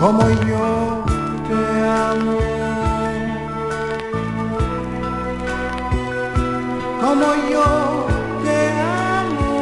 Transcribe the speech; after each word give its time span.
como 0.00 0.30
yo 0.30 1.04
te 1.46 1.60
amo, 1.86 2.38
como 7.02 7.28
yo 7.52 7.68
te 8.42 8.58
amo, 9.20 9.52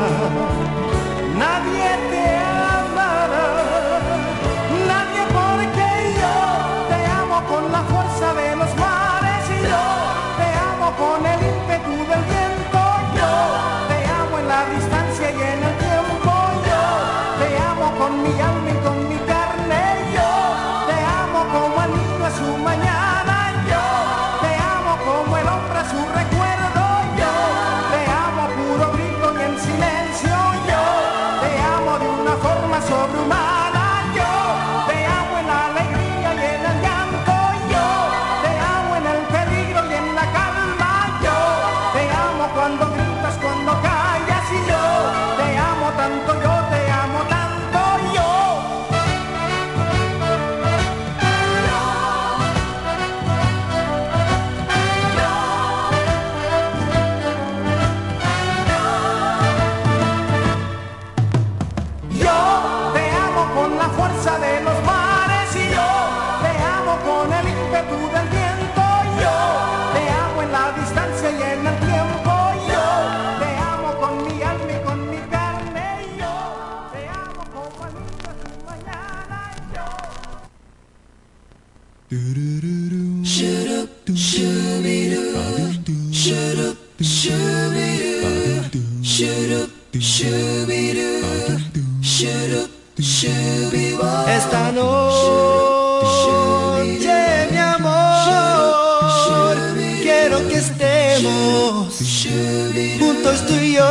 Juntos 101.99 103.47
tú 103.47 103.55
y 103.55 103.75
yo. 103.75 103.85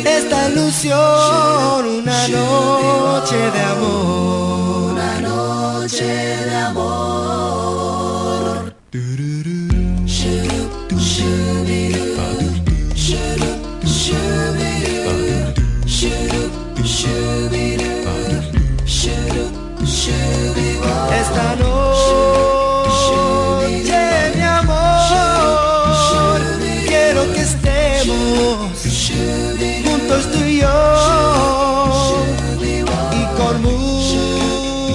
esta 0.06 0.50
ilusión, 0.50 1.86
una 1.86 2.28
noche 2.28 3.38
de 3.38 3.62
amor, 3.62 4.92
una 4.92 5.22
noche 5.22 6.04
de 6.04 6.56
amor. 6.56 7.10
Esta 21.22 21.56
noche, 21.56 23.13
mi 24.35 24.41
amor, 24.41 26.40
quiero 26.88 27.22
que 27.34 27.41
estemos 27.41 28.69
juntos 29.85 30.31
tú 30.31 30.40
y 30.46 30.47
yo 30.59 30.69
y 33.12 33.13
con 33.38 33.62
mucha 33.62 34.90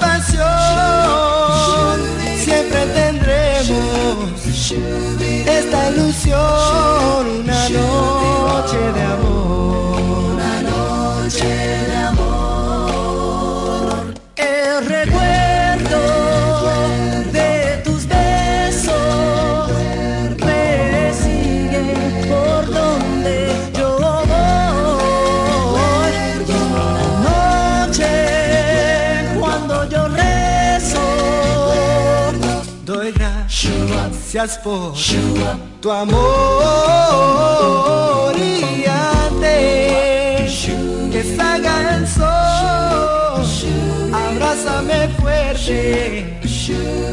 pasión 0.00 1.96
siempre 2.44 2.80
tendremos 2.94 4.30
esta 5.46 5.90
ilusión, 5.90 7.26
una 7.42 7.68
noche 7.68 8.78
de 8.94 9.02
amor. 9.02 9.27
gracias 34.48 34.64
por 34.64 34.94
tu 35.80 35.90
amor 35.90 36.24
y 38.38 38.86
antes 38.86 40.68
que 41.12 41.22
salga 41.36 41.96
el 41.96 42.08
sol, 42.08 43.44
abrázame 44.10 45.08
fuerte, 45.20 46.38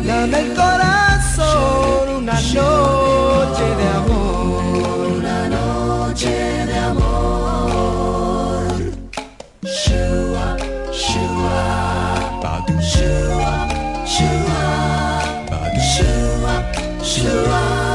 dame 0.05 0.39
el 0.39 0.53
corazón 0.53 2.09
una 2.19 2.39
noche 2.39 3.65
de 3.79 3.87
amor, 3.97 5.07
una 5.17 5.49
noche 5.49 6.31
de 6.65 6.77
amor. 6.77 8.63
Shua, 9.63 10.57
shua, 10.93 12.29
shua, 12.79 13.67
shua. 14.05 14.84
you 17.17 17.29
are. 17.29 17.94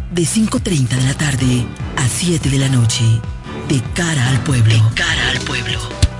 de 0.11 0.23
5.30 0.23 0.89
de 0.89 1.03
la 1.05 1.13
tarde 1.13 1.65
a 1.97 2.07
7 2.07 2.49
de 2.49 2.59
la 2.59 2.67
noche. 2.67 3.03
De 3.69 3.81
cara 3.93 4.27
al 4.29 4.43
pueblo. 4.43 4.73
De 4.73 4.95
cara 4.95 5.29
al 5.29 5.39
pueblo. 5.39 6.10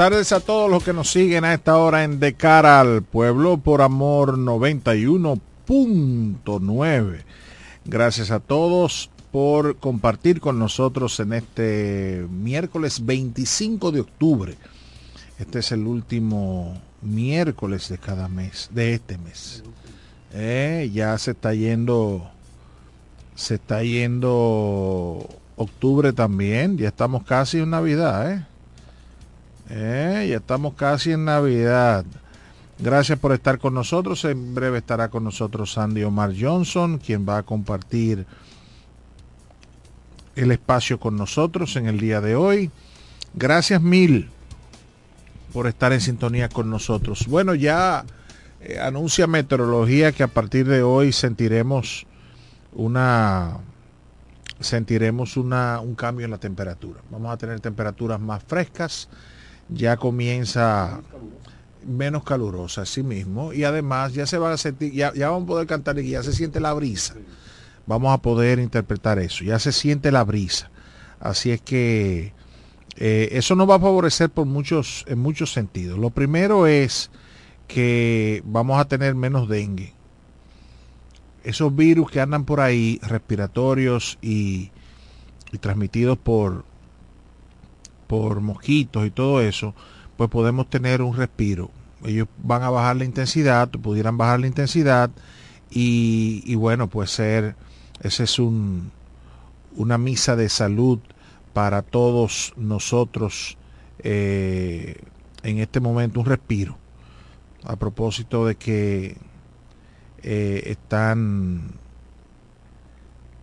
Tardes 0.00 0.32
a 0.32 0.40
todos 0.40 0.70
los 0.70 0.82
que 0.82 0.94
nos 0.94 1.10
siguen 1.10 1.44
a 1.44 1.52
esta 1.52 1.76
hora 1.76 2.04
en 2.04 2.20
De 2.20 2.32
Cara 2.32 2.80
al 2.80 3.02
Pueblo 3.02 3.58
por 3.58 3.82
Amor 3.82 4.38
91.9. 4.38 7.22
Gracias 7.84 8.30
a 8.30 8.40
todos 8.40 9.10
por 9.30 9.76
compartir 9.76 10.40
con 10.40 10.58
nosotros 10.58 11.20
en 11.20 11.34
este 11.34 12.26
miércoles 12.30 13.04
25 13.04 13.92
de 13.92 14.00
octubre. 14.00 14.56
Este 15.38 15.58
es 15.58 15.70
el 15.70 15.86
último 15.86 16.80
miércoles 17.02 17.90
de 17.90 17.98
cada 17.98 18.26
mes, 18.28 18.70
de 18.72 18.94
este 18.94 19.18
mes. 19.18 19.62
Eh, 20.32 20.90
ya 20.94 21.18
se 21.18 21.32
está 21.32 21.52
yendo, 21.52 22.30
se 23.34 23.56
está 23.56 23.82
yendo 23.82 25.28
octubre 25.56 26.14
también, 26.14 26.78
ya 26.78 26.88
estamos 26.88 27.22
casi 27.24 27.58
en 27.58 27.68
Navidad, 27.68 28.32
¿eh? 28.32 28.46
Eh, 29.72 30.26
ya 30.28 30.38
estamos 30.38 30.74
casi 30.74 31.12
en 31.12 31.24
Navidad. 31.24 32.04
Gracias 32.80 33.18
por 33.20 33.32
estar 33.32 33.60
con 33.60 33.72
nosotros. 33.72 34.24
En 34.24 34.52
breve 34.52 34.78
estará 34.78 35.10
con 35.10 35.22
nosotros 35.22 35.72
Sandy 35.72 36.02
Omar 36.02 36.32
Johnson, 36.38 36.98
quien 36.98 37.26
va 37.28 37.38
a 37.38 37.42
compartir 37.44 38.26
el 40.34 40.50
espacio 40.50 40.98
con 40.98 41.16
nosotros 41.16 41.76
en 41.76 41.86
el 41.86 42.00
día 42.00 42.20
de 42.20 42.34
hoy. 42.34 42.70
Gracias 43.34 43.80
mil 43.80 44.28
por 45.52 45.68
estar 45.68 45.92
en 45.92 46.00
sintonía 46.00 46.48
con 46.48 46.68
nosotros. 46.68 47.28
Bueno, 47.28 47.54
ya 47.54 48.04
eh, 48.60 48.80
anuncia 48.80 49.28
meteorología 49.28 50.10
que 50.10 50.24
a 50.24 50.28
partir 50.28 50.66
de 50.66 50.82
hoy 50.82 51.12
sentiremos 51.12 52.06
una 52.72 53.58
sentiremos 54.58 55.36
una, 55.36 55.80
un 55.80 55.94
cambio 55.94 56.24
en 56.24 56.32
la 56.32 56.38
temperatura. 56.38 57.00
Vamos 57.10 57.32
a 57.32 57.36
tener 57.36 57.60
temperaturas 57.60 58.18
más 58.18 58.42
frescas 58.42 59.08
ya 59.72 59.96
comienza 59.96 61.00
menos 61.86 62.24
calurosa, 62.24 62.82
así 62.82 63.02
mismo, 63.02 63.52
y 63.52 63.64
además 63.64 64.12
ya 64.12 64.26
se 64.26 64.38
va 64.38 64.52
a 64.52 64.56
sentir, 64.56 64.92
ya, 64.92 65.12
ya 65.14 65.30
vamos 65.30 65.44
a 65.44 65.46
poder 65.46 65.66
cantar 65.66 65.98
y 65.98 66.10
ya 66.10 66.22
se 66.22 66.32
siente 66.32 66.60
la 66.60 66.72
brisa. 66.72 67.14
Vamos 67.86 68.12
a 68.12 68.18
poder 68.18 68.58
interpretar 68.58 69.18
eso, 69.18 69.44
ya 69.44 69.58
se 69.58 69.72
siente 69.72 70.12
la 70.12 70.24
brisa. 70.24 70.70
Así 71.18 71.50
es 71.50 71.60
que 71.60 72.32
eh, 72.96 73.28
eso 73.32 73.54
nos 73.56 73.68
va 73.68 73.76
a 73.76 73.80
favorecer 73.80 74.30
por 74.30 74.46
muchos, 74.46 75.04
en 75.08 75.18
muchos 75.18 75.52
sentidos. 75.52 75.98
Lo 75.98 76.10
primero 76.10 76.66
es 76.66 77.10
que 77.66 78.42
vamos 78.44 78.78
a 78.80 78.86
tener 78.86 79.14
menos 79.14 79.48
dengue. 79.48 79.94
Esos 81.42 81.74
virus 81.74 82.10
que 82.10 82.20
andan 82.20 82.44
por 82.44 82.60
ahí, 82.60 83.00
respiratorios 83.02 84.18
y 84.20 84.70
transmitidos 85.60 86.18
por, 86.18 86.64
por 88.10 88.40
mosquitos 88.40 89.06
y 89.06 89.12
todo 89.12 89.40
eso, 89.40 89.72
pues 90.16 90.28
podemos 90.30 90.68
tener 90.68 91.00
un 91.00 91.16
respiro. 91.16 91.70
Ellos 92.04 92.26
van 92.42 92.64
a 92.64 92.68
bajar 92.68 92.96
la 92.96 93.04
intensidad, 93.04 93.70
pudieran 93.70 94.18
bajar 94.18 94.40
la 94.40 94.48
intensidad 94.48 95.12
y, 95.70 96.52
bueno, 96.56 96.90
pues 96.90 97.12
ser, 97.12 97.54
ese 98.02 98.24
es 98.24 98.40
un, 98.40 98.90
una 99.76 99.96
misa 99.96 100.34
de 100.34 100.48
salud 100.48 100.98
para 101.52 101.82
todos 101.82 102.52
nosotros 102.56 103.56
eh, 104.00 104.96
en 105.44 105.58
este 105.58 105.78
momento, 105.78 106.18
un 106.18 106.26
respiro. 106.26 106.78
A 107.62 107.76
propósito 107.76 108.44
de 108.44 108.56
que 108.56 109.18
eh, 110.24 110.62
están, 110.66 111.74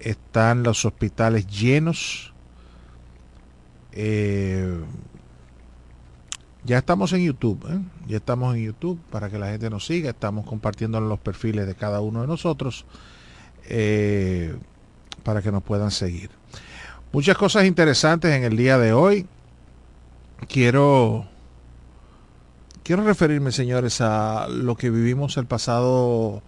están 0.02 0.64
los 0.64 0.84
hospitales 0.84 1.48
llenos, 1.48 2.34
eh, 4.00 4.80
ya 6.64 6.78
estamos 6.78 7.14
en 7.14 7.24
YouTube, 7.24 7.66
¿eh? 7.68 7.80
ya 8.08 8.18
estamos 8.18 8.56
en 8.56 8.64
YouTube 8.64 9.00
para 9.10 9.32
que 9.32 9.40
la 9.40 9.48
gente 9.48 9.72
nos 9.72 9.88
siga, 9.88 10.12
estamos 10.12 10.46
compartiendo 10.46 11.02
los 11.02 11.18
perfiles 11.18 11.66
de 11.66 11.74
cada 11.74 12.00
uno 12.02 12.22
de 12.22 12.28
nosotros 12.28 12.86
eh, 13.70 14.56
para 15.24 15.42
que 15.42 15.52
nos 15.52 15.64
puedan 15.64 15.90
seguir. 15.90 16.30
Muchas 17.12 17.38
cosas 17.38 17.66
interesantes 17.66 18.36
en 18.36 18.44
el 18.44 18.56
día 18.56 18.78
de 18.78 18.94
hoy. 18.94 19.26
Quiero 20.48 21.26
quiero 22.84 23.04
referirme, 23.04 23.52
señores, 23.52 24.00
a 24.02 24.48
lo 24.48 24.76
que 24.76 24.92
vivimos 24.92 25.38
el 25.38 25.48
pasado 25.48 26.44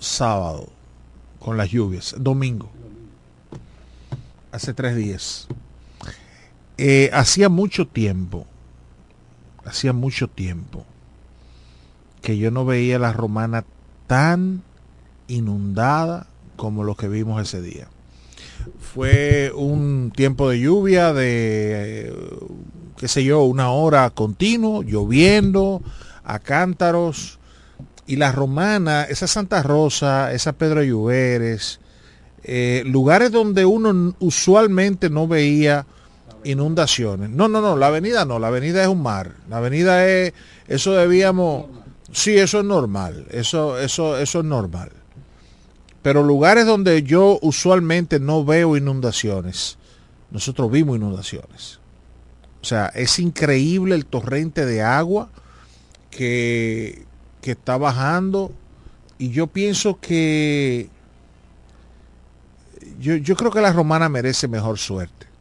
sábado 0.00 0.68
con 1.38 1.56
las 1.56 1.70
lluvias, 1.70 2.16
domingo, 2.18 2.70
hace 4.50 4.74
tres 4.74 4.96
días. 4.96 5.46
Eh, 6.78 7.10
hacía 7.12 7.48
mucho 7.48 7.86
tiempo, 7.86 8.46
hacía 9.64 9.92
mucho 9.92 10.28
tiempo 10.28 10.84
que 12.22 12.38
yo 12.38 12.50
no 12.50 12.64
veía 12.64 12.98
la 12.98 13.12
romana 13.12 13.64
tan 14.06 14.62
inundada 15.26 16.28
como 16.56 16.84
lo 16.84 16.94
que 16.94 17.08
vimos 17.08 17.42
ese 17.42 17.60
día. 17.60 17.88
Fue 18.78 19.52
un 19.54 20.12
tiempo 20.14 20.48
de 20.48 20.60
lluvia 20.60 21.12
de, 21.12 22.08
eh, 22.08 22.12
qué 22.96 23.08
sé 23.08 23.24
yo, 23.24 23.42
una 23.42 23.70
hora 23.70 24.08
continuo, 24.10 24.82
lloviendo, 24.82 25.82
a 26.24 26.38
cántaros. 26.38 27.40
Y 28.06 28.16
la 28.16 28.32
romana, 28.32 29.04
esa 29.04 29.26
Santa 29.26 29.62
Rosa, 29.62 30.32
esa 30.32 30.52
Pedro 30.52 30.82
Lluveres, 30.82 31.80
eh, 32.44 32.82
lugares 32.86 33.30
donde 33.30 33.64
uno 33.64 34.14
usualmente 34.18 35.08
no 35.08 35.26
veía 35.28 35.86
inundaciones. 36.44 37.30
No, 37.30 37.48
no, 37.48 37.60
no, 37.60 37.76
la 37.76 37.88
avenida 37.88 38.24
no, 38.24 38.38
la 38.38 38.48
avenida 38.48 38.82
es 38.82 38.88
un 38.88 39.02
mar. 39.02 39.34
La 39.48 39.58
avenida 39.58 40.06
es, 40.08 40.32
eso 40.68 40.92
debíamos, 40.92 41.66
sí, 42.12 42.36
eso 42.36 42.60
es 42.60 42.64
normal, 42.64 43.26
eso, 43.30 43.78
eso, 43.78 44.18
eso 44.18 44.40
es 44.40 44.44
normal. 44.44 44.90
Pero 46.02 46.22
lugares 46.22 46.66
donde 46.66 47.02
yo 47.02 47.38
usualmente 47.42 48.18
no 48.18 48.44
veo 48.44 48.76
inundaciones, 48.76 49.78
nosotros 50.30 50.70
vimos 50.70 50.96
inundaciones. 50.96 51.78
O 52.60 52.64
sea, 52.64 52.86
es 52.94 53.18
increíble 53.18 53.94
el 53.94 54.06
torrente 54.06 54.66
de 54.66 54.82
agua 54.82 55.28
que, 56.10 57.04
que 57.40 57.52
está 57.52 57.76
bajando 57.76 58.52
y 59.18 59.30
yo 59.30 59.46
pienso 59.46 60.00
que 60.00 60.88
yo, 62.98 63.16
yo 63.16 63.36
creo 63.36 63.50
que 63.50 63.60
la 63.60 63.72
romana 63.72 64.08
merece 64.08 64.48
mejor 64.48 64.78
suerte. 64.78 65.31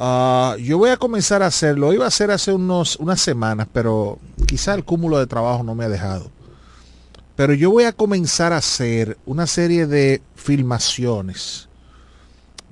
Uh, 0.00 0.56
yo 0.58 0.78
voy 0.78 0.90
a 0.90 0.96
comenzar 0.96 1.42
a 1.42 1.46
hacerlo. 1.46 1.92
Iba 1.92 2.04
a 2.04 2.08
hacer 2.08 2.30
hace 2.30 2.52
unos, 2.52 2.94
unas 2.96 3.20
semanas, 3.20 3.66
pero 3.72 4.20
quizá 4.46 4.74
el 4.74 4.84
cúmulo 4.84 5.18
de 5.18 5.26
trabajo 5.26 5.64
no 5.64 5.74
me 5.74 5.86
ha 5.86 5.88
dejado. 5.88 6.30
Pero 7.34 7.52
yo 7.52 7.72
voy 7.72 7.82
a 7.82 7.92
comenzar 7.92 8.52
a 8.52 8.58
hacer 8.58 9.18
una 9.26 9.48
serie 9.48 9.88
de 9.88 10.22
filmaciones, 10.36 11.68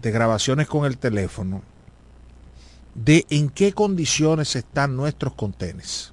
de 0.03 0.13
grabaciones 0.13 0.69
con 0.69 0.87
el 0.87 0.99
teléfono, 0.99 1.63
de 2.95 3.27
en 3.29 3.49
qué 3.49 3.73
condiciones 3.73 4.55
están 4.55 4.95
nuestros 4.95 5.35
contenes, 5.35 6.13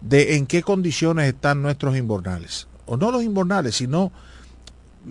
de 0.00 0.36
en 0.36 0.46
qué 0.46 0.62
condiciones 0.62 1.28
están 1.28 1.60
nuestros 1.60 1.94
inbornales. 1.94 2.68
O 2.86 2.96
no 2.96 3.10
los 3.10 3.22
inbornales, 3.22 3.76
sino 3.76 4.12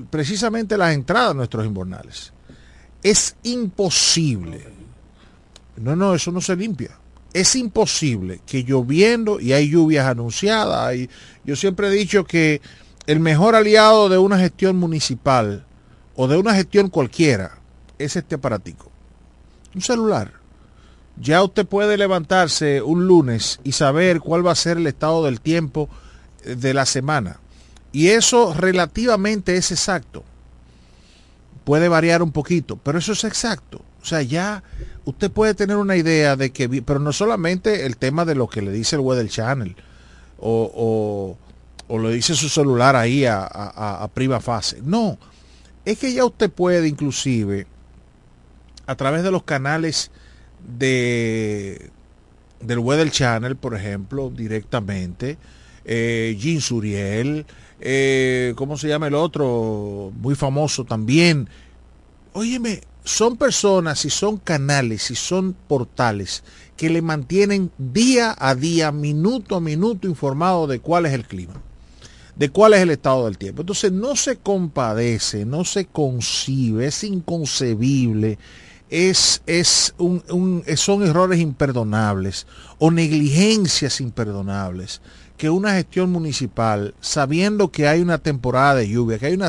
precisamente 0.09 0.79
las 0.79 0.95
entradas 0.95 1.29
de 1.29 1.35
nuestros 1.35 1.63
inbornales. 1.63 2.33
Es 3.03 3.35
imposible. 3.43 4.80
No, 5.77 5.95
no, 5.95 6.15
eso 6.15 6.31
no 6.31 6.41
se 6.41 6.55
limpia 6.55 7.01
es 7.33 7.55
imposible 7.55 8.41
que 8.45 8.63
lloviendo 8.63 9.39
y 9.39 9.53
hay 9.53 9.69
lluvias 9.69 10.05
anunciadas, 10.05 10.95
yo 11.43 11.55
siempre 11.55 11.87
he 11.87 11.91
dicho 11.91 12.25
que 12.25 12.61
el 13.07 13.19
mejor 13.19 13.55
aliado 13.55 14.09
de 14.09 14.17
una 14.17 14.37
gestión 14.37 14.77
municipal 14.77 15.65
o 16.15 16.27
de 16.27 16.37
una 16.37 16.53
gestión 16.53 16.89
cualquiera 16.89 17.59
es 17.97 18.15
este 18.15 18.35
aparatico. 18.35 18.91
Un 19.73 19.81
celular. 19.81 20.33
Ya 21.17 21.43
usted 21.43 21.65
puede 21.65 21.97
levantarse 21.97 22.81
un 22.81 23.07
lunes 23.07 23.59
y 23.63 23.73
saber 23.73 24.19
cuál 24.19 24.45
va 24.45 24.51
a 24.51 24.55
ser 24.55 24.77
el 24.77 24.87
estado 24.87 25.23
del 25.25 25.41
tiempo 25.41 25.89
de 26.43 26.73
la 26.73 26.85
semana. 26.85 27.39
Y 27.91 28.07
eso 28.07 28.53
relativamente 28.53 29.55
es 29.55 29.71
exacto. 29.71 30.23
Puede 31.63 31.89
variar 31.89 32.23
un 32.23 32.31
poquito, 32.31 32.77
pero 32.77 32.99
eso 32.99 33.11
es 33.13 33.23
exacto. 33.23 33.81
O 34.01 34.05
sea, 34.05 34.21
ya 34.21 34.63
usted 35.05 35.31
puede 35.31 35.53
tener 35.53 35.77
una 35.77 35.95
idea 35.95 36.35
de 36.35 36.51
que, 36.51 36.67
pero 36.81 36.99
no 36.99 37.13
solamente 37.13 37.85
el 37.85 37.97
tema 37.97 38.25
de 38.25 38.35
lo 38.35 38.47
que 38.47 38.61
le 38.61 38.71
dice 38.71 38.95
el 38.95 39.01
Weather 39.01 39.29
Channel 39.29 39.75
o, 40.39 41.37
o, 41.87 41.99
le 41.99 42.13
dice 42.13 42.35
su 42.35 42.49
celular 42.49 42.95
ahí 42.95 43.25
a, 43.25 43.43
a, 43.43 44.07
prima 44.07 44.39
fase. 44.39 44.79
No, 44.83 45.17
es 45.85 45.99
que 45.99 46.13
ya 46.13 46.25
usted 46.25 46.49
puede 46.49 46.87
inclusive 46.87 47.67
a 48.87 48.95
través 48.95 49.23
de 49.23 49.31
los 49.31 49.43
canales 49.43 50.09
de 50.77 51.91
del 52.61 52.79
Weather 52.79 53.09
Channel, 53.09 53.55
por 53.55 53.75
ejemplo, 53.75 54.29
directamente, 54.29 55.37
eh, 55.83 56.37
Jean 56.39 56.61
Suriel, 56.61 57.45
eh, 57.79 58.53
¿cómo 58.55 58.77
se 58.77 58.87
llama 58.87 59.07
el 59.07 59.15
otro? 59.15 60.11
Muy 60.15 60.35
famoso 60.35 60.85
también. 60.85 61.49
Óyeme, 62.33 62.81
son 63.03 63.37
personas 63.37 64.05
y 64.05 64.09
son 64.09 64.37
canales 64.37 65.09
y 65.11 65.15
son 65.15 65.55
portales 65.67 66.43
que 66.77 66.89
le 66.89 67.01
mantienen 67.01 67.71
día 67.77 68.35
a 68.39 68.55
día, 68.55 68.91
minuto 68.91 69.55
a 69.55 69.61
minuto 69.61 70.07
informado 70.07 70.67
de 70.67 70.79
cuál 70.79 71.05
es 71.05 71.13
el 71.13 71.25
clima, 71.27 71.61
de 72.35 72.49
cuál 72.49 72.73
es 72.73 72.81
el 72.81 72.89
estado 72.89 73.25
del 73.25 73.37
tiempo. 73.37 73.61
Entonces 73.61 73.91
no 73.91 74.15
se 74.15 74.37
compadece, 74.37 75.45
no 75.45 75.63
se 75.63 75.85
concibe, 75.85 76.87
es 76.87 77.03
inconcebible, 77.03 78.39
es, 78.89 79.41
es 79.45 79.93
un, 79.97 80.63
son 80.75 81.03
errores 81.03 81.39
imperdonables 81.39 82.45
o 82.77 82.91
negligencias 82.91 84.01
imperdonables 84.01 85.01
que 85.41 85.49
una 85.49 85.73
gestión 85.73 86.11
municipal, 86.11 86.93
sabiendo 87.01 87.71
que 87.71 87.87
hay 87.87 87.99
una 87.99 88.19
temporada 88.19 88.75
de 88.75 88.87
lluvia, 88.87 89.17
que 89.17 89.25
hay 89.25 89.39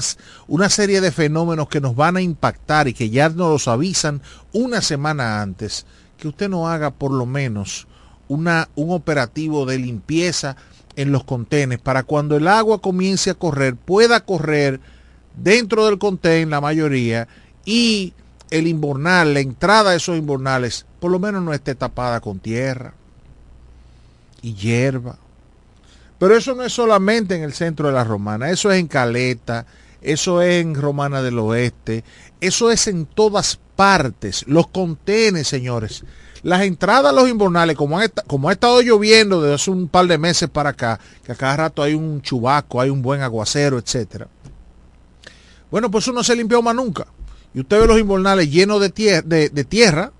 una 0.48 0.70
serie 0.70 1.02
de 1.02 1.12
fenómenos 1.12 1.68
que 1.68 1.82
nos 1.82 1.94
van 1.94 2.16
a 2.16 2.22
impactar 2.22 2.88
y 2.88 2.94
que 2.94 3.10
ya 3.10 3.28
nos 3.28 3.50
los 3.50 3.68
avisan 3.68 4.22
una 4.54 4.80
semana 4.80 5.42
antes, 5.42 5.84
que 6.16 6.28
usted 6.28 6.48
no 6.48 6.66
haga 6.66 6.92
por 6.92 7.10
lo 7.10 7.26
menos 7.26 7.86
una, 8.26 8.70
un 8.74 8.90
operativo 8.90 9.66
de 9.66 9.78
limpieza 9.78 10.56
en 10.96 11.12
los 11.12 11.24
contenes 11.24 11.78
para 11.78 12.04
cuando 12.04 12.38
el 12.38 12.48
agua 12.48 12.80
comience 12.80 13.28
a 13.28 13.34
correr, 13.34 13.76
pueda 13.76 14.24
correr 14.24 14.80
dentro 15.36 15.84
del 15.84 15.98
contén 15.98 16.48
la 16.48 16.62
mayoría 16.62 17.28
y 17.66 18.14
el 18.48 18.66
inbornal, 18.66 19.34
la 19.34 19.40
entrada 19.40 19.90
de 19.90 19.98
esos 19.98 20.16
inbornales, 20.16 20.86
por 21.00 21.10
lo 21.10 21.18
menos 21.18 21.42
no 21.42 21.52
esté 21.52 21.74
tapada 21.74 22.22
con 22.22 22.38
tierra 22.38 22.94
y 24.40 24.54
hierba 24.54 25.18
pero 26.22 26.36
eso 26.36 26.54
no 26.54 26.62
es 26.62 26.72
solamente 26.72 27.34
en 27.34 27.42
el 27.42 27.52
centro 27.52 27.88
de 27.88 27.94
la 27.94 28.04
Romana, 28.04 28.48
eso 28.48 28.70
es 28.70 28.78
en 28.78 28.86
Caleta, 28.86 29.66
eso 30.00 30.40
es 30.40 30.62
en 30.62 30.76
Romana 30.76 31.20
del 31.20 31.36
Oeste, 31.40 32.04
eso 32.40 32.70
es 32.70 32.86
en 32.86 33.06
todas 33.06 33.58
partes. 33.74 34.44
Los 34.46 34.68
contenes, 34.68 35.48
señores. 35.48 36.04
Las 36.44 36.62
entradas 36.62 37.06
a 37.06 37.12
los 37.12 37.28
invernales, 37.28 37.76
como, 37.76 37.98
ha 37.98 38.52
estado 38.52 38.80
lloviendo 38.82 39.42
desde 39.42 39.56
hace 39.56 39.72
un 39.72 39.88
par 39.88 40.06
de 40.06 40.16
meses 40.16 40.48
para 40.48 40.70
acá, 40.70 41.00
que 41.24 41.32
a 41.32 41.34
cada 41.34 41.56
rato 41.56 41.82
hay 41.82 41.94
un 41.94 42.22
chubaco, 42.22 42.80
hay 42.80 42.90
un 42.90 43.02
buen 43.02 43.20
aguacero, 43.20 43.76
etcétera. 43.76 44.28
Bueno, 45.72 45.90
pues 45.90 46.04
eso 46.04 46.12
no 46.12 46.22
se 46.22 46.36
limpió 46.36 46.62
más 46.62 46.76
nunca. 46.76 47.08
Y 47.52 47.58
usted 47.62 47.80
ve 47.80 47.88
los 47.88 47.98
invernales 47.98 48.48
llenos 48.48 48.80
de, 48.80 49.22
de 49.24 49.64
tierra, 49.64 50.12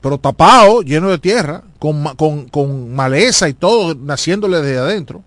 pero 0.00 0.18
tapado, 0.18 0.82
lleno 0.82 1.10
de 1.10 1.18
tierra, 1.18 1.64
con, 1.78 2.94
maleza 2.94 3.48
y 3.48 3.54
todo, 3.54 3.94
naciéndole 3.94 4.60
desde 4.60 4.78
adentro. 4.78 5.22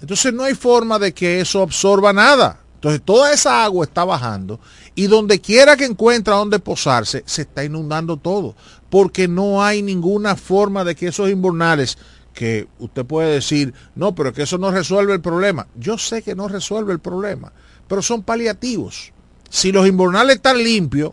Entonces 0.00 0.32
no 0.32 0.44
hay 0.44 0.54
forma 0.54 0.98
de 0.98 1.12
que 1.12 1.40
eso 1.40 1.62
absorba 1.62 2.12
nada. 2.12 2.60
Entonces 2.74 3.02
toda 3.04 3.32
esa 3.32 3.64
agua 3.64 3.84
está 3.84 4.04
bajando 4.04 4.60
y 4.94 5.08
donde 5.08 5.40
quiera 5.40 5.76
que 5.76 5.84
encuentra 5.84 6.36
donde 6.36 6.60
posarse, 6.60 7.24
se 7.26 7.42
está 7.42 7.64
inundando 7.64 8.16
todo. 8.16 8.54
Porque 8.88 9.26
no 9.26 9.62
hay 9.62 9.82
ninguna 9.82 10.36
forma 10.36 10.84
de 10.84 10.94
que 10.94 11.08
esos 11.08 11.28
invernales, 11.28 11.98
que 12.32 12.68
usted 12.78 13.04
puede 13.04 13.32
decir, 13.32 13.74
no, 13.96 14.14
pero 14.14 14.32
que 14.32 14.42
eso 14.42 14.58
no 14.58 14.70
resuelve 14.70 15.12
el 15.12 15.20
problema. 15.20 15.66
Yo 15.76 15.98
sé 15.98 16.22
que 16.22 16.36
no 16.36 16.46
resuelve 16.46 16.92
el 16.92 17.00
problema, 17.00 17.52
pero 17.88 18.00
son 18.00 18.22
paliativos. 18.22 19.12
Si 19.50 19.72
los 19.72 19.86
invernales 19.86 20.36
están 20.36 20.62
limpios, 20.62 21.12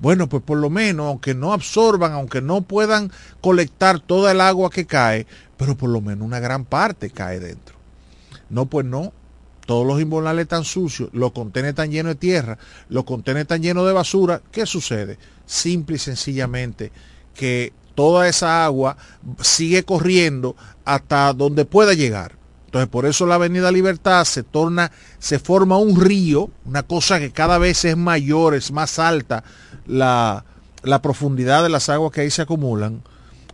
bueno, 0.00 0.28
pues 0.28 0.42
por 0.42 0.58
lo 0.58 0.70
menos, 0.70 1.06
aunque 1.06 1.34
no 1.34 1.52
absorban, 1.52 2.12
aunque 2.12 2.40
no 2.40 2.62
puedan 2.62 3.12
colectar 3.40 4.00
toda 4.00 4.32
el 4.32 4.40
agua 4.40 4.70
que 4.70 4.86
cae, 4.86 5.26
pero 5.56 5.76
por 5.76 5.90
lo 5.90 6.00
menos 6.00 6.26
una 6.26 6.40
gran 6.40 6.64
parte 6.64 7.10
cae 7.10 7.38
dentro. 7.38 7.76
No, 8.48 8.66
pues 8.66 8.86
no. 8.86 9.12
Todos 9.66 9.86
los 9.86 10.00
invernales 10.00 10.44
están 10.44 10.64
sucios, 10.64 11.10
los 11.12 11.30
contenedores 11.30 11.74
están 11.74 11.92
llenos 11.92 12.14
de 12.14 12.18
tierra, 12.18 12.58
los 12.88 13.04
contenedores 13.04 13.44
están 13.44 13.62
llenos 13.62 13.86
de 13.86 13.92
basura. 13.92 14.42
¿Qué 14.50 14.66
sucede? 14.66 15.18
Simple 15.46 15.96
y 15.96 15.98
sencillamente 16.00 16.90
que 17.34 17.72
toda 17.94 18.26
esa 18.26 18.64
agua 18.64 18.96
sigue 19.40 19.84
corriendo 19.84 20.56
hasta 20.84 21.32
donde 21.34 21.66
pueda 21.66 21.94
llegar. 21.94 22.39
Entonces, 22.70 22.88
por 22.88 23.04
eso 23.04 23.26
la 23.26 23.34
Avenida 23.34 23.72
Libertad 23.72 24.24
se 24.24 24.44
torna, 24.44 24.92
se 25.18 25.40
forma 25.40 25.76
un 25.76 26.00
río, 26.00 26.50
una 26.64 26.84
cosa 26.84 27.18
que 27.18 27.32
cada 27.32 27.58
vez 27.58 27.84
es 27.84 27.96
mayor, 27.96 28.54
es 28.54 28.70
más 28.70 29.00
alta 29.00 29.42
la, 29.88 30.44
profundidad 31.02 31.64
de 31.64 31.68
las 31.68 31.88
aguas 31.88 32.12
que 32.12 32.20
ahí 32.20 32.30
se 32.30 32.42
acumulan, 32.42 33.02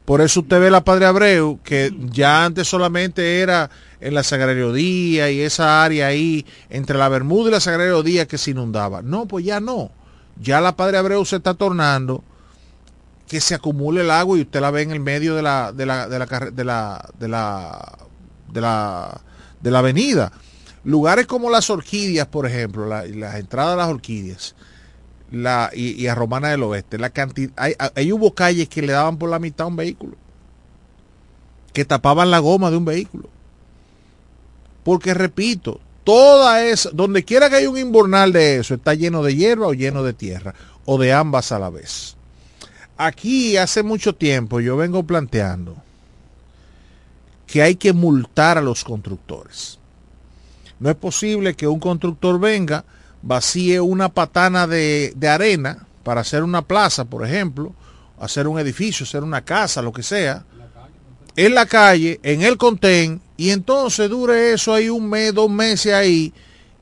Por 0.04 0.20
eso 0.20 0.40
usted 0.40 0.60
ve 0.60 0.70
la 0.70 0.84
Padre 0.84 1.06
Abreu, 1.06 1.58
que 1.64 1.96
ya 2.12 2.44
antes 2.44 2.68
solamente 2.68 3.40
era 3.40 3.70
en 4.02 4.12
la 4.12 4.22
Sagrario 4.22 4.74
Día 4.74 5.30
y 5.30 5.40
esa 5.40 5.82
área 5.82 6.08
ahí 6.08 6.44
entre 6.68 6.98
la 6.98 7.08
Bermuda 7.08 7.48
y 7.48 7.52
la 7.52 7.60
Sagrario 7.60 8.02
Día 8.02 8.28
que 8.28 8.36
se 8.36 8.50
inundaba. 8.50 9.00
No, 9.00 9.24
pues 9.24 9.46
ya 9.46 9.60
no. 9.60 9.92
Ya 10.38 10.60
la 10.60 10.76
Padre 10.76 10.98
Abreu 10.98 11.24
se 11.24 11.36
está 11.36 11.54
tornando 11.54 12.22
que 13.26 13.40
se 13.40 13.54
acumule 13.54 14.02
el 14.02 14.10
agua 14.10 14.36
y 14.36 14.42
usted 14.42 14.60
la 14.60 14.70
ve 14.70 14.82
en 14.82 14.90
el 14.90 15.00
medio 15.00 15.34
de 15.34 15.42
la 15.42 15.72
de 15.72 15.86
la 15.86 16.06
de 16.06 16.18
la 16.18 16.26
de 16.26 16.64
la 16.64 17.08
de 17.18 17.28
la 17.28 17.98
de 18.52 18.60
la, 18.60 19.20
de 19.60 19.70
la 19.70 19.78
avenida. 19.80 20.32
Lugares 20.84 21.26
como 21.26 21.50
las 21.50 21.68
orquídeas, 21.70 22.26
por 22.28 22.46
ejemplo, 22.46 22.86
la, 22.86 23.04
las 23.06 23.36
entradas 23.36 23.74
a 23.74 23.76
las 23.76 23.88
orquídeas, 23.88 24.54
la, 25.30 25.70
y, 25.74 26.06
a 26.06 26.14
Romana 26.14 26.48
del 26.48 26.62
Oeste, 26.62 26.98
la 26.98 27.10
cantidad, 27.10 27.52
hay, 27.56 28.12
hubo 28.12 28.34
calles 28.34 28.68
que 28.68 28.82
le 28.82 28.92
daban 28.92 29.18
por 29.18 29.28
la 29.28 29.38
mitad 29.38 29.64
a 29.64 29.68
un 29.68 29.76
vehículo, 29.76 30.16
que 31.72 31.84
tapaban 31.84 32.30
la 32.30 32.38
goma 32.38 32.70
de 32.70 32.76
un 32.76 32.84
vehículo. 32.84 33.28
Porque 34.84 35.14
repito, 35.14 35.80
toda 36.04 36.64
esa, 36.64 36.90
donde 36.90 37.24
quiera 37.24 37.50
que 37.50 37.56
haya 37.56 37.68
un 37.68 37.78
inbornal 37.78 38.32
de 38.32 38.58
eso, 38.58 38.74
está 38.74 38.94
lleno 38.94 39.24
de 39.24 39.34
hierba 39.34 39.66
o 39.66 39.74
lleno 39.74 40.04
de 40.04 40.12
tierra, 40.12 40.54
o 40.84 40.98
de 40.98 41.12
ambas 41.12 41.50
a 41.50 41.58
la 41.58 41.70
vez. 41.70 42.16
Aquí 42.96 43.56
hace 43.56 43.82
mucho 43.82 44.14
tiempo 44.14 44.60
yo 44.60 44.76
vengo 44.76 45.02
planteando 45.02 45.76
que 47.46 47.62
hay 47.62 47.76
que 47.76 47.92
multar 47.92 48.58
a 48.58 48.60
los 48.60 48.84
constructores. 48.84 49.78
No 50.78 50.90
es 50.90 50.96
posible 50.96 51.54
que 51.54 51.66
un 51.66 51.80
constructor 51.80 52.38
venga, 52.38 52.84
vacíe 53.22 53.80
una 53.80 54.08
patana 54.08 54.66
de, 54.66 55.14
arena 55.28 55.86
para 56.02 56.20
hacer 56.20 56.42
una 56.42 56.62
plaza, 56.62 57.04
por 57.04 57.24
ejemplo, 57.24 57.74
hacer 58.20 58.46
un 58.46 58.58
edificio, 58.58 59.04
hacer 59.04 59.22
una 59.22 59.44
casa, 59.44 59.82
lo 59.82 59.92
que 59.92 60.02
sea, 60.02 60.44
en 61.36 61.54
la 61.54 61.66
calle, 61.66 62.20
en 62.22 62.42
el 62.42 62.56
contén, 62.56 63.20
y 63.36 63.50
entonces 63.50 64.08
dure 64.08 64.52
eso 64.52 64.72
ahí 64.72 64.88
un 64.88 65.08
mes, 65.08 65.34
dos 65.34 65.50
meses 65.50 65.92
ahí, 65.92 66.32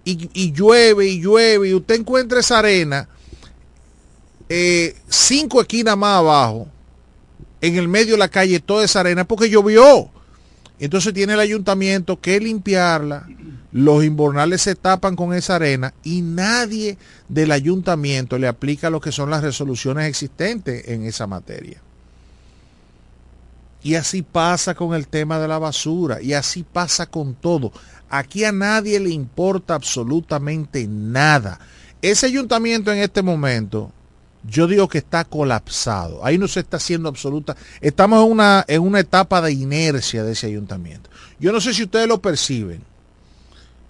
y, 0.05 0.53
llueve 0.53 1.07
y 1.07 1.21
llueve, 1.21 1.71
y 1.71 1.75
usted 1.75 2.01
encuentra 2.01 2.41
esa 2.41 2.59
arena 2.59 3.09
eh, 4.49 4.95
cinco 5.09 5.61
esquinas 5.61 5.97
más 5.97 6.19
abajo, 6.19 6.69
en 7.61 7.77
el 7.77 7.89
medio 7.89 8.13
de 8.13 8.19
la 8.19 8.29
calle, 8.29 8.61
toda 8.61 8.85
esa 8.85 9.01
arena, 9.01 9.25
porque 9.25 9.49
llovió. 9.49 10.11
Entonces 10.79 11.15
tiene 11.15 11.35
el 11.35 11.41
ayuntamiento 11.41 12.21
que 12.21 12.41
limpiarla, 12.41 13.29
los 13.73 14.05
inbornales 14.05 14.63
se 14.63 14.75
tapan 14.75 15.17
con 15.17 15.35
esa 15.35 15.57
arena 15.57 15.95
y 16.03 16.23
nadie 16.23 16.99
del 17.29 17.53
ayuntamiento 17.53 18.39
le 18.39 18.49
aplica 18.49 18.91
lo 18.91 19.01
que 19.01 19.13
son 19.13 19.31
las 19.31 19.43
resoluciones 19.43 20.07
existentes 20.09 20.89
en 20.89 21.05
esa 21.05 21.27
materia. 21.27 21.81
Y 23.83 23.97
así 23.97 24.23
pasa 24.23 24.75
con 24.75 24.95
el 24.95 25.09
tema 25.09 25.39
de 25.39 25.47
la 25.47 25.59
basura 25.59 26.23
y 26.23 26.33
así 26.33 26.65
pasa 26.65 27.07
con 27.07 27.35
todo. 27.35 27.73
Aquí 28.09 28.45
a 28.45 28.53
nadie 28.53 28.99
le 28.99 29.11
importa 29.11 29.75
absolutamente 29.75 30.87
nada. 30.89 31.61
Ese 32.01 32.27
ayuntamiento 32.27 32.93
en 32.93 32.99
este 32.99 33.23
momento 33.23 33.93
yo 34.49 34.67
digo 34.67 34.89
que 34.89 34.99
está 34.99 35.25
colapsado. 35.25 36.25
Ahí 36.25 36.39
no 36.39 36.49
se 36.49 36.61
está 36.61 36.77
haciendo 36.77 37.09
absoluta. 37.09 37.57
Estamos 37.81 38.25
en 38.25 38.31
una, 38.31 38.65
en 38.69 38.83
una 38.83 39.01
etapa 39.01 39.41
de 39.41 39.53
inercia 39.53 40.23
de 40.23 40.33
ese 40.33 40.47
ayuntamiento. 40.47 41.11
Yo 41.39 41.53
no 41.53 41.61
sé 41.61 41.75
si 41.75 41.85
ustedes 41.85 42.09
lo 42.09 42.21
perciben, 42.21 42.83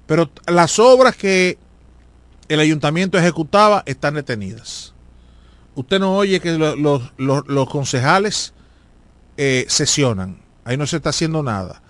pero 0.06 0.30
las 0.46 0.78
obras 0.78 1.16
que 1.16 1.58
el 2.48 2.60
ayuntamiento 2.60 3.18
ejecutaba 3.18 3.82
están 3.86 4.14
detenidas. 4.14 4.92
Usted 5.74 5.98
no 5.98 6.16
oye 6.16 6.40
que 6.40 6.52
los, 6.56 7.68
concejales 7.68 8.52
eh, 9.36 9.66
sesionan. 9.68 10.40
Ahí 10.64 10.76
no 10.76 10.86
se 10.86 10.96
está 10.96 11.10
haciendo 11.10 11.42
nada. 11.42 11.82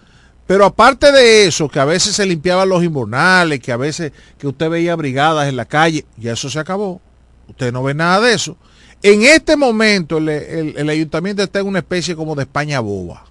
Pero 0.47 0.65
aparte 0.65 1.13
de 1.13 1.47
eso, 1.47 1.69
que 1.69 1.81
a 1.81 1.85
veces 1.85 2.17
se 2.17 2.27
limpiaban 2.27 2.69
los 2.69 2.83
invernales, 2.83 3.61
que 3.61 3.73
a 3.73 3.77
veces 3.77 4.13
que 4.39 4.47
usted 4.47 4.69
veía 4.69 4.97
brigadas 4.97 5.49
en 5.49 5.57
la 5.57 5.65
calle, 5.65 6.05
ya 6.17 6.33
eso 6.33 6.51
se 6.51 6.59
acabó. 6.59 7.01
Usted 7.49 7.73
no 7.73 7.83
ve 7.83 7.95
nada 7.95 8.21
de 8.21 8.35
eso. 8.35 8.57
En 9.03 9.23
este 9.23 9.57
momento 9.57 10.17
el, 10.17 10.89
ayuntamiento 10.89 11.43
está 11.43 11.61
en 11.61 11.67
una 11.67 11.81
especie 11.81 12.17
como 12.17 12.35
de 12.35 12.45
España 12.45 12.81
boba. 12.81 13.25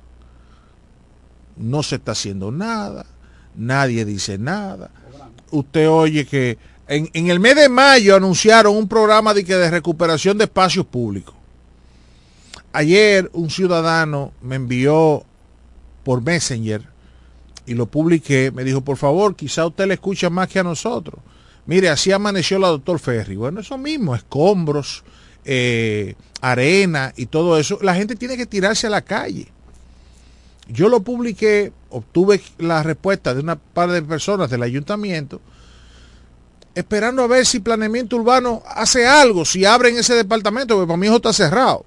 No 1.58 1.82
se 1.84 1.95
está 1.95 2.12
haciendo 2.12 2.52
nada, 2.52 3.06
nadie 3.56 4.06
dice 4.06 4.38
nada. 4.38 4.91
Usted 5.49 5.89
oye 5.89 6.26
que 6.26 6.58
en, 6.88 7.30
el 7.30 7.39
mes 7.39 7.56
de 7.56 7.69
mayo 7.69 8.15
anunciaron 8.15 8.76
un 8.76 8.88
programa 8.88 9.34
de, 9.34 9.43
que 9.43 9.56
de 9.56 9.71
recuperación 9.71 10.38
de 10.38 10.43
espacios 10.43 10.86
públicos. 10.86 11.34
Ayer 12.71 13.30
un 13.34 13.49
ciudadano 13.49 14.32
me 14.41 14.56
envió 14.56 15.23
por 16.04 16.21
Messenger 16.21 16.88
y 17.65 17.73
lo 17.73 17.86
publiqué, 17.86 18.52
me 18.52 18.63
dijo, 18.63 18.82
por 18.82 18.97
favor, 18.97 19.36
quizá 19.36 19.65
usted 19.65 19.88
le 19.88 19.95
escucha 19.95 20.30
más 20.30 20.49
que 20.49 20.60
a 20.60 20.63
nosotros. 20.63 21.19
Mire, 21.65 21.89
así 21.89 22.12
amaneció 22.12 22.60
la 22.60 22.67
doctor 22.67 22.99
Ferry. 22.99 23.36
Bueno, 23.36 23.62
eso 23.62 23.78
mismo, 23.78 24.15
escombros, 24.15 25.04
eh, 25.45 26.15
arena 26.41 27.13
y 27.15 27.28
todo 27.28 27.58
eso. 27.58 27.80
La 27.82 27.95
gente 27.95 28.15
tiene 28.15 28.38
que 28.38 28.45
tirarse 28.45 28.88
a 28.88 28.89
la 28.89 29.02
calle. 29.02 29.47
Yo 30.67 30.89
lo 30.89 31.02
publiqué, 31.02 31.71
obtuve 31.89 32.41
la 32.58 32.84
respuesta 32.84 33.34
de 33.34 33.41
una 33.41 33.56
par 33.58 33.91
de 33.91 34.02
personas 34.02 34.49
del 34.49 34.63
ayuntamiento, 34.63 35.41
esperando 36.73 37.21
a 37.21 37.28
ver 37.28 37.45
si 37.45 37.60
planeamiento 37.60 38.15
urbano 38.15 38.63
hace 38.65 39.06
algo, 39.06 39.43
si 39.45 39.65
abren 39.65 39.97
ese 39.97 40.15
departamento, 40.15 40.76
porque 40.76 40.88
para 40.88 40.97
mí 40.97 41.08
eso 41.08 41.17
está 41.17 41.34
cerrado. 41.34 41.86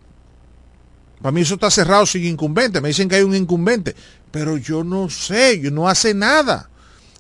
Para 1.20 1.32
mí 1.32 1.40
eso 1.40 1.54
está 1.54 1.70
cerrado 1.70 2.04
sin 2.04 2.24
incumbente. 2.24 2.80
Me 2.80 2.88
dicen 2.88 3.08
que 3.08 3.16
hay 3.16 3.22
un 3.22 3.34
incumbente, 3.34 3.94
pero 4.30 4.58
yo 4.58 4.84
no 4.84 5.08
sé, 5.08 5.58
yo 5.60 5.70
no 5.70 5.88
hace 5.88 6.12
nada. 6.12 6.68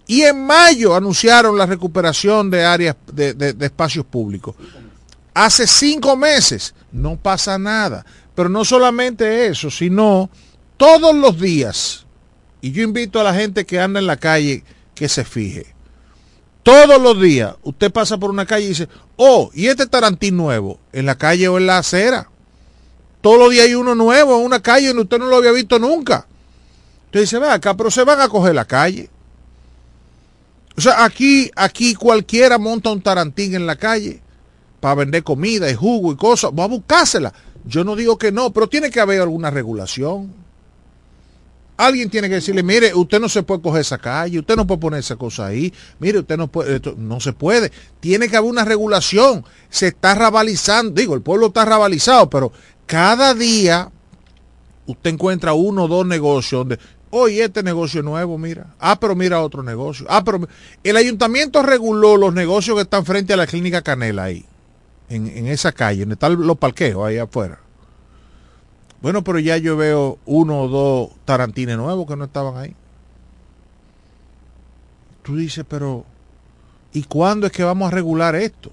Y 0.06 0.22
en 0.22 0.46
mayo 0.46 0.94
anunciaron 0.94 1.58
la 1.58 1.66
recuperación 1.66 2.50
de 2.50 2.64
áreas 2.64 2.96
de, 3.12 3.54
espacios 3.60 4.06
públicos. 4.06 4.54
Hace 5.34 5.66
cinco 5.66 6.16
meses 6.16 6.74
no 6.92 7.16
pasa 7.16 7.58
nada. 7.58 8.06
Pero 8.34 8.48
no 8.48 8.64
solamente 8.64 9.46
eso, 9.46 9.70
sino 9.70 10.30
todos 10.76 11.14
los 11.14 11.40
días. 11.40 12.06
Y 12.60 12.70
yo 12.70 12.82
invito 12.82 13.20
a 13.20 13.24
la 13.24 13.34
gente 13.34 13.64
que 13.64 13.80
anda 13.80 13.98
en 13.98 14.06
la 14.06 14.18
calle 14.18 14.62
que 14.94 15.08
se 15.08 15.24
fije. 15.24 15.74
Todos 16.62 17.00
los 17.00 17.20
días 17.20 17.54
usted 17.62 17.92
pasa 17.92 18.18
por 18.18 18.30
una 18.30 18.44
calle 18.44 18.66
y 18.66 18.68
dice, 18.70 18.88
oh, 19.16 19.50
¿y 19.54 19.66
este 19.66 19.86
tarantín 19.86 20.36
nuevo? 20.36 20.80
¿En 20.92 21.06
la 21.06 21.16
calle 21.16 21.48
o 21.48 21.58
en 21.58 21.66
la 21.66 21.78
acera? 21.78 22.28
Todos 23.20 23.38
los 23.38 23.50
días 23.50 23.66
hay 23.66 23.74
uno 23.74 23.94
nuevo 23.94 24.38
en 24.38 24.44
una 24.44 24.60
calle 24.60 24.88
donde 24.88 25.02
usted 25.02 25.18
no 25.18 25.26
lo 25.26 25.36
había 25.36 25.52
visto 25.52 25.78
nunca. 25.78 26.26
Usted 27.06 27.20
dice, 27.20 27.38
ve 27.38 27.48
acá, 27.48 27.76
pero 27.76 27.90
se 27.90 28.04
van 28.04 28.20
a 28.20 28.28
coger 28.28 28.54
la 28.54 28.64
calle. 28.64 29.08
O 30.76 30.80
sea, 30.80 31.04
aquí, 31.04 31.50
aquí 31.56 31.94
cualquiera 31.94 32.58
monta 32.58 32.90
un 32.90 33.00
tarantín 33.00 33.54
en 33.54 33.66
la 33.66 33.76
calle 33.76 34.20
para 34.80 34.96
vender 34.96 35.22
comida 35.22 35.70
y 35.70 35.74
jugo 35.74 36.12
y 36.12 36.16
cosas. 36.16 36.50
Va 36.56 36.64
a 36.64 36.68
buscársela. 36.68 37.32
Yo 37.64 37.82
no 37.82 37.96
digo 37.96 38.18
que 38.18 38.30
no, 38.30 38.52
pero 38.52 38.68
tiene 38.68 38.90
que 38.90 39.00
haber 39.00 39.20
alguna 39.20 39.50
regulación. 39.50 40.32
Alguien 41.78 42.08
tiene 42.08 42.28
que 42.28 42.36
decirle, 42.36 42.62
mire, 42.62 42.94
usted 42.94 43.20
no 43.20 43.28
se 43.28 43.42
puede 43.42 43.60
coger 43.60 43.82
esa 43.82 43.98
calle, 43.98 44.38
usted 44.38 44.56
no 44.56 44.66
puede 44.66 44.80
poner 44.80 45.00
esa 45.00 45.16
cosa 45.16 45.46
ahí, 45.46 45.74
mire, 45.98 46.20
usted 46.20 46.38
no 46.38 46.48
puede, 46.48 46.80
no 46.96 47.20
se 47.20 47.34
puede. 47.34 47.70
Tiene 48.00 48.28
que 48.28 48.36
haber 48.36 48.50
una 48.50 48.64
regulación. 48.64 49.44
Se 49.68 49.88
está 49.88 50.14
rabalizando, 50.14 50.92
digo, 50.98 51.14
el 51.14 51.20
pueblo 51.20 51.48
está 51.48 51.66
rabalizado, 51.66 52.30
pero 52.30 52.50
cada 52.86 53.34
día 53.34 53.90
usted 54.86 55.10
encuentra 55.10 55.52
uno 55.52 55.84
o 55.84 55.88
dos 55.88 56.06
negocios 56.06 56.60
donde 56.60 56.78
Oye, 57.18 57.44
este 57.44 57.62
negocio 57.62 58.02
nuevo, 58.02 58.36
mira. 58.36 58.74
Ah, 58.78 59.00
pero 59.00 59.16
mira 59.16 59.40
otro 59.40 59.62
negocio. 59.62 60.04
Ah, 60.10 60.22
pero 60.22 60.46
el 60.84 60.96
ayuntamiento 60.98 61.62
reguló 61.62 62.18
los 62.18 62.34
negocios 62.34 62.76
que 62.76 62.82
están 62.82 63.06
frente 63.06 63.32
a 63.32 63.38
la 63.38 63.46
clínica 63.46 63.80
Canela 63.80 64.24
ahí, 64.24 64.44
en, 65.08 65.46
esa 65.46 65.72
calle, 65.72 66.00
donde 66.00 66.12
están 66.12 66.46
los 66.46 66.58
parqueos 66.58 67.06
ahí 67.06 67.16
afuera. 67.16 67.58
Bueno, 69.00 69.24
pero 69.24 69.38
ya 69.38 69.56
yo 69.56 69.78
veo 69.78 70.18
uno 70.26 70.60
o 70.60 70.68
dos 70.68 71.10
tarantines 71.24 71.78
nuevos 71.78 72.06
que 72.06 72.16
no 72.16 72.26
estaban 72.26 72.58
ahí. 72.58 72.76
Tú 75.22 75.36
dices, 75.36 75.64
pero 75.66 76.04
¿y 76.92 77.04
cuándo 77.04 77.46
es 77.46 77.52
que 77.54 77.64
vamos 77.64 77.88
a 77.88 77.94
regular 77.94 78.34
esto? 78.34 78.70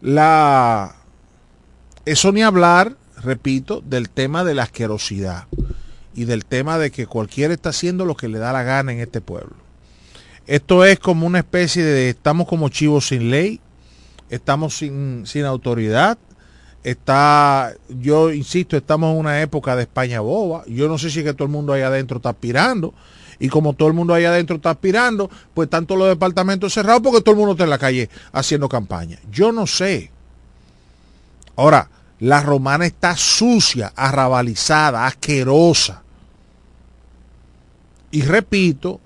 La 0.00 0.96
eso 2.06 2.32
ni 2.32 2.42
hablar, 2.42 2.96
repito, 3.22 3.82
del 3.82 4.08
tema 4.08 4.44
de 4.44 4.54
la 4.54 4.62
asquerosidad 4.62 5.46
y 6.14 6.24
del 6.24 6.44
tema 6.44 6.78
de 6.78 6.90
que 6.90 7.06
cualquiera 7.06 7.54
está 7.54 7.70
haciendo 7.70 8.04
lo 8.04 8.16
que 8.16 8.28
le 8.28 8.38
da 8.38 8.52
la 8.52 8.62
gana 8.62 8.92
en 8.92 9.00
este 9.00 9.20
pueblo. 9.20 9.56
Esto 10.46 10.84
es 10.84 10.98
como 10.98 11.26
una 11.26 11.38
especie 11.38 11.84
de, 11.84 12.10
estamos 12.10 12.48
como 12.48 12.68
chivos 12.68 13.08
sin 13.08 13.30
ley, 13.30 13.60
estamos 14.30 14.76
sin, 14.76 15.24
sin 15.26 15.44
autoridad, 15.44 16.18
está, 16.82 17.72
yo 17.88 18.32
insisto, 18.32 18.76
estamos 18.76 19.12
en 19.12 19.18
una 19.18 19.42
época 19.42 19.76
de 19.76 19.82
España 19.82 20.20
boba, 20.20 20.64
yo 20.66 20.88
no 20.88 20.98
sé 20.98 21.10
si 21.10 21.20
es 21.20 21.24
que 21.24 21.34
todo 21.34 21.44
el 21.44 21.52
mundo 21.52 21.72
ahí 21.72 21.82
adentro 21.82 22.16
está 22.16 22.30
aspirando, 22.30 22.94
y 23.38 23.48
como 23.48 23.72
todo 23.72 23.88
el 23.88 23.94
mundo 23.94 24.12
ahí 24.12 24.24
adentro 24.24 24.56
está 24.56 24.70
aspirando, 24.70 25.30
pues 25.54 25.68
tanto 25.70 25.96
los 25.96 26.08
departamentos 26.08 26.74
cerrados 26.74 27.02
porque 27.02 27.22
todo 27.22 27.32
el 27.32 27.38
mundo 27.38 27.52
está 27.52 27.64
en 27.64 27.70
la 27.70 27.78
calle 27.78 28.10
haciendo 28.32 28.68
campaña. 28.68 29.18
Yo 29.30 29.50
no 29.50 29.66
sé. 29.66 30.10
Ahora, 31.56 31.88
La 32.20 32.42
romana 32.42 32.86
está 32.86 33.16
sucia, 33.16 33.92
arrabalizada, 33.96 35.06
asquerosa. 35.06 36.02
Y 38.10 38.22
repito, 38.22 39.00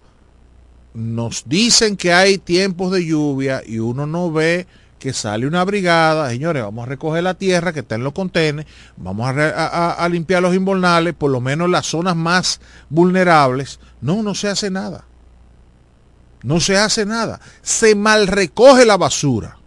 nos 0.95 1.45
dicen 1.47 1.97
que 1.97 2.13
hay 2.13 2.39
tiempos 2.39 2.93
de 2.93 3.07
lluvia 3.07 3.63
y 3.65 3.79
uno 3.79 4.07
no 4.07 4.33
ve 4.33 4.67
que 4.99 5.13
sale 5.13 5.47
una 5.47 5.63
brigada, 5.65 6.31
señores, 6.31 6.63
vamos 6.63 6.85
a 6.85 6.89
recoger 6.89 7.23
la 7.23 7.35
tierra 7.35 7.75
que 7.75 7.81
está 7.81 7.95
en 7.95 8.05
los 8.05 8.15
contenes, 8.15 8.65
vamos 8.97 9.31
a, 9.37 10.09
limpiar 10.11 10.41
los 10.41 10.55
invernales, 10.55 11.13
por 11.13 11.31
lo 11.31 11.43
menos 11.43 11.69
las 11.69 11.87
zonas 11.87 12.17
más 12.17 12.61
vulnerables. 12.89 13.81
No, 14.01 14.23
no 14.23 14.35
se 14.35 14.49
hace 14.49 14.71
nada. 14.71 15.05
No 16.43 16.59
se 16.59 16.79
hace 16.79 17.05
nada. 17.05 17.41
Se 17.61 17.95
mal 17.95 18.27
recoge 18.27 18.87
la 18.87 18.97
basura. 18.97 19.59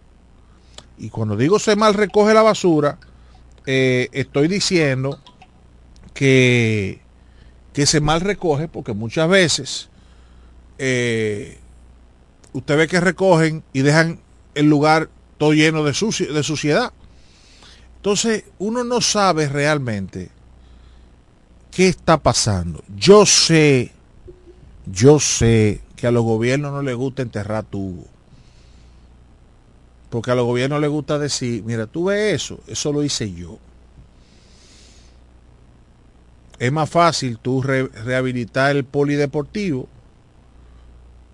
Y 0.98 1.08
cuando 1.10 1.36
digo 1.36 1.60
se 1.60 1.76
mal 1.76 1.94
recoge 1.94 2.34
la 2.34 2.42
basura, 2.42 2.98
eh, 3.70 4.08
estoy 4.12 4.48
diciendo 4.48 5.20
que, 6.14 7.02
que 7.74 7.84
se 7.84 8.00
mal 8.00 8.22
recoge 8.22 8.66
porque 8.66 8.94
muchas 8.94 9.28
veces 9.28 9.90
eh, 10.78 11.58
usted 12.54 12.78
ve 12.78 12.88
que 12.88 12.98
recogen 12.98 13.62
y 13.74 13.82
dejan 13.82 14.20
el 14.54 14.70
lugar 14.70 15.10
todo 15.36 15.52
lleno 15.52 15.84
de, 15.84 15.92
de 15.92 16.42
suciedad. 16.42 16.94
Entonces, 17.96 18.44
uno 18.58 18.84
no 18.84 19.02
sabe 19.02 19.50
realmente 19.50 20.30
qué 21.70 21.88
está 21.88 22.16
pasando. 22.16 22.82
Yo 22.96 23.26
sé, 23.26 23.92
yo 24.86 25.20
sé 25.20 25.82
que 25.94 26.06
a 26.06 26.10
los 26.10 26.24
gobiernos 26.24 26.72
no 26.72 26.80
les 26.80 26.96
gusta 26.96 27.20
enterrar 27.20 27.64
tubo. 27.64 28.06
Porque 30.10 30.30
a 30.30 30.34
los 30.34 30.46
gobiernos 30.46 30.80
les 30.80 30.90
gusta 30.90 31.18
decir, 31.18 31.62
mira, 31.64 31.86
tú 31.86 32.06
ves 32.06 32.42
eso, 32.42 32.60
eso 32.66 32.92
lo 32.92 33.02
hice 33.02 33.32
yo. 33.32 33.58
Es 36.58 36.72
más 36.72 36.90
fácil 36.90 37.38
tú 37.38 37.62
rehabilitar 37.62 38.74
el 38.74 38.84
polideportivo 38.84 39.88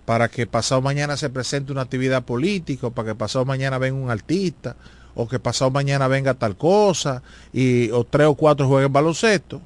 para 0.05 0.27
que 0.27 0.45
pasado 0.45 0.81
mañana 0.81 1.17
se 1.17 1.29
presente 1.29 1.71
una 1.71 1.81
actividad 1.81 2.23
política, 2.23 2.87
o 2.87 2.91
para 2.91 3.09
que 3.09 3.15
pasado 3.15 3.43
mañana 3.43 3.79
venga 3.79 3.97
un 3.97 4.11
artista, 4.11 4.75
o 5.15 5.27
que 5.27 5.39
pasado 5.39 5.71
mañana 5.71 6.07
venga 6.07 6.35
tal 6.35 6.55
cosa, 6.55 7.23
y, 7.51 7.89
o 7.89 8.03
tres 8.03 8.27
o 8.27 8.35
cuatro 8.35 8.67
jueguen 8.67 8.93
baloncesto, 8.93 9.61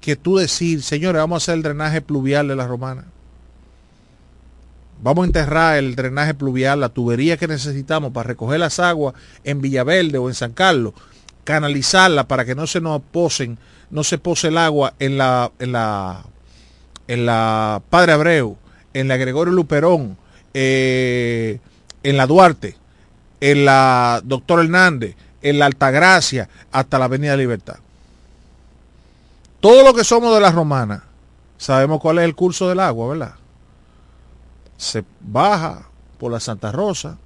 que 0.00 0.16
tú 0.16 0.36
decir, 0.36 0.82
señores, 0.82 1.20
vamos 1.20 1.36
a 1.36 1.44
hacer 1.44 1.54
el 1.54 1.62
drenaje 1.62 2.02
pluvial 2.02 2.48
de 2.48 2.56
la 2.56 2.66
romana. 2.66 3.06
Vamos 5.02 5.22
a 5.22 5.26
enterrar 5.26 5.78
el 5.78 5.96
drenaje 5.96 6.34
pluvial, 6.34 6.80
la 6.80 6.90
tubería 6.90 7.38
que 7.38 7.48
necesitamos 7.48 8.12
para 8.12 8.28
recoger 8.28 8.60
las 8.60 8.78
aguas 8.78 9.14
en 9.44 9.62
Villaverde 9.62 10.18
o 10.18 10.28
en 10.28 10.34
San 10.34 10.52
Carlos, 10.52 10.92
canalizarla 11.44 12.28
para 12.28 12.44
que 12.44 12.54
no 12.54 12.66
se 12.66 12.82
nos 12.82 13.00
posen, 13.00 13.58
no 13.90 14.04
se 14.04 14.18
pose 14.18 14.48
el 14.48 14.58
agua 14.58 14.92
en 14.98 15.16
la, 15.16 15.52
en 15.58 15.72
la, 15.72 16.22
en 17.08 17.24
la 17.24 17.80
Padre 17.88 18.12
Abreu, 18.12 18.58
en 18.92 19.08
la 19.08 19.16
Gregorio 19.16 19.54
Luperón, 19.54 20.18
eh, 20.52 21.60
en 22.02 22.16
la 22.18 22.26
Duarte, 22.26 22.76
en 23.40 23.64
la 23.64 24.20
Doctor 24.22 24.60
Hernández, 24.60 25.16
en 25.40 25.58
la 25.58 25.64
Altagracia, 25.64 26.50
hasta 26.72 26.98
la 26.98 27.06
Avenida 27.06 27.38
Libertad. 27.38 27.78
Todo 29.60 29.82
lo 29.82 29.94
que 29.94 30.04
somos 30.04 30.34
de 30.34 30.40
la 30.40 30.52
romana, 30.52 31.04
sabemos 31.56 32.00
cuál 32.00 32.18
es 32.18 32.24
el 32.24 32.34
curso 32.34 32.68
del 32.68 32.80
agua, 32.80 33.08
¿verdad? 33.08 33.39
Se 34.80 35.04
baja 35.20 35.82
por 36.18 36.32
la 36.32 36.40
Santa 36.40 36.72
Rosa 36.72 37.18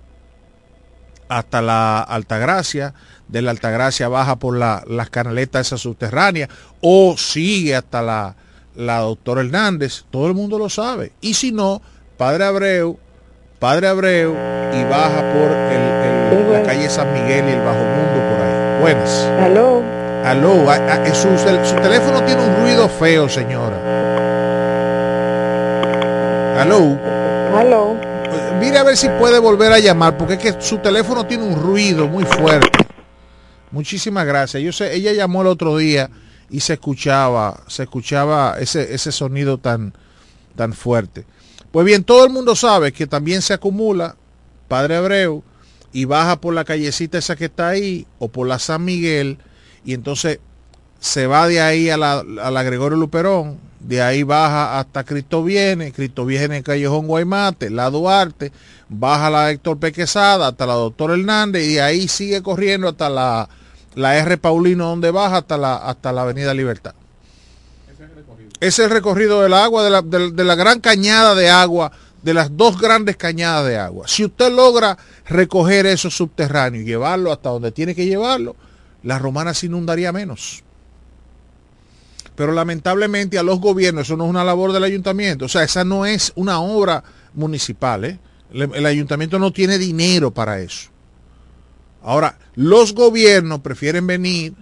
hasta 1.29 1.63
la 1.63 2.01
Altagracia, 2.01 2.95
de 3.29 3.43
la 3.43 3.53
Altagracia 3.53 4.09
baja 4.09 4.37
por 4.37 4.57
la, 4.57 4.83
las 4.89 5.09
canaletas 5.09 5.69
esas 5.69 5.81
subterráneas 5.81 6.49
o 6.81 7.17
sigue 7.17 7.77
hasta 7.77 8.03
la, 8.03 8.35
la 8.75 8.99
doctora 8.99 9.43
Hernández, 9.43 10.05
todo 10.11 10.27
el 10.27 10.35
mundo 10.35 10.59
lo 10.59 10.69
sabe. 10.69 11.13
Y 11.21 11.35
si 11.35 11.53
no, 11.53 11.81
Padre 12.19 12.45
Abreu, 12.45 12.99
Padre 13.61 13.87
Abreu 13.87 14.33
y 14.33 14.85
baja 14.91 15.21
por 15.33 15.53
el, 15.53 16.53
la 16.53 16.63
calle 16.65 16.91
San 16.91 17.13
Miguel 17.13 17.49
y 17.49 17.53
el 17.53 17.61
Bajo 17.61 17.79
Mundo 17.79 18.19
por 18.31 18.41
ahí. 18.43 18.81
Buenas. 18.81 19.31
Aló. 19.41 19.81
Aló. 20.25 20.67
su, 21.15 21.39
su 21.39 21.77
teléfono 21.81 22.25
tiene 22.25 22.45
un 22.45 22.57
ruido 22.57 22.89
feo, 22.89 23.29
señora. 23.29 23.77
Aló. 26.61 27.24
Mire 28.61 28.79
a 28.79 28.83
ver 28.83 28.97
si 28.97 29.09
puede 29.09 29.39
volver 29.39 29.73
a 29.73 29.79
llamar, 29.79 30.17
porque 30.17 30.35
es 30.35 30.41
que 30.41 30.61
su 30.61 30.79
teléfono 30.79 31.27
tiene 31.27 31.45
un 31.45 31.61
ruido 31.61 32.07
muy 32.09 32.25
fuerte. 32.25 32.87
Muchísimas 33.71 34.27
gracias. 34.27 34.63
Yo 34.63 34.73
sé, 34.73 34.95
ella 34.95 35.13
llamó 35.13 35.43
el 35.43 35.49
otro 35.49 35.77
día 35.77 36.11
y 36.51 36.61
se 36.61 36.75
escuchaba, 36.75 37.63
se 37.67 37.85
escuchaba 37.85 38.57
ese, 38.59 38.95
ese 38.95 39.11
sonido 39.13 39.59
tan, 39.59 39.95
tan 40.57 40.73
fuerte. 40.73 41.25
Pues 41.73 41.85
bien, 41.85 42.05
todo 42.05 42.25
el 42.25 42.31
mundo 42.31 42.55
sabe 42.55 42.93
que 42.93 43.07
también 43.07 43.43
se 43.43 43.55
acumula 43.55 44.17
Padre 44.69 44.97
Abreu 44.97 45.43
y 45.93 46.05
baja 46.05 46.41
por 46.41 46.55
la 46.55 46.65
callecita 46.65 47.19
esa 47.19 47.37
que 47.37 47.47
está 47.47 47.69
ahí 47.69 48.07
o 48.19 48.29
por 48.29 48.47
la 48.47 48.59
San 48.59 48.85
Miguel 48.85 49.39
y 49.85 49.95
entonces 49.95 50.39
se 51.01 51.27
va 51.27 51.49
de 51.49 51.61
ahí 51.61 51.91
a 51.91 51.97
la, 51.97 52.25
a 52.43 52.51
la 52.51 52.63
Gregorio 52.63 52.97
Luperón, 52.97 53.59
de 53.87 54.03
ahí 54.03 54.23
baja 54.23 54.79
hasta 54.79 55.05
Cristo 55.05 55.45
Viene, 55.45 55.93
Cristo 55.93 56.25
Viene 56.25 56.59
en 56.59 56.63
Callejón 56.63 57.07
Guaymate, 57.07 57.71
la 57.71 57.91
Duarte, 57.91 58.53
baja 58.89 59.31
la 59.31 59.51
Héctor 59.51 59.79
Pequezada 59.79 60.49
hasta 60.49 60.67
la 60.67 60.75
Doctor 60.75 61.13
Hernández 61.13 61.65
y 61.65 61.75
de 61.75 61.83
ahí 61.83 62.09
sigue 62.09 62.43
corriendo 62.43 62.89
hasta 62.89 63.09
la 63.09 63.49
la 63.95 64.17
R 64.19 64.39
Paulino 64.39 64.87
donde 64.87 65.11
baja 65.11 65.39
hasta 65.39 65.57
la, 65.57 65.77
hasta 65.77 66.13
la 66.13 66.23
Avenida 66.23 66.53
Libertad. 66.55 66.95
Ese 68.61 68.83
es 68.83 68.89
el 68.89 68.91
recorrido 68.91 69.43
del 69.43 69.53
agua, 69.53 69.85
de 69.85 69.91
la, 69.91 70.03
de, 70.03 70.45
la 70.45 70.55
gran 70.55 70.81
cañada 70.81 71.35
de 71.35 71.51
agua, 71.51 71.93
de 72.23 72.35
las 72.35 72.57
dos 72.57 72.81
grandes 72.81 73.17
cañadas 73.17 73.67
de 73.67 73.77
agua. 73.77 74.09
Si 74.09 74.25
usted 74.25 74.51
logra 74.53 74.97
recoger 75.27 75.87
eso 75.87 76.11
subterráneo 76.11 76.81
y 76.81 76.85
llevarlo 76.85 77.33
hasta 77.33 77.51
donde 77.51 77.73
tiene 77.73 77.95
que 77.95 78.07
llevarlo, 78.07 78.57
la 79.03 79.19
romana 79.19 79.53
se 79.53 79.67
inundaría 79.67 80.13
menos. 80.13 80.64
Pero 82.37 82.53
lamentablemente 82.53 83.39
a 83.39 83.43
los 83.43 83.61
gobiernos, 83.61 84.07
eso 84.07 84.17
no 84.17 84.25
es 84.25 84.31
una 84.31 84.45
labor 84.45 84.73
del 84.73 84.85
ayuntamiento, 84.85 85.45
o 85.45 85.49
sea, 85.49 85.63
esa 85.63 85.85
no 85.85 86.05
es 86.05 86.33
una 86.35 86.61
obra 86.61 87.05
municipal. 87.35 88.05
¿eh? 88.05 88.19
el 88.53 88.87
ayuntamiento 88.87 89.39
no 89.39 89.53
tiene 89.53 89.79
dinero 89.79 90.33
para 90.33 90.61
eso. 90.61 90.91
Ahora, 92.03 92.39
los 92.55 92.95
gobiernos 92.95 93.61
prefieren 93.61 94.07
venir 94.07 94.55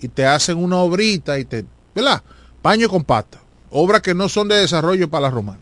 y 0.00 0.08
te 0.08 0.26
hacen 0.26 0.58
una 0.58 0.78
obrita 0.78 1.38
y 1.38 1.44
te, 1.44 1.64
¿verdad? 1.94 2.22
Paño 2.60 2.88
con 2.88 3.04
pasta. 3.04 3.38
Obras 3.70 4.02
que 4.02 4.14
no 4.14 4.28
son 4.28 4.48
de 4.48 4.56
desarrollo 4.56 5.08
para 5.08 5.22
la 5.22 5.30
romana. 5.30 5.60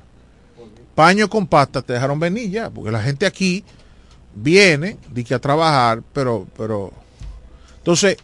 Paño 0.94 1.28
con 1.28 1.46
pasta 1.46 1.82
te 1.82 1.92
dejaron 1.92 2.18
venir 2.20 2.50
ya, 2.50 2.70
porque 2.70 2.90
la 2.90 3.02
gente 3.02 3.26
aquí 3.26 3.64
viene, 4.34 4.96
dice 5.12 5.34
a 5.34 5.38
trabajar, 5.38 6.02
pero, 6.12 6.46
pero, 6.56 6.92
entonces, 7.78 8.16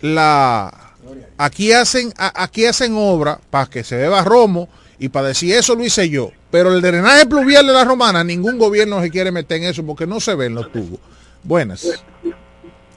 la, 0.00 0.83
aquí 1.38 1.72
hacen, 1.72 2.12
aquí 2.16 2.66
hacen 2.66 2.94
obra 2.96 3.38
para 3.50 3.66
que 3.66 3.84
se 3.84 3.96
beba 3.96 4.22
romo 4.22 4.68
y 4.98 5.08
para 5.08 5.28
decir 5.28 5.54
eso 5.54 5.74
lo 5.74 5.84
hice 5.84 6.08
yo. 6.08 6.30
Pero 6.50 6.72
el 6.72 6.80
drenaje 6.80 7.26
pluvial 7.26 7.66
de 7.66 7.72
la 7.72 7.84
romana, 7.84 8.22
ningún 8.22 8.58
gobierno 8.58 9.00
se 9.02 9.10
quiere 9.10 9.32
meter 9.32 9.58
en 9.58 9.64
eso 9.64 9.84
porque 9.84 10.06
no 10.06 10.20
se 10.20 10.34
ven 10.34 10.54
los 10.54 10.70
tubos. 10.70 11.00
Buenas. 11.42 12.04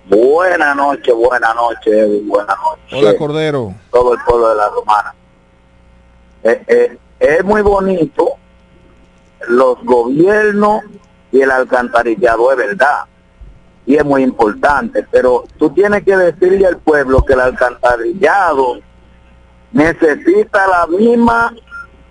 Buenas 0.05 0.75
noches, 0.75 1.13
buenas 1.13 1.55
noches, 1.55 2.25
buenas 2.25 2.55
noches. 2.57 2.93
Hola, 2.93 3.17
Cordero. 3.17 3.73
Todo 3.91 4.13
el 4.13 4.19
pueblo 4.25 4.49
de 4.49 4.55
la 4.55 4.69
Romana. 4.69 5.15
Eh, 6.43 6.63
eh, 6.67 6.97
es 7.19 7.43
muy 7.43 7.61
bonito 7.61 8.35
los 9.49 9.83
gobiernos 9.83 10.83
y 11.31 11.41
el 11.41 11.51
alcantarillado, 11.51 12.51
es 12.51 12.57
verdad. 12.57 13.05
Y 13.87 13.95
es 13.95 14.05
muy 14.05 14.21
importante, 14.21 15.03
pero 15.09 15.45
tú 15.57 15.71
tienes 15.71 16.03
que 16.03 16.15
decirle 16.15 16.67
al 16.67 16.77
pueblo 16.77 17.23
que 17.25 17.33
el 17.33 17.39
alcantarillado 17.39 18.79
necesita 19.71 20.67
la 20.67 20.87
misma 20.87 21.55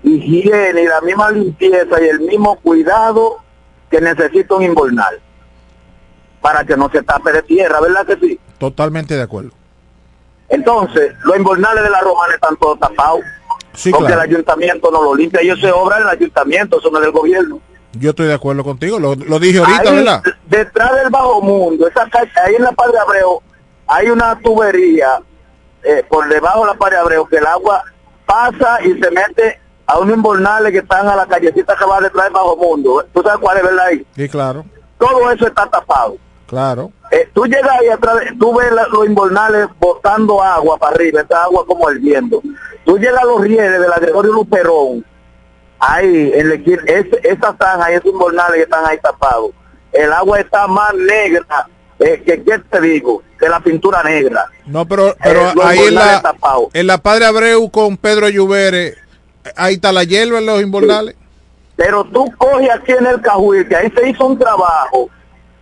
higiene 0.03 0.83
y 0.83 0.87
la 0.87 1.01
misma 1.03 1.31
limpieza 1.31 2.03
y 2.03 2.09
el 2.09 2.21
mismo 2.21 2.57
cuidado 2.57 3.37
que 3.91 4.01
necesita 4.01 4.55
un 4.55 4.63
invernal 4.63 5.21
para 6.41 6.65
que 6.65 6.77
no 6.77 6.89
se 6.91 7.03
tape 7.03 7.33
de 7.33 7.43
tierra, 7.43 7.81
¿verdad 7.81 8.07
que 8.07 8.17
sí? 8.17 8.41
Totalmente 8.59 9.15
de 9.15 9.23
acuerdo. 9.23 9.51
Entonces, 10.49 11.13
los 11.25 11.37
invernales 11.37 11.83
de 11.83 11.91
la 11.91 12.01
romana 12.01 12.35
están 12.35 12.57
todos 12.57 12.79
tapados. 12.79 13.21
porque 13.91 14.13
el 14.13 14.21
ayuntamiento 14.21 14.91
no 14.91 15.03
lo 15.03 15.15
limpia. 15.15 15.41
Ellos 15.43 15.61
se 15.61 15.71
obran 15.71 16.01
en 16.01 16.09
el 16.09 16.15
ayuntamiento, 16.15 16.81
son 16.81 16.95
del 17.01 17.11
gobierno. 17.11 17.61
Yo 17.99 18.11
estoy 18.11 18.27
de 18.27 18.35
acuerdo 18.35 18.63
contigo, 18.65 18.99
lo, 18.99 19.15
dije 19.39 19.59
ahorita, 19.59 19.91
¿verdad? 19.93 20.23
Detrás 20.47 20.95
del 20.97 21.11
bajo 21.11 21.41
mundo, 21.41 21.87
esa 21.89 22.09
calle, 22.09 22.31
ahí 22.45 22.55
en 22.57 22.63
la 22.63 22.73
Padre 22.73 22.99
Abreu, 22.99 23.41
hay 23.87 24.09
una 24.11 24.39
tubería 24.41 25.21
eh, 25.83 26.05
por 26.09 26.29
debajo 26.29 26.61
de 26.63 26.67
la 26.73 26.75
Padre 26.79 26.97
Abreu 26.97 27.27
que 27.27 27.37
el 27.37 27.47
agua 27.47 27.83
pasa 28.27 28.79
y 28.83 28.93
se 29.01 29.11
mete 29.11 29.61
a 29.87 29.99
unos 29.99 30.17
invernales 30.17 30.73
que 30.73 30.79
están 30.79 31.07
a 31.09 31.15
la 31.15 31.27
callecita 31.27 31.77
que 31.77 31.85
va 31.85 32.01
detrás 32.01 32.25
del 32.25 32.33
bajo 32.33 32.57
mundo. 32.57 33.05
¿Tú 33.15 33.23
sabes 33.23 33.39
cuál 33.41 33.59
es, 33.59 33.63
verdad 33.63 33.87
ahí? 33.87 34.07
Sí, 34.17 34.29
claro. 34.29 34.65
Todo 34.99 35.31
eso 35.31 35.47
está 35.47 35.67
tapado. 35.69 36.17
Claro. 36.49 36.93
eh, 37.11 37.29
tú 37.35 37.45
llegas 37.45 37.71
ahí 37.81 37.89
atrás, 37.89 38.17
tú 38.39 38.57
ves 38.57 38.71
la- 38.73 38.87
los 38.87 39.05
invernales 39.07 39.67
botando 39.81 40.41
agua 40.41 40.77
para 40.79 40.95
arriba, 40.95 41.21
esa 41.21 41.43
agua 41.45 41.67
como 41.67 41.91
hirviendo. 41.91 42.41
Tú 42.85 42.97
llegas 42.99 43.21
a 43.21 43.27
los 43.27 43.41
rieles 43.41 43.81
de 43.81 43.89
la 43.89 43.97
Gregorio 43.97 44.33
Luperón, 44.33 45.05
ahí, 45.79 46.33
en 46.35 46.49
la 46.49 46.55
esquina, 46.57 46.83
ese- 46.87 47.21
esa 47.25 47.57
zanja 47.59 47.93
y 47.93 47.95
esos 47.97 48.13
invernales 48.13 48.55
que 48.57 48.63
están 48.63 48.87
ahí 48.87 48.99
tapados. 48.99 49.51
El 49.93 50.13
agua 50.13 50.41
está 50.41 50.67
más 50.67 50.93
negra, 50.95 51.69
eh, 51.99 52.23
que 52.25 52.43
qué 52.43 52.59
te 52.71 52.81
digo, 52.81 53.23
que 53.39 53.49
la 53.49 53.61
pintura 53.61 54.03
negra. 54.03 54.47
No, 54.67 54.87
pero, 54.87 55.15
pero 55.23 55.41
Eh, 55.51 55.55
ahí 55.63 55.79
en 55.89 55.95
la, 55.95 56.21
tapados. 56.23 56.69
en 56.73 56.87
la 56.87 56.99
Padre 56.99 57.27
Abreu 57.27 57.71
con 57.71 57.97
Pedro 57.97 58.29
Lluvere, 58.29 58.95
ahí 59.57 59.75
está 59.75 59.93
la 59.93 60.05
hierba 60.05 60.39
en 60.39 60.47
los 60.47 60.61
invernales. 60.63 61.15
Pero 61.77 62.05
tú 62.05 62.31
coges 62.39 62.71
aquí 62.71 62.93
en 62.93 63.07
el 63.07 63.21
Cajuil, 63.21 63.69
que 63.69 63.77
ahí 63.77 63.91
se 63.95 64.09
hizo 64.09 64.27
un 64.27 64.39
trabajo 64.39 65.11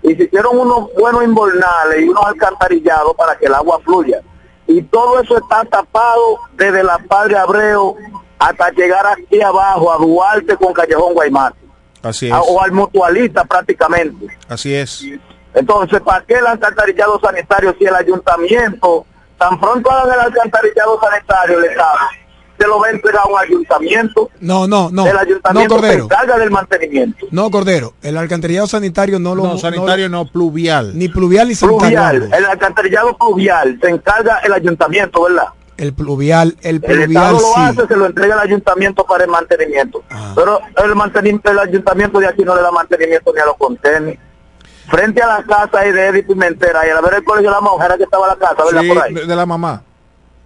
y 0.02 0.14
se 0.14 0.24
hicieron 0.24 0.58
unos 0.58 0.88
buenos 0.98 1.24
invernales 1.24 2.00
y 2.02 2.08
unos 2.08 2.24
alcantarillados 2.24 3.14
para 3.16 3.36
que 3.36 3.46
el 3.46 3.54
agua 3.54 3.80
fluya. 3.84 4.20
Y 4.66 4.80
todo 4.82 5.20
eso 5.20 5.36
está 5.36 5.64
tapado 5.64 6.38
desde 6.54 6.82
la 6.84 6.98
Padre 6.98 7.36
Abreu 7.36 7.96
hasta 8.38 8.70
llegar 8.70 9.06
aquí 9.06 9.40
abajo 9.40 9.92
a 9.92 9.98
Duarte 9.98 10.56
con 10.56 10.72
Callejón 10.72 11.14
Guaymate. 11.14 11.56
Así 12.02 12.26
es, 12.26 12.32
a- 12.32 12.42
o 12.42 12.60
al 12.62 12.72
mutualista 12.72 13.44
prácticamente. 13.44 14.26
así 14.48 14.74
es. 14.74 15.04
Entonces, 15.54 16.00
¿para 16.00 16.24
qué 16.24 16.34
el 16.34 16.46
alcantarillado 16.46 17.18
sanitario 17.20 17.74
si 17.78 17.84
el 17.84 17.94
ayuntamiento, 17.94 19.06
tan 19.38 19.58
pronto 19.60 19.90
hagan 19.90 20.12
el 20.14 20.20
alcantarillado 20.20 20.98
sanitario, 21.00 21.58
el 21.60 21.64
Estado, 21.66 21.94
se 22.58 22.66
lo 22.66 22.78
va 22.80 22.88
a 22.88 22.90
entregar 22.90 23.22
a 23.24 23.28
un 23.28 23.38
ayuntamiento? 23.38 24.30
No, 24.40 24.66
no, 24.66 24.90
no. 24.90 25.06
el 25.06 25.12
No, 25.14 25.18
ayuntamiento 25.20 25.74
se 25.76 25.80
Cordero. 25.80 26.04
encarga 26.04 26.38
del 26.38 26.50
mantenimiento. 26.50 27.26
No, 27.30 27.50
Cordero. 27.50 27.94
El 28.02 28.16
alcantarillado 28.18 28.66
sanitario 28.66 29.18
no 29.20 29.34
lo... 29.34 29.44
No, 29.44 29.56
sanitario 29.58 30.08
no, 30.08 30.26
pluvial. 30.26 30.98
ni 30.98 31.08
pluvial 31.08 31.48
ni 31.48 31.54
sanitario. 31.54 31.98
Pluvial, 32.20 32.34
el 32.34 32.44
alcantarillado 32.46 33.16
pluvial, 33.16 33.78
se 33.80 33.88
encarga 33.90 34.38
el 34.38 34.52
ayuntamiento, 34.52 35.22
¿verdad? 35.22 35.48
El 35.76 35.92
pluvial, 35.92 36.56
el 36.62 36.76
El 36.76 36.80
pluvial 36.80 37.34
Estado 37.34 37.38
lo 37.40 37.56
hace, 37.56 37.86
se 37.88 37.96
lo 37.96 38.06
entrega 38.06 38.34
al 38.34 38.40
ayuntamiento 38.40 39.04
para 39.04 39.24
el 39.24 39.30
mantenimiento. 39.30 40.02
Ah. 40.10 40.32
Pero 40.36 40.60
el 40.84 40.94
mantenimiento, 40.94 41.50
el 41.50 41.58
ayuntamiento 41.58 42.20
de 42.20 42.28
aquí 42.28 42.42
no 42.44 42.54
le 42.54 42.62
da 42.62 42.70
mantenimiento 42.70 43.32
ni 43.34 43.40
a 43.40 43.46
los 43.46 43.56
contenes. 43.56 44.18
Frente 44.88 45.22
a 45.22 45.26
la 45.26 45.42
casa 45.42 45.80
ahí 45.80 45.92
de 45.92 46.06
Eddie 46.08 46.22
Pimentera 46.22 46.86
y 46.86 46.90
a 46.90 47.00
ver 47.00 47.14
el 47.14 47.24
colegio 47.24 47.50
de 47.50 47.54
la 47.56 47.60
mujer 47.60 47.94
que 47.96 48.04
estaba 48.04 48.26
la 48.28 48.36
casa, 48.36 48.62
¿verdad? 48.64 48.82
Sí, 48.82 48.88
por 48.88 49.02
ahí. 49.02 49.14
de, 49.14 49.26
la 49.36 49.46
mamá. 49.46 49.82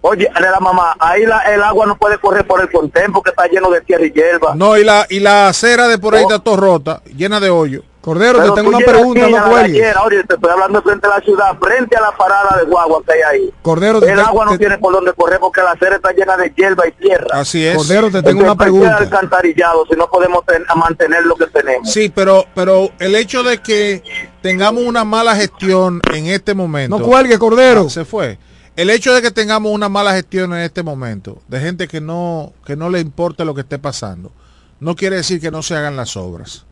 Oye, 0.01 0.29
de 0.33 0.49
la 0.49 0.59
mamá, 0.61 0.95
ahí 0.97 1.25
la- 1.25 1.41
el 1.53 1.61
agua 1.61 1.85
no 1.85 1.97
puede 1.97 2.17
correr 2.19 2.47
por 2.47 2.61
el 2.61 2.71
contén 2.71 3.11
porque 3.11 3.31
está 3.31 3.47
lleno 3.47 3.69
de 3.69 3.81
tierra 3.81 4.05
y 4.05 4.11
hierba. 4.11 4.55
No, 4.55 4.77
y 4.77 4.83
la, 4.85 5.05
y 5.09 5.19
la 5.19 5.49
acera 5.49 5.87
de 5.89 5.97
por 5.97 6.15
ahí 6.15 6.23
Oh. 6.23 6.29
está 6.31 6.39
todo 6.41 6.55
rota, 6.55 7.01
llena 7.15 7.39
de 7.41 7.49
hoyo. 7.49 7.83
Cordero, 8.01 8.39
Pero 8.39 8.53
te 8.53 8.61
tengo 8.61 8.75
una 8.77 8.85
pregunta, 8.85 9.25
aquí 9.25 9.33
no 9.33 9.49
cuelgues. 9.49 9.95
oye, 10.05 10.23
te 10.23 10.35
estoy 10.35 10.49
hablando 10.51 10.81
frente 10.81 11.07
a 11.07 11.09
la 11.09 11.19
ciudad, 11.19 11.57
frente 11.59 11.97
a 11.97 12.01
la 12.01 12.11
parada 12.15 12.57
de 12.57 12.63
guagua 12.63 13.01
que 13.05 13.11
hay 13.11 13.19
ahí. 13.41 13.53
Cordero, 13.61 14.01
el 14.01 14.19
agua 14.21 14.45
no 14.45 14.51
te- 14.51 14.57
tiene 14.59 14.77
por 14.77 14.93
dónde 14.93 15.11
correr 15.13 15.37
porque 15.39 15.61
la 15.61 15.71
acera 15.71 15.97
está 15.97 16.13
llena 16.13 16.37
de 16.37 16.49
hierba 16.55 16.87
y 16.87 16.91
tierra. 16.93 17.27
Así 17.33 17.65
es. 17.65 17.75
Cordero, 17.75 18.09
te 18.09 18.23
tengo 18.23 18.41
una 18.41 18.51
Entonces, 18.53 18.57
¿para 18.57 18.69
qué 18.71 18.71
pregunta. 18.71 18.97
alcantarillado 18.97 19.85
si 19.89 19.95
no 19.97 20.09
podemos 20.09 20.45
ten- 20.45 20.63
mantener 20.77 21.25
lo 21.25 21.35
que 21.35 21.47
tenemos? 21.47 21.91
Sí, 21.91 22.09
pero, 22.13 22.45
pero 22.55 22.89
el 22.99 23.15
hecho 23.15 23.43
de 23.43 23.57
que 23.61 24.01
tengamos 24.41 24.83
una 24.85 25.03
mala 25.03 25.35
gestión 25.35 25.99
en 26.13 26.27
este 26.27 26.53
momento. 26.53 26.97
No 26.97 27.03
cuelgue, 27.05 27.37
Cordero. 27.37 27.83
Ah, 27.87 27.89
se 27.89 28.05
fue. 28.05 28.39
El 28.77 28.89
hecho 28.91 29.13
de 29.13 29.21
que 29.21 29.31
tengamos 29.31 29.73
una 29.73 29.89
mala 29.89 30.13
gestión 30.13 30.53
en 30.53 30.59
este 30.59 30.83
momento, 30.83 31.41
de 31.49 31.59
gente 31.59 31.89
que 31.89 31.99
no, 31.99 32.53
que 32.65 32.77
no 32.77 32.89
le 32.89 33.01
importe 33.01 33.43
lo 33.43 33.53
que 33.53 33.61
esté 33.61 33.77
pasando, 33.77 34.31
no 34.79 34.95
quiere 34.95 35.17
decir 35.17 35.41
que 35.41 35.51
no 35.51 35.61
se 35.61 35.75
hagan 35.75 35.97
las 35.97 36.15
obras. 36.15 36.65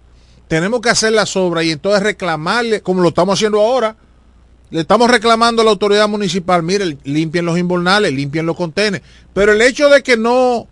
Tenemos 0.48 0.82
que 0.82 0.90
hacer 0.90 1.14
las 1.14 1.36
obras 1.36 1.66
y 1.66 1.72
entonces 1.72 2.02
reclamarle, 2.04 2.82
como 2.82 3.02
lo 3.02 3.10
estamos 3.10 3.38
haciendo 3.38 3.60
ahora, 3.60 3.96
le 4.70 4.82
estamos 4.82 5.10
reclamando 5.10 5.62
a 5.62 5.66
la 5.66 5.72
autoridad 5.72 6.08
municipal, 6.10 6.62
mire, 6.64 6.98
limpien 7.04 7.46
los 7.46 7.58
invernales, 7.58 8.14
limpien 8.14 8.46
los 8.46 8.56
contenes. 8.56 9.02
Pero 9.34 9.54
el 9.54 9.62
hecho 9.62 9.90
de 9.90 10.04
que 10.04 10.18
no, 10.18 10.68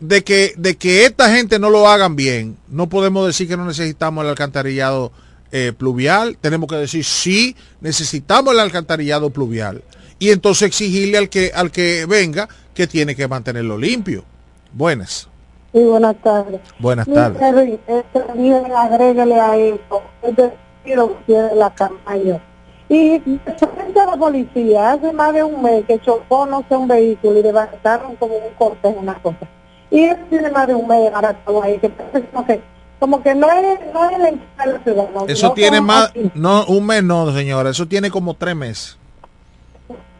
de 0.00 0.24
que, 0.24 0.54
de 0.56 0.76
que 0.76 1.04
esta 1.04 1.34
gente 1.34 1.58
no 1.58 1.70
lo 1.70 1.88
hagan 1.88 2.16
bien, 2.16 2.56
no 2.68 2.88
podemos 2.88 3.26
decir 3.26 3.48
que 3.48 3.56
no 3.56 3.66
necesitamos 3.66 4.24
el 4.24 4.30
alcantarillado 4.30 5.12
eh, 5.52 5.72
pluvial, 5.76 6.38
tenemos 6.40 6.68
que 6.68 6.76
decir 6.76 7.04
sí, 7.04 7.56
necesitamos 7.80 8.54
el 8.54 8.60
alcantarillado 8.60 9.30
pluvial. 9.30 9.82
Y 10.18 10.30
entonces 10.30 10.68
exigirle 10.68 11.18
al 11.18 11.28
que, 11.28 11.52
al 11.54 11.70
que 11.70 12.06
venga 12.06 12.48
que 12.74 12.86
tiene 12.86 13.14
que 13.14 13.28
mantenerlo 13.28 13.76
limpio. 13.76 14.24
Buenas, 14.72 15.28
Sí, 15.76 15.84
buenas 15.84 16.16
tardes. 16.22 16.60
buenas 16.78 17.06
Mire, 17.06 17.20
tardes. 17.20 17.42
Henry, 17.42 17.80
este, 17.86 18.24
miren, 18.34 18.72
agréguele 18.72 19.38
a 19.38 19.56
eso. 19.58 20.02
Es 20.22 20.34
decir, 20.34 21.38
la 21.54 21.68
campaña. 21.74 22.40
Y 22.88 23.20
frente 23.20 24.00
a 24.00 24.06
la 24.06 24.16
policía, 24.16 24.92
hace 24.92 25.12
más 25.12 25.34
de 25.34 25.42
un 25.44 25.62
mes 25.62 25.84
que 25.86 25.98
chocó, 26.00 26.46
no 26.46 26.64
sé, 26.66 26.76
un 26.76 26.88
vehículo 26.88 27.38
y 27.38 27.42
levantaron 27.42 28.16
como 28.16 28.36
un 28.36 28.54
cortejo, 28.56 29.00
una 29.00 29.16
cosa. 29.16 29.46
Y 29.90 30.04
él 30.04 30.16
tiene 30.30 30.50
más 30.50 30.66
de 30.66 30.74
un 30.76 30.88
mes 30.88 31.08
agarrado 31.12 31.62
ahí, 31.62 31.76
que 31.78 31.90
parece 31.90 32.22
como 32.28 32.46
que, 32.46 32.62
como 32.98 33.22
que 33.22 33.34
no 33.34 33.50
es, 33.50 33.78
no 33.92 34.08
es 34.10 34.18
la 34.18 34.28
entrada 34.30 34.66
de 34.66 34.72
la 34.78 34.82
ciudad. 34.82 35.08
no, 35.14 35.26
Eso 35.26 35.48
no 35.48 35.52
tiene 35.52 35.80
más, 35.82 36.08
aquí. 36.08 36.30
no, 36.34 36.64
un 36.68 36.86
mes 36.86 37.04
no, 37.04 37.30
señora, 37.34 37.68
eso 37.68 37.86
tiene 37.86 38.10
como 38.10 38.32
tres 38.32 38.56
meses. 38.56 38.98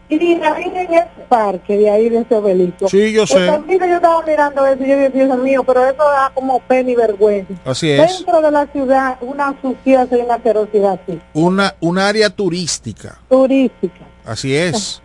Y 0.09 0.35
ahí 0.42 0.64
en 0.64 0.77
ese 0.95 1.09
parque, 1.29 1.77
de 1.77 1.90
ahí 1.90 2.09
de 2.09 2.21
ese 2.21 2.35
obelisco. 2.35 2.88
Sí, 2.88 3.12
yo 3.12 3.27
sé. 3.27 3.47
También 3.47 3.81
yo 3.81 3.97
estaba 3.97 4.23
mirando 4.25 4.64
eso 4.66 4.85
y 4.85 4.88
yo 4.88 4.97
dije, 4.97 5.11
Dios 5.11 5.38
mío, 5.38 5.64
pero 5.64 5.85
eso 5.85 5.97
da 5.99 6.31
como 6.35 6.61
pena 6.61 6.90
y 6.90 6.95
vergüenza. 6.95 7.55
Así 7.64 7.90
es. 7.90 8.19
Dentro 8.19 8.40
de 8.40 8.51
la 8.51 8.66
ciudad, 8.69 9.19
una 9.21 9.55
suciedad 9.61 10.09
y 10.12 10.14
una 10.16 10.35
asquerosidad 10.35 11.01
así, 11.03 11.21
Una, 11.35 11.75
un 11.81 11.99
área 11.99 12.31
turística. 12.31 13.19
turística. 13.29 14.07
Así 14.25 14.55
es. 14.55 15.03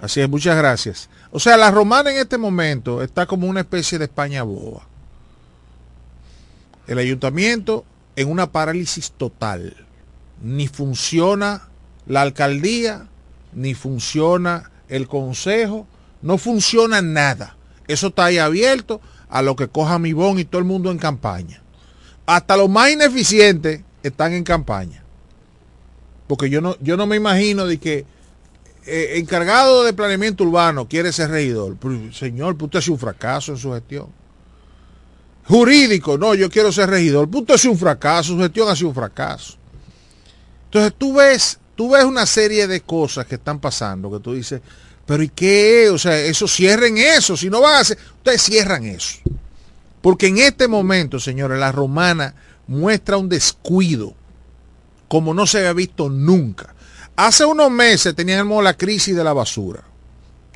Así 0.00 0.20
es, 0.20 0.28
muchas 0.28 0.56
gracias. 0.56 1.10
O 1.32 1.40
sea, 1.40 1.56
la 1.56 1.70
romana 1.72 2.10
en 2.12 2.18
este 2.18 2.38
momento 2.38 3.02
está 3.02 3.26
como 3.26 3.48
una 3.48 3.60
especie 3.60 3.98
de 3.98 4.04
España 4.04 4.44
boba. 4.44 4.82
El 6.86 6.98
ayuntamiento 6.98 7.84
en 8.16 8.30
una 8.30 8.50
parálisis 8.50 9.10
total. 9.12 9.76
Ni 10.42 10.68
funciona 10.68 11.68
la 12.06 12.22
alcaldía, 12.22 13.08
ni 13.52 13.74
funciona 13.74 14.70
el 14.88 15.08
consejo, 15.08 15.86
no 16.22 16.38
funciona 16.38 17.02
nada. 17.02 17.56
Eso 17.86 18.08
está 18.08 18.26
ahí 18.26 18.38
abierto 18.38 19.00
a 19.28 19.42
lo 19.42 19.56
que 19.56 19.68
coja 19.68 19.98
mi 19.98 20.12
bon 20.12 20.38
y 20.38 20.44
todo 20.44 20.58
el 20.58 20.64
mundo 20.64 20.90
en 20.90 20.98
campaña. 20.98 21.62
Hasta 22.26 22.56
los 22.56 22.68
más 22.68 22.90
ineficientes 22.90 23.82
están 24.02 24.32
en 24.32 24.44
campaña. 24.44 25.02
Porque 26.26 26.50
yo 26.50 26.60
no, 26.60 26.76
yo 26.80 26.96
no 26.96 27.06
me 27.06 27.16
imagino 27.16 27.66
de 27.66 27.78
que 27.78 28.04
eh, 28.86 29.18
encargado 29.18 29.84
de 29.84 29.92
planeamiento 29.92 30.44
urbano 30.44 30.88
quiere 30.88 31.12
ser 31.12 31.30
regidor. 31.30 31.76
Señor, 32.12 32.56
pues 32.56 32.66
usted 32.66 32.78
es 32.78 32.88
un 32.88 32.98
fracaso 32.98 33.52
en 33.52 33.58
su 33.58 33.72
gestión. 33.72 34.06
Jurídico, 35.46 36.18
no, 36.18 36.34
yo 36.34 36.50
quiero 36.50 36.70
ser 36.70 36.90
regidor. 36.90 37.28
Pues 37.28 37.42
usted 37.42 37.54
es 37.54 37.64
un 37.64 37.78
fracaso, 37.78 38.34
su 38.34 38.38
gestión 38.38 38.68
ha 38.68 38.76
sido 38.76 38.88
un 38.88 38.94
fracaso. 38.94 39.56
Entonces 40.64 40.92
tú 40.98 41.14
ves, 41.14 41.58
tú 41.78 41.90
ves 41.90 42.02
una 42.02 42.26
serie 42.26 42.66
de 42.66 42.80
cosas 42.80 43.24
que 43.26 43.36
están 43.36 43.60
pasando 43.60 44.10
que 44.10 44.18
tú 44.18 44.34
dices, 44.34 44.60
pero 45.06 45.22
¿y 45.22 45.28
qué? 45.28 45.88
O 45.90 45.96
sea, 45.96 46.18
eso 46.18 46.48
cierren 46.48 46.98
eso. 46.98 47.36
Si 47.36 47.48
no 47.48 47.60
van 47.60 47.76
a 47.76 47.78
hacer, 47.78 47.96
ustedes 48.16 48.42
cierran 48.42 48.84
eso. 48.84 49.20
Porque 50.02 50.26
en 50.26 50.38
este 50.38 50.66
momento, 50.66 51.20
señores, 51.20 51.56
la 51.60 51.70
romana 51.70 52.34
muestra 52.66 53.16
un 53.16 53.28
descuido 53.28 54.12
como 55.06 55.32
no 55.32 55.46
se 55.46 55.58
había 55.58 55.72
visto 55.72 56.10
nunca. 56.10 56.74
Hace 57.14 57.44
unos 57.44 57.70
meses 57.70 58.12
teníamos 58.12 58.64
la 58.64 58.76
crisis 58.76 59.14
de 59.14 59.22
la 59.22 59.32
basura. 59.32 59.84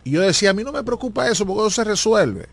Y 0.02 0.10
yo 0.10 0.22
decía, 0.22 0.50
a 0.50 0.54
mí 0.54 0.64
no 0.64 0.72
me 0.72 0.82
preocupa 0.82 1.28
eso 1.28 1.46
porque 1.46 1.60
eso 1.60 1.70
se 1.70 1.84
resuelve. 1.84 2.48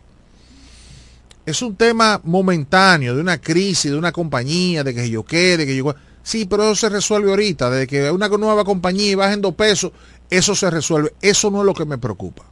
Es 1.43 1.63
un 1.63 1.75
tema 1.75 2.21
momentáneo, 2.23 3.15
de 3.15 3.21
una 3.21 3.41
crisis, 3.41 3.89
de 3.89 3.97
una 3.97 4.12
compañía, 4.12 4.84
de 4.84 4.93
que 4.93 5.10
yo 5.10 5.25
qué, 5.25 5.58
de 5.58 5.65
que 5.65 5.75
yo... 5.75 5.95
Sí, 6.23 6.45
pero 6.45 6.63
eso 6.63 6.75
se 6.75 6.89
resuelve 6.89 7.29
ahorita. 7.29 7.69
Desde 7.69 7.88
que 7.88 8.12
una 8.12 8.27
nueva 8.27 8.63
compañía 8.63 9.12
y 9.12 9.15
bajen 9.15 9.41
dos 9.41 9.55
pesos, 9.55 9.91
eso 10.29 10.55
se 10.55 10.69
resuelve. 10.69 11.13
Eso 11.21 11.49
no 11.49 11.60
es 11.62 11.65
lo 11.65 11.73
que 11.73 11.86
me 11.86 11.97
preocupa. 11.97 12.43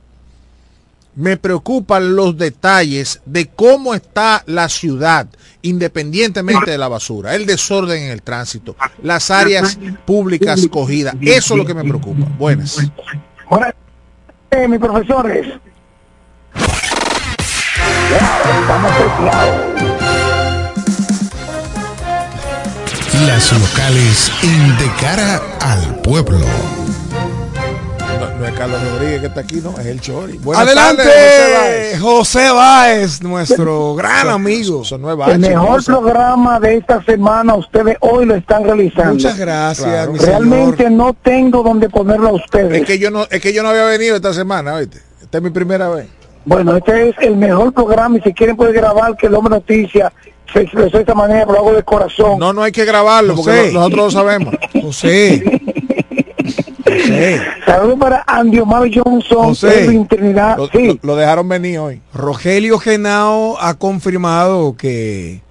Me 1.15 1.37
preocupan 1.37 2.15
los 2.15 2.37
detalles 2.37 3.21
de 3.25 3.47
cómo 3.47 3.95
está 3.95 4.43
la 4.45 4.69
ciudad, 4.69 5.27
independientemente 5.63 6.69
de 6.69 6.77
la 6.77 6.87
basura, 6.87 7.33
el 7.33 7.47
desorden 7.47 8.03
en 8.03 8.11
el 8.11 8.21
tránsito, 8.21 8.75
las 9.01 9.31
áreas 9.31 9.79
públicas 10.05 10.67
cogidas. 10.67 11.15
Eso 11.21 11.55
es 11.55 11.57
lo 11.57 11.65
que 11.65 11.73
me 11.73 11.83
preocupa. 11.83 12.27
Buenas. 12.37 12.77
Buenas 13.49 13.73
eh, 14.51 14.67
mis 14.67 14.79
profesores. 14.79 15.47
Las 23.25 23.51
locales 23.53 24.31
en 24.43 24.77
De 24.77 24.91
cara 25.01 25.41
al 25.61 25.95
pueblo. 26.01 26.37
No, 28.19 28.37
no 28.39 28.45
es 28.45 28.51
Carlos 28.53 28.79
Rodríguez 28.91 29.21
que 29.21 29.27
está 29.27 29.41
aquí, 29.41 29.55
no, 29.63 29.71
es 29.79 29.85
el 29.85 30.01
Chori. 30.01 30.37
Buenas 30.39 30.65
Adelante. 30.65 31.97
José 31.99 32.51
Báez, 32.51 33.21
nuestro 33.21 33.95
gran 33.95 34.23
Son- 34.23 34.29
amigo. 34.31 34.83
Son 34.83 35.01
nueve 35.01 35.23
El 35.27 35.39
mejor 35.39 35.67
José. 35.67 35.91
programa 35.91 36.59
de 36.59 36.77
esta 36.77 37.03
semana 37.03 37.55
ustedes 37.55 37.97
hoy 38.01 38.25
lo 38.25 38.35
están 38.35 38.63
realizando. 38.63 39.13
Muchas 39.13 39.37
gracias, 39.37 39.87
Claro. 39.87 40.11
mi 40.13 40.19
Realmente 40.19 40.83
señor. 40.83 40.91
no 40.91 41.13
tengo 41.13 41.63
donde 41.63 41.89
ponerlo 41.89 42.29
a 42.29 42.33
ustedes. 42.33 42.81
Es 42.81 42.85
que 42.87 42.99
yo 42.99 43.09
no, 43.09 43.25
es 43.29 43.41
que 43.41 43.53
yo 43.53 43.63
no 43.63 43.69
había 43.69 43.85
venido 43.85 44.15
esta 44.15 44.33
semana, 44.33 44.75
¿oíste? 44.75 44.99
Esta 45.21 45.37
es 45.37 45.43
mi 45.43 45.49
primera 45.49 45.89
vez. 45.89 46.07
Bueno, 46.45 46.75
este 46.77 47.09
es 47.09 47.15
el 47.21 47.35
mejor 47.35 47.73
programa 47.73 48.17
y 48.17 48.21
si 48.21 48.33
quieren 48.33 48.55
pueden 48.55 48.73
grabar 48.75 49.15
que 49.17 49.27
el 49.27 49.35
hombre 49.35 49.51
noticia 49.55 50.11
se 50.51 50.61
expresó 50.61 50.97
de 50.97 51.01
esta 51.03 51.13
manera, 51.13 51.41
pero 51.45 51.53
lo 51.53 51.59
hago 51.59 51.73
de 51.73 51.83
corazón. 51.83 52.39
No, 52.39 52.53
no 52.53 52.63
hay 52.63 52.71
que 52.71 52.85
grabarlo 52.85 53.35
porque 53.35 53.51
José. 53.51 53.67
no- 53.73 53.79
nosotros 53.79 54.05
lo 54.05 54.11
sabemos. 54.19 54.55
José. 54.81 55.61
José. 56.83 57.41
Saludos 57.65 57.99
para 57.99 58.23
Andy 58.27 58.59
Omar 58.59 58.89
Johnson, 58.93 59.47
José. 59.49 60.05
Trinidad. 60.09 60.57
Lo, 60.57 60.67
Sí, 60.67 60.87
lo- 60.87 60.99
lo 61.01 61.15
dejaron 61.15 61.47
venir 61.49 61.79
hoy. 61.79 62.01
Rogelio 62.13 62.79
Genao 62.79 63.57
ha 63.59 63.73
confirmado 63.75 64.75
que 64.77 65.41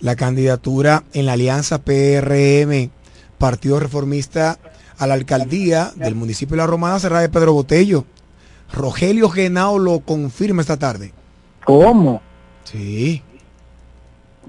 la 0.00 0.16
candidatura 0.16 1.04
en 1.12 1.26
la 1.26 1.32
alianza 1.34 1.78
PRM, 1.82 2.90
Partido 3.38 3.78
Reformista 3.80 4.58
a 4.98 5.06
la 5.06 5.14
alcaldía 5.14 5.92
del 5.96 6.14
municipio 6.14 6.56
de 6.56 6.62
La 6.62 6.66
Romana 6.66 6.98
será 6.98 7.20
de 7.20 7.28
Pedro 7.28 7.52
Botello. 7.52 8.04
Rogelio 8.72 9.28
Genao 9.28 9.78
lo 9.78 10.00
confirma 10.00 10.62
esta 10.62 10.78
tarde. 10.78 11.12
¿cómo? 11.64 12.20
Sí. 12.64 13.22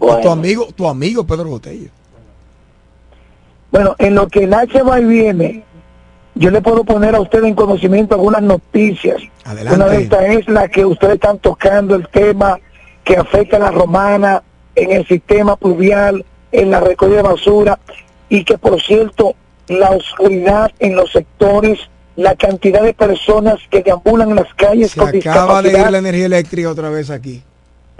Bueno. 0.02 0.22
Tu 0.22 0.30
amigo, 0.30 0.68
tu 0.76 0.88
amigo 0.88 1.24
Pedro 1.24 1.46
Botello. 1.46 1.90
Bueno, 3.72 3.96
en 4.00 4.16
lo 4.16 4.28
que 4.28 4.50
H 4.52 4.82
va 4.82 5.00
y 5.00 5.06
viene, 5.06 5.64
yo 6.34 6.50
le 6.50 6.60
puedo 6.60 6.84
poner 6.84 7.16
a 7.16 7.22
usted 7.22 7.44
en 7.44 7.54
conocimiento 7.54 8.16
algunas 8.16 8.42
noticias. 8.42 9.22
Adelante. 9.46 9.76
Una 9.76 9.86
de 9.92 10.02
estas 10.02 10.24
es 10.24 10.48
la 10.50 10.68
que 10.68 10.86
ustedes 10.86 11.16
están 11.16 11.38
tocando, 11.38 11.96
el 11.96 12.08
tema 12.10 12.60
que 13.04 13.16
afecta 13.16 13.58
a 13.58 13.60
la 13.60 13.72
romana 13.72 14.42
en 14.76 14.92
el 14.92 15.08
sistema 15.08 15.56
pluvial, 15.56 16.26
en 16.52 16.72
la 16.72 16.80
recogida 16.80 17.18
de 17.18 17.24
basura, 17.24 17.80
y 18.28 18.44
que 18.44 18.58
por 18.58 18.82
cierto, 18.82 19.36
la 19.68 19.92
oscuridad 19.92 20.72
en 20.80 20.96
los 20.96 21.12
sectores, 21.12 21.80
la 22.16 22.36
cantidad 22.36 22.82
de 22.82 22.96
personas 22.96 23.60
que 23.70 23.84
deambulan 23.84 24.32
en 24.32 24.38
las 24.38 24.54
calles 24.56 24.92
Se 24.92 25.00
con 25.00 25.10
acaba 25.10 25.62
de 25.62 25.80
ir 25.80 25.92
la 25.92 26.00
energía 26.00 26.26
eléctrica 26.26 26.72
otra 26.72 26.90
vez 26.90 27.12
aquí. 27.12 27.44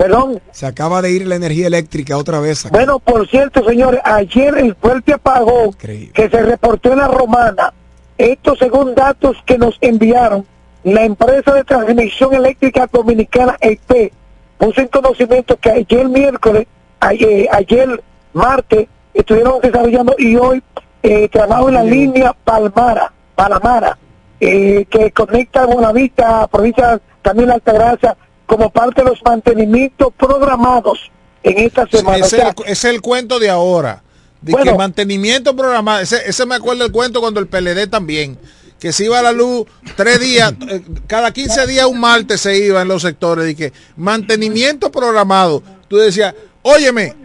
Perdón, 0.02 0.42
Se 0.52 0.66
acaba 0.66 1.00
de 1.04 1.12
ir 1.12 1.28
la 1.28 1.36
energía 1.36 1.68
eléctrica 1.68 2.18
otra 2.18 2.40
vez. 2.40 2.68
Bueno, 2.72 2.98
por 2.98 3.28
cierto, 3.28 3.64
señores, 3.64 4.02
ayer 4.04 4.58
el 4.58 4.74
fuerte 4.74 5.14
apagón 5.14 5.68
Increíble. 5.68 6.12
que 6.14 6.28
se 6.28 6.42
reportó 6.42 6.92
en 6.92 6.98
la 6.98 7.08
romana, 7.08 7.72
esto 8.18 8.56
según 8.56 8.96
datos 8.96 9.38
que 9.46 9.60
nos 9.60 9.78
enviaron, 9.80 10.44
la 10.84 11.04
empresa 11.04 11.54
de 11.54 11.64
transmisión 11.64 12.34
eléctrica 12.34 12.90
dominicana 12.92 13.56
EP 13.62 14.12
puso 14.58 14.82
en 14.82 14.88
conocimiento 14.88 15.56
que 15.58 15.70
ayer 15.70 16.10
miércoles, 16.10 16.66
ayer, 17.00 17.48
ayer 17.52 18.04
martes, 18.34 18.88
estuvieron 19.14 19.62
desarrollando 19.62 20.16
y 20.18 20.36
hoy 20.36 20.64
eh, 21.04 21.30
trabajo 21.30 21.70
en 21.70 21.76
la 21.76 21.84
línea 21.84 22.36
Palmara, 22.44 23.14
Palamara, 23.36 24.00
eh, 24.40 24.84
que 24.90 25.12
conecta 25.12 25.68
Bonavista, 25.68 26.48
provincia 26.48 27.00
también 27.22 27.52
Altagracia, 27.52 28.18
como 28.52 28.70
parte 28.70 29.02
de 29.02 29.10
los 29.10 29.24
mantenimientos 29.24 30.10
programados 30.18 31.10
en 31.42 31.58
esta 31.60 31.88
semana. 31.88 32.18
ese, 32.18 32.26
O 32.26 32.40
sea, 32.40 32.50
es 32.50 32.56
el, 32.58 32.72
es 32.74 32.84
el 32.84 33.02
cuento 33.02 33.40
de 33.40 33.50
ahora. 33.50 34.04
De 34.42 34.52
Bueno. 34.52 34.74
que 34.74 34.78
mantenimiento 34.78 35.56
programado. 35.56 36.02
Ese, 36.02 36.18
ese 36.26 36.46
me 36.46 36.56
acuerdo 36.56 36.84
el 36.84 36.92
cuento 36.92 37.22
cuando 37.22 37.40
el 37.40 37.48
PLD 37.48 37.88
también. 37.90 38.38
Que 38.78 38.92
se 38.92 39.06
iba 39.06 39.20
a 39.20 39.22
la 39.22 39.32
luz 39.32 39.68
tres 39.96 40.20
días, 40.20 40.54
eh, 40.68 40.82
cada 41.08 41.32
15 41.32 41.66
días 41.66 41.86
un 41.86 42.02
martes 42.02 42.42
se 42.42 42.58
iba 42.58 42.82
en 42.82 42.90
los 42.90 43.04
sectores. 43.04 43.50
Y 43.50 43.56
que 43.56 43.72
mantenimiento 43.96 44.92
programado. 44.92 45.64
Tú 45.88 45.96
decías, 45.96 46.36
óyeme, 46.62 47.16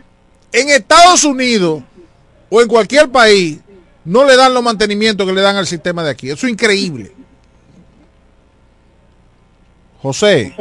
en 0.52 0.68
Estados 0.68 1.24
Unidos 1.24 1.82
o 2.50 2.62
en 2.62 2.68
cualquier 2.68 3.08
país 3.08 3.58
no 4.04 4.24
le 4.24 4.36
dan 4.36 4.54
los 4.54 4.62
mantenimientos 4.62 5.26
que 5.26 5.32
le 5.32 5.40
dan 5.40 5.56
al 5.56 5.66
sistema 5.66 6.04
de 6.04 6.10
aquí. 6.10 6.30
Eso 6.30 6.46
es 6.46 6.52
increíble. 6.52 7.16
José. 10.02 10.52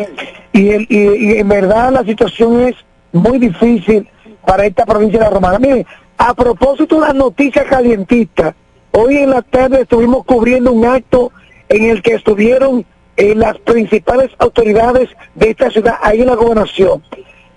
y, 0.54 1.38
en 1.38 1.48
verdad 1.48 1.92
la 1.92 2.04
situación 2.04 2.62
es 2.62 2.76
muy 3.12 3.40
difícil 3.40 4.08
para 4.46 4.66
esta 4.66 4.86
provincia 4.86 5.20
de 5.20 5.26
la 5.26 5.32
Romana. 5.32 5.60
Miren, 5.60 5.86
a 6.18 6.34
propósito 6.34 6.96
de 6.96 7.02
las 7.02 7.16
noticias 7.16 7.66
calientistas, 7.66 8.56
hoy 8.92 9.18
en 9.18 9.32
la 9.32 9.42
tarde 9.42 9.82
estuvimos 9.82 10.26
cubriendo 10.26 10.72
un 10.72 10.86
acto 10.86 11.32
en 11.70 11.90
el 11.90 12.02
que 12.02 12.16
estuvieron 12.16 12.86
eh, 13.18 13.34
las 13.36 13.58
principales 13.60 14.32
autoridades 14.40 15.10
de 15.36 15.52
esta 15.52 15.70
ciudad 15.70 15.96
ahí 16.02 16.22
en 16.22 16.28
la 16.28 16.36
gobernación. 16.36 17.02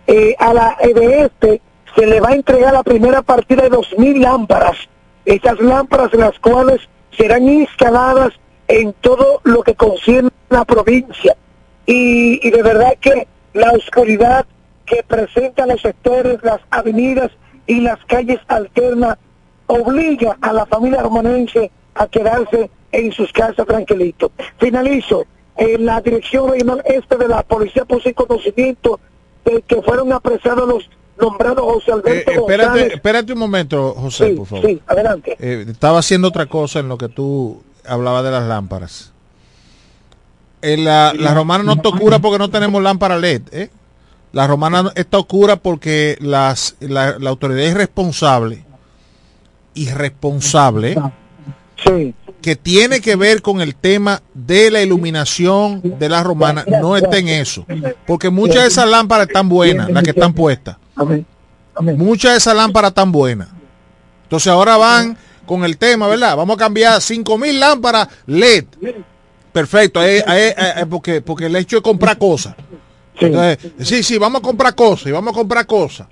Eh, 0.07 0.35
a 0.39 0.55
la 0.55 0.77
EDF 0.81 1.61
se 1.95 2.07
le 2.07 2.21
va 2.21 2.31
a 2.31 2.35
entregar 2.35 2.73
la 2.73 2.83
primera 2.83 3.23
partida 3.23 3.63
de 3.63 3.71
2.000 3.71 4.21
lámparas. 4.21 4.77
Estas 5.25 5.61
lámparas 5.61 6.15
las 6.15 6.39
cuales 6.39 6.81
serán 7.17 7.49
instaladas 7.49 8.33
en 8.69 8.93
todo 8.95 9.41
lo 9.45 9.63
que 9.63 9.75
concierne 9.75 10.31
a 10.51 10.55
la 10.55 10.65
provincia 10.65 11.37
y, 11.89 12.47
y 12.47 12.51
de 12.51 12.63
verdad 12.63 12.93
que 13.01 13.27
la 13.55 13.71
oscuridad 13.73 14.45
que 14.85 15.03
presentan 15.03 15.69
los 15.71 15.81
sectores, 15.81 16.39
las 16.43 16.61
avenidas 16.71 17.31
y 17.67 17.81
las 17.81 17.99
calles 18.07 18.39
alternas 18.49 19.17
obliga 19.67 20.37
a 20.41 20.53
la 20.53 20.67
familia 20.67 21.03
romanense 21.03 21.71
a 21.95 22.07
quedarse 22.07 22.71
en 22.93 23.13
sus 23.13 23.33
casas 23.33 23.67
tranquilitos. 23.67 24.31
Finalizo. 24.59 25.25
En 25.61 25.87
la 25.87 26.01
Dirección 26.01 26.51
Regional 26.53 26.83
Este 26.85 27.17
de 27.17 27.27
la 27.27 27.43
Policía 27.43 27.85
puso 27.85 28.09
en 28.09 28.15
conocimiento 28.15 29.01
de 29.45 29.61
que 29.63 29.83
fueron 29.83 30.13
apresados 30.13 30.69
los 30.69 30.89
nombrados 31.21 31.65
José 31.65 31.91
Eh, 31.91 31.95
Alberto 31.95 32.31
espérate, 32.31 32.65
González. 32.69 32.93
espérate 32.95 33.33
un 33.33 33.39
momento, 33.41 33.93
José, 33.95 34.29
Sí, 34.31 34.35
por 34.37 34.47
favor. 34.47 34.67
sí, 34.67 34.81
adelante. 34.87 35.37
Eh, 35.41 35.65
estaba 35.69 35.99
haciendo 35.99 36.29
otra 36.29 36.47
cosa 36.47 36.79
en 36.79 36.89
lo 36.89 36.97
que 36.97 37.09
tú 37.09 37.61
hablabas 37.85 38.23
de 38.23 38.31
las 38.31 38.45
lámparas. 38.47 39.13
En 40.63 40.85
la, 40.85 41.13
la 41.15 41.35
romana 41.35 41.63
no 41.65 41.73
está 41.75 41.89
oscura 41.91 42.19
porque 42.19 42.39
no 42.39 42.51
tenemos 42.51 42.83
lámpara 42.83 43.17
LED. 43.19 43.43
¿eh? 43.53 43.71
La 44.33 44.47
romana 44.47 44.91
está 44.95 45.19
oscura 45.19 45.57
porque 45.57 46.17
las, 46.21 46.77
la, 46.81 47.19
la 47.19 47.31
autoridad 47.31 47.63
irresponsable, 47.71 48.65
irresponsable, 49.75 50.97
Sí. 51.85 52.13
que 52.43 52.57
tiene 52.57 53.01
que 53.01 53.15
ver 53.15 53.41
con 53.41 53.61
el 53.61 53.77
tema 53.77 54.21
de 54.35 54.71
la 54.71 54.83
iluminación 54.83 55.81
de 55.85 56.09
la 56.09 56.25
romana, 56.25 56.65
no 56.83 56.97
está 56.97 57.19
en 57.19 57.29
eso. 57.29 57.65
Porque 58.07 58.31
muchas 58.31 58.63
de 58.63 58.69
esas 58.69 58.89
lámparas 58.89 59.29
están 59.29 59.49
buenas, 59.49 59.89
las 59.91 60.03
que 60.03 60.11
están 60.11 60.33
puestas. 60.35 60.77
Muchas 61.81 62.33
de 62.33 62.39
esas 62.39 62.57
lámparas 62.57 62.91
están 62.91 63.13
buenas. 63.13 63.49
Entonces 64.25 64.49
ahora 64.53 64.77
van 64.77 65.17
con 65.47 65.65
el 65.65 65.79
tema, 65.79 66.09
¿verdad? 66.09 66.37
Vamos 66.37 66.57
a 66.57 66.59
cambiar 66.59 67.01
5000 67.01 67.61
lámparas 67.61 68.09
LED. 68.27 68.65
Perfecto, 69.59 69.99
ahí- 69.99 70.23
ahí- 70.25 70.85
porque, 70.89 71.21
porque 71.21 71.47
el 71.47 71.57
hecho 71.57 71.79
es 71.79 71.83
comprar 71.83 72.17
cosas. 72.17 72.55
Sí. 73.19 73.25
Entonces, 73.27 73.73
sí, 73.81 74.03
sí, 74.05 74.17
vamos 74.17 74.41
a 74.41 74.43
comprar 74.45 74.73
cosas 74.77 75.09
y 75.09 75.11
vamos 75.11 75.33
a 75.35 75.37
comprar 75.37 75.67
cosas. 75.67 76.07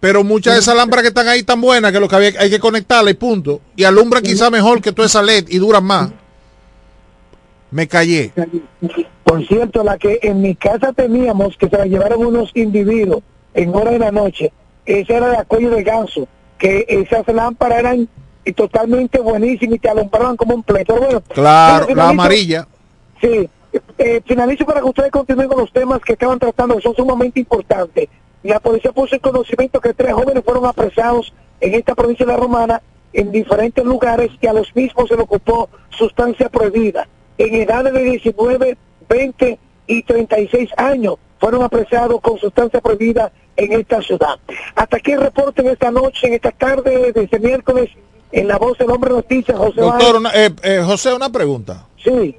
Pero 0.00 0.24
muchas 0.24 0.54
de 0.54 0.60
esas 0.60 0.74
lámparas 0.74 1.02
que 1.02 1.08
están 1.10 1.28
ahí 1.28 1.44
tan 1.44 1.60
buenas 1.60 1.92
que 1.92 2.00
lo 2.00 2.08
que 2.08 2.16
había, 2.16 2.32
hay 2.40 2.50
que 2.50 2.58
conectarla 2.58 3.10
y 3.10 3.14
punto. 3.14 3.60
Y 3.76 3.84
alumbran 3.84 4.24
quizá 4.24 4.50
mejor 4.50 4.80
que 4.82 4.90
toda 4.90 5.06
esa 5.06 5.22
LED 5.22 5.46
y 5.50 5.58
duran 5.58 5.84
más. 5.84 6.10
Me 7.70 7.86
callé. 7.86 8.32
Por 9.22 9.46
cierto, 9.46 9.84
la 9.84 9.96
que 9.96 10.18
en 10.22 10.40
mi 10.42 10.56
casa 10.56 10.92
teníamos, 10.92 11.56
que 11.56 11.68
se 11.68 11.78
la 11.78 11.84
llevaron 11.86 12.26
unos 12.26 12.50
individuos 12.56 13.22
en 13.54 13.72
hora 13.72 13.92
de 13.92 14.00
la 14.00 14.10
noche, 14.10 14.52
esa 14.84 15.14
era 15.14 15.28
de 15.28 15.44
cuello 15.44 15.70
de 15.70 15.84
ganso, 15.84 16.26
que 16.58 16.86
esas 16.88 17.24
lámparas 17.32 17.78
eran 17.78 18.08
eh, 18.48 18.52
totalmente 18.52 19.18
buenísimas 19.20 19.76
y 19.76 19.78
te 19.78 19.88
alumbraban 19.88 20.36
como 20.36 20.54
un. 20.54 20.62
Pero 20.62 20.96
bueno, 20.96 21.20
Claro, 21.20 21.94
la 21.94 22.08
amarilla. 22.08 22.66
Sí, 23.20 23.48
eh, 23.98 24.22
finalizo 24.24 24.64
para 24.64 24.80
que 24.80 24.86
ustedes 24.86 25.10
continúen 25.10 25.48
con 25.48 25.58
los 25.58 25.72
temas 25.72 26.00
que 26.00 26.12
estaban 26.12 26.38
tratando, 26.38 26.76
que 26.76 26.82
son 26.82 26.94
sumamente 26.94 27.40
importantes. 27.40 28.08
La 28.42 28.60
policía 28.60 28.92
puso 28.92 29.14
en 29.14 29.20
conocimiento 29.20 29.80
que 29.80 29.92
tres 29.92 30.12
jóvenes 30.12 30.44
fueron 30.44 30.66
apresados 30.66 31.32
en 31.60 31.74
esta 31.74 31.94
provincia 31.94 32.24
de 32.24 32.32
la 32.32 32.38
Romana 32.38 32.82
en 33.12 33.32
diferentes 33.32 33.84
lugares 33.84 34.30
y 34.40 34.46
a 34.46 34.52
los 34.52 34.74
mismos 34.76 35.08
se 35.08 35.16
le 35.16 35.22
ocupó 35.22 35.68
sustancia 35.90 36.48
prohibida. 36.48 37.08
En 37.36 37.54
edades 37.54 37.92
de 37.92 38.02
19, 38.02 38.76
20 39.08 39.58
y 39.86 40.02
36 40.02 40.70
años 40.76 41.16
fueron 41.40 41.62
apresados 41.62 42.20
con 42.20 42.38
sustancia 42.38 42.80
prohibida 42.80 43.32
en 43.56 43.72
esta 43.72 44.00
ciudad. 44.02 44.38
Hasta 44.76 44.98
aquí 44.98 45.12
el 45.12 45.20
reporte 45.20 45.62
en 45.62 45.68
esta 45.68 45.90
noche, 45.90 46.28
en 46.28 46.34
esta 46.34 46.52
tarde 46.52 47.12
de 47.12 47.24
este 47.24 47.40
miércoles, 47.40 47.90
en 48.32 48.48
la 48.48 48.58
voz 48.58 48.76
del 48.78 48.90
hombre 48.90 49.10
noticias, 49.10 49.56
José 49.56 49.80
Doctor, 49.80 50.16
una- 50.16 50.30
eh, 50.34 50.50
eh, 50.62 50.82
José, 50.84 51.14
una 51.14 51.30
pregunta. 51.30 51.86
Sí. 52.02 52.36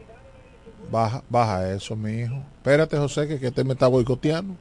Baja, 0.91 1.23
baja 1.29 1.71
eso, 1.71 1.95
mi 1.95 2.11
hijo. 2.21 2.35
Espérate, 2.57 2.97
José, 2.97 3.27
que, 3.27 3.39
que 3.39 3.51
te 3.51 3.63
me 3.63 3.73
está 3.73 3.87
boicoteando. 3.87 4.55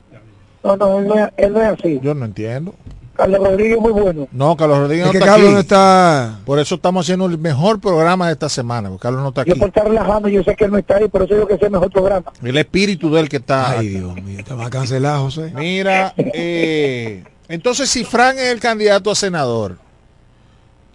No, 0.62 0.76
no, 0.76 0.98
él 0.98 1.06
no, 1.08 1.14
es- 1.24 1.32
él 1.36 1.52
no 1.52 1.60
es 1.62 1.78
así. 1.78 2.00
Yo 2.02 2.14
no 2.14 2.24
entiendo. 2.24 2.74
Carlos 3.14 3.40
Rodríguez 3.40 3.78
muy 3.80 3.90
bueno. 3.90 4.28
No, 4.30 4.56
Carlos 4.56 4.78
Rodríguez 4.78 5.06
Es 5.06 5.06
no 5.08 5.12
que 5.12 5.18
está 5.18 5.26
Carlos 5.32 5.46
aquí. 5.48 5.54
no 5.54 5.60
está. 5.60 6.38
Por 6.44 6.58
eso 6.60 6.74
estamos 6.76 7.04
haciendo 7.04 7.26
el 7.26 7.36
mejor 7.36 7.80
programa 7.80 8.28
de 8.28 8.34
esta 8.34 8.48
semana, 8.48 8.88
porque 8.90 9.02
Carlos 9.02 9.22
no 9.22 9.28
está 9.30 9.44
Yo 9.44 9.52
aquí. 9.54 9.58
por 9.60 9.68
estar 9.70 9.88
relajando, 9.88 10.28
yo 10.28 10.42
sé 10.44 10.54
que 10.54 10.66
él 10.66 10.70
no 10.70 10.78
está 10.78 10.96
ahí, 10.98 11.08
pero 11.10 11.24
eso 11.24 11.34
es 11.34 11.40
lo 11.40 11.48
que 11.48 11.54
es 11.54 11.62
el 11.62 11.70
mejor 11.72 11.90
programa. 11.90 12.32
El 12.42 12.56
espíritu 12.56 13.10
del 13.12 13.28
que 13.28 13.38
está. 13.38 13.70
Ay, 13.78 13.88
Dios 13.88 14.14
mío, 14.22 14.38
te 14.46 14.54
va 14.54 14.66
a 14.66 14.70
cancelar, 14.70 15.18
José. 15.18 15.52
Mira, 15.56 16.14
eh, 16.16 17.24
entonces 17.48 17.90
si 17.90 18.04
Frank 18.04 18.36
es 18.36 18.52
el 18.52 18.60
candidato 18.60 19.10
a 19.10 19.16
senador, 19.16 19.78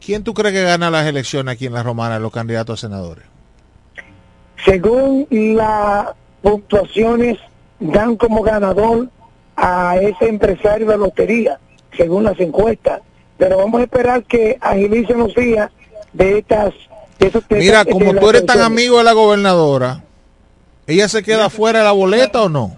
¿quién 0.06 0.24
tú 0.24 0.34
crees 0.34 0.54
que 0.54 0.64
gana 0.64 0.90
las 0.90 1.06
elecciones 1.06 1.54
aquí 1.54 1.66
en 1.68 1.74
la 1.74 1.84
Romana, 1.84 2.20
los 2.20 2.32
candidatos 2.32 2.80
a 2.84 2.88
senadores? 2.88 3.26
Según 4.66 5.28
las 5.30 6.08
puntuaciones, 6.42 7.38
dan 7.80 8.16
como 8.16 8.42
ganador 8.44 9.10
a 9.56 9.98
ese 9.98 10.28
empresario 10.30 10.88
de 10.88 10.98
lotería, 10.98 11.60
según 11.98 12.24
las 12.24 12.40
encuestas. 12.40 13.02
Pero 13.38 13.58
vamos 13.58 13.82
a 13.82 13.84
esperar 13.84 14.24
que 14.24 14.58
agilicen 14.62 15.18
los 15.18 15.34
días 15.36 15.70
de 16.14 16.38
estas... 16.40 16.74
de 17.20 17.28
esos- 17.28 17.48
de 17.48 17.58
Mira, 17.58 17.82
estas- 17.82 17.94
como 17.94 18.14
tú 18.16 18.30
eres 18.30 18.46
tan 18.46 18.62
amigo 18.62 19.00
de 19.00 19.04
la 19.04 19.14
gobernadora, 19.14 20.04
¿ella 20.88 21.10
se 21.10 21.24
queda 21.24 21.50
fuera 21.50 21.80
de 21.80 21.86
la 21.86 21.92
boleta 21.92 22.44
o 22.44 22.50
no? 22.50 22.76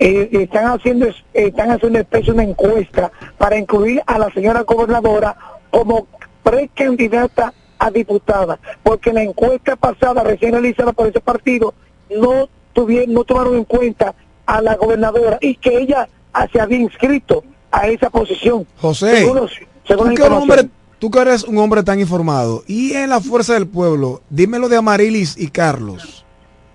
Eh, 0.00 0.28
están 0.32 0.66
haciendo 0.66 1.06
es- 1.06 1.24
están 1.32 1.70
haciendo 1.70 1.98
especie 1.98 2.32
una 2.32 2.42
encuesta 2.44 3.10
para 3.36 3.56
incluir 3.58 4.02
a 4.06 4.18
la 4.18 4.30
señora 4.32 4.62
gobernadora 4.62 5.36
como 5.70 6.06
precandidata 6.42 7.52
a 7.78 7.90
diputada, 7.90 8.58
porque 8.82 9.12
la 9.12 9.22
encuesta 9.22 9.76
pasada 9.76 10.22
recién 10.24 10.52
realizada 10.52 10.92
por 10.92 11.06
ese 11.06 11.20
partido 11.20 11.74
no 12.16 12.48
tuvieron, 12.72 13.14
no 13.14 13.24
tomaron 13.24 13.54
en 13.56 13.64
cuenta 13.64 14.14
a 14.46 14.60
la 14.62 14.76
gobernadora 14.76 15.38
y 15.40 15.54
que 15.56 15.76
ella 15.78 16.08
se 16.52 16.60
había 16.60 16.78
inscrito 16.78 17.44
a 17.70 17.86
esa 17.88 18.10
posición. 18.10 18.66
José, 18.80 19.18
Según 19.18 19.36
los- 19.36 19.52
según 19.86 20.08
tú 20.10 20.14
que, 20.14 20.22
eres 20.22 20.30
un 20.36 20.42
información. 20.42 20.42
hombre, 20.60 20.70
tú 20.98 21.10
que 21.10 21.18
eres 21.20 21.44
un 21.44 21.58
hombre 21.58 21.82
tan 21.82 22.00
informado, 22.00 22.62
y 22.66 22.92
en 22.94 23.10
la 23.10 23.20
fuerza 23.20 23.54
del 23.54 23.66
pueblo, 23.68 24.22
dímelo 24.30 24.68
de 24.68 24.76
Amarilis 24.76 25.36
y 25.38 25.48
Carlos. 25.48 26.24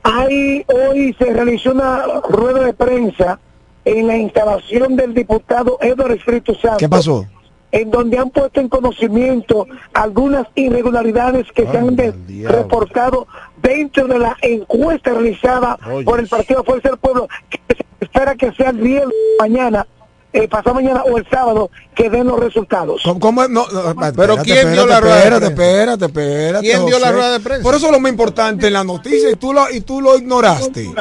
Hay, 0.03 0.65
hoy 0.67 1.15
se 1.17 1.25
realizó 1.33 1.71
una 1.71 2.03
rueda 2.29 2.65
de 2.65 2.73
prensa 2.73 3.39
en 3.85 4.07
la 4.07 4.17
instalación 4.17 4.95
del 4.95 5.13
diputado 5.13 5.77
Eduardo 5.81 6.13
Espíritu. 6.13 6.53
¿Qué 6.77 6.87
pasó? 6.89 7.25
En 7.73 7.89
donde 7.89 8.19
han 8.19 8.29
puesto 8.29 8.59
en 8.61 8.69
conocimiento 8.69 9.65
algunas 9.95 10.45
irregularidades 10.53 11.47
que 11.55 11.63
se 11.69 11.75
han 11.77 11.95
de- 11.95 12.13
reportado 12.47 13.25
dentro 13.61 14.07
de 14.07 14.19
la 14.19 14.37
encuesta 14.43 15.09
realizada 15.11 15.79
Oye. 15.91 16.05
por 16.05 16.19
el 16.19 16.27
Partido 16.27 16.63
Fuerza 16.63 16.89
del 16.89 16.99
Pueblo, 16.99 17.27
que 17.49 17.59
se 17.75 17.83
espera 17.99 18.35
que 18.35 18.51
sea 18.53 18.69
el 18.69 18.77
viernes 18.77 19.15
mañana, 19.39 19.87
eh, 20.33 20.47
pasado 20.47 20.75
mañana 20.75 21.03
o 21.03 21.17
el 21.17 21.27
sábado, 21.29 21.71
que 21.95 22.09
den 22.11 22.27
los 22.27 22.39
resultados. 22.39 23.01
¿Cómo, 23.03 23.19
cómo- 23.19 23.47
no, 23.47 23.65
no, 23.71 23.89
espérate, 23.89 24.17
Pero 24.17 24.33
espérate, 24.33 24.43
¿quién 24.61 24.73
dio 24.73 24.85
la 24.85 24.99
rueda 25.01 25.15
de 25.15 25.29
prensa? 25.29 25.47
espérate, 25.47 26.05
espérate. 26.05 26.67
¿Quién 26.67 26.85
dio 26.85 26.99
la 26.99 27.11
rueda 27.11 27.31
de 27.31 27.39
prensa? 27.39 27.63
Por 27.63 27.73
eso 27.75 27.85
es 27.87 27.91
lo 27.91 27.99
más 27.99 28.11
importante 28.11 28.67
en 28.67 28.73
la 28.73 28.83
noticia 28.83 29.31
y 29.31 29.35
tú 29.35 29.51
lo, 29.51 29.69
y 29.71 29.81
tú 29.81 29.99
lo 29.99 30.15
ignoraste. 30.15 30.91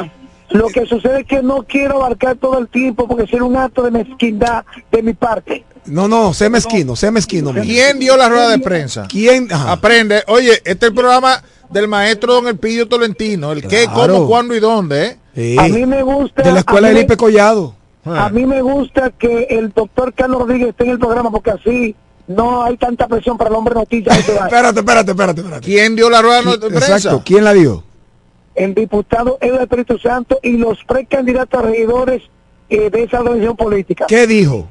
Lo 0.53 0.69
que 0.69 0.87
sucede 0.87 1.21
es 1.21 1.27
que 1.27 1.43
no 1.43 1.65
quiero 1.65 1.97
abarcar 1.97 2.37
todo 2.37 2.59
el 2.59 2.69
tiempo 2.69 3.07
porque 3.09 3.25
sería 3.27 3.45
un 3.45 3.57
acto 3.57 3.83
de 3.83 3.91
mezquindad 3.91 4.65
de 4.91 5.03
mi 5.03 5.15
parte. 5.15 5.65
No, 5.87 6.07
no, 6.09 6.33
sé 6.33 6.49
mezquino, 6.49 6.95
sé 6.95 7.11
mezquino. 7.11 7.53
¿Quién 7.53 7.99
dio 7.99 8.17
la 8.17 8.29
rueda 8.29 8.51
de 8.51 8.59
prensa? 8.59 9.07
¿Quién? 9.09 9.53
Ajá. 9.53 9.73
Aprende. 9.73 10.23
Oye, 10.29 10.53
este 10.65 10.71
es 10.73 10.83
el 10.83 10.95
programa 10.95 11.43
del 11.71 11.89
maestro 11.89 12.35
Don 12.35 12.49
Elpidio 12.49 12.87
Tolentino. 12.87 13.53
El 13.53 13.67
qué, 13.67 13.87
cómo, 13.93 14.27
cuándo 14.27 14.55
y 14.55 14.61
dónde. 14.61 15.07
¿eh? 15.07 15.19
Sí. 15.35 15.57
A 15.59 15.69
mí 15.69 15.87
me 15.87 16.03
gusta... 16.03 16.43
de 16.43 16.53
la 16.53 16.61
escuela 16.61 16.89
me- 16.89 16.95
Felipe 16.95 17.17
Collado. 17.17 17.75
A 18.05 18.29
mí 18.31 18.47
me 18.47 18.63
gusta 18.63 19.11
que 19.11 19.47
el 19.51 19.73
doctor 19.73 20.13
Carlos 20.13 20.41
Rodríguez 20.41 20.71
esté 20.71 20.85
en 20.85 20.91
el 20.91 20.99
programa 20.99 21.31
porque 21.31 21.53
así 21.53 21.95
no 22.27 22.63
hay 22.65 22.77
tanta 22.77 23.07
presión 23.07 23.37
para 23.39 23.51
el 23.51 23.57
hombre 23.57 23.75
va. 23.77 23.83
Espérate, 23.83 24.81
espérate, 24.81 25.11
espérate, 25.13 25.41
espérate. 25.41 25.65
¿Quién 25.67 25.97
dio 25.97 26.11
la 26.11 26.21
rueda 26.23 26.43
de 26.43 26.59
prensa? 26.59 26.97
Exacto, 26.97 27.23
¿quién 27.25 27.45
la 27.45 27.53
dio? 27.53 27.85
El 28.55 28.75
diputado 28.75 29.39
Eduardo 29.41 29.65
Espíritu 29.65 29.99
Santo 29.99 30.39
y 30.43 30.57
los 30.57 30.83
precandidatos 30.85 31.61
a 31.61 31.63
regidores 31.63 32.23
eh, 32.69 32.91
de 32.91 33.03
esa 33.05 33.21
organización 33.21 33.57
política. 33.57 34.07
¿Qué 34.09 34.27
dijo? 34.27 34.69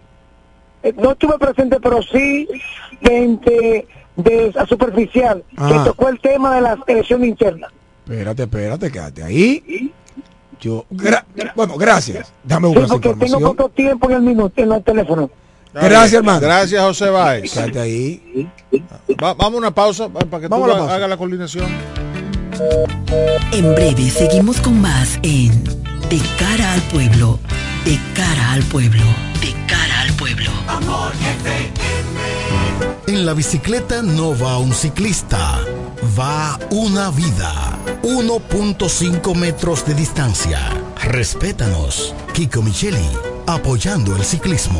Eh, 0.83 0.93
no 0.97 1.11
estuve 1.11 1.37
presente, 1.37 1.79
pero 1.81 2.01
sí 2.01 2.47
de, 3.01 3.37
de, 3.45 3.87
de 4.15 4.53
a 4.59 4.65
superficial, 4.65 5.43
que 5.55 5.61
Ajá. 5.63 5.83
tocó 5.83 6.09
el 6.09 6.19
tema 6.19 6.55
de 6.55 6.61
las 6.61 6.77
elecciones 6.87 7.29
internas. 7.29 7.71
Espérate, 8.05 8.43
espérate, 8.43 8.91
quédate 8.91 9.23
ahí. 9.23 9.91
Yo, 10.59 10.85
gra- 10.91 11.23
bueno, 11.55 11.75
gracias. 11.77 12.31
Dame 12.43 12.69
Sí, 12.71 12.77
esa 12.79 12.87
porque 12.87 13.13
tengo 13.15 13.39
poco 13.39 13.69
tiempo 13.69 14.09
en 14.09 14.15
el 14.17 14.21
minuto, 14.21 14.61
en 14.61 14.71
el 14.71 14.83
teléfono. 14.83 15.29
Gracias, 15.73 16.13
hermano. 16.13 16.39
Gracias, 16.41 16.83
José 16.83 17.09
Báez. 17.09 17.51
Quédate 17.53 17.79
ahí. 17.79 18.47
Va- 19.23 19.33
vamos 19.33 19.53
a 19.55 19.57
una 19.57 19.71
pausa 19.73 20.09
pa- 20.09 20.19
para 20.19 20.41
que 20.41 20.47
Vamos 20.47 20.67
tú 20.69 20.75
hagas 20.83 21.09
la 21.09 21.17
coordinación. 21.17 21.65
En 23.51 23.75
breve 23.75 24.09
seguimos 24.09 24.61
con 24.61 24.79
más 24.79 25.19
en 25.23 25.63
De 26.09 26.21
cara 26.39 26.73
al 26.73 26.81
pueblo, 26.83 27.39
de 27.85 27.99
cara 28.13 28.53
al 28.53 28.63
pueblo, 28.63 29.03
de 29.41 29.53
cara 29.67 30.01
al 30.01 30.13
pueblo. 30.13 30.51
En 33.07 33.25
la 33.25 33.33
bicicleta 33.33 34.01
no 34.01 34.37
va 34.37 34.57
un 34.57 34.73
ciclista, 34.73 35.59
va 36.17 36.59
una 36.69 37.11
vida. 37.11 37.77
1.5 38.03 39.35
metros 39.35 39.85
de 39.85 39.93
distancia. 39.93 40.59
Respétanos. 41.03 42.15
Kiko 42.33 42.61
Micheli, 42.61 43.09
apoyando 43.47 44.15
el 44.15 44.23
ciclismo. 44.23 44.79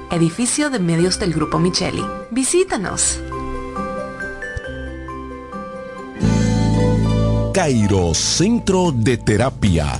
edificio 0.11 0.69
de 0.69 0.79
medios 0.79 1.19
del 1.19 1.33
Grupo 1.33 1.59
Micheli. 1.59 2.03
Visítanos. 2.29 3.19
Cairo 7.53 8.13
Centro 8.13 8.91
de 8.91 9.17
Terapia 9.17 9.99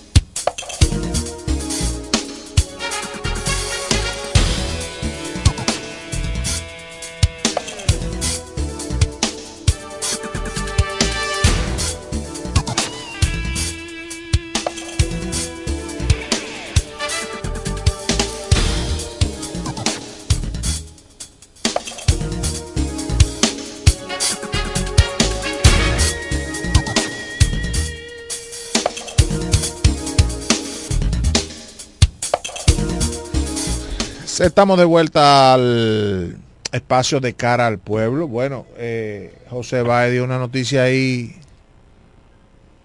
Estamos 34.41 34.79
de 34.79 34.85
vuelta 34.85 35.53
al 35.53 36.35
espacio 36.71 37.19
de 37.19 37.33
cara 37.33 37.67
al 37.67 37.77
pueblo. 37.77 38.27
Bueno, 38.27 38.65
eh, 38.75 39.37
José 39.49 39.83
Baez 39.83 40.11
dio 40.11 40.23
una 40.23 40.39
noticia 40.39 40.83
ahí. 40.83 41.35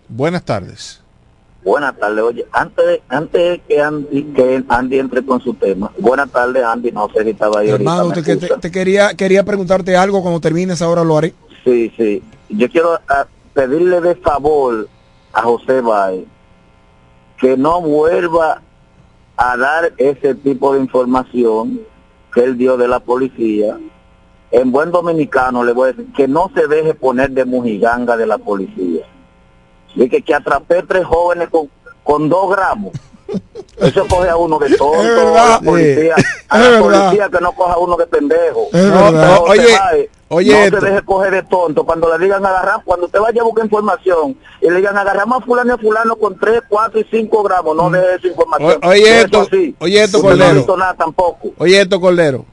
Buenas 0.09 0.45
tardes. 0.45 1.01
Buenas 1.65 1.97
tardes. 1.97 2.23
Oye, 2.23 2.47
antes, 2.53 3.01
antes 3.09 3.61
que 3.67 3.81
Andy, 3.81 4.23
que 4.35 4.63
Andy 4.69 4.99
entre 4.99 5.25
con 5.25 5.41
su 5.41 5.55
tema. 5.55 5.91
Buenas 5.99 6.31
tardes, 6.31 6.63
Andy. 6.63 6.93
No 6.93 7.09
sé 7.09 7.25
si 7.25 7.31
estaba 7.31 7.61
ahí 7.61 7.71
Hermano, 7.71 8.13
te, 8.13 8.37
te, 8.37 8.71
quería, 8.71 9.15
quería 9.15 9.43
preguntarte 9.43 9.97
algo. 9.97 10.21
Cuando 10.21 10.41
termines, 10.41 10.83
ahora 10.83 11.05
lo 11.05 11.17
haré. 11.17 11.35
Sí, 11.65 11.91
sí. 11.97 12.23
Yo 12.51 12.71
quiero 12.71 13.01
ah, 13.09 13.27
pedirle 13.55 14.01
de 14.03 14.15
favor 14.17 14.89
a 15.33 15.43
José 15.43 15.81
Baez 15.81 16.27
que 17.39 17.57
no 17.57 17.81
vuelva 17.81 18.63
a 19.37 19.57
dar 19.57 19.93
ese 19.99 20.34
tipo 20.34 20.74
de 20.74 20.80
información 20.80 21.80
que 22.32 22.45
él 22.45 22.57
dio 22.57 22.76
de 22.76 22.89
la 22.89 23.01
policía. 23.01 23.78
En 24.51 24.70
buen 24.70 24.91
dominicano 24.91 25.64
le 25.64 25.72
voy 25.72 25.89
a 25.89 25.93
decir 25.93 26.12
que 26.12 26.28
no 26.28 26.51
se 26.55 26.66
deje 26.66 26.95
poner 26.95 27.30
de 27.30 27.45
mujiganga 27.45 28.16
de 28.16 28.26
la 28.26 28.39
policía. 28.39 29.05
Y 29.95 30.09
que, 30.09 30.22
que 30.22 30.34
atrapé 30.34 30.82
tres 30.82 31.05
jóvenes 31.05 31.49
con, 31.49 31.68
con 32.03 32.28
dos 32.28 32.51
gramos. 32.51 32.93
Eso 33.78 34.07
coge 34.09 34.28
a 34.28 34.37
uno 34.37 34.59
de 34.59 34.74
tonto, 34.76 35.37
a 35.37 35.49
la 35.51 35.61
policía, 35.61 36.14
a 36.49 36.59
la 36.59 36.78
policía 36.80 37.28
que 37.30 37.41
no 37.41 37.53
coja 37.53 37.78
uno 37.78 37.97
de 37.97 38.07
pendejo. 38.07 38.68
oye, 39.47 40.09
Oye, 40.28 40.70
no 40.70 40.80
se 40.80 40.87
deje 40.87 41.03
coger 41.03 41.32
de 41.32 41.43
tonto. 41.45 41.84
Cuando 41.84 42.16
le 42.16 42.24
digan 42.24 42.45
agarrar, 42.45 42.80
cuando 42.84 43.07
usted 43.07 43.20
vaya 43.20 43.43
a 43.43 43.45
buscar 43.45 43.64
información 43.64 44.37
y 44.61 44.68
le 44.68 44.76
digan 44.76 44.97
agarramos 44.99 45.41
a 45.41 45.45
fulano 45.45 45.76
y 45.76 45.78
fulano 45.78 46.16
con 46.16 46.37
3, 46.37 46.62
4 46.68 47.01
y 47.01 47.05
5 47.11 47.43
gramos, 47.45 47.76
no 47.76 47.89
mm. 47.89 47.93
deje 47.93 48.14
esa 48.16 48.26
información. 48.26 48.80
oye, 48.82 49.20
esto, 49.20 49.49
oye 49.78 50.03
esto, 50.03 50.20
Cordero. 50.20 50.64
No 50.66 50.76
nada 50.76 50.95
tampoco. 50.95 51.53
Oye 51.59 51.80
esto, 51.80 52.01
Cordero. 52.01 52.45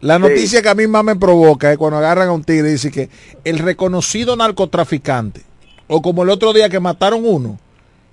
La 0.00 0.18
noticia 0.18 0.62
que 0.62 0.68
a 0.68 0.74
mí 0.74 0.86
más 0.86 1.02
me 1.02 1.16
provoca 1.16 1.72
es 1.72 1.78
cuando 1.78 1.96
agarran 1.96 2.28
a 2.28 2.32
un 2.32 2.44
tigre 2.44 2.68
y 2.68 2.72
dice 2.72 2.92
que 2.92 3.08
el 3.42 3.58
reconocido 3.58 4.36
narcotraficante, 4.36 5.42
o 5.88 6.02
como 6.02 6.22
el 6.22 6.30
otro 6.30 6.52
día 6.52 6.68
que 6.68 6.78
mataron 6.78 7.22
uno, 7.24 7.58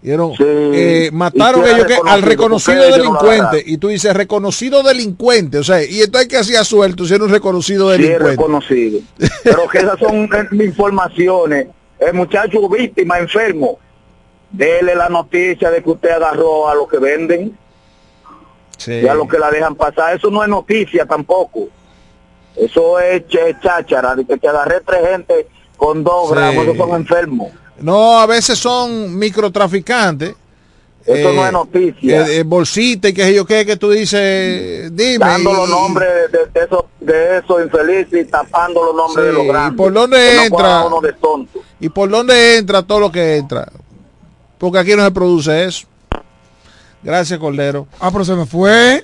eh, 0.05 1.09
mataron 1.13 1.65
ellos 1.65 1.85
que 1.85 1.97
al 2.05 2.21
reconocido 2.21 2.83
delincuente 2.83 3.63
y 3.65 3.77
tú 3.77 3.87
dices 3.87 4.13
reconocido 4.13 4.83
delincuente, 4.83 5.59
o 5.59 5.63
sea, 5.63 5.83
y 5.83 6.01
esto 6.01 6.17
hay 6.17 6.27
que 6.27 6.37
hacía 6.37 6.63
suelto 6.65 7.05
si 7.05 7.13
era 7.13 7.23
un 7.23 7.29
reconocido 7.29 7.89
delincuente. 7.89 8.31
reconocido. 8.31 8.99
Pero 9.43 9.67
que 9.69 9.77
esas 9.77 9.97
son 9.99 10.29
informaciones. 10.51 11.67
El 11.99 12.13
muchacho 12.15 12.67
víctima, 12.67 13.17
enfermo, 13.19 13.79
dele 14.51 14.93
la 14.93 15.07
noticia 15.07 15.71
de 15.71 15.81
que 15.81 15.89
usted 15.89 16.09
agarró 16.09 16.67
a 16.67 16.75
los 16.75 16.89
que 16.89 16.97
venden 16.97 17.57
y 18.85 19.07
a 19.07 19.13
los 19.13 19.29
que 19.29 19.39
la 19.39 19.49
dejan 19.51 19.75
pasar. 19.75 20.15
Eso 20.17 20.29
no 20.29 20.43
es 20.43 20.49
noticia 20.49 21.05
tampoco. 21.05 21.69
Eso 22.57 22.99
es 22.99 23.23
cháchara, 23.61 24.15
de 24.15 24.25
que 24.25 24.37
te 24.37 24.47
agarré 24.49 24.81
tres 24.81 25.09
gente 25.09 25.47
con 25.77 26.03
dos 26.03 26.31
gramos, 26.31 26.65
esos 26.65 26.77
son 26.77 26.91
enfermos. 26.91 27.51
No, 27.79 28.19
a 28.19 28.25
veces 28.25 28.57
son 28.57 29.17
microtraficantes. 29.17 30.35
Eso 31.05 31.33
no 31.33 31.43
es 31.43 31.49
eh, 31.49 31.51
noticia. 31.51 32.27
Eh, 32.27 32.43
bolsita 32.43 33.09
y 33.09 33.13
que 33.13 33.33
yo 33.33 33.45
qué 33.45 33.65
que 33.65 33.75
tú 33.75 33.89
dices, 33.89 34.95
dime. 34.95 35.17
Dando 35.17 35.53
los 35.53 35.69
nombres 35.69 36.31
de, 36.31 36.61
esos 36.61 36.85
de 37.01 37.39
eso 37.39 37.61
infelices 37.61 38.25
y 38.25 38.29
tapando 38.29 38.85
los 38.85 38.95
nombres 38.95 39.25
de 39.25 39.33
los 39.33 39.45
grandes. 39.45 39.73
¿Y 39.73 39.77
por 39.77 39.93
dónde 39.93 40.45
entra? 40.45 40.85
¿Y 41.79 41.89
por 41.89 42.09
dónde 42.09 42.57
entra 42.57 42.83
todo 42.83 43.01
lo 43.01 43.11
que 43.11 43.35
entra? 43.35 43.67
Porque 44.57 44.79
aquí 44.79 44.95
no 44.95 45.03
se 45.03 45.11
produce 45.11 45.65
eso. 45.65 45.87
Gracias, 47.01 47.37
Cordero. 47.37 47.85
Ah, 47.99 48.09
pero 48.11 48.23
se 48.23 48.33
me 48.33 48.45
fue. 48.45 49.03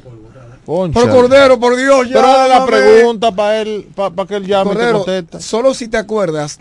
Por 0.65 0.91
Cordero, 0.91 1.59
por 1.59 1.75
Dios, 1.75 2.07
ya. 2.07 2.13
Pero 2.13 2.47
la 2.47 2.65
pregunta 2.65 3.31
para 3.31 3.61
él, 3.61 3.87
para 3.93 4.25
que 4.25 4.35
él 4.35 4.45
llame 4.45 4.71
Cordero, 4.71 5.03
Solo 5.39 5.73
si 5.73 5.87
te 5.87 5.97
acuerdas, 5.97 6.59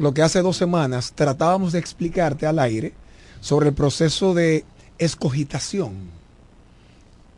lo 0.00 0.14
que 0.14 0.22
hace 0.22 0.40
dos 0.40 0.56
semanas 0.56 1.12
tratábamos 1.14 1.72
de 1.72 1.78
explicarte 1.78 2.46
al 2.46 2.58
aire 2.58 2.94
sobre 3.40 3.68
el 3.68 3.74
proceso 3.74 4.34
de 4.34 4.64
escogitación 4.98 5.92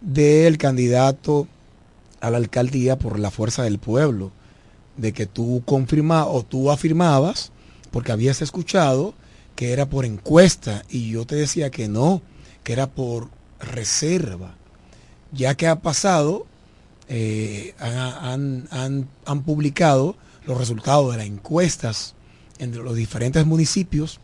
del 0.00 0.58
candidato 0.58 1.48
a 2.20 2.30
la 2.30 2.38
alcaldía 2.38 2.98
por 2.98 3.18
la 3.18 3.30
fuerza 3.30 3.64
del 3.64 3.78
pueblo, 3.78 4.30
de 4.96 5.12
que 5.12 5.26
tú 5.26 5.62
confirmabas 5.64 6.28
o 6.30 6.44
tú 6.44 6.70
afirmabas, 6.70 7.50
porque 7.90 8.12
habías 8.12 8.42
escuchado 8.42 9.14
que 9.56 9.72
era 9.72 9.86
por 9.86 10.04
encuesta 10.04 10.84
y 10.88 11.10
yo 11.10 11.26
te 11.26 11.34
decía 11.34 11.70
que 11.70 11.88
no, 11.88 12.22
que 12.62 12.72
era 12.74 12.88
por 12.88 13.28
reserva, 13.60 14.54
ya 15.32 15.56
que 15.56 15.66
ha 15.66 15.80
pasado, 15.80 16.46
eh, 17.08 17.74
han, 17.78 18.68
han, 18.70 19.08
han 19.24 19.42
publicado 19.42 20.16
los 20.46 20.58
resultados 20.58 21.10
de 21.12 21.18
las 21.18 21.26
encuestas 21.26 22.14
en 22.62 22.84
los 22.84 22.94
diferentes 22.94 23.44
municipios 23.44 24.20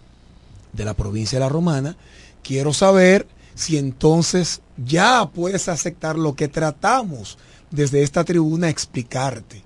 de 0.72 0.84
la 0.84 0.95
provincia 0.95 1.39
de 1.39 1.45
La 1.45 1.49
Romana, 1.49 1.97
quiero 2.45 2.72
saber 2.72 3.26
si 3.57 3.76
entonces 3.76 4.62
ya 4.76 5.28
puedes 5.34 5.68
aceptar 5.68 6.16
lo 6.16 6.34
que 6.34 6.47
tratamos 6.47 7.36
desde 7.72 8.03
esta 8.03 8.22
tribuna 8.22 8.68
explicarte. 8.68 9.62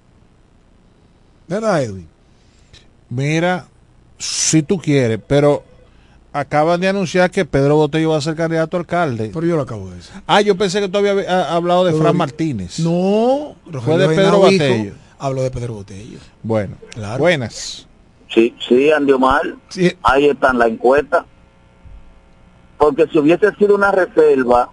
¿Verdad, 1.47 1.83
Edwin? 1.83 2.09
Mira, 3.11 3.69
si 4.19 4.63
tú 4.63 4.79
quieres, 4.79 5.21
pero 5.27 5.63
acaban 6.33 6.81
de 6.81 6.89
anunciar 6.89 7.31
que 7.31 7.45
Pedro 7.45 7.77
Botello 7.77 8.11
va 8.11 8.17
a 8.17 8.23
ser 8.23 8.35
candidato 8.37 8.79
a 8.79 8.81
alcalde. 8.81 9.31
Pero 9.35 9.47
yo 9.47 9.57
lo 9.57 9.63
acabo 9.63 9.91
de 9.91 9.97
decir. 9.97 10.15
Ah, 10.27 10.41
yo 10.41 10.57
pensé 10.57 10.81
que 10.81 10.89
tú 10.89 10.97
habías 10.97 11.29
ah, 11.29 11.55
hablado 11.55 11.85
de 11.85 11.93
Fran 11.93 12.17
Martínez. 12.17 12.79
No, 12.79 13.55
fue 13.85 13.99
de 13.99 14.09
Pedro 14.17 14.39
Botello. 14.39 14.95
Hablo 15.19 15.43
de 15.43 15.51
Pedro 15.51 15.75
Botello. 15.75 16.19
Bueno, 16.43 16.77
buenas. 17.19 17.87
Sí, 18.33 18.55
sí, 18.67 18.91
Andy 18.91 19.13
Omar. 19.13 19.43
Sí. 19.69 19.93
Ahí 20.03 20.29
está 20.29 20.53
la 20.53 20.67
encuesta. 20.67 21.25
Porque 22.79 23.07
si 23.09 23.19
hubiese 23.19 23.53
sido 23.57 23.75
una 23.75 23.91
reserva, 23.93 24.71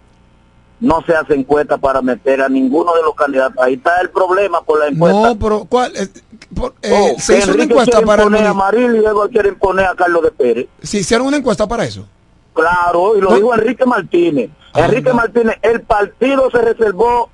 no 0.80 1.01
se 1.05 1.14
hace 1.14 1.34
encuesta 1.36 1.78
para 1.78 2.01
meter 2.01 2.41
a 2.41 2.49
ninguno 2.49 2.93
de 2.95 3.03
los 3.03 3.14
candidatos. 3.16 3.62
Ahí 3.62 3.74
está 3.76 3.99
el 4.01 4.10
problema 4.10 4.62
por 4.62 4.80
la 4.80 4.88
encuesta. 4.88 5.20
No, 5.30 5.38
pero 5.38 5.66
¿cuál? 5.66 5.91
Eh, 5.95 6.07
por- 6.55 6.74
eh, 6.82 6.91
Oh, 7.16 7.20
se 7.20 7.38
hizo 7.38 7.53
una 7.53 7.64
encuesta 7.64 7.91
quiere 7.91 8.07
para 8.07 8.24
el 8.24 8.30
poner 8.30 8.47
a 8.47 8.53
Maril 8.53 8.95
y 8.95 8.99
luego 8.99 9.28
quieren 9.30 9.55
poner 9.60 9.86
a 9.86 9.95
Carlos 9.95 10.24
de 10.24 10.32
Pérez. 10.32 10.68
¿Se 10.82 10.99
hicieron 10.99 11.28
una 11.28 11.38
encuesta 11.38 11.68
para 11.68 11.84
eso? 11.84 12.07
Claro, 12.53 13.16
y 13.18 13.22
lo 13.22 13.30
No. 13.30 13.36
dijo 13.36 13.53
Enrique 13.53 13.86
Martínez. 13.86 14.49
Ah, 14.74 14.86
Enrique 14.86 15.10
no. 15.10 15.16
Martínez, 15.16 15.57
el 15.62 15.82
partido 15.82 16.49
se 16.49 16.60
reservó 16.62 17.30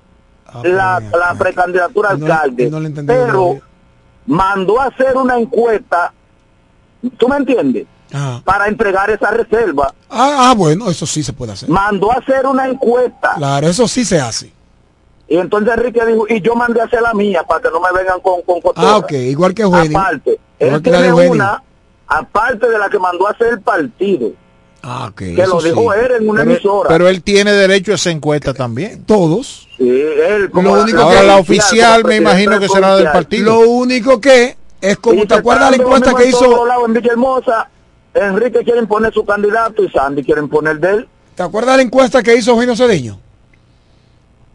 la, 0.63 0.99
la 0.99 1.35
precandidatura 1.37 2.11
a 2.11 2.15
Y 2.15 2.19
no- 2.19 2.25
alcalde, 2.25 2.71
pero 3.05 3.59
mandó 4.25 4.79
a 4.81 4.85
hacer 4.85 5.15
una 5.17 5.37
encuesta, 5.37 6.13
¿tú 7.17 7.27
me 7.27 7.37
entiendes? 7.37 7.85
Ajá. 8.13 8.41
Para 8.45 8.67
entregar 8.67 9.09
esa 9.09 9.31
reserva. 9.31 9.93
Ah, 10.09 10.49
ah, 10.51 10.53
bueno, 10.55 10.89
eso 10.89 11.05
sí 11.05 11.23
se 11.23 11.33
puede 11.33 11.51
hacer. 11.53 11.67
Mandó 11.69 12.11
a 12.11 12.15
hacer 12.15 12.45
una 12.45 12.67
encuesta. 12.67 13.33
Claro, 13.35 13.67
eso 13.67 13.87
sí 13.87 14.05
se 14.05 14.19
hace. 14.19 14.51
Y 15.27 15.37
entonces 15.37 15.73
Enrique 15.75 16.05
dijo, 16.05 16.25
y 16.29 16.39
yo 16.41 16.53
mandé 16.55 16.81
a 16.81 16.83
hacer 16.85 17.01
la 17.01 17.13
mía 17.13 17.43
para 17.43 17.59
que 17.61 17.69
no 17.71 17.79
me 17.81 17.91
vengan 17.97 18.19
con, 18.21 18.41
con 18.43 18.61
cotorra. 18.61 18.91
Ah, 18.91 18.97
ok, 18.97 19.11
igual 19.11 19.53
que 19.55 19.63
Eugenio. 19.63 19.97
Aparte, 19.99 20.39
Igual 20.59 20.75
él 20.75 20.81
tiene 20.83 21.07
Eugenio. 21.07 21.31
una, 21.31 21.63
aparte 22.07 22.69
de 22.69 22.77
la 22.77 22.89
que 22.89 22.99
mandó 22.99 23.27
a 23.27 23.31
hacer 23.31 23.47
el 23.47 23.61
partido, 23.61 24.29
Ah, 24.83 25.07
ok. 25.09 25.17
que 25.17 25.41
eso 25.41 25.55
lo 25.55 25.61
dijo 25.63 25.81
sí. 25.93 25.99
él 26.05 26.11
en 26.21 26.29
una 26.29 26.41
Pero, 26.41 26.51
emisora. 26.53 26.89
pero 26.89 27.07
él 27.09 27.23
tiene 27.23 27.51
derecho 27.53 27.91
a 27.93 27.95
esa 27.95 28.11
encuesta 28.11 28.53
también. 28.53 29.03
Todos. 29.03 29.67
Sí, 29.77 29.89
él 29.89 30.51
como 30.51 30.69
Lo 30.69 30.75
la- 30.77 30.83
único 30.83 30.99
Ahora 30.99 31.21
que- 31.21 31.27
la 31.27 31.37
oficial 31.37 32.03
me 32.05 32.17
imagino 32.17 32.59
que 32.59 32.69
será 32.69 32.95
del 32.95 33.11
partido. 33.11 33.45
Lo 33.63 33.67
único 33.71 34.21
que 34.21 34.55
es 34.91 34.97
como, 34.97 35.25
¿te 35.25 35.33
acuerdas 35.35 35.71
la 35.71 35.77
encuesta 35.77 36.13
que 36.13 36.29
hizo? 36.29 36.65
lados 36.65 36.83
en 36.87 36.93
Villahermosa, 36.93 37.69
Enrique 38.13 38.63
quieren 38.63 38.87
poner 38.87 39.13
su 39.13 39.25
candidato 39.25 39.83
y 39.83 39.89
Sandy 39.89 40.23
quieren 40.23 40.47
poner 40.49 40.79
de 40.79 40.89
él. 40.91 41.07
¿Te 41.35 41.43
acuerdas 41.43 41.75
la 41.77 41.83
encuesta 41.83 42.23
que 42.23 42.35
hizo 42.35 42.51
Eugenio 42.51 42.75
Cedeño? 42.75 43.19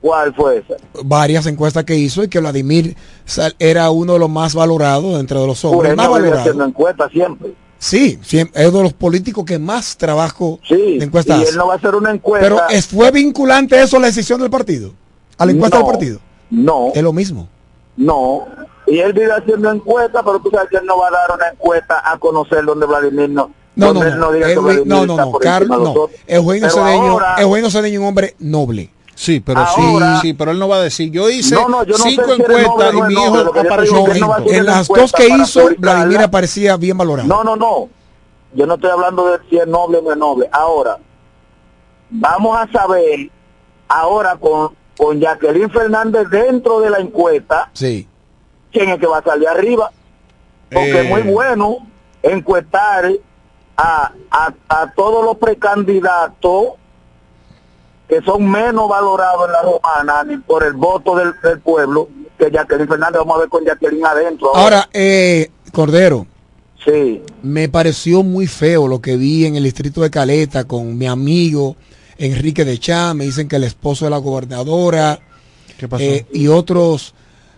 ¿Cuál 0.01 0.35
fue 0.35 0.59
esa? 0.59 0.77
Varias 1.05 1.45
encuestas 1.47 1.85
que 1.85 1.95
hizo 1.95 2.23
y 2.25 2.29
que 2.29 2.39
Vladimir 2.41 2.97
era 3.59 3.91
uno 3.91 4.15
de 4.15 4.19
los 4.19 4.31
más 4.31 4.55
valorados 4.55 5.19
dentro 5.19 5.43
de 5.43 5.47
los 5.47 5.63
hombres, 5.65 5.95
más 5.95 6.09
valorado. 6.09 6.39
haciendo 6.41 6.65
encuestas 6.65 7.11
siempre. 7.13 7.53
Sí, 7.79 8.19
siem- 8.23 8.51
es 8.55 8.69
uno 8.69 8.79
de 8.79 8.85
los 8.85 8.93
políticos 8.95 9.45
que 9.45 9.59
más 9.59 9.97
trabajo 9.99 10.59
Sí, 10.67 10.99
de 10.99 11.05
encuestas 11.05 11.39
y 11.39 11.43
hace. 11.43 11.51
él 11.53 11.57
no 11.59 11.67
va 11.67 11.75
a 11.75 11.77
hacer 11.77 11.95
una 11.95 12.11
encuesta. 12.11 12.47
Pero 12.49 12.69
¿es- 12.71 12.87
¿fue 12.87 13.11
vinculante 13.11 13.81
eso 13.81 13.99
a 13.99 14.01
la 14.01 14.07
decisión 14.07 14.41
del 14.41 14.49
partido? 14.51 14.93
¿A 15.37 15.45
la 15.47 15.53
encuesta 15.53 15.79
No. 15.79 15.85
del 15.85 15.93
partido? 15.93 16.21
No, 16.51 16.93
Es 16.95 17.03
lo 17.03 17.13
mismo. 17.13 17.49
no. 17.97 18.47
Y 18.91 18.99
él 19.01 19.13
vive 19.13 19.33
haciendo 19.33 19.71
encuestas, 19.71 20.23
pero 20.25 20.41
tú 20.41 20.51
sabes 20.51 20.69
que 20.71 20.77
él 20.79 20.87
no 20.87 20.99
va 20.99 21.09
a 21.09 21.11
dar 21.13 21.31
una 21.35 21.49
encuesta 21.49 22.03
a 22.05 22.19
conocer 22.19 22.65
donde 22.65 22.87
Vladimir 22.87 23.31
no. 23.31 23.51
No, 23.77 23.95
no, 23.95 24.05
no. 24.05 24.33
diga 24.33 24.47
que 24.49 24.53
Eugenio- 24.55 24.63
Vladimir 24.85 24.87
no, 24.87 25.07
no, 25.07 25.13
está 25.13 25.25
no. 25.25 25.31
por 25.31 25.45
encima 25.47 25.59
Carlos, 25.77 25.95
no. 25.95 26.09
Eugenio 26.27 26.71
Cedeño, 26.71 27.19
Eugenio 27.39 27.71
Cedeño 27.71 27.95
es 27.95 28.01
un 28.01 28.07
hombre 28.09 28.35
noble. 28.41 28.91
Sí, 29.15 29.39
pero 29.41 29.61
Ahora- 29.61 30.15
sí, 30.17 30.29
sí, 30.29 30.35
pero 30.35 30.51
él 30.51 30.59
no 30.59 30.67
va 30.69 30.77
a 30.77 30.81
decir. 30.83 31.11
Yo 31.11 31.29
hice 31.31 31.55
No, 31.55 31.69
no, 31.69 31.85
yo 31.85 31.97
no 31.99 32.05
cinco 32.05 32.33
encuestas 32.33 32.95
y 32.95 32.97
no 33.01 33.07
mi 33.07 33.13
hijo 33.15 33.39
apareció 33.39 34.05
en 34.47 34.67
las 34.67 34.89
dos 34.89 35.13
que 35.13 35.29
hizo. 35.29 35.69
Vladimir 35.79 36.21
aparecía 36.21 36.77
bien 36.77 36.97
valorado. 36.99 37.29
No, 37.29 37.45
no, 37.45 37.55
no. 37.57 37.89
Yo 38.55 38.67
no 38.67 38.75
estoy 38.75 38.91
hablando 38.91 39.27
de 39.31 39.39
si 39.49 39.59
es 39.59 39.67
noble 39.67 39.99
o 39.99 40.03
no 40.03 40.11
es 40.13 40.17
noble. 40.19 40.49
Ahora, 40.51 40.99
vamos 42.11 42.59
a 42.59 42.71
saber, 42.73 43.31
ahora 43.89 44.37
con, 44.37 44.71
con 44.97 45.21
Jacqueline 45.21 45.71
Fernández 45.71 46.29
dentro 46.31 46.81
de 46.81 46.91
la 46.91 46.99
encuesta, 46.99 47.71
Sí. 47.73 48.09
Quién 48.73 48.91
es 48.91 48.99
que 48.99 49.07
va 49.07 49.19
a 49.19 49.23
salir 49.23 49.49
arriba. 49.49 49.91
Porque 50.71 50.91
Eh. 50.93 51.03
es 51.03 51.09
muy 51.09 51.23
bueno 51.23 51.79
encuestar 52.23 53.11
a, 53.77 54.13
a, 54.31 54.55
a 54.69 54.93
todos 54.93 55.25
los 55.25 55.37
precandidatos 55.39 56.75
que 58.09 58.21
son 58.23 58.49
menos 58.51 58.89
valorados 58.89 59.47
en 59.47 59.53
la 59.53 59.63
romana 59.63 60.25
ni 60.25 60.37
por 60.39 60.65
el 60.65 60.73
voto 60.73 61.15
del, 61.17 61.33
del 61.43 61.61
pueblo 61.61 62.09
que 62.39 62.51
Jacqueline 62.51 62.89
Fernández. 62.89 63.19
Vamos 63.19 63.37
a 63.37 63.41
ver 63.41 63.49
con 63.49 63.65
Jacqueline 63.65 64.05
adentro. 64.05 64.55
Ahora, 64.55 64.89
eh, 64.93 65.51
Cordero, 65.73 66.27
sí. 66.85 67.23
me 67.43 67.69
pareció 67.69 68.23
muy 68.25 68.47
feo 68.49 68.89
lo 68.89 69.01
que 69.01 69.17
vi 69.17 69.47
en 69.47 69.55
el 69.57 69.63
distrito 69.65 70.01
de 70.03 70.11
Caleta 70.11 70.65
con 70.65 70.99
mi 70.99 71.07
amigo 71.07 71.77
Enrique 72.19 72.65
de 72.65 72.79
Chá. 72.79 73.15
Me 73.15 73.25
dicen 73.25 73.49
que 73.49 73.57
el 73.57 73.65
esposo 73.65 74.07
de 74.07 74.11
la 74.11 74.19
gobernadora 74.19 75.21
¿Qué 75.79 75.87
pasó? 75.89 76.03
eh, 76.03 76.27
y 76.33 76.49
otros, 76.49 77.15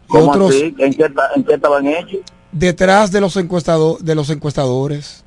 y 0.09 0.13
¿Cómo 0.13 0.31
otros 0.31 0.51
así? 0.51 0.75
¿En 0.79 0.95
qué, 0.95 1.05
esta- 1.05 1.31
¿En 1.37 1.45
qué 1.45 1.55
estaban 1.55 1.87
hechos? 1.87 2.21
detrás 2.53 3.11
de 3.13 3.21
los 3.21 3.37
encuestado- 3.37 3.99
de 4.01 4.15
los 4.15 4.29
encuestadores. 4.31 5.25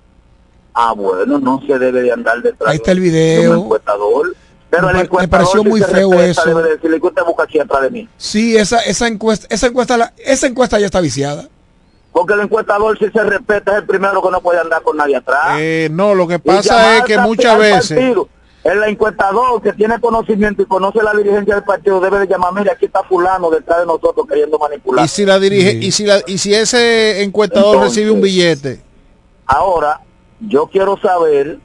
Ah, 0.73 0.93
bueno, 0.93 1.39
no 1.39 1.61
se 1.65 1.79
debe 1.79 2.01
de 2.01 2.11
andar 2.11 2.41
detrás 2.41 2.69
Ahí 2.69 2.75
está 2.77 2.91
el 2.91 2.97
de 2.99 3.03
un 3.07 3.11
video. 3.13 3.55
encuestador. 3.55 4.35
Pero 4.69 4.83
Me 4.87 4.89
el 4.91 4.97
me 4.97 5.03
encuestador 5.03 5.29
pareció 5.29 5.61
si 5.63 5.69
muy 5.69 5.81
feo 5.81 6.11
respeta, 6.11 6.25
eso. 6.41 6.45
Debe 6.49 6.63
de 6.63 6.69
decirle 6.75 6.99
que 6.99 7.07
usted 7.07 7.23
busca 7.25 7.43
aquí 7.43 7.59
atrás 7.59 7.81
de 7.83 7.89
mí. 7.91 8.09
Sí, 8.17 8.57
esa, 8.57 8.79
esa 8.79 9.07
encuesta, 9.07 9.47
esa 9.49 9.67
encuesta, 9.67 9.95
la- 9.97 10.13
esa 10.17 10.47
encuesta 10.47 10.77
ya 10.79 10.85
está 10.87 10.99
viciada. 10.99 11.47
Porque 12.11 12.33
el 12.33 12.41
encuestador 12.41 12.97
si 12.99 13.09
se 13.09 13.23
respeta 13.23 13.71
es 13.71 13.77
el 13.79 13.85
primero 13.85 14.21
que 14.21 14.31
no 14.31 14.41
puede 14.41 14.59
andar 14.59 14.81
con 14.83 14.97
nadie 14.97 15.15
atrás. 15.15 15.57
Eh, 15.59 15.87
no, 15.91 16.13
lo 16.13 16.27
que 16.27 16.39
pasa 16.39 16.97
es 16.97 17.03
que 17.05 17.17
muchas 17.19 17.57
veces. 17.57 17.97
partido. 17.97 18.29
El 18.65 18.83
encuestador 18.83 19.61
que 19.61 19.73
tiene 19.73 19.99
conocimiento 19.99 20.63
y 20.63 20.65
conoce 20.65 21.01
la 21.03 21.13
dirigencia 21.13 21.53
del 21.53 21.63
partido 21.63 21.99
debe 21.99 22.17
de 22.17 22.25
llamar, 22.27 22.51
mira, 22.51 22.73
aquí 22.73 22.85
está 22.85 23.03
fulano 23.03 23.51
detrás 23.51 23.81
de 23.81 23.85
nosotros 23.85 24.25
queriendo 24.27 24.57
manipular. 24.57 25.05
Y 25.05 25.07
si 25.07 25.23
la 25.23 25.37
dirige, 25.37 25.71
Sí. 25.73 25.77
y 25.85 25.91
si 25.91 26.03
la, 26.05 26.21
y 26.25 26.37
si 26.39 26.51
ese 26.55 27.21
encuestador 27.21 27.75
Entonces- 27.75 27.95
recibe 27.95 28.11
un 28.11 28.21
billete, 28.21 28.81
Ahora, 29.45 30.01
yo 30.39 30.65
quiero 30.65 30.97
saber 30.97 31.59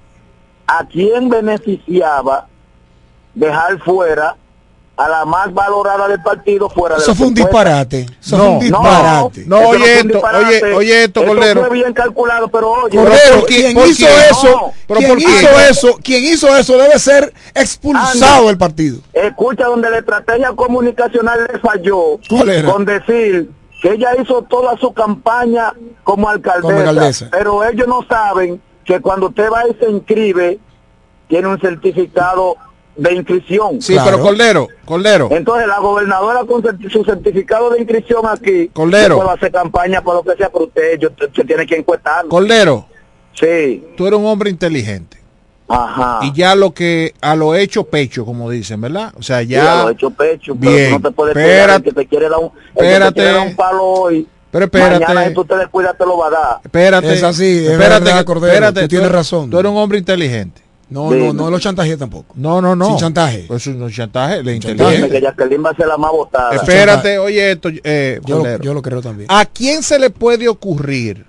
a 0.66 0.84
quién 0.86 1.30
beneficiaba 1.30 2.46
dejar 3.34 3.78
fuera 3.82 4.36
a 5.02 5.08
la 5.08 5.24
más 5.24 5.52
valorada 5.54 6.08
del 6.08 6.20
partido 6.22 6.68
fuera 6.68 6.96
de 6.96 7.00
Eso 7.02 7.12
las 7.12 7.18
fue 7.18 7.26
un 7.28 7.34
disparate. 7.34 8.06
Eso 8.20 8.36
No, 8.36 8.42
fue 8.42 8.48
un 8.48 8.54
no, 8.54 8.60
disparate. 8.80 9.44
no, 9.46 9.58
Eso 9.60 9.68
oye 9.70 9.78
fue 9.78 9.86
un 9.92 9.96
esto, 9.96 10.08
disparate. 10.08 10.46
oye, 10.64 10.74
oye 10.74 11.04
esto, 11.04 11.24
Cordero. 11.24 11.60
fue 11.60 11.70
bien 11.70 11.92
calculado, 11.94 12.48
pero 12.48 12.70
oye, 12.70 12.96
Cordero, 12.98 13.36
¿por 13.40 13.46
qué? 13.46 13.54
quien 13.54 13.74
¿Por 13.74 13.86
hizo 13.88 14.06
eso, 14.08 14.46
No, 14.50 14.72
pero 14.86 14.98
quien 14.98 15.10
¿por 15.10 15.18
qué? 15.18 15.24
hizo 15.24 15.48
eso, 15.70 15.98
quien 16.02 16.24
hizo 16.24 16.56
eso 16.56 16.76
debe 16.76 16.98
ser 16.98 17.32
expulsado 17.54 18.34
Anda. 18.34 18.46
del 18.48 18.58
partido. 18.58 18.98
escucha 19.12 19.64
donde 19.66 19.90
la 19.90 19.98
estrategia 19.98 20.52
comunicacional 20.52 21.48
le 21.50 21.58
falló 21.60 22.18
¿Cuál 22.28 22.50
era? 22.50 22.70
con 22.72 22.84
decir 22.84 23.50
que 23.82 23.92
ella 23.92 24.10
hizo 24.20 24.42
toda 24.42 24.76
su 24.76 24.92
campaña 24.92 25.72
como 26.04 26.28
alcaldesa, 26.28 26.62
Como 26.74 26.78
alcaldesa. 26.78 27.28
pero 27.30 27.64
ellos 27.64 27.88
no 27.88 28.04
saben 28.06 28.60
que 28.84 29.00
cuando 29.00 29.28
usted 29.28 29.48
va 29.50 29.66
y 29.66 29.74
se 29.82 29.90
inscribe 29.90 30.58
tiene 31.28 31.48
un 31.48 31.58
certificado 31.60 32.56
de 32.96 33.14
inscripción. 33.14 33.80
sí, 33.80 33.92
Claro. 33.94 34.10
pero 34.10 34.22
Cordero, 34.22 34.68
Cordero, 34.84 35.28
Entonces 35.30 35.66
la 35.66 35.78
gobernadora 35.78 36.40
con 36.44 36.62
su 36.90 37.04
certificado 37.04 37.70
de 37.70 37.78
inscripción 37.80 38.22
aquí 38.26 38.68
Cordero. 38.72 39.14
yo 39.16 39.16
puedo 39.22 39.30
hacer 39.30 39.52
campaña 39.52 40.02
por 40.02 40.16
lo 40.16 40.22
que 40.22 40.36
sea, 40.36 40.50
pero 40.50 40.64
usted 40.66 40.98
yo, 40.98 41.08
se 41.34 41.44
tiene 41.44 41.66
que 41.66 41.76
encuestar. 41.76 42.26
Cordero, 42.26 42.86
Sí, 43.32 43.84
tú 43.96 44.06
eres 44.06 44.18
un 44.18 44.26
hombre 44.26 44.50
inteligente. 44.50 45.18
ajá. 45.68 46.18
Y 46.22 46.32
ya 46.34 46.54
lo 46.56 46.74
que, 46.74 47.14
a 47.20 47.36
lo 47.36 47.54
hecho 47.54 47.84
pecho, 47.84 48.24
como 48.26 48.50
dicen, 48.50 48.80
¿verdad? 48.80 49.12
O 49.16 49.22
sea, 49.22 49.38
Sí, 49.44 49.54
a 49.54 49.64
ya. 49.64 49.82
lo 49.84 49.90
hecho 49.90 50.10
pecho, 50.10 50.54
pero 50.60 50.72
Bien. 50.72 50.90
tú 50.90 50.98
no 51.00 51.08
te 51.08 51.14
puedes 51.14 51.36
Espérate. 51.36 51.82
que 51.84 51.92
te 51.92 52.06
quiere 52.06 52.28
dar 52.28 52.38
un, 52.40 52.50
que 52.50 52.56
te 52.74 52.86
Espérate. 52.86 53.14
quiere 53.14 53.32
dar 53.32 53.46
un 53.46 53.56
palo 53.56 53.84
hoy. 53.84 54.28
Pero 54.50 54.64
espérate. 54.64 55.04
Mañana 55.04 55.28
si 55.28 55.34
tú 55.34 55.44
te 55.44 55.56
descuidas 55.56 55.96
te 55.96 56.04
lo 56.04 56.18
va 56.18 56.26
a 56.26 56.30
dar. 56.30 56.60
Espérate. 56.64 57.12
Es 57.14 57.22
así, 57.22 57.58
es 57.64 57.70
espérate, 57.70 58.04
verdad, 58.04 58.18
que- 58.18 58.24
Cordero, 58.24 58.52
espérate, 58.52 58.80
tú 58.82 58.88
tienes 58.88 59.06
eres- 59.06 59.16
razón. 59.16 59.48
Tú 59.48 59.58
eres 59.60 59.70
un 59.70 59.78
hombre 59.78 59.98
inteligente. 59.98 60.60
No, 60.90 61.10
no, 61.12 61.32
no 61.32 61.50
lo 61.50 61.58
chantaje 61.60 61.96
tampoco. 61.96 62.34
No, 62.36 62.60
no, 62.60 62.74
no. 62.74 62.86
Sin 62.88 62.96
chantaje. 62.96 63.44
Pues 63.46 63.64
eso 63.66 63.76
no 63.78 63.88
chantaje, 63.88 64.42
le 64.42 64.56
inteligente. 64.56 65.08
que 65.08 65.20
Jacqueline 65.20 65.64
va 65.64 65.70
a 65.70 65.74
ser 65.76 65.86
la 65.86 65.96
más 65.96 66.10
votada. 66.10 66.54
Espérate, 66.56 67.18
oye 67.18 67.52
esto, 67.52 67.68
eh, 67.84 68.20
Yo, 68.26 68.44
lo- 68.44 68.58
yo 68.58 68.74
lo 68.74 68.82
creo 68.82 69.00
también. 69.00 69.28
¿A 69.30 69.44
quién 69.46 69.82
se 69.84 69.98
le 70.00 70.10
puede 70.10 70.48
ocurrir, 70.48 71.24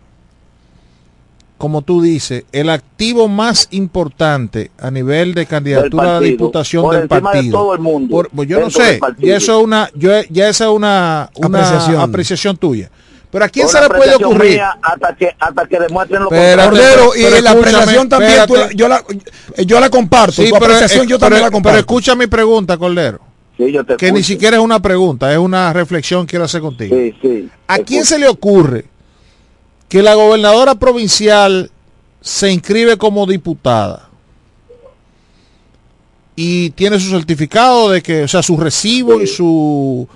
como 1.60 1.84
tú 1.84 2.02
dices, 2.02 2.44
el 2.52 2.70
activo 2.72 3.28
más 3.28 3.68
importante 3.70 4.72
a 4.80 4.90
nivel 4.90 5.36
de 5.36 5.46
candidatura 5.46 6.04
a 6.04 6.06
la 6.06 6.12
partido, 6.14 6.32
diputación 6.32 6.82
por 6.84 6.94
del 6.96 7.04
encima 7.04 7.18
de 7.18 7.22
partido? 7.38 7.60
todo 7.60 7.74
el 7.76 7.80
mundo, 7.82 8.10
Por- 8.16 8.30
pues 8.32 8.50
yo 8.50 8.60
no 8.60 8.72
sé, 8.72 8.98
partido. 9.00 9.28
ya 9.28 9.38
eso 9.38 9.60
es 9.60 9.64
una, 9.64 9.90
yo, 9.94 10.10
ya 10.32 10.50
esa 10.50 10.64
es 10.66 10.70
una, 10.72 11.30
una 11.36 11.48
Apreciación. 11.60 12.02
apreciación. 12.02 12.58
tuya. 12.58 12.90
Pero 13.32 13.46
¿a 13.46 13.50
quién 13.50 13.68
se 13.70 13.80
le 13.80 13.88
puede 13.90 14.16
ocurrir? 14.16 14.60
Hasta 14.82 15.16
que, 15.16 15.34
hasta 15.40 15.66
que 15.66 15.80
demuestren 15.80 16.24
lo 16.24 16.30
contrario. 16.30 16.66
Cordero, 16.70 17.12
y 17.16 17.24
pero 17.24 17.42
la 17.42 17.52
apreciación 17.52 18.10
también, 18.10 18.46
tú 18.46 18.56
yo, 18.76 18.88
la, 18.90 19.04
yo 19.66 19.80
la 19.80 19.90
comparto. 19.90 20.34
Sí, 20.42 20.50
tu 20.50 20.54
pero, 20.56 20.66
apreciación 20.66 21.08
yo 21.08 21.18
también 21.18 21.38
pero- 21.40 21.48
la 21.48 21.52
comparto. 21.52 21.74
pero 21.76 21.80
escucha 21.80 22.16
mi 22.16 22.28
pregunta, 22.28 22.78
Cordero. 22.78 23.20
Sí, 23.58 23.72
yo 23.72 23.86
te 23.86 23.96
Que 23.96 24.12
ni 24.12 24.22
siquiera 24.24 24.58
es 24.58 24.64
una 24.64 24.82
pregunta, 24.82 25.32
es 25.32 25.38
una 25.38 25.72
reflexión 25.72 26.26
que 26.26 26.32
quiero 26.32 26.46
hacer 26.46 26.60
contigo. 26.62 26.96
Sí, 26.96 27.16
sí. 27.22 27.50
¿A 27.68 27.78
quién 27.80 28.04
se 28.06 28.20
le 28.20 28.28
ocurre 28.28 28.86
que 29.88 30.02
la 30.02 30.14
gobernadora 30.16 30.76
provincial 30.76 31.72
se 32.20 32.52
inscribe 32.52 32.98
como 32.98 33.26
diputada 33.26 34.10
y 36.36 36.72
tiene 36.72 37.00
su 37.00 37.10
certificado 37.10 37.90
de 37.92 38.02
que, 38.02 38.24
o 38.24 38.28
sea, 38.28 38.42
su 38.42 38.58
recibo 38.58 39.22
y 39.22 39.28
su 39.28 40.08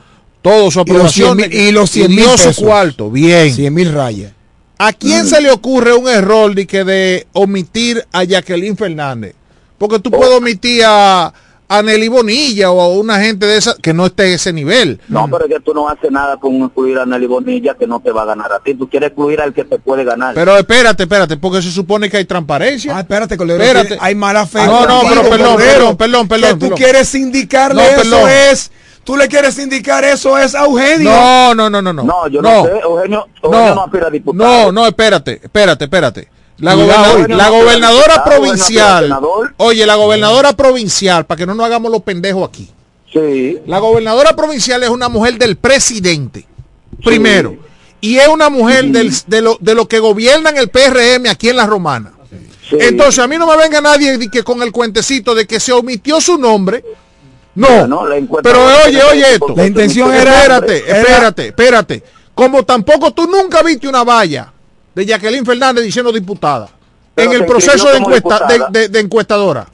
todo 0.50 0.70
su 0.72 0.80
aprobación 0.80 1.38
100 1.38 1.50
de- 1.50 1.56
mil- 1.58 1.68
y 1.68 1.72
los 1.72 1.89
100 1.89 2.16
mil 2.16 2.26
cuarto, 2.58 3.10
bien. 3.10 3.54
100 3.54 3.74
mil 3.74 3.91
rayas. 3.91 4.32
¿A 4.78 4.91
quién 4.93 5.26
se 5.26 5.41
le 5.41 5.52
ocurre 5.52 5.93
un 5.93 6.08
error 6.08 6.54
de 6.54 6.68
que 6.68 6.84
de 6.84 7.28
omitir 7.34 8.06
a 8.12 8.24
Jacqueline 8.24 8.76
Fernández? 8.78 9.34
Porque 9.78 10.00
tú 10.00 10.12
puedes 10.12 10.36
omitir 10.36 10.84
a, 10.86 11.34
a 11.68 11.82
Nelly 11.82 12.10
Bonilla 12.10 12.70
o 12.72 12.80
a 12.82 12.89
una 12.89 13.20
gente 13.20 13.46
de 13.46 13.58
esa 13.58 13.76
que 13.82 13.93
no 13.93 14.06
esté 14.06 14.28
en 14.28 14.34
ese 14.34 14.52
nivel. 14.54 15.00
No, 15.08 15.28
pero 15.32 15.46
es 15.46 15.52
que 15.54 15.60
tú 15.62 15.74
no 15.74 15.88
haces 15.89 16.12
nada 16.12 16.38
con 16.38 16.54
incluir 16.56 16.98
a 17.00 17.06
Nelly 17.06 17.26
Bonilla 17.26 17.74
que 17.76 17.88
no 17.88 18.00
te 18.02 18.12
va 18.12 18.24
a 18.24 18.26
ganar 18.26 18.52
a 18.54 18.60
ti. 18.60 18.74
Tú 18.76 18.89
quieres 18.89 19.12
incluir 19.12 19.39
al 19.41 19.54
que 19.54 19.64
te 19.64 19.80
puede 19.80 20.04
ganar. 20.04 20.36
Pero 20.36 20.58
espérate, 20.58 21.04
espérate, 21.04 21.38
porque 21.38 21.62
se 21.62 21.72
supone 21.72 22.10
que 22.10 22.18
hay 22.18 22.26
transparencia. 22.26 22.96
Ah, 22.96 23.00
espérate, 23.00 23.36
Cordero. 23.38 23.64
Espérate. 23.64 23.98
Hay 24.00 24.14
mala 24.14 24.46
fe. 24.46 24.60
No, 24.66 24.86
no, 24.86 25.02
contigo, 25.02 25.22
pero 25.24 25.30
perdón, 25.38 25.58
perdón, 25.58 25.98
perdón, 25.98 26.28
perdón, 26.28 26.50
Que 26.50 26.54
tú 26.56 26.60
perdón. 26.60 26.78
quieres 26.78 27.16
indicarle 27.16 27.82
No, 27.82 27.89
eso 27.89 28.02
perdón. 28.02 28.30
es. 28.52 28.72
Tú 29.06 29.16
le 29.16 29.28
quieres 29.28 29.58
indicar 29.60 30.03
eso 30.03 30.38
es 30.38 30.53
a 30.56 30.66
Eugenio. 30.66 31.10
No, 31.12 31.53
no, 31.56 31.70
no, 31.70 31.82
no, 31.82 31.93
no. 31.93 32.03
No, 32.03 32.28
yo 32.28 32.41
no, 32.41 32.66
sé. 32.66 32.72
Eugenio, 32.84 33.28
Eugenio 33.41 33.76
no, 33.76 33.84
aspira 33.84 34.08
a 34.08 34.10
diputado. 34.10 34.43
No, 34.66 34.72
no, 34.72 34.88
espérate, 34.88 35.39
espérate, 35.43 35.86
espérate. 35.86 36.28
La, 36.58 36.74
gobernadora- 36.74 37.28
la 37.28 37.49
no 37.91 38.24
provincial, 38.24 39.20
oye, 39.58 39.86
la 39.86 39.95
gobernadora 39.95 40.53
provincial, 40.53 41.26
para 41.26 41.38
que 41.38 41.45
no 41.45 41.53
nos 41.53 41.66
hagamos 41.66 41.91
los 41.91 42.01
pendejos 42.01 42.47
aquí. 42.49 42.70
Sí. 43.14 43.60
La 43.68 43.80
gobernadora 43.80 44.36
provincial 44.36 44.82
es 44.84 44.89
una 44.89 45.08
mujer 45.08 45.38
del 45.38 45.56
presidente, 45.56 46.47
primero. 47.03 47.58
Y 48.01 48.18
es 48.18 48.28
una 48.28 48.49
mujer 48.49 48.86
del- 48.86 49.14
de, 49.28 49.41
lo, 49.41 49.58
de 49.60 49.76
lo 49.76 49.88
que 49.88 49.99
gobiernan 49.99 50.58
el 50.58 50.70
PRM 50.70 51.28
aquí 51.30 51.49
en 51.49 51.58
la 51.58 51.66
Romana. 51.68 52.12
sí. 52.70 52.78
Entonces, 52.80 53.20
a 53.24 53.28
mí 53.28 53.38
no 53.38 53.45
me 53.47 53.56
venga 53.58 53.82
nadie 53.82 54.18
que 54.32 54.43
con 54.43 54.62
el 54.64 54.72
cuentecito 54.72 55.36
de 55.36 55.45
que 55.45 55.60
se 55.60 55.72
omitió 55.74 56.20
su 56.22 56.38
nombre. 56.38 56.84
No. 57.56 57.68
Bueno, 57.68 58.06
la 58.08 58.18
encuesta 58.18 58.49
Pero 58.49 58.64
oye, 58.86 59.01
oye 59.03 59.34
esto. 59.34 59.53
La 59.56 59.66
intención 59.66 60.14
era- 60.14 60.34
Espérate, 60.41 60.78
espérate, 60.78 61.47
espérate. 61.47 62.03
Como 62.34 62.64
tampoco 62.64 63.14
tú 63.14 63.28
nunca 63.28 63.62
viste 63.64 63.88
una 63.88 64.03
valla 64.03 64.51
de 64.93 65.06
Jacqueline 65.06 65.45
Fernández 65.45 65.84
diciendo 65.86 66.12
diputada 66.12 66.68
Pero 67.14 67.32
en 67.32 67.38
el 67.41 67.45
proceso 67.45 67.89
de, 67.89 67.97
encuesta, 67.97 68.39
de, 68.47 68.53
diputada. 68.56 68.70
de- 68.72 68.89
de 68.89 68.99
encuestadora. 68.99 69.68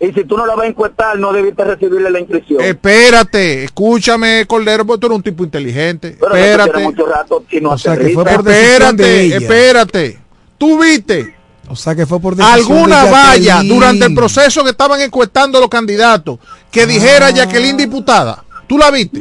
Y 0.00 0.12
si 0.12 0.24
tú 0.24 0.36
no 0.36 0.44
la 0.44 0.54
vas 0.54 0.66
a 0.66 0.68
encuestar, 0.68 1.18
no 1.18 1.32
debiste 1.32 1.64
recibirle 1.64 2.10
la 2.10 2.20
inscripción. 2.20 2.60
Espérate, 2.60 3.64
escúchame, 3.64 4.44
Cordero, 4.46 4.84
porque 4.84 5.00
tú 5.00 5.06
eres 5.06 5.16
un 5.16 5.22
tipo 5.22 5.44
inteligente. 5.44 6.16
pero 6.20 6.34
espérate. 6.34 6.70
Tiene 6.72 6.86
mucho 6.88 7.06
rato 7.06 7.44
y 7.50 7.60
no 7.60 7.70
O 7.70 7.78
sea, 7.78 7.92
que 7.92 8.00
aterriza. 8.00 8.22
fue 8.22 8.32
por 8.34 8.42
decisión 8.44 8.96
de 8.96 9.04
Espérate, 9.04 9.24
ella. 9.24 9.36
espérate. 9.38 10.18
¿Tú 10.58 10.78
viste 10.78 11.34
O 11.68 11.76
sea 11.76 11.94
que 11.94 12.04
fue 12.04 12.20
por 12.20 12.36
decisión 12.36 12.58
alguna 12.58 13.04
de 13.04 13.10
valla 13.10 13.62
durante 13.62 14.04
el 14.04 14.14
proceso 14.14 14.62
que 14.62 14.70
estaban 14.70 15.00
encuestando 15.00 15.58
los 15.60 15.68
candidatos 15.70 16.38
que 16.74 16.86
dijera 16.86 17.30
Jacqueline 17.30 17.76
diputada? 17.76 18.44
¿Tú 18.66 18.76
la 18.76 18.90
viste? 18.90 19.20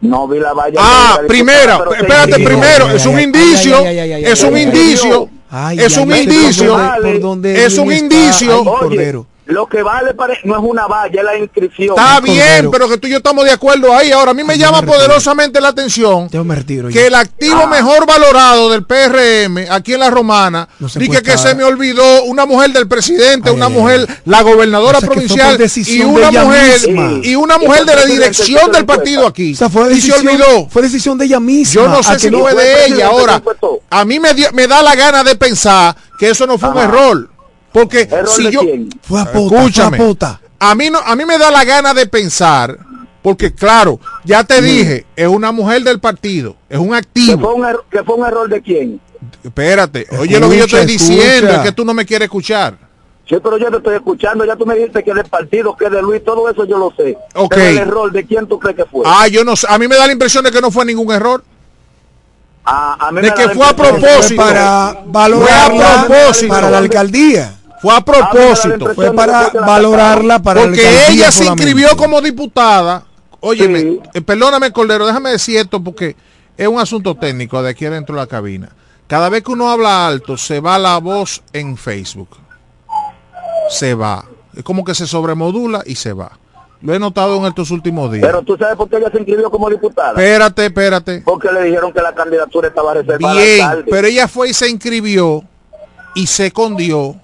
No 0.00 0.26
vi 0.26 0.40
la 0.40 0.54
valla. 0.54 0.80
Ah, 0.80 1.18
la 1.20 1.28
primera, 1.28 1.84
espérate, 1.98 2.42
primero, 2.42 2.86
ay, 2.86 2.96
es 2.96 3.06
un 3.06 3.16
ay, 3.16 3.24
indicio, 3.24 3.78
ay, 3.78 3.86
ay, 3.86 3.98
ay, 3.98 4.12
ay, 4.12 4.24
es 4.24 4.42
un 4.42 4.54
ay, 4.54 4.62
indicio, 4.62 5.28
Ay, 5.50 5.80
es 5.80 5.96
un 5.96 6.12
ay, 6.12 6.22
indicio, 6.22 6.78
es 7.44 7.78
un 7.78 7.92
indicio. 7.92 9.26
Lo 9.46 9.66
que 9.68 9.80
vale 9.82 10.12
pare- 10.14 10.40
no 10.42 10.54
es 10.56 10.60
una 10.60 10.88
valla, 10.88 11.20
es 11.20 11.24
la 11.24 11.38
inscripción. 11.38 11.90
Está 11.96 12.20
bien, 12.20 12.68
pero 12.70 12.88
que 12.88 12.98
tú 12.98 13.06
y 13.06 13.10
yo 13.10 13.18
estamos 13.18 13.44
de 13.44 13.52
acuerdo 13.52 13.94
ahí. 13.94 14.10
Ahora, 14.10 14.32
a 14.32 14.34
mí 14.34 14.42
me 14.42 14.58
llama 14.58 14.80
me 14.82 14.88
poderosamente 14.88 15.60
la 15.60 15.68
atención 15.68 16.28
Yo 16.30 16.42
me 16.42 16.56
retiro. 16.56 16.88
que 16.88 17.06
el 17.06 17.14
activo 17.14 17.60
Ah. 17.62 17.66
mejor 17.68 18.06
valorado 18.06 18.70
del 18.70 18.84
PRM 18.84 19.68
aquí 19.70 19.94
en 19.94 20.00
la 20.00 20.10
Romana, 20.10 20.68
No 20.80 20.88
se 20.88 20.98
dije 20.98 21.22
que 21.22 21.38
se 21.38 21.54
me 21.54 21.62
olvidó 21.62 22.24
una 22.24 22.44
mujer 22.44 22.72
del 22.72 22.88
presidente, 22.88 23.50
Ay, 23.50 23.54
una 23.54 23.66
ay, 23.66 23.72
mujer, 23.72 24.06
ay. 24.08 24.16
la 24.24 24.42
gobernadora 24.42 24.98
O 24.98 25.00
sea, 25.00 25.10
provincial 25.10 25.54
y 25.54 25.58
decisión 25.58 26.08
una 26.10 26.30
mujer 26.32 26.80
misma. 26.88 27.20
y 27.22 27.34
una 27.36 27.58
mujer 27.58 27.84
de 27.84 27.94
la 27.94 28.04
dirección 28.04 28.72
del 28.72 28.84
partido 28.84 29.28
aquí. 29.28 29.52
O 29.52 29.56
sea, 29.56 29.68
fue 29.70 29.84
y 29.92 30.00
se 30.00 30.08
decisión, 30.08 30.26
olvidó. 30.26 30.68
fue 30.68 30.82
decisión 30.82 31.18
de 31.18 31.24
ella 31.24 31.38
misma. 31.38 31.72
Yo 31.72 31.88
no 31.88 31.98
¿A 31.98 32.02
sé 32.02 32.18
si 32.18 32.30
no 32.30 32.40
fue 32.40 32.52
de 32.54 32.86
ella. 32.86 33.06
Ahora, 33.06 33.40
a 33.90 34.04
mí 34.04 34.18
me, 34.18 34.34
dio- 34.34 34.50
me 34.52 34.66
da 34.66 34.82
la 34.82 34.96
gana 34.96 35.22
de 35.22 35.36
pensar 35.36 35.94
que 36.18 36.30
eso 36.30 36.48
no 36.48 36.58
fue 36.58 36.68
un 36.70 36.78
error. 36.78 37.28
Porque 37.76 38.00
¿Error 38.10 38.28
si 38.28 38.44
de 38.44 38.52
yo, 38.52 38.60
quién? 38.60 38.88
Fue 39.02 39.20
a 39.20 39.30
puta, 39.30 39.56
Escúchame. 39.56 39.96
fue 39.98 40.06
a 40.06 40.08
puta. 40.08 40.40
a 40.58 40.74
mí 40.74 40.88
no, 40.88 40.98
a 40.98 41.14
mí 41.14 41.24
me 41.26 41.36
da 41.36 41.50
la 41.50 41.62
gana 41.64 41.92
de 41.92 42.06
pensar, 42.06 42.78
porque 43.22 43.52
claro, 43.52 44.00
ya 44.24 44.44
te 44.44 44.62
dije, 44.62 45.04
es 45.14 45.28
una 45.28 45.52
mujer 45.52 45.82
del 45.82 46.00
partido, 46.00 46.56
es 46.70 46.78
un 46.78 46.90
¿Que 46.90 46.96
activo. 46.96 47.40
fue, 47.40 47.52
un 47.54 47.66
error, 47.66 47.84
¿Que 47.90 48.02
fue 48.02 48.14
un 48.14 48.26
error 48.26 48.48
de 48.48 48.62
quién? 48.62 49.00
Espérate, 49.44 50.06
oye 50.18 50.40
lo 50.40 50.48
que 50.48 50.56
yo 50.56 50.64
Escucha, 50.64 50.80
estoy 50.80 50.92
diciendo, 50.96 51.50
es 51.52 51.58
que 51.60 51.72
tú 51.72 51.84
no 51.84 51.92
me 51.92 52.06
quieres 52.06 52.26
escuchar. 52.26 52.78
Sí, 53.28 53.34
pero 53.42 53.58
yo 53.58 53.70
te 53.70 53.76
estoy 53.78 53.96
escuchando, 53.96 54.44
ya 54.46 54.56
tú 54.56 54.64
me 54.64 54.74
dijiste 54.76 55.02
que 55.04 55.10
es 55.10 55.16
del 55.16 55.26
partido, 55.26 55.76
que 55.76 55.84
es 55.86 55.90
de 55.90 56.00
Luis, 56.00 56.24
todo 56.24 56.48
eso 56.48 56.64
yo 56.64 56.78
lo 56.78 56.92
sé. 56.96 57.18
Ok. 57.34 57.50
Pero 57.56 57.68
el 57.70 57.78
error, 57.78 58.12
¿de 58.12 58.24
quién 58.24 58.46
tú 58.46 58.58
crees 58.58 58.76
que 58.76 58.84
fue? 58.86 59.02
Ah, 59.04 59.26
yo 59.28 59.44
no 59.44 59.54
sé, 59.56 59.66
a 59.68 59.76
mí 59.78 59.86
me 59.88 59.96
da 59.96 60.06
la 60.06 60.12
impresión 60.12 60.44
de 60.44 60.50
que 60.50 60.60
no 60.62 60.70
fue 60.70 60.84
ningún 60.86 61.12
error. 61.12 61.42
Ah, 62.64 62.96
a 63.00 63.10
mí 63.12 63.16
de 63.16 63.22
me 63.22 63.28
da 63.28 63.34
que 63.34 63.46
la 63.46 63.54
fue 63.54 63.66
a 63.66 63.76
propósito. 63.76 64.42
Para 64.42 65.02
valorarla 65.06 65.84
Fue 65.84 65.84
a 65.84 66.06
propósito. 66.06 66.54
para 66.54 66.70
la 66.70 66.78
alcaldía. 66.78 67.55
Fue 67.80 67.94
a 67.94 68.00
propósito. 68.00 68.94
Fue 68.94 69.12
para 69.12 69.50
valorarla 69.50 70.40
para 70.40 70.62
Porque 70.62 70.80
ella 71.10 71.30
se 71.30 71.38
solamente. 71.44 71.64
inscribió 71.64 71.96
como 71.96 72.20
diputada. 72.20 73.04
Óyeme, 73.40 73.80
Sí. 73.80 74.00
eh, 74.14 74.20
perdóname, 74.22 74.72
Cordero, 74.72 75.06
déjame 75.06 75.30
decir 75.30 75.58
esto 75.58 75.82
porque 75.82 76.16
es 76.56 76.66
un 76.66 76.78
asunto 76.80 77.14
técnico 77.14 77.62
de 77.62 77.70
aquí 77.70 77.84
dentro 77.84 78.14
de 78.14 78.22
la 78.22 78.26
cabina. 78.26 78.70
Cada 79.06 79.28
vez 79.28 79.42
que 79.44 79.52
uno 79.52 79.70
habla 79.70 80.06
alto, 80.08 80.36
se 80.36 80.58
va 80.60 80.78
la 80.78 80.98
voz 80.98 81.42
en 81.52 81.76
Facebook. 81.76 82.30
Se 83.68 83.94
va. 83.94 84.24
Es 84.56 84.62
como 84.64 84.84
que 84.84 84.94
se 84.94 85.06
sobremodula 85.06 85.82
y 85.86 85.94
se 85.96 86.12
va. 86.12 86.32
Lo 86.82 86.94
he 86.94 86.98
notado 86.98 87.36
en 87.38 87.44
estos 87.46 87.70
últimos 87.70 88.10
días. 88.12 88.24
Pero 88.26 88.42
tú 88.42 88.56
sabes 88.56 88.76
por 88.76 88.88
qué 88.88 88.96
ella 88.96 89.10
se 89.10 89.18
inscribió 89.18 89.50
como 89.50 89.68
diputada. 89.70 90.10
espérate, 90.10 90.66
espérate. 90.66 91.22
Porque 91.24 91.50
le 91.52 91.64
dijeron 91.64 91.92
que 91.92 92.00
la 92.00 92.14
candidatura 92.14 92.68
estaba 92.68 92.94
reservada 92.94 93.34
Bien, 93.40 93.84
pero 93.90 94.06
ella 94.06 94.28
fue 94.28 94.50
y 94.50 94.54
se 94.54 94.68
inscribió 94.68 95.42
y 96.14 96.26
se 96.26 96.46
escondió 96.46 97.16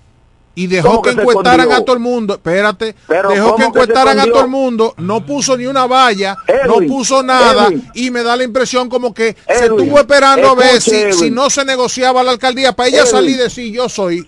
y 0.55 0.67
dejó 0.67 0.89
¿Cómo 0.89 1.03
que, 1.03 1.11
encuestaran 1.11 1.73
a 1.73 1.81
todo 1.83 1.95
el 1.95 2.01
mundo. 2.01 2.35
Espérate, 2.35 2.95
Pero 3.07 3.31
dejó 3.31 3.53
¿cómo 3.53 3.57
que 3.57 3.65
encuestaran 3.65 4.19
a 4.19 4.25
todo 4.25 4.43
el 4.43 4.49
mundo, 4.49 4.95
no 4.99 5.25
puso 5.25 5.57
ni 5.57 5.67
una 5.67 5.87
valla, 5.87 6.37
Edwin, 6.47 6.89
no 6.89 6.95
puso 6.95 7.23
nada. 7.23 7.69
Edwin. 7.69 7.91
y 7.95 8.11
me 8.11 8.23
da 8.23 8.37
la 8.37 8.45
impresión 8.45 8.89
como 8.89 9.15
que 9.15 9.37
se 9.47 9.67
estuvo 9.67 9.99
esperando 9.99 10.51
a 10.51 10.55
ver 10.55 10.81
si, 10.81 11.13
si 11.13 11.31
no 11.31 11.51
se 11.51 11.65
negociaba 11.65 12.23
la 12.23 12.33
alcaldía. 12.33 12.73
Para 12.73 12.89
ella 12.89 13.07
salir 13.07 13.37
y 13.37 13.39
decir 13.39 13.73
yo 13.73 13.89
soy. 13.89 14.27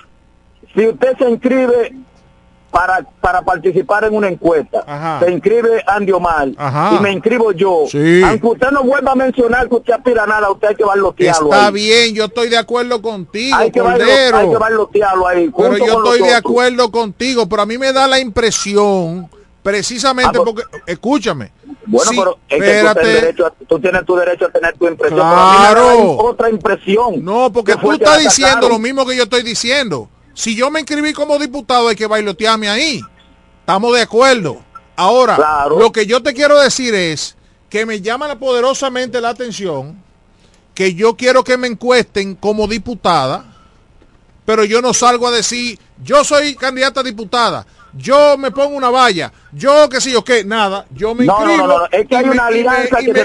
Si 0.75 0.87
usted 0.87 1.17
se 1.19 1.31
inscribe 1.31 1.95
para, 2.75 3.07
para 3.21 3.41
participar 3.43 4.03
en 4.03 4.17
una 4.17 4.27
encuesta, 4.27 4.83
Ajá. 4.85 5.21
se 5.25 5.31
inscribe 5.31 5.81
Andy 5.87 6.11
Omar 6.11 6.49
Ajá. 6.57 6.97
y 6.97 7.01
me 7.01 7.13
inscribo 7.13 7.53
yo. 7.53 7.85
Sí. 7.89 8.21
Aunque 8.25 8.47
usted 8.49 8.71
no 8.73 8.83
vuelva 8.83 9.13
a 9.13 9.15
mencionar 9.15 9.69
que 9.69 9.77
usted 9.77 9.93
aspira 9.93 10.25
a 10.25 10.27
nada, 10.27 10.51
usted 10.51 10.69
hay 10.71 10.75
que 10.75 10.83
barlotearlo 10.85 11.51
Está 11.53 11.69
ahí. 11.69 11.73
bien, 11.73 12.15
yo 12.17 12.25
estoy 12.25 12.49
de 12.49 12.59
acuerdo 12.59 13.01
contigo, 13.01 13.57
Hay 13.57 13.71
que, 13.71 13.81
barlo- 13.81 13.99
Cordero. 14.05 14.37
hay 14.39 14.51
que 14.51 14.57
barlotearlo 14.57 15.29
ahí. 15.29 15.51
Pero 15.57 15.77
yo 15.79 15.85
estoy 15.85 16.19
de 16.19 16.25
otros. 16.25 16.35
acuerdo 16.35 16.91
contigo, 16.91 17.49
pero 17.49 17.63
a 17.63 17.67
mí 17.67 17.79
me 17.79 17.93
da 17.93 18.09
la 18.09 18.19
impresión, 18.19 19.31
precisamente 19.63 20.37
Ah, 20.37 20.43
pues- 20.45 20.67
porque, 20.67 20.83
escúchame. 20.93 21.53
Bueno, 21.87 22.11
sí, 22.11 22.17
pero 22.19 22.39
es 22.49 22.57
que 22.57 22.57
tú, 22.59 22.65
espérate. 22.65 23.01
tienes 23.03 23.21
derecho 23.23 23.47
a- 23.47 23.53
tú 23.69 23.79
tienes 23.79 24.05
tu 24.05 24.17
derecho 24.17 24.47
a 24.47 24.49
tener 24.49 24.77
tu 24.77 24.89
impresión. 24.89 25.21
pero 25.21 25.39
a 25.41 25.53
mí 25.53 25.59
me 25.59 26.07
da 26.07 26.23
otra 26.23 26.51
impresión. 26.51 27.25
No, 27.25 27.53
porque 27.53 27.77
tú 27.77 27.93
estás 27.93 28.19
diciendo 28.19 28.69
lo 28.69 28.79
mismo 28.81 29.07
que 29.07 29.15
yo 29.17 29.23
estoy 29.25 29.43
diciendo. 29.43 30.09
Si 30.35 30.55
yo 30.57 30.71
me 30.71 30.81
inscribí 30.81 31.13
como 31.13 31.39
diputado, 31.39 31.89
hay 31.89 31.97
que 31.97 32.07
bailotearme 32.07 32.69
ahí. 32.69 33.01
Estamos 33.61 33.95
de 33.95 34.03
acuerdo. 34.03 34.63
Ahora, 34.97 35.37
Claro. 35.37 35.79
lo 35.79 35.91
que 35.93 36.07
yo 36.07 36.23
te 36.23 36.35
quiero 36.35 36.59
decir 36.61 36.95
es 36.95 37.37
que 37.69 37.87
me 37.87 38.01
llama 38.01 38.35
poderosamente 38.39 39.21
la 39.21 39.31
atención 39.31 40.03
que 40.75 40.95
yo 40.95 41.17
quiero 41.17 41.43
que 41.45 41.57
me 41.57 41.67
encuesten 41.69 42.35
como 42.35 42.67
diputada, 42.69 43.45
pero 44.45 44.65
yo 44.65 44.83
no 44.83 44.93
salgo 44.93 45.29
a 45.29 45.31
decir 45.31 45.79
yo 46.03 46.23
soy 46.25 46.55
candidata 46.57 47.01
a 47.01 47.03
diputada, 47.05 47.67
yo 47.93 48.37
me 48.37 48.51
pongo 48.51 48.77
una 48.77 48.91
valla, 48.91 49.33
yo 49.53 49.89
qué 49.89 50.01
sé 50.01 50.11
yo 50.11 50.25
qué, 50.25 50.45
nada, 50.45 50.85
yo 50.91 51.15
me 51.15 51.25
No, 51.25 51.39
no, 51.41 51.45
inscribo. 51.47 51.67
no, 51.69 51.79
no, 51.79 51.87
es 51.91 52.09
que 52.09 52.17
hay 52.17 52.29
una 52.29 52.47
alianza 52.47 53.01
y 53.01 53.05
que 53.07 53.13
no 53.13 53.23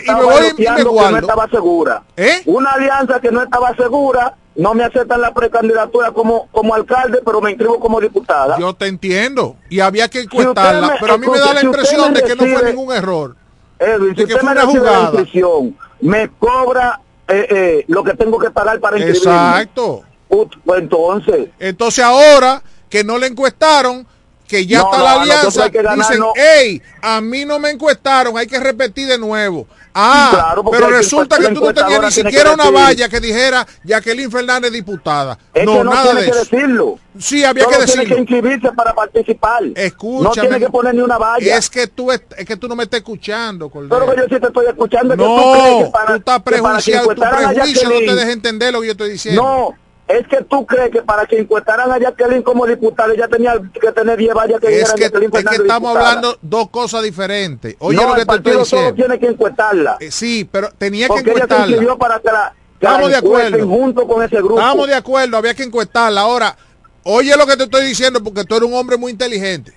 estaba 1.17 1.49
segura. 1.49 2.03
Una 2.45 2.69
alianza 2.71 3.19
que 3.19 3.31
no 3.31 3.41
estaba 3.43 3.75
segura, 3.75 4.35
no 4.55 4.73
me 4.73 4.83
aceptan 4.83 5.21
la 5.21 5.33
precandidatura 5.33 6.11
como, 6.11 6.47
como 6.51 6.73
alcalde, 6.75 7.21
pero 7.25 7.39
me 7.41 7.51
inscribo 7.51 7.79
como 7.79 7.99
diputada. 8.01 8.57
Yo 8.59 8.73
te 8.73 8.87
entiendo. 8.87 9.55
Y 9.69 9.79
había 9.79 10.09
que 10.09 10.21
encuestarla. 10.21 10.87
me- 10.87 10.93
pero 10.99 11.13
a 11.13 11.17
mí 11.17 11.27
me 11.27 11.39
da 11.39 11.53
la 11.53 11.59
si 11.61 11.65
impresión 11.65 12.13
de 12.13 12.23
que 12.23 12.35
no 12.35 12.43
fue 12.45 12.63
ningún 12.71 12.93
error. 12.93 13.35
Edwin, 13.79 14.09
si 14.09 14.15
que 14.15 14.23
usted 14.23 14.39
fue 14.39 14.43
me 14.43 14.51
una 14.51 14.61
recibe 14.65 14.85
la 14.91 14.99
inscripción, 15.01 15.77
me 16.01 16.29
cobra 16.37 16.99
eh, 17.29 17.47
eh, 17.49 17.85
lo 17.87 18.03
que 18.03 18.13
tengo 18.15 18.37
que 18.39 18.49
pagar 18.51 18.79
para 18.79 18.97
inscribirme. 18.97 19.31
Exacto. 19.31 20.03
Pues 20.27 20.81
entonces, 20.81 21.49
Entonces 21.59 22.03
ahora 22.03 22.61
que 22.89 23.03
no 23.03 23.17
le 23.17 23.27
encuestaron, 23.27 24.05
que 24.47 24.65
ya 24.65 24.79
No, 24.79 24.85
está 24.85 24.97
no, 24.97 25.03
la 25.03 25.21
alianza, 25.21 25.69
que 25.69 25.79
dicen, 25.79 25.95
ganarnos- 26.19 26.33
hey, 26.35 26.81
a 27.01 27.21
mí 27.21 27.45
no 27.45 27.59
me 27.59 27.69
encuestaron, 27.69 28.37
hay 28.37 28.47
que 28.47 28.59
repetir 28.59 29.07
de 29.07 29.17
nuevo. 29.17 29.67
Ah, 30.01 30.29
Claro, 30.33 30.63
pero 30.71 30.87
que 30.87 30.93
resulta 30.93 31.37
que 31.37 31.49
tú 31.49 31.61
no 31.61 31.73
tenías 31.73 32.01
ni 32.01 32.07
tiene 32.09 32.29
que 32.29 32.37
siquiera 32.37 32.53
una 32.53 32.63
decir. 32.63 32.79
valla 32.79 33.09
que 33.09 33.19
dijera 33.19 33.67
Jacqueline 33.83 34.31
Fernández 34.31 34.71
diputada. 34.71 35.37
es 35.53 35.65
no, 35.65 35.73
que 35.79 35.83
no 35.83 35.91
nada 35.91 36.03
tiene 36.03 36.19
de 36.21 36.25
que 36.25 36.31
eso. 36.31 36.39
decirlo. 36.39 36.99
Sí, 37.19 37.43
había 37.43 37.65
Solo 37.65 37.77
que 37.79 37.85
tiene 37.85 38.01
decirlo. 38.03 38.15
que 38.15 38.21
inscribirse 38.21 38.71
para 38.71 38.93
participar. 38.93 39.63
Escúchame. 39.75 40.23
No 40.23 40.31
tiene 40.31 40.59
que 40.59 40.69
poner 40.69 40.95
ni 40.95 41.01
una 41.01 41.17
valla. 41.17 41.57
Es 41.57 41.69
que 41.69 41.87
tú 41.87 42.11
es, 42.11 42.21
que 42.21 42.55
tú 42.55 42.67
no 42.69 42.75
me 42.77 42.83
estás 42.83 42.99
escuchando, 42.99 43.69
Cordero. 43.69 43.99
Pero 43.99 44.11
que 44.15 44.21
yo 44.21 44.27
sí 44.35 44.41
te 44.41 44.47
estoy 44.47 44.65
escuchando. 44.67 45.15
que 45.17 45.21
No, 45.23 45.35
tú 45.35 45.51
crees 45.59 45.83
que 45.85 45.91
para, 45.91 46.05
tú 46.07 46.13
estás 46.15 46.37
que 46.37 46.43
que 46.43 46.49
prejuiciado, 46.51 47.07
tu 47.09 47.21
prejuicio 47.21 47.89
no 47.89 47.95
te 47.99 48.15
deja 48.15 48.31
entender 48.31 48.71
lo 48.73 48.79
que 48.81 48.87
yo 48.87 48.91
estoy 48.93 49.09
diciendo. 49.11 49.41
No, 49.41 49.75
es 50.09 50.27
que 50.27 50.43
tú 50.43 50.65
crees 50.65 50.89
que 50.91 51.01
para 51.03 51.25
que 51.25 51.37
encuestaran 51.39 51.91
a 51.91 51.97
Jacqueline 51.99 52.41
como 52.43 52.65
diputada 52.65 53.13
ella 53.13 53.27
tenía 53.27 53.53
que 53.79 53.91
tener 53.91 54.17
10 54.17 54.33
vallas 54.33 54.59
que 54.59 54.81
Es 54.81 54.91
que, 54.93 55.05
es 55.05 55.11
que 55.11 55.17
estamos 55.27 55.59
diputada. 55.63 55.89
hablando 56.09 56.37
dos 56.41 56.69
cosas 56.69 57.03
diferentes. 57.03 57.75
Oye 57.79 57.95
no, 57.97 58.09
lo 58.09 58.15
que 58.15 58.21
el 58.21 58.27
te 58.27 58.35
estoy 58.35 58.57
diciendo. 58.57 58.93
tiene 58.95 59.19
que 59.19 59.27
encuestarla. 59.27 59.97
Eh, 59.99 60.09
sí, 60.11 60.49
pero 60.51 60.69
tenía 60.77 61.05
que 61.07 61.13
porque 61.13 61.29
ella 61.29 61.31
encuestarla. 61.43 61.67
inscribió 61.67 61.97
para 61.97 62.19
que 62.19 62.27
la, 62.31 62.53
que 62.79 62.85
la 62.85 62.89
Estamos 62.91 63.09
de 63.11 63.15
acuerdo. 63.17 63.67
junto 63.67 64.07
con 64.07 64.23
ese 64.23 64.37
grupo. 64.37 64.59
Estamos 64.59 64.87
de 64.87 64.95
acuerdo, 64.95 65.37
había 65.37 65.53
que 65.53 65.63
encuestarla. 65.63 66.21
Ahora, 66.21 66.57
oye 67.03 67.37
lo 67.37 67.45
que 67.45 67.55
te 67.55 67.63
estoy 67.65 67.85
diciendo 67.85 68.23
porque 68.23 68.43
tú 68.43 68.55
eres 68.55 68.67
un 68.67 68.75
hombre 68.75 68.97
muy 68.97 69.11
inteligente. 69.11 69.73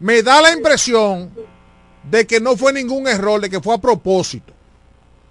Me 0.00 0.22
da 0.22 0.42
la 0.42 0.52
impresión 0.52 1.30
de 2.10 2.26
que 2.26 2.40
no 2.40 2.56
fue 2.56 2.72
ningún 2.72 3.06
error, 3.06 3.40
de 3.40 3.48
que 3.48 3.60
fue 3.60 3.74
a 3.74 3.78
propósito. 3.78 4.52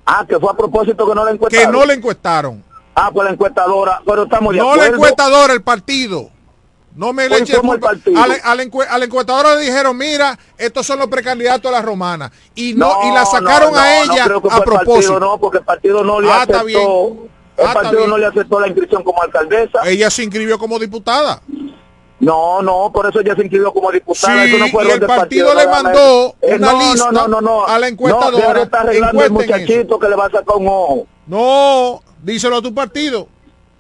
Ah, 0.05 0.25
que 0.27 0.39
fue 0.39 0.49
a 0.49 0.53
propósito 0.55 1.07
que 1.07 1.13
no 1.13 1.23
la 1.25 1.31
Que 1.31 1.35
encuestaron. 1.35 1.71
no 1.73 1.85
le 1.85 1.93
encuestaron. 1.93 2.63
Ah, 2.95 3.09
pues 3.11 3.25
la 3.25 3.31
encuestadora, 3.33 4.01
pero 4.05 4.23
estamos 4.23 4.53
de 4.53 4.59
No 4.59 4.71
acuerdo. 4.71 4.89
la 4.89 4.95
encuestadora, 4.95 5.53
el 5.53 5.61
partido. 5.63 6.29
No 6.95 7.11
me 7.11 7.23
le 7.27 7.39
Pues, 7.39 7.49
eche. 7.49 7.57
A 8.15 8.27
la, 8.27 8.35
a 8.35 8.53
la 8.55 8.63
encue- 8.63 8.85
a 8.87 8.97
la 8.99 9.05
encuestadora 9.05 9.55
le 9.55 9.61
dijeron, 9.63 9.97
mira, 9.97 10.37
estos 10.59 10.85
son 10.85 10.99
los 10.99 11.07
precandidatos 11.07 11.67
a 11.69 11.71
la 11.71 11.81
romana. 11.81 12.31
Y 12.53 12.75
no, 12.75 12.99
y 13.09 13.11
la 13.11 13.25
sacaron 13.25 13.73
no, 13.73 13.79
a 13.79 13.97
ella 14.03 14.25
creo 14.25 14.41
que 14.43 14.49
a 14.51 14.61
propósito. 14.61 15.13
Partido, 15.13 15.19
no, 15.19 15.37
porque 15.39 15.57
el 15.57 15.63
partido 15.63 16.03
no 16.03 16.21
le 16.21 16.29
Ah, 16.31 16.43
está 16.43 16.59
aceptó. 16.59 16.65
bien. 16.65 17.29
El 17.57 17.65
Ah, 17.65 17.67
está 17.69 17.73
partido 17.73 17.97
bien. 17.97 18.09
no 18.11 18.17
le 18.19 18.25
aceptó 18.27 18.59
la 18.59 18.67
inscripción 18.67 19.03
como 19.03 19.23
alcaldesa. 19.23 19.79
Ella 19.85 20.09
se 20.11 20.21
inscribió 20.23 20.59
como 20.59 20.77
diputada. 20.77 21.41
No, 22.19 22.61
no, 22.61 22.91
por 22.93 23.09
eso 23.09 23.19
ella 23.21 23.35
se 23.35 23.41
inscribió 23.41 23.73
como 23.73 23.91
diputada. 23.91 24.43
Sí, 24.45 24.49
eso 24.51 24.57
no 24.59 24.67
fue 24.71 24.85
y 24.87 24.91
el 24.91 25.01
partido 25.01 25.53
le 25.55 25.67
mandó 25.67 26.35
Eh, 26.41 26.55
una 26.57 26.71
no, 26.73 26.79
lista 26.79 27.11
no, 27.11 27.27
no, 27.27 27.41
no, 27.41 27.65
a 27.65 27.79
la 27.79 27.87
encuestadora. 27.87 28.53
No, 28.53 28.61
está 28.61 28.81
arreglando 28.81 29.23
el 29.23 29.31
muchachito 29.31 29.97
que 29.99 30.07
le 30.09 30.15
va 30.15 30.27
a 30.27 30.29
sacar 30.29 30.55
un 30.57 30.67
ojo. 30.67 31.07
No, 31.25 32.01
díselo 32.23 32.57
a 32.57 32.61
tu 32.61 32.73
partido. 32.73 33.27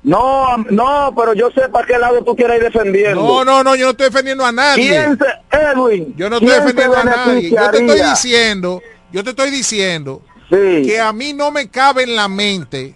No, 0.03 0.57
no, 0.69 1.13
pero 1.17 1.33
yo 1.33 1.49
sé 1.51 1.69
para 1.69 1.87
qué 1.87 1.97
lado 1.97 2.21
tú 2.23 2.35
quieres 2.35 2.57
ir 2.57 2.63
defendiendo. 2.63 3.21
No, 3.21 3.45
no, 3.45 3.63
no, 3.63 3.75
yo 3.75 3.85
no 3.85 3.91
estoy 3.91 4.07
defendiendo 4.07 4.45
a 4.45 4.51
nadie. 4.51 4.89
¿Quién 4.89 5.17
se, 5.17 5.57
Edwin? 5.57 6.13
Yo 6.17 6.29
no 6.29 6.35
estoy 6.37 6.49
¿quién 6.49 6.61
se 6.61 6.67
defendiendo 6.73 6.97
a 6.97 7.03
nadie. 7.03 7.49
Yo 7.49 7.69
te 7.71 7.77
estoy 7.77 8.01
diciendo, 8.09 8.81
yo 9.13 9.23
te 9.23 9.29
estoy 9.29 9.49
diciendo 9.51 10.21
Sí. 10.49 10.83
que 10.85 10.99
a 10.99 11.13
mí 11.13 11.31
no 11.33 11.51
me 11.51 11.69
cabe 11.69 12.03
en 12.03 12.15
la 12.17 12.27
mente 12.27 12.95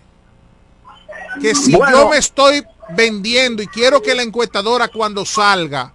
que 1.41 1.55
si 1.55 1.75
Bueno. 1.75 1.97
yo 1.97 2.09
me 2.09 2.17
estoy 2.17 2.63
vendiendo 2.89 3.63
y 3.63 3.67
quiero 3.67 4.01
que 4.01 4.13
la 4.13 4.23
encuestadora 4.23 4.87
cuando 4.89 5.25
salga, 5.25 5.93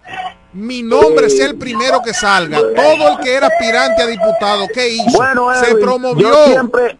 mi 0.51 0.81
nombre 0.83 1.29
sea 1.29 1.45
el 1.47 1.55
primero 1.57 2.01
que 2.01 2.13
salga. 2.13 2.57
Todo 2.57 3.09
el 3.09 3.17
que 3.23 3.33
era 3.33 3.47
aspirante 3.47 4.01
a 4.01 4.07
diputado, 4.07 4.67
¿qué 4.73 4.89
hizo? 4.89 5.17
Bueno, 5.17 5.53
Se 5.55 5.71
Edwin, 5.71 5.79
promovió. 5.83 6.29
Yo 6.29 6.45
siempre, 6.47 6.97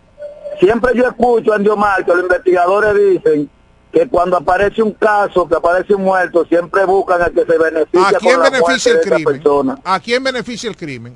siempre 0.64 0.91
yo 0.95 1.07
escucho 1.07 1.53
a 1.53 1.55
Andiomar 1.55 2.05
que 2.05 2.11
los 2.14 2.22
investigadores 2.24 2.95
dicen 3.24 3.49
que 3.91 4.07
cuando 4.07 4.38
aparece 4.38 4.82
un 4.82 4.91
caso, 4.93 5.47
que 5.47 5.55
aparece 5.55 5.93
un 5.93 6.03
muerto, 6.03 6.45
siempre 6.45 6.84
buscan 6.86 7.22
al 7.22 7.32
que 7.32 7.45
se 7.45 7.57
beneficia 7.57 8.07
¿A 8.07 8.14
quién 8.20 8.34
con 8.36 8.43
la 8.43 8.49
beneficia 8.49 8.93
muerte 8.93 9.09
el 9.09 9.14
crimen? 9.16 9.34
persona. 9.41 9.80
¿A 9.84 9.99
quién 9.99 10.24
beneficia 10.24 10.70
el 10.70 10.76
crimen? 10.78 11.16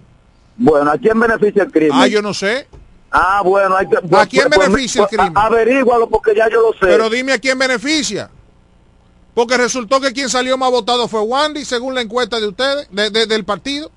Bueno, 0.58 0.92
¿a 0.92 0.98
quién 0.98 1.20
beneficia 1.20 1.64
el 1.64 1.72
crimen? 1.72 1.92
Ah, 2.00 2.08
yo 2.08 2.22
no 2.22 2.34
sé. 2.34 2.68
Ah, 3.10 3.42
bueno, 3.44 3.76
hay 3.76 3.88
que... 3.88 3.98
¿A 4.16 4.26
quién 4.28 4.50
beneficia 4.50 5.04
el 5.04 5.08
crimen? 5.08 5.34
Averígualo 5.36 6.08
porque 6.10 6.36
ya 6.36 6.50
yo 6.50 6.62
lo 6.62 6.74
sé. 6.74 6.80
Pero 6.82 7.10
dime 7.10 7.34
a 7.34 7.40
quién 7.40 7.58
beneficia. 7.58 8.30
Porque 9.34 9.56
resultó 9.58 10.02
que 10.02 10.12
quien 10.14 10.30
salió 10.30 10.58
más 10.58 10.70
votado 10.72 11.08
fue 11.08 11.22
Wandy, 11.22 11.64
según 11.64 11.94
la 11.96 12.02
encuesta 12.02 12.40
de 12.40 12.48
ustedes, 12.48 12.88
de- 12.92 13.10
de- 13.12 13.26
del 13.28 13.46
partido. 13.46 13.90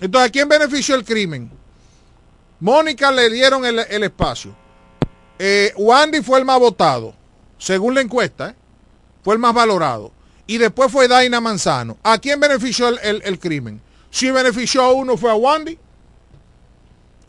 Entonces, 0.00 0.28
¿a 0.28 0.32
quién 0.32 0.48
benefició 0.48 0.94
el 0.94 1.04
crimen? 1.04 1.50
Mónica 2.60 3.10
le 3.10 3.30
dieron 3.30 3.64
el, 3.64 3.78
el 3.78 4.02
espacio. 4.04 4.54
Eh, 5.38 5.72
Wandy 5.76 6.22
fue 6.22 6.38
el 6.38 6.44
más 6.44 6.58
votado, 6.58 7.14
según 7.58 7.94
la 7.94 8.00
encuesta, 8.00 8.50
¿eh? 8.50 8.54
fue 9.22 9.34
el 9.34 9.40
más 9.40 9.52
valorado. 9.54 10.12
Y 10.46 10.58
después 10.58 10.90
fue 10.90 11.08
Daina 11.08 11.40
Manzano. 11.40 11.98
¿A 12.02 12.18
quién 12.18 12.38
benefició 12.40 12.88
el, 12.88 12.98
el- 13.02 13.22
el 13.24 13.38
crimen? 13.38 13.80
Si 14.10 14.30
benefició 14.30 14.82
a 14.82 14.92
uno 14.92 15.16
fue 15.16 15.30
a 15.30 15.34
Wandy. 15.34 15.76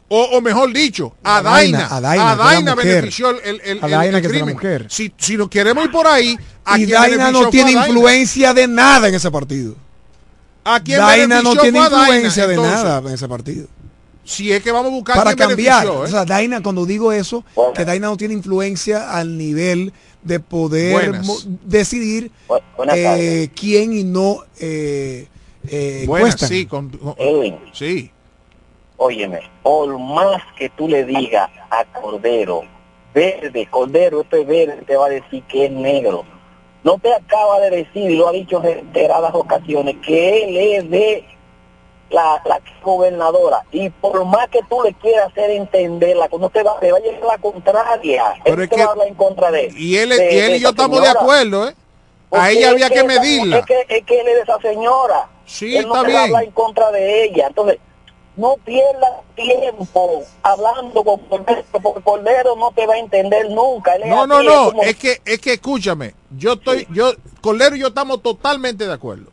O, 0.09 0.23
o 0.23 0.41
mejor 0.41 0.71
dicho, 0.71 1.13
a, 1.21 1.37
A 1.37 1.41
Daina, 1.41 1.87
a 1.93 1.99
Daina, 1.99 2.71
A 2.71 2.75
benefició 2.75 3.29
el, 3.31 3.39
el- 3.43 3.61
el- 3.61 3.83
A 3.83 3.87
Daina, 3.89 4.21
que 4.21 4.29
crimen. 4.29 4.53
mujer. 4.53 4.85
Si, 4.89 5.11
si 5.17 5.35
nos 5.35 5.49
queremos 5.49 5.83
ir 5.83 5.91
por 5.91 6.07
ahí, 6.07 6.37
¿a 6.63 6.79
Y 6.79 6.85
Daina 6.85 7.29
no 7.29 7.49
tiene 7.49 7.73
Daina? 7.73 7.89
influencia 7.89 8.53
de 8.53 8.67
nada 8.69 9.09
en 9.09 9.15
ese 9.15 9.29
partido. 9.29 9.75
¿A 10.63 10.79
quién 10.81 10.99
Daina 10.99 11.41
no 11.41 11.55
tiene 11.57 11.79
Daina, 11.79 11.99
influencia 11.99 12.47
de 12.47 12.55
nada 12.55 12.99
en 12.99 13.07
ese 13.07 13.27
partido. 13.27 13.67
Si 14.27 14.51
es 14.51 14.61
que 14.61 14.73
vamos 14.73 14.91
a 14.91 14.95
buscar 14.95 15.15
Para 15.15 15.33
cambiar. 15.33 15.85
¿eh? 15.85 15.89
O 15.89 16.05
sea, 16.05 16.25
Daina, 16.25 16.61
cuando 16.61 16.85
digo 16.85 17.13
eso, 17.13 17.45
que 17.73 17.85
Daina 17.85 18.07
no 18.07 18.17
tiene 18.17 18.33
influencia 18.33 19.09
al 19.13 19.37
nivel 19.37 19.93
de 20.21 20.41
poder 20.41 21.21
decidir 21.63 22.29
eh, 22.93 23.47
quién 23.55 23.93
y 23.93 24.03
no 24.03 24.39
eh, 24.59 25.27
eh, 25.69 26.03
Buenas, 26.05 26.41
sí, 26.41 26.65
con- 26.65 26.89
con- 26.89 27.15
Edwin, 27.17 27.57
sí. 27.71 28.11
óyeme, 28.97 29.39
por 29.63 29.97
más 29.97 30.41
que 30.57 30.67
tú 30.71 30.89
le 30.89 31.05
digas 31.05 31.49
a 31.71 31.85
Cordero, 31.85 32.63
verde, 33.13 33.65
Cordero, 33.71 34.21
esto 34.23 34.35
es 34.35 34.45
verde, 34.47 34.83
te 34.85 34.97
va 34.97 35.05
a 35.05 35.09
decir 35.09 35.41
que 35.43 35.67
es 35.67 35.71
negro. 35.71 36.25
No 36.83 36.97
te 36.99 37.13
acaba 37.13 37.61
de 37.61 37.69
decir, 37.77 38.11
y 38.11 38.17
lo 38.17 38.27
ha 38.27 38.33
dicho 38.33 38.57
en 38.57 38.63
reiteradas 38.63 39.33
ocasiones, 39.33 39.95
que 40.05 40.43
él 40.43 40.57
es 40.57 40.89
de 40.89 41.25
la, 42.09 42.41
la 42.45 42.59
gobernadora. 42.83 43.63
Y 43.71 43.89
por 43.89 44.23
más 44.25 44.47
que 44.49 44.59
tú 44.69 44.81
le 44.83 44.93
quieras 44.93 45.27
hacer 45.31 45.51
entenderla, 45.51 46.29
no 46.39 46.49
te 46.49 46.63
va, 46.63 46.79
te 46.79 46.91
va 46.91 46.97
a 46.97 47.01
llegar 47.01 47.21
la 47.23 47.37
contraria. 47.37 48.33
Pero 48.43 48.55
él 48.57 48.61
es 48.63 48.69
te 48.69 48.75
que- 48.75 48.81
va 48.83 48.87
a 48.89 48.91
hablar 48.93 49.07
en 49.07 49.15
contra 49.15 49.51
de 49.51 49.65
él. 49.65 49.77
Y 49.77 49.97
él, 49.97 50.09
de- 50.09 50.33
y, 50.33 50.37
él 50.39 50.55
y 50.55 50.59
yo 50.59 50.69
estamos 50.69 51.01
de 51.01 51.09
acuerdo, 51.09 51.67
¿eh? 51.67 51.75
Porque 52.29 52.45
A 52.45 52.51
ella 52.51 52.69
había 52.71 52.89
que 52.89 53.03
medirla. 53.03 53.59
Es 53.59 53.65
que, 53.65 53.85
es 53.87 54.03
que 54.05 54.19
él 54.19 54.27
es 54.27 54.35
de 54.35 54.41
esa 54.41 54.59
señora. 54.59 55.29
Sí, 55.45 55.77
él 55.77 55.87
no 55.87 55.95
está 55.95 56.07
te 56.07 56.13
va 56.13 56.19
a 56.19 56.23
bien. 56.23 56.35
hablar 56.35 56.43
en 56.43 56.51
contra 56.51 56.91
de 56.91 57.23
ella. 57.23 57.47
Entonces, 57.47 57.79
no 58.35 58.55
pierdas 58.65 59.11
tiempo 59.35 60.23
hablando 60.43 61.03
con 61.03 61.19
Cordero, 61.21 61.63
porque 61.81 62.01
Cordero 62.03 62.55
no 62.57 62.71
te 62.71 62.85
va 62.85 62.95
a 62.95 62.97
entender 62.99 63.49
nunca. 63.49 63.93
Él 63.95 64.03
No, 64.09 64.27
no, 64.27 64.43
no, 64.43 64.65
como- 64.71 64.83
es 64.83 64.95
que, 64.97 65.21
es 65.25 65.39
que 65.39 65.53
escúchame, 65.53 66.13
yo 66.37 66.53
estoy, 66.53 66.85
yo, 66.91 67.13
Colero 67.41 67.75
y 67.75 67.79
yo 67.79 67.87
estamos 67.87 68.21
totalmente 68.21 68.85
de 68.85 68.93
acuerdo. 68.93 69.31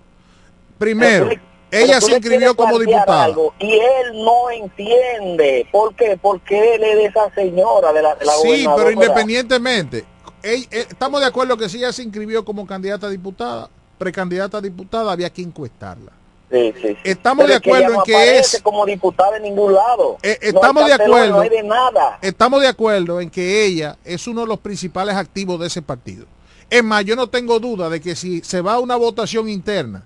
Primero, 0.79 1.27
le- 1.27 1.37
pero 1.37 1.43
ella 1.83 2.01
se 2.01 2.13
inscribió 2.17 2.55
como 2.57 2.79
diputada. 2.79 3.25
algo 3.25 3.55
y 3.59 3.73
él 3.73 4.25
no 4.25 4.51
entiende. 4.51 5.67
¿Por 5.73 5.95
qué? 5.95 6.19
Porque 6.21 6.75
él 6.77 6.85
es 6.85 6.97
de 6.97 7.05
esa 7.07 7.33
señora, 7.35 7.93
de 7.93 8.03
la, 8.03 8.15
de 8.15 8.25
la 8.25 8.33
Sí, 8.35 8.67
pero 8.77 8.91
independientemente, 8.91 10.05
eh, 10.43 10.67
estamos 10.71 11.21
de 11.21 11.27
acuerdo 11.27 11.57
que 11.57 11.69
si 11.69 11.79
ella 11.79 11.93
se 11.93 12.03
inscribió 12.03 12.45
como 12.45 12.67
candidata 12.67 13.07
a 13.07 13.11
diputada, 13.11 13.69
precandidata 13.99 14.59
a 14.59 14.61
diputada, 14.61 15.13
había 15.13 15.31
que 15.31 15.43
encuestarla. 15.43 16.13
Sí, 16.51 16.73
sí, 16.81 16.89
sí. 16.89 16.97
Estamos 17.05 17.45
Pero 17.47 17.49
de 17.49 17.55
es 17.57 17.61
que 17.63 17.71
acuerdo 17.71 17.93
no 17.95 17.99
en 18.01 18.05
que 18.05 18.39
es- 18.39 18.61
como 18.63 18.87
diputada 18.87 19.37
en 19.39 19.43
ningún 19.45 19.73
lado. 19.75 20.19
Eh, 20.23 20.39
No 20.43 20.49
estamos 20.49 20.85
de 20.85 20.91
cartelón, 20.91 21.19
acuerdo. 21.19 21.45
No 21.45 21.51
de 21.51 21.63
nada. 21.63 22.19
Estamos 22.23 22.61
de 22.61 22.69
acuerdo 22.69 23.21
en 23.21 23.31
que 23.31 23.65
ella 23.65 23.97
es 24.05 24.27
uno 24.29 24.43
de 24.43 24.47
los 24.47 24.59
principales 24.61 25.17
activos 25.17 25.59
de 25.59 25.67
ese 25.67 25.83
partido. 25.83 26.27
Es 26.71 26.85
más, 26.85 27.05
yo 27.05 27.17
no 27.17 27.29
tengo 27.29 27.59
duda 27.59 27.89
de 27.89 28.01
que 28.01 28.15
si 28.15 28.41
se 28.43 28.61
va 28.61 28.75
a 28.75 28.79
una 28.79 28.95
votación 28.97 29.49
interna, 29.49 30.05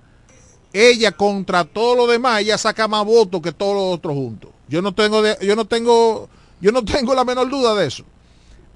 ella 0.86 1.12
contra 1.12 1.64
todo 1.64 1.94
lo 1.96 2.06
demás, 2.06 2.40
ella 2.40 2.58
saca 2.58 2.86
más 2.88 3.04
votos 3.04 3.40
que 3.42 3.52
todos 3.52 3.74
los 3.74 3.94
otros 3.96 4.14
juntos. 4.14 4.50
Yo 4.68 4.82
no 4.82 4.94
tengo 4.94 5.22
de- 5.22 5.38
yo 5.42 5.56
no 5.56 5.64
tengo 5.64 6.28
yo 6.60 6.72
no 6.72 6.84
tengo 6.84 7.14
la 7.14 7.24
menor 7.24 7.48
duda 7.48 7.74
de 7.74 7.86
eso. 7.86 8.04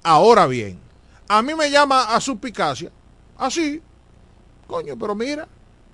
Ahora 0.03 0.47
bien, 0.47 0.79
a 1.27 1.41
mí 1.41 1.53
me 1.55 1.69
llama 1.71 2.13
a 2.15 2.19
suspicacia, 2.21 2.91
así, 3.37 3.81
coño, 4.67 4.97
pero 4.97 5.15
mira, 5.15 5.47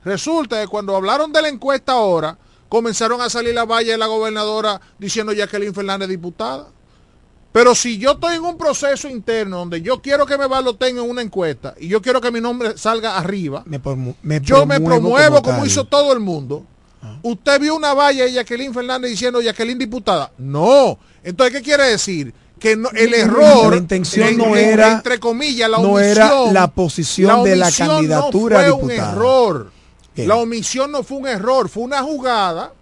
resulta 0.03 0.61
que 0.61 0.67
cuando 0.67 0.95
hablaron 0.95 1.31
de 1.31 1.41
la 1.41 1.49
encuesta 1.49 1.93
ahora, 1.93 2.37
comenzaron 2.69 3.21
a 3.21 3.29
salir 3.29 3.53
la 3.53 3.65
valla 3.65 3.91
de 3.91 3.97
la 3.97 4.07
gobernadora 4.07 4.79
diciendo 4.97 5.33
Jacqueline 5.33 5.73
Fernández 5.73 6.09
diputada. 6.09 6.67
Pero 7.51 7.73
si 7.73 7.97
yo 7.97 8.11
estoy 8.11 8.35
en 8.35 8.45
un 8.45 8.57
proceso 8.57 9.07
interno 9.09 9.57
donde 9.57 9.81
yo 9.81 10.01
quiero 10.01 10.25
que 10.25 10.37
me 10.37 10.45
baloten 10.47 10.97
en 10.99 11.09
una 11.09 11.21
encuesta 11.23 11.73
y 11.79 11.87
yo 11.87 12.01
quiero 12.01 12.21
que 12.21 12.31
mi 12.31 12.39
nombre 12.39 12.77
salga 12.77 13.17
arriba, 13.17 13.63
Me 13.65 13.81
promu- 13.81 14.15
me 14.21 14.39
yo 14.41 14.65
me 14.67 14.79
promuevo 14.79 15.41
como, 15.41 15.65
hizo 15.65 15.85
todo 15.85 16.13
el 16.13 16.19
mundo. 16.19 16.63
¿Usted 17.23 17.59
vio 17.61 17.75
una 17.75 17.93
valla 17.93 18.25
de 18.25 18.33
Jacqueline 18.33 18.73
Fernández 18.73 19.09
diciendo 19.11 19.41
Jacqueline 19.41 19.79
diputada? 19.79 20.31
No. 20.37 20.99
Entonces, 21.23 21.55
¿qué 21.57 21.63
quiere 21.63 21.85
decir? 21.85 22.33
Que 22.59 22.75
no- 22.75 22.89
el 22.93 23.13
error, 23.13 23.71
La 23.71 23.77
intención 23.77 24.27
en- 24.27 24.37
no 24.37 24.55
era- 24.55 24.91
entre 24.93 25.17
comillas, 25.19 25.69
la 25.69 25.77
no 25.77 25.93
omisión, 25.93 26.11
era 26.11 26.51
la 26.51 26.67
posición 26.67 27.43
de 27.45 27.55
la 27.55 27.71
candidatura 27.71 28.67
no 28.67 28.77
fue 28.77 28.83
un 28.83 28.91
error. 28.91 29.71
¿Qué? 30.13 30.27
La 30.27 30.35
omisión 30.35 30.91
no 30.91 31.01
fue 31.03 31.17
un 31.19 31.27
error, 31.27 31.69
fue 31.69 31.83
una 31.83 32.03
jugada 32.03 32.73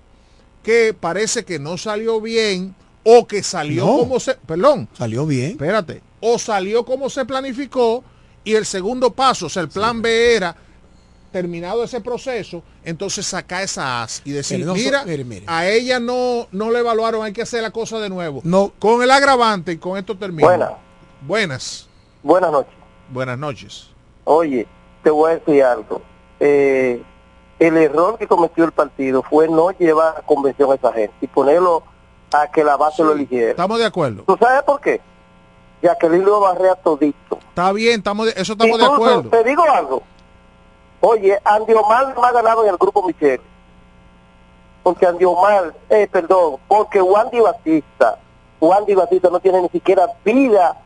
que 0.63 0.93
parece 0.99 1.45
que 1.45 1.59
no 1.59 1.77
salió 1.77 2.19
bien 2.19 2.75
o 3.09 3.25
que 3.25 3.41
salió 3.41 3.85
No. 3.85 3.97
como 3.99 4.19
se, 4.19 4.33
perdón, 4.35 4.89
Salió 4.93 5.25
bien. 5.25 5.51
espérate, 5.51 6.01
o 6.19 6.37
salió 6.37 6.83
como 6.83 7.09
se 7.09 7.23
planificó 7.23 8.03
y 8.43 8.53
el 8.55 8.65
segundo 8.65 9.11
paso, 9.11 9.45
o 9.45 9.49
sea, 9.49 9.61
el 9.61 9.69
plan 9.69 10.01
B 10.01 10.35
era 10.35 10.55
terminado 11.31 11.83
ese 11.85 12.01
proceso, 12.01 12.63
entonces 12.83 13.25
sacar 13.25 13.63
esa 13.63 14.03
as 14.03 14.21
y 14.25 14.31
decir, 14.31 14.65
no 14.65 14.73
mira, 14.73 15.05
mire, 15.05 15.23
mire. 15.23 15.43
a 15.47 15.67
ella 15.69 15.99
no, 16.01 16.47
no 16.51 16.69
le 16.71 16.79
evaluaron, 16.79 17.23
hay 17.23 17.31
que 17.31 17.41
hacer 17.43 17.61
la 17.61 17.71
cosa 17.71 17.99
de 17.99 18.09
nuevo. 18.09 18.41
No. 18.43 18.73
Con 18.79 19.01
el 19.01 19.11
agravante 19.11 19.71
y 19.73 19.77
con 19.77 19.97
esto 19.97 20.17
termino. 20.17 20.47
Buenas. 20.47 20.71
Buenas. 21.21 21.87
Buenas 22.23 22.51
noches. 22.51 22.73
Buenas 23.09 23.37
noches. 23.37 23.87
Oye, 24.25 24.67
te 25.03 25.09
voy 25.11 25.31
a 25.31 25.35
decir 25.35 25.63
algo. 25.63 26.01
Eh, 26.39 27.01
el 27.59 27.77
error 27.77 28.17
que 28.17 28.27
cometió 28.27 28.65
el 28.65 28.71
partido 28.71 29.23
fue 29.23 29.47
no 29.47 29.71
llevar 29.71 30.15
a 30.17 30.21
convención 30.23 30.71
a 30.71 30.75
esa 30.75 30.91
gente 30.93 31.13
y 31.21 31.27
ponerlo 31.27 31.83
a 32.33 32.47
que 32.51 32.63
la 32.63 32.75
base 32.77 33.03
lo 33.03 33.13
eligiera. 33.13 33.51
Estamos 33.51 33.79
de 33.79 33.85
acuerdo. 33.85 34.23
¿Tú 34.27 34.37
sabes 34.39 34.63
por 34.63 34.79
qué? 34.81 35.01
Jacqueline 35.81 36.25
lo 36.25 36.39
barrea 36.41 36.75
todito. 36.75 37.37
Está 37.49 37.71
bien, 37.71 37.99
estamos 37.99 38.25
de- 38.25 38.31
eso 38.33 38.53
estamos 38.53 38.77
de 38.77 38.83
Incluso, 38.85 38.93
acuerdo. 38.93 39.29
Te 39.29 39.43
digo 39.43 39.63
algo. 39.63 40.03
Oye, 41.01 41.39
Andy 41.45 41.73
Omar 41.73 42.13
no 42.15 42.23
ha 42.23 42.31
ganado 42.31 42.63
en 42.63 42.69
el 42.71 42.77
grupo 42.77 43.05
Michelle. 43.05 43.41
Porque 44.83 45.05
Andy 45.05 45.25
Omar, 45.25 45.73
eh, 45.89 46.07
perdón, 46.11 46.57
porque 46.67 47.01
Wandy 47.01 47.39
Batista, 47.39 48.17
Wandy 48.59 48.95
Batista 48.95 49.29
no 49.29 49.39
tiene 49.39 49.61
ni 49.61 49.69
siquiera 49.69 50.07
vida 50.23 50.77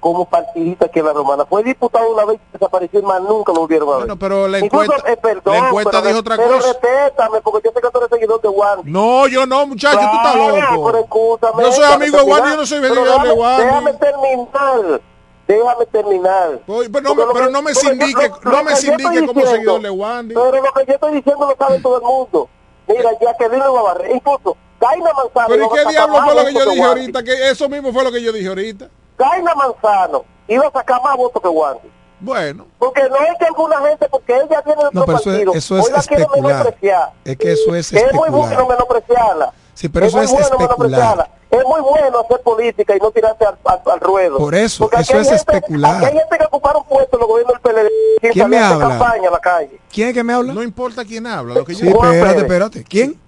como 0.00 0.24
partidista 0.24 0.88
que 0.88 1.02
la 1.02 1.12
romana. 1.12 1.44
Fue 1.44 1.62
diputado 1.62 2.10
una 2.12 2.24
vez 2.24 2.38
y 2.48 2.52
desapareció 2.54 3.00
y 3.00 3.02
más 3.02 3.20
nunca 3.22 3.52
lo 3.52 3.60
volvieron 3.60 3.88
a 3.88 3.92
ver. 3.92 3.98
Bueno, 4.00 4.18
pero 4.18 4.48
la 4.48 4.58
Incluso, 4.58 4.84
encuesta, 4.84 5.12
eh, 5.12 5.16
perdón, 5.18 5.54
la 5.54 5.66
encuesta 5.68 5.90
pero, 5.92 6.06
dijo 6.06 6.18
otra 6.20 6.36
pero 6.36 6.48
cosa. 6.56 6.68
respétame, 6.68 7.40
porque 7.42 7.60
yo 7.68 7.72
sé 7.74 7.80
que 7.80 7.90
tú 7.90 7.98
eres 7.98 8.10
seguidor 8.10 8.40
de 8.40 8.48
Wandy. 8.48 8.90
No, 8.90 9.28
yo 9.28 9.46
no, 9.46 9.66
muchacho, 9.66 9.98
tú 9.98 10.16
estás 10.16 10.36
loco. 10.36 10.86
pero 10.86 10.98
escúchame, 11.04 11.62
Yo 11.62 11.72
soy 11.72 11.84
amigo 11.84 12.16
de 12.16 12.22
Wandy, 12.24 12.50
yo 12.50 12.56
no 12.56 12.66
soy 12.66 12.80
seguidor 12.80 13.22
de 13.22 13.32
Wandy. 13.32 13.64
Déjame 13.64 13.92
terminar. 13.94 15.00
Déjame 15.46 15.86
terminar. 15.86 16.60
Oye, 16.68 16.88
pero 16.90 17.14
no, 17.14 17.16
pero 17.32 17.46
que- 17.46 17.50
no 17.52 17.62
me 17.62 17.72
que 17.72 17.74
sindique, 17.80 18.28
lo- 18.28 18.38
no 18.50 18.50
lo 18.58 18.64
me 18.64 18.70
que 18.70 18.76
sindique 18.76 19.02
como 19.26 19.32
diciendo, 19.32 19.50
seguidor 19.50 19.82
de 19.82 19.90
Wandy. 19.90 20.34
Pero 20.34 20.50
lo 20.52 20.72
que 20.72 20.86
yo 20.86 20.94
estoy 20.94 21.12
diciendo 21.14 21.46
lo 21.46 21.56
sabe 21.56 21.80
todo 21.80 21.96
el 21.96 22.02
mundo. 22.02 22.48
Mira, 22.86 23.10
Jacqueline 23.20 23.58
lo 23.58 23.74
va 23.74 23.80
a 23.80 23.82
barrer. 23.94 24.14
Incluso, 24.14 24.56
Daina 24.80 25.12
Manzano. 25.12 25.46
Pero 25.48 25.64
¿y 25.64 25.68
qué 25.70 25.88
diablo 25.90 26.22
fue 26.24 26.34
lo 26.36 26.44
que 26.46 26.54
yo 26.54 26.70
dije 26.70 26.82
ahorita? 26.82 27.22
Que 27.22 27.50
eso 27.50 27.68
mismo 27.68 27.92
fue 27.92 28.04
lo 28.04 28.12
que 28.12 28.22
yo 28.22 28.32
dije 28.32 28.48
ahorita. 28.48 28.88
Daina 29.20 29.54
Manzano 29.54 30.24
iba 30.48 30.66
a 30.66 30.70
sacar 30.72 31.00
más 31.02 31.16
votos 31.16 31.40
que 31.42 31.48
Wandy. 31.48 31.88
Bueno. 32.20 32.66
Porque 32.78 33.02
no 33.08 33.16
es 33.16 33.38
que 33.38 33.44
alguna 33.46 33.78
gente, 33.88 34.06
porque 34.10 34.34
ella 34.36 34.60
tiene 34.62 34.84
otro 34.84 34.90
No, 34.92 35.04
pero 35.06 35.18
eso 35.18 35.30
es- 35.30 35.36
partido, 35.36 35.52
eso 35.54 35.78
es 35.78 35.86
hoy 35.86 35.92
la 35.92 36.02
quiere 36.02 36.22
especular. 36.24 36.52
menospreciar. 36.58 37.12
Es 37.24 37.36
que 37.38 37.52
eso 37.52 37.74
es 37.74 37.90
Que 37.90 37.98
es 37.98 38.12
muy 38.12 38.28
bueno 38.28 38.44
especular. 38.52 38.68
menospreciarla. 38.68 39.52
Sí, 39.74 39.88
pero 39.88 40.06
eso 40.06 40.16
muy 40.18 40.26
es 40.26 40.32
bueno 40.32 40.46
especular. 40.60 41.30
Es 41.50 41.64
muy 41.64 41.80
bueno 41.80 42.20
hacer 42.20 42.40
política 42.42 42.94
y 42.94 42.98
no 43.00 43.10
tirarse 43.10 43.44
al, 43.44 43.58
al- 43.64 43.80
al 43.90 44.00
ruedo. 44.00 44.36
Por 44.38 44.54
eso, 44.54 44.84
Porque 44.84 45.00
eso 45.00 45.14
es 45.18 45.28
gente- 45.28 45.36
especular. 45.36 46.04
hay 46.04 46.12
gente 46.12 46.38
que 46.38 46.44
ocuparon 46.44 46.84
puestos 46.84 47.14
en 47.14 47.18
los 47.20 47.28
gobiernos 47.28 47.54
del 47.54 47.62
PLD 47.62 48.30
¿Quién 48.32 48.50
me 48.50 48.58
habla? 48.58 48.88
campaña 48.88 49.28
a 49.28 49.32
la 49.32 49.40
calle. 49.40 49.80
¿Quién 49.92 50.08
es 50.08 50.14
que 50.14 50.22
me 50.22 50.32
habla? 50.34 50.52
No 50.52 50.62
importa 50.62 51.04
quién 51.04 51.26
habla. 51.26 51.54
Lo 51.54 51.64
que 51.64 51.74
Sí, 51.74 51.86
yo 51.88 51.96
Juan 51.96 52.12
espérate, 52.14 52.34
Pérez. 52.34 52.42
espérate. 52.52 52.84
¿Quién? 52.84 53.18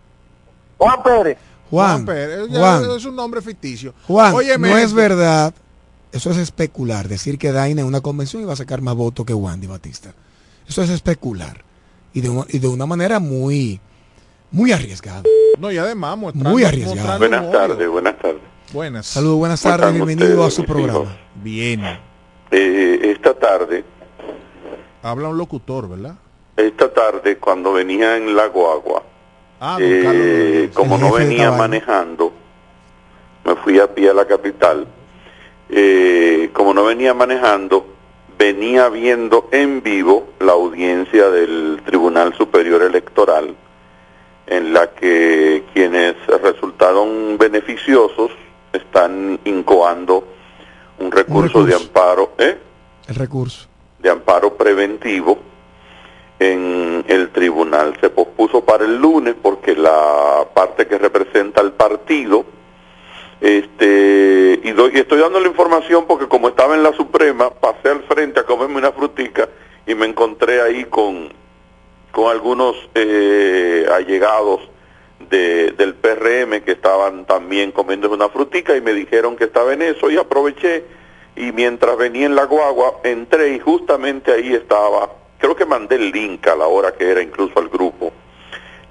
Juan 0.79 1.03
Pérez. 1.03 1.39
Juan. 1.71 2.05
Pérez, 2.05 2.49
ya 2.51 2.61
Juan. 2.61 2.91
es 2.97 3.05
un 3.07 3.17
nombre 3.17 3.41
ficticio. 3.41 3.95
Juan, 4.07 4.35
Óyeme 4.35 4.69
no 4.71 4.77
es 4.79 4.93
verdad. 4.93 5.55
Eso 6.13 6.31
es 6.31 6.37
especular. 6.37 7.09
Decir 7.09 7.39
que 7.39 7.53
Daina 7.53 7.81
en 7.81 7.87
una 7.87 8.01
convención 8.01 8.43
iba 8.43 8.53
a 8.53 8.57
sacar 8.57 8.81
más 8.83 8.95
votos 8.95 9.25
que 9.25 9.35
Wandy 9.35 9.67
Batista. 9.67 10.13
Eso 10.69 10.83
es 10.83 10.91
especular. 10.91 11.65
Y 12.15 12.21
de, 12.21 12.29
una- 12.29 12.47
y 12.49 12.59
de 12.59 12.69
una 12.69 12.85
manera 12.87 13.19
muy, 13.19 13.81
muy 14.51 14.73
arriesgada. 14.73 15.23
No, 15.59 15.71
y 15.73 15.79
además 15.79 16.17
Muy 16.19 16.65
arriesgado. 16.65 16.97
mostrando 16.97 17.19
Buenas 17.29 17.53
tardes, 17.53 17.89
buenas 17.89 18.19
tardes. 18.19 18.41
Buenas. 18.73 19.07
Saludos, 19.07 19.39
buenas 19.39 19.63
¿Cómo 19.63 19.77
tardes. 19.77 19.95
Bienvenido 19.95 20.45
a 20.45 20.51
su 20.51 20.65
programa. 20.65 21.01
hijos? 21.01 21.09
Bien. 21.43 21.83
Eh, 22.51 23.01
esta 23.17 23.35
tarde, 23.35 23.85
Habla 25.03 25.29
un 25.29 25.39
locutor, 25.39 25.89
¿verdad? 25.89 26.15
esta 26.57 26.93
tarde 26.93 27.39
cuando 27.39 27.73
venía 27.73 28.17
en 28.19 28.37
la 28.37 28.47
guagua, 28.47 29.03
Ah, 29.61 29.79
eh, 29.81 30.71
como 30.75 30.99
no 30.99 31.13
venía 31.13 31.51
manejando, 31.51 32.33
me 33.45 33.57
fui 33.57 33.79
a 33.81 33.93
pie 33.93 34.11
a 34.11 34.15
la 34.15 34.27
capital. 34.27 34.87
Eh, 35.75 36.51
como 36.53 36.75
no 36.75 36.85
venía 36.85 37.15
manejando, 37.15 37.87
venía 38.39 38.91
viendo 38.91 39.49
en 39.53 39.83
vivo 39.83 40.29
la 40.39 40.53
audiencia 40.53 41.31
del 41.31 41.81
Tribunal 41.85 42.35
Superior 42.35 42.83
Electoral, 42.83 43.57
en 44.47 44.75
la 44.75 44.91
que 44.91 45.65
quienes 45.73 46.15
resultaron 46.27 47.39
beneficiosos 47.39 48.31
están 48.71 49.41
incoando 49.45 50.25
un 50.99 51.11
recurso, 51.11 51.65
de 51.65 51.73
recurso. 51.73 51.89
amparo, 51.89 52.33
¿eh? 52.37 52.59
El 53.09 53.15
recurso. 53.15 53.67
de 53.99 54.11
amparo 54.11 54.55
preventivo 54.55 55.39
en 56.39 57.05
el 57.09 57.31
tribunal. 57.31 57.97
Se 58.01 58.11
pospuso 58.11 58.63
para 58.65 58.85
el 58.85 58.97
lunes 58.97 59.35
porque 59.41 59.75
la 59.75 60.47
parte 60.53 60.87
que 60.87 60.99
representa 60.99 61.61
al 61.61 61.73
partido, 61.73 62.45
este, 63.43 64.61
y, 64.63 64.71
doy, 64.71 64.93
y 64.95 65.01
estoy 65.01 65.19
dando 65.19 65.41
la 65.41 65.49
información 65.49 66.07
porque 66.07 66.29
como 66.29 66.47
estaba 66.47 66.77
en 66.77 66.85
la 66.85 66.93
Suprema, 66.93 67.51
pasé 67.51 67.89
al 67.89 68.05
frente 68.05 68.39
a 68.39 68.45
comerme 68.45 68.77
una 68.77 68.93
frutica 68.93 69.49
y 69.85 69.97
me 69.97 70.07
encontré 70.07 70.63
ahí 70.63 70.85
con, 70.85 71.33
con 72.13 72.31
algunos 72.31 72.77
eh, 72.95 73.85
allegados 73.93 74.61
de, 75.29 75.73
del 75.73 75.95
PRM 75.95 76.61
que 76.61 76.71
estaban 76.71 77.25
también 77.27 77.73
comiendo 77.73 78.09
una 78.11 78.29
frutica 78.29 78.77
y 78.77 78.81
me 78.81 78.93
dijeron 78.95 79.35
que 79.35 79.45
estaba 79.45 79.73
en 79.73 79.83
eso 79.83 80.09
y 80.09 80.19
aproveché. 80.19 80.85
Y 81.35 81.51
mientras 81.51 81.97
venía 81.97 82.27
en 82.27 82.37
la 82.37 82.45
guagua 82.45 83.01
entré 83.03 83.55
y 83.55 83.59
justamente 83.59 84.31
ahí 84.31 84.55
estaba, 84.55 85.11
creo 85.39 85.57
que 85.57 85.67
mandé 85.67 85.97
el 85.97 86.13
link 86.13 86.47
a 86.47 86.55
la 86.55 86.69
hora 86.69 86.93
que 86.93 87.11
era 87.11 87.21
incluso 87.21 87.59
al 87.59 87.69
grupo, 87.69 88.13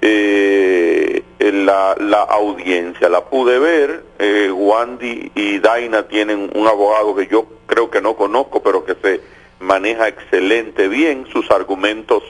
eh, 0.02 1.01
la, 1.50 1.96
la 1.98 2.22
audiencia, 2.22 3.08
la 3.08 3.24
pude 3.24 3.58
ver, 3.58 4.04
eh, 4.18 4.50
Wandy 4.52 5.32
y 5.34 5.58
Daina 5.58 6.06
tienen 6.06 6.50
un 6.54 6.66
abogado 6.66 7.16
que 7.16 7.26
yo 7.26 7.46
creo 7.66 7.90
que 7.90 8.00
no 8.00 8.14
conozco, 8.14 8.62
pero 8.62 8.84
que 8.84 8.94
se 9.02 9.20
maneja 9.58 10.08
excelente 10.08 10.88
bien, 10.88 11.26
sus 11.32 11.50
argumentos 11.50 12.22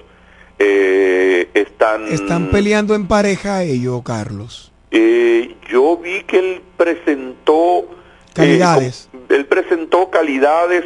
eh, 0.58 1.48
están... 1.54 2.06
Están 2.08 2.50
peleando 2.50 2.94
en 2.94 3.06
pareja 3.06 3.64
ellos, 3.64 4.02
Carlos. 4.04 4.72
Eh, 4.90 5.56
yo 5.68 5.96
vi 5.96 6.22
que 6.22 6.38
él 6.38 6.62
presentó 6.76 7.80
eh, 7.80 7.86
Calidades. 8.34 9.08
él 9.28 9.46
presentó 9.46 10.10
calidades 10.10 10.84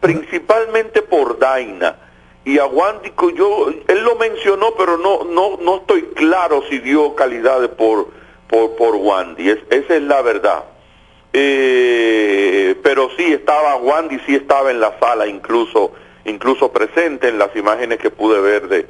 principalmente 0.00 1.02
por 1.02 1.38
Daina 1.38 2.07
y 2.48 2.58
a 2.58 2.66
Wandy 2.66 3.10
co- 3.10 3.30
yo 3.30 3.68
él 3.88 4.00
lo 4.04 4.16
mencionó 4.16 4.74
pero 4.76 4.96
no 4.96 5.24
no 5.24 5.58
no 5.60 5.76
estoy 5.76 6.02
claro 6.14 6.62
si 6.68 6.78
dio 6.78 7.14
calidades 7.14 7.68
por 7.70 8.08
por 8.48 8.76
por 8.76 8.94
Wandy. 8.96 9.50
Es- 9.50 9.58
esa 9.70 9.96
es 9.96 10.02
la 10.02 10.22
verdad. 10.22 10.64
Eh, 11.32 12.74
pero 12.82 13.10
sí 13.16 13.24
estaba 13.32 13.76
Wandy 13.76 14.18
sí 14.26 14.34
estaba 14.34 14.70
en 14.70 14.80
la 14.80 14.98
sala 14.98 15.26
incluso 15.26 15.92
incluso 16.24 16.72
presente 16.72 17.28
en 17.28 17.38
las 17.38 17.54
imágenes 17.54 17.98
que 17.98 18.10
pude 18.10 18.40
ver 18.40 18.68
de 18.68 18.86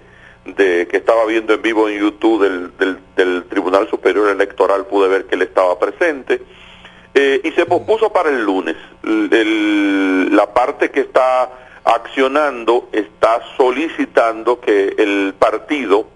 que 0.87 0.97
estaba 0.97 1.27
viendo 1.27 1.53
en 1.53 1.61
vivo 1.61 1.89
en 1.89 1.99
YouTube 2.01 2.43
del, 2.43 2.77
del, 2.79 2.99
del 3.17 3.45
Tribunal 3.49 3.87
Superior 3.91 4.31
Electoral 4.31 4.87
pude 4.87 5.07
ver 5.09 5.27
que 5.27 5.35
él 5.35 5.43
estaba 5.43 5.79
presente. 5.79 6.41
Eh, 7.15 7.41
y 7.45 7.51
se 7.53 7.67
pospuso 7.67 8.11
para 8.11 8.31
el 8.31 8.43
lunes. 8.45 8.77
El- 9.03 10.35
la 10.35 10.47
parte 10.55 10.91
que 10.91 11.01
está 11.01 11.51
accionando 11.89 12.89
está 12.93 13.41
solicitando 13.57 14.61
que 14.61 14.95
el 14.99 15.35
partido, 15.39 16.07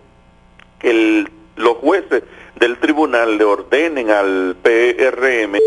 que 0.78 0.90
el- 0.90 1.30
los 1.56 1.78
jueces 1.78 2.22
del 2.56 2.78
tribunal 2.78 3.38
le 3.38 3.44
ordenen 3.44 4.10
al 4.10 4.56
PRM 4.62 5.58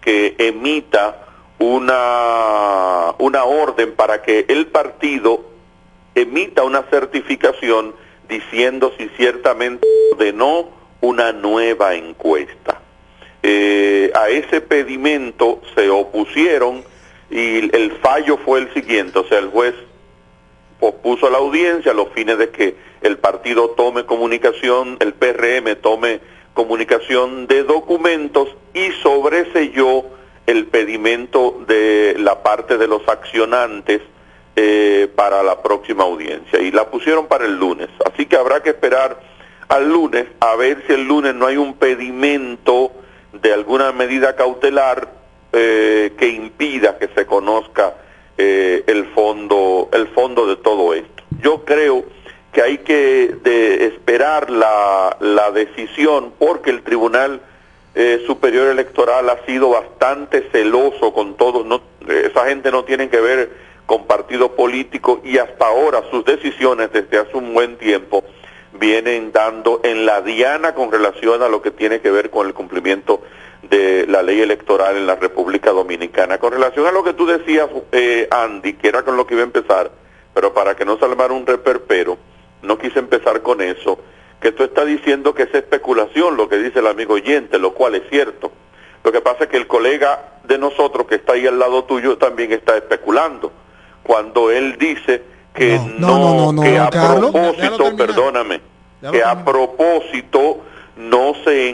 que 0.00 0.34
emita 0.38 1.20
una, 1.60 3.14
una 3.18 3.44
orden 3.44 3.92
para 3.94 4.22
que 4.22 4.44
el 4.48 4.66
partido 4.66 5.44
emita 6.14 6.64
una 6.64 6.82
certificación 6.90 7.94
diciendo 8.28 8.92
si 8.98 9.08
ciertamente 9.16 9.86
ordenó 10.12 10.68
una 11.00 11.32
nueva 11.32 11.94
encuesta. 11.94 12.80
Eh, 13.42 14.10
a 14.14 14.28
ese 14.30 14.60
pedimento 14.60 15.60
se 15.74 15.90
opusieron 15.90 16.82
y 17.34 17.68
el 17.74 17.98
fallo 18.00 18.36
fue 18.36 18.60
el 18.60 18.72
siguiente, 18.72 19.18
o 19.18 19.26
sea, 19.26 19.40
el 19.40 19.48
juez 19.48 19.74
pospuso 20.78 21.28
la 21.28 21.38
audiencia 21.38 21.90
a 21.90 21.94
los 21.94 22.10
fines 22.10 22.38
de 22.38 22.50
que 22.50 22.76
el 23.00 23.18
partido 23.18 23.70
tome 23.70 24.06
comunicación, 24.06 24.98
el 25.00 25.14
PRM 25.14 25.74
tome 25.82 26.20
comunicación 26.52 27.48
de 27.48 27.64
documentos 27.64 28.48
y 28.72 28.92
sobreselló 29.02 30.04
el 30.46 30.66
pedimento 30.66 31.60
de 31.66 32.14
la 32.20 32.40
parte 32.44 32.78
de 32.78 32.86
los 32.86 33.02
accionantes 33.08 34.00
eh, 34.54 35.08
para 35.16 35.42
la 35.42 35.60
próxima 35.60 36.04
audiencia 36.04 36.60
y 36.60 36.70
la 36.70 36.88
pusieron 36.88 37.26
para 37.26 37.46
el 37.46 37.56
lunes. 37.56 37.88
Así 38.04 38.26
que 38.26 38.36
habrá 38.36 38.62
que 38.62 38.70
esperar 38.70 39.18
al 39.66 39.90
lunes 39.90 40.26
a 40.38 40.54
ver 40.54 40.84
si 40.86 40.92
el 40.92 41.02
lunes 41.02 41.34
no 41.34 41.48
hay 41.48 41.56
un 41.56 41.74
pedimento 41.74 42.92
de 43.32 43.52
alguna 43.52 43.90
medida 43.90 44.36
cautelar 44.36 45.23
eh, 45.54 46.12
que 46.18 46.28
impida 46.28 46.98
que 46.98 47.08
se 47.14 47.26
conozca 47.26 47.94
eh, 48.36 48.82
el 48.86 49.06
fondo 49.06 49.88
el 49.92 50.08
fondo 50.08 50.46
de 50.46 50.56
todo 50.56 50.94
esto. 50.94 51.22
Yo 51.40 51.64
creo 51.64 52.04
que 52.52 52.62
hay 52.62 52.78
que 52.78 53.34
de 53.42 53.86
esperar 53.86 54.50
la, 54.50 55.16
la 55.20 55.50
decisión 55.50 56.32
porque 56.38 56.70
el 56.70 56.82
Tribunal 56.82 57.40
eh, 57.94 58.24
Superior 58.26 58.68
Electoral 58.68 59.30
ha 59.30 59.44
sido 59.46 59.70
bastante 59.70 60.48
celoso 60.50 61.12
con 61.12 61.36
todo, 61.36 61.62
no, 61.62 61.80
esa 62.08 62.46
gente 62.46 62.72
no 62.72 62.84
tiene 62.84 63.08
que 63.08 63.20
ver 63.20 63.50
con 63.86 64.06
partido 64.06 64.56
político 64.56 65.20
y 65.22 65.38
hasta 65.38 65.66
ahora 65.66 66.02
sus 66.10 66.24
decisiones 66.24 66.90
desde 66.92 67.18
hace 67.18 67.36
un 67.36 67.54
buen 67.54 67.76
tiempo 67.76 68.24
vienen 68.72 69.30
dando 69.30 69.80
en 69.84 70.06
la 70.06 70.22
diana 70.22 70.74
con 70.74 70.90
relación 70.90 71.42
a 71.42 71.48
lo 71.48 71.62
que 71.62 71.70
tiene 71.70 72.00
que 72.00 72.10
ver 72.10 72.30
con 72.30 72.46
el 72.48 72.54
cumplimiento 72.54 73.22
de 73.68 74.06
la 74.06 74.22
ley 74.22 74.40
electoral 74.40 74.96
en 74.96 75.06
la 75.06 75.16
República 75.16 75.70
Dominicana. 75.70 76.38
Con 76.38 76.52
relación 76.52 76.86
a 76.86 76.92
lo 76.92 77.04
que 77.04 77.12
tú 77.14 77.26
decías, 77.26 77.68
eh, 77.92 78.28
Andy, 78.30 78.74
que 78.74 78.88
era 78.88 79.02
con 79.02 79.16
lo 79.16 79.26
que 79.26 79.34
iba 79.34 79.42
a 79.42 79.46
empezar, 79.46 79.90
pero 80.32 80.52
para 80.52 80.74
que 80.74 80.84
no 80.84 80.98
salvar 80.98 81.32
un 81.32 81.46
reperpero, 81.46 82.18
no 82.62 82.78
quise 82.78 82.98
empezar 82.98 83.42
con 83.42 83.60
eso, 83.60 83.98
que 84.40 84.52
tú 84.52 84.64
estás 84.64 84.86
diciendo 84.86 85.34
que 85.34 85.44
es 85.44 85.54
especulación 85.54 86.36
lo 86.36 86.48
que 86.48 86.58
dice 86.58 86.80
el 86.80 86.86
amigo 86.86 87.14
oyente, 87.14 87.58
lo 87.58 87.72
cual 87.72 87.94
es 87.94 88.02
cierto. 88.10 88.52
Lo 89.02 89.12
que 89.12 89.20
pasa 89.20 89.44
es 89.44 89.50
que 89.50 89.56
el 89.56 89.66
colega 89.66 90.34
de 90.44 90.58
nosotros 90.58 91.06
que 91.06 91.16
está 91.16 91.34
ahí 91.34 91.46
al 91.46 91.58
lado 91.58 91.84
tuyo 91.84 92.18
también 92.18 92.52
está 92.52 92.76
especulando. 92.76 93.52
Cuando 94.02 94.50
él 94.50 94.76
dice 94.78 95.22
que 95.54 95.78
no, 95.98 96.54
que 96.60 96.78
a 96.78 96.90
propósito, 96.90 97.96
perdóname, 97.96 98.60
que 99.10 99.22
a 99.22 99.44
propósito 99.44 100.60
no 100.96 101.34
se 101.44 101.68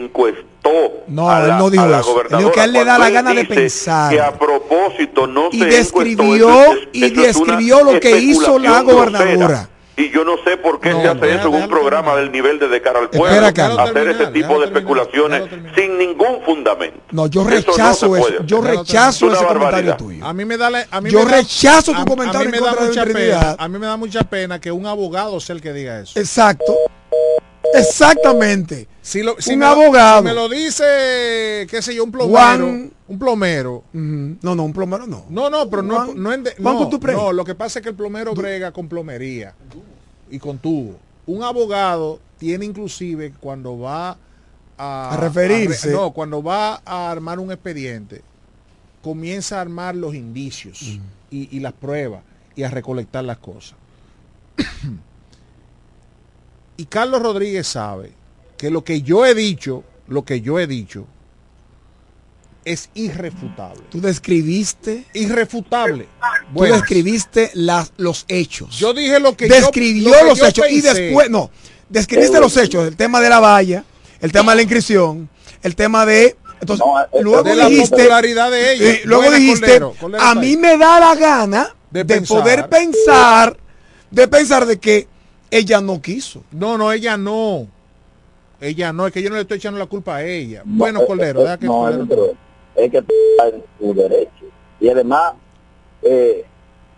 encuestó 0.63 1.03
no, 1.07 1.29
a 1.29 1.39
la, 1.39 1.45
él 1.45 1.57
no 1.57 1.69
dijo 1.69 1.83
a 1.83 1.87
la 1.87 1.99
eso. 1.99 2.11
gobernadora 2.13 2.37
Él 2.37 2.43
dijo 2.45 2.51
que 2.53 2.59
a 2.61 2.63
él 2.65 2.73
le 2.73 2.85
da 2.85 2.97
la 2.99 3.09
gana 3.09 3.33
de 3.33 3.45
pensar. 3.45 4.11
que 4.13 4.21
a 4.21 4.31
propósito 4.37 5.27
no 5.27 5.49
Y 5.51 5.59
se 5.59 5.65
describió- 5.65 6.49
encuestó, 6.49 6.61
eso 6.73 6.73
es- 6.73 6.87
y 6.93 7.03
eso 7.05 7.21
es 7.21 7.35
una 7.35 7.45
describió 7.57 7.83
lo 7.83 7.99
que 7.99 8.19
hizo 8.19 8.59
la 8.59 8.81
gobernadora. 8.81 9.31
grosera. 9.37 9.67
Y 9.97 10.09
yo 10.09 10.23
no 10.23 10.35
sé 10.43 10.57
por 10.57 10.79
qué 10.79 10.91
se 10.93 11.07
hace 11.07 11.35
eso 11.35 11.49
en 11.49 11.53
un 11.63 11.67
programa 11.69 12.15
del 12.15 12.31
nivel 12.31 12.57
de 12.57 12.69
De 12.69 12.81
cara 12.81 12.99
al 12.99 13.09
pueblo, 13.09 13.27
Espera, 13.27 13.53
Carlos. 13.53 13.89
hacer 13.89 14.07
ese 14.07 14.27
tipo 14.27 14.57
de 14.59 14.65
especulaciones 14.67 15.43
sin 15.75 15.97
ningún 15.97 16.41
fundamento. 16.45 16.97
No, 17.11 17.27
yo 17.27 17.41
Eso 17.41 17.49
no 17.49 17.55
rechazo 17.55 18.15
eso. 18.17 18.43
yo 18.45 18.61
rechazo 18.61 19.27
Es 19.27 19.33
ese 19.37 19.45
comentario 19.45 19.97
tuyo. 19.97 20.25
A 20.25 20.33
mí 20.33 20.45
me 20.45 20.57
da 20.57 20.69
la- 20.69 20.87
a 20.89 21.01
mí 21.01 21.11
Yo 21.11 21.19
me 21.19 21.25
da- 21.25 21.37
rechazo 21.37 21.91
tu 21.91 22.01
a- 22.01 22.05
comentario 22.05 22.39
a 22.39 22.45
mí 22.45 22.51
me 22.51 22.57
en 22.57 22.63
da 22.63 22.69
contra 22.69 22.87
mucha 22.87 23.05
pena, 23.13 23.55
A 23.59 23.67
mí 23.67 23.77
me 23.79 23.85
da 23.85 23.97
mucha 23.97 24.23
pena 24.23 24.59
que 24.61 24.71
un 24.71 24.85
abogado 24.87 25.39
sea 25.39 25.55
el 25.55 25.61
que 25.61 25.73
diga 25.73 25.99
eso. 25.99 26.17
Exacto. 26.17 26.73
Exactamente. 27.73 28.87
Si 29.01 29.21
lo- 29.23 29.35
si 29.39 29.53
un 29.53 29.59
me 29.59 29.65
abogado. 29.65 30.19
si 30.19 30.25
me 30.25 30.33
lo 30.33 30.49
dice, 30.49 31.67
qué 31.69 31.81
sé 31.81 31.95
yo, 31.95 32.03
un 32.03 32.11
plomero. 32.11 32.37
Juan- 32.37 32.91
Un 33.07 33.19
plomero. 33.19 33.83
No, 34.41 34.55
no, 34.55 34.63
un 34.63 34.71
plomero 34.73 35.05
no. 35.05 35.25
No, 35.29 35.49
no, 35.49 35.69
pero 35.69 35.81
no, 35.81 35.95
Juan- 35.95 36.21
no, 36.23 36.31
en 36.33 36.43
de- 36.43 36.55
Juan 36.61 36.75
no, 37.17 37.33
lo 37.33 37.43
que 37.43 37.55
pasa 37.55 37.79
es 37.79 37.83
que 37.83 37.89
el 37.89 37.95
plomero 37.95 38.33
brega 38.33 38.71
con 38.71 38.87
plomería 38.87 39.53
y 40.29 40.39
con 40.39 40.57
tubo. 40.59 40.97
Un 41.25 41.43
abogado 41.43 42.19
tiene 42.37 42.65
inclusive 42.65 43.33
cuando 43.39 43.77
va 43.79 44.17
a, 44.77 45.11
A 45.13 45.17
referirse. 45.17 45.89
re- 45.89 45.93
no, 45.93 46.11
cuando 46.11 46.41
va 46.41 46.81
a 46.85 47.11
armar 47.11 47.39
un 47.39 47.51
expediente, 47.51 48.21
comienza 49.03 49.57
a 49.57 49.61
armar 49.61 49.95
los 49.95 50.15
indicios 50.15 50.81
y, 51.29 51.49
y 51.55 51.59
las 51.59 51.73
pruebas 51.73 52.21
y 52.55 52.63
a 52.63 52.69
recolectar 52.69 53.23
las 53.23 53.37
cosas. 53.39 53.75
Y 56.81 56.85
Carlos 56.85 57.21
Rodríguez 57.21 57.67
sabe 57.67 58.11
que 58.57 58.71
lo 58.71 58.83
que 58.83 59.01
yo 59.03 59.25
he 59.25 59.35
dicho, 59.35 59.83
lo 60.07 60.23
que 60.25 60.41
yo 60.41 60.59
he 60.59 60.65
dicho, 60.65 61.05
es 62.65 62.89
irrefutable. 62.93 63.81
Tú 63.89 64.01
describiste. 64.01 65.05
Irrefutable. 65.13 66.03
Tú 66.03 66.53
Bueno. 66.53 66.75
describiste 66.75 67.51
las, 67.53 67.91
los 67.97 68.25
hechos. 68.27 68.77
Yo 68.77 68.93
dije 68.93 69.19
lo 69.19 69.35
que 69.35 69.47
yo- 69.47 69.55
Describió 69.55 70.09
lo 70.09 70.17
que 70.19 70.25
los 70.25 70.39
yo 70.39 70.45
hechos 70.47 70.65
y 70.71 70.81
después, 70.81 71.29
no, 71.29 71.49
describiste 71.89 72.39
los 72.39 72.55
hechos, 72.57 72.87
el 72.87 72.95
tema 72.95 73.19
de 73.21 73.29
la 73.29 73.39
valla, 73.39 73.83
el 74.19 74.31
tema 74.31 74.51
de 74.51 74.55
la 74.57 74.61
inscripción, 74.63 75.29
el 75.63 75.75
tema 75.75 76.05
de... 76.05 76.35
Entonces, 76.59 76.85
luego 77.21 77.41
de 77.43 77.55
la 77.55 77.67
dijiste... 77.69 77.95
popularidad 77.95 78.51
de 78.51 78.73
ella. 78.73 78.89
eh, 78.91 79.01
luego 79.05 79.31
dijiste, 79.31 79.61
Cordero, 79.79 79.95
Cordero 79.99 80.23
a 80.23 80.35
mí 80.35 80.47
ahí. 80.47 80.57
me 80.57 80.77
da 80.77 80.99
la 80.99 81.15
gana 81.15 81.75
De 81.89 82.03
de, 82.03 82.05
pensar. 82.15 82.37
poder 82.39 82.69
pensar, 82.69 83.57
de 84.11 84.27
pensar 84.27 84.65
de 84.67 84.79
que 84.79 85.07
ella 85.51 85.81
no 85.81 86.01
quiso. 86.01 86.43
No, 86.51 86.77
no, 86.77 86.91
ella 86.91 87.17
no. 87.17 87.67
Ella 88.59 88.93
no, 88.93 89.07
es 89.07 89.13
que 89.13 89.21
yo 89.23 89.29
no 89.29 89.35
le 89.35 89.41
estoy 89.41 89.57
echando 89.57 89.79
la 89.79 89.85
culpa 89.87 90.17
a 90.17 90.23
ella. 90.23 90.61
Bueno, 90.65 91.05
Cordero, 91.05 91.41
deja 91.41 91.57
que 91.57 91.65
no, 91.65 91.73
Cordero- 92.07 92.33
es 92.75 92.91
que 92.91 92.97
en 92.97 93.63
tu 93.79 93.93
derecho. 93.93 94.45
Y 94.79 94.89
además, 94.89 95.33
eh, 96.03 96.45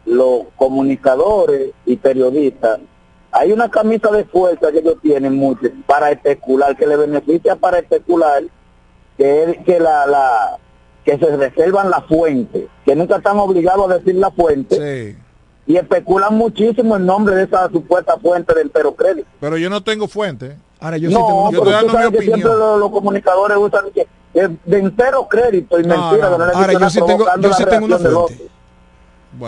los 0.05 0.43
comunicadores 0.57 1.71
y 1.85 1.95
periodistas, 1.95 2.79
hay 3.31 3.51
una 3.51 3.69
camisa 3.71 4.11
de 4.11 4.25
fuerza 4.25 4.71
que 4.71 4.79
ellos 4.79 4.97
tienen 5.01 5.35
mucho 5.35 5.61
para 5.87 6.11
especular, 6.11 6.75
que 6.77 6.85
le 6.85 6.97
beneficia 6.97 7.55
para 7.55 7.79
especular, 7.79 8.43
que 9.17 9.43
es 9.43 9.57
que 9.65 9.79
la, 9.79 10.05
la 10.05 10.57
que 11.05 11.17
se 11.17 11.35
reservan 11.37 11.89
la 11.89 12.01
fuente, 12.01 12.67
que 12.85 12.95
nunca 12.95 13.17
están 13.17 13.39
obligados 13.39 13.89
a 13.89 13.97
decir 13.97 14.15
la 14.15 14.31
fuente, 14.31 15.17
y 15.73 15.77
especulan 15.77 16.35
muchísimo 16.35 16.95
el 16.95 17.05
nombre 17.05 17.35
de 17.35 17.43
esa 17.43 17.69
supuesta 17.69 18.17
fuente 18.21 18.53
del 18.53 18.69
pero 18.69 18.93
crédito. 18.93 19.27
Pero 19.39 19.57
yo 19.57 19.69
no 19.69 19.83
tengo 19.83 20.07
fuente. 20.07 20.55
Ahora 20.79 20.97
yo 20.97 21.09
no, 21.09 21.17
sí 21.17 21.23
tengo 21.25 21.51
yo 21.51 21.59
pero 21.63 21.71
estoy 21.71 21.71
tú 21.71 21.71
dando 21.71 21.87
mi 21.87 21.93
sabes 21.93 22.09
que 22.11 22.17
opinión. 22.17 22.39
siempre 22.39 22.57
los, 22.59 22.79
los 22.79 22.91
comunicadores 22.91 23.57
usan 23.57 23.85
que, 23.93 24.07
que 24.33 24.49
de 24.65 24.77
entero 24.79 25.27
crédito 25.27 25.79
y 25.79 25.83
No, 25.83 26.09
mentira, 26.11 26.29
no. 26.29 26.33
que 26.35 26.39
no 26.39 26.45
le 26.47 26.53
Ahora, 26.53 26.73
yo 26.73 26.89
sí 26.89 26.95
tengo- 26.99 27.07
provocando 27.07 27.41
yo 27.43 27.49
la 27.49 27.55
sí 27.55 27.65
tengo 27.65 27.85
una 27.85 27.97
reacción 27.97 28.13
del 28.13 28.23
fuente. 28.27 28.43
otro. 28.43 28.53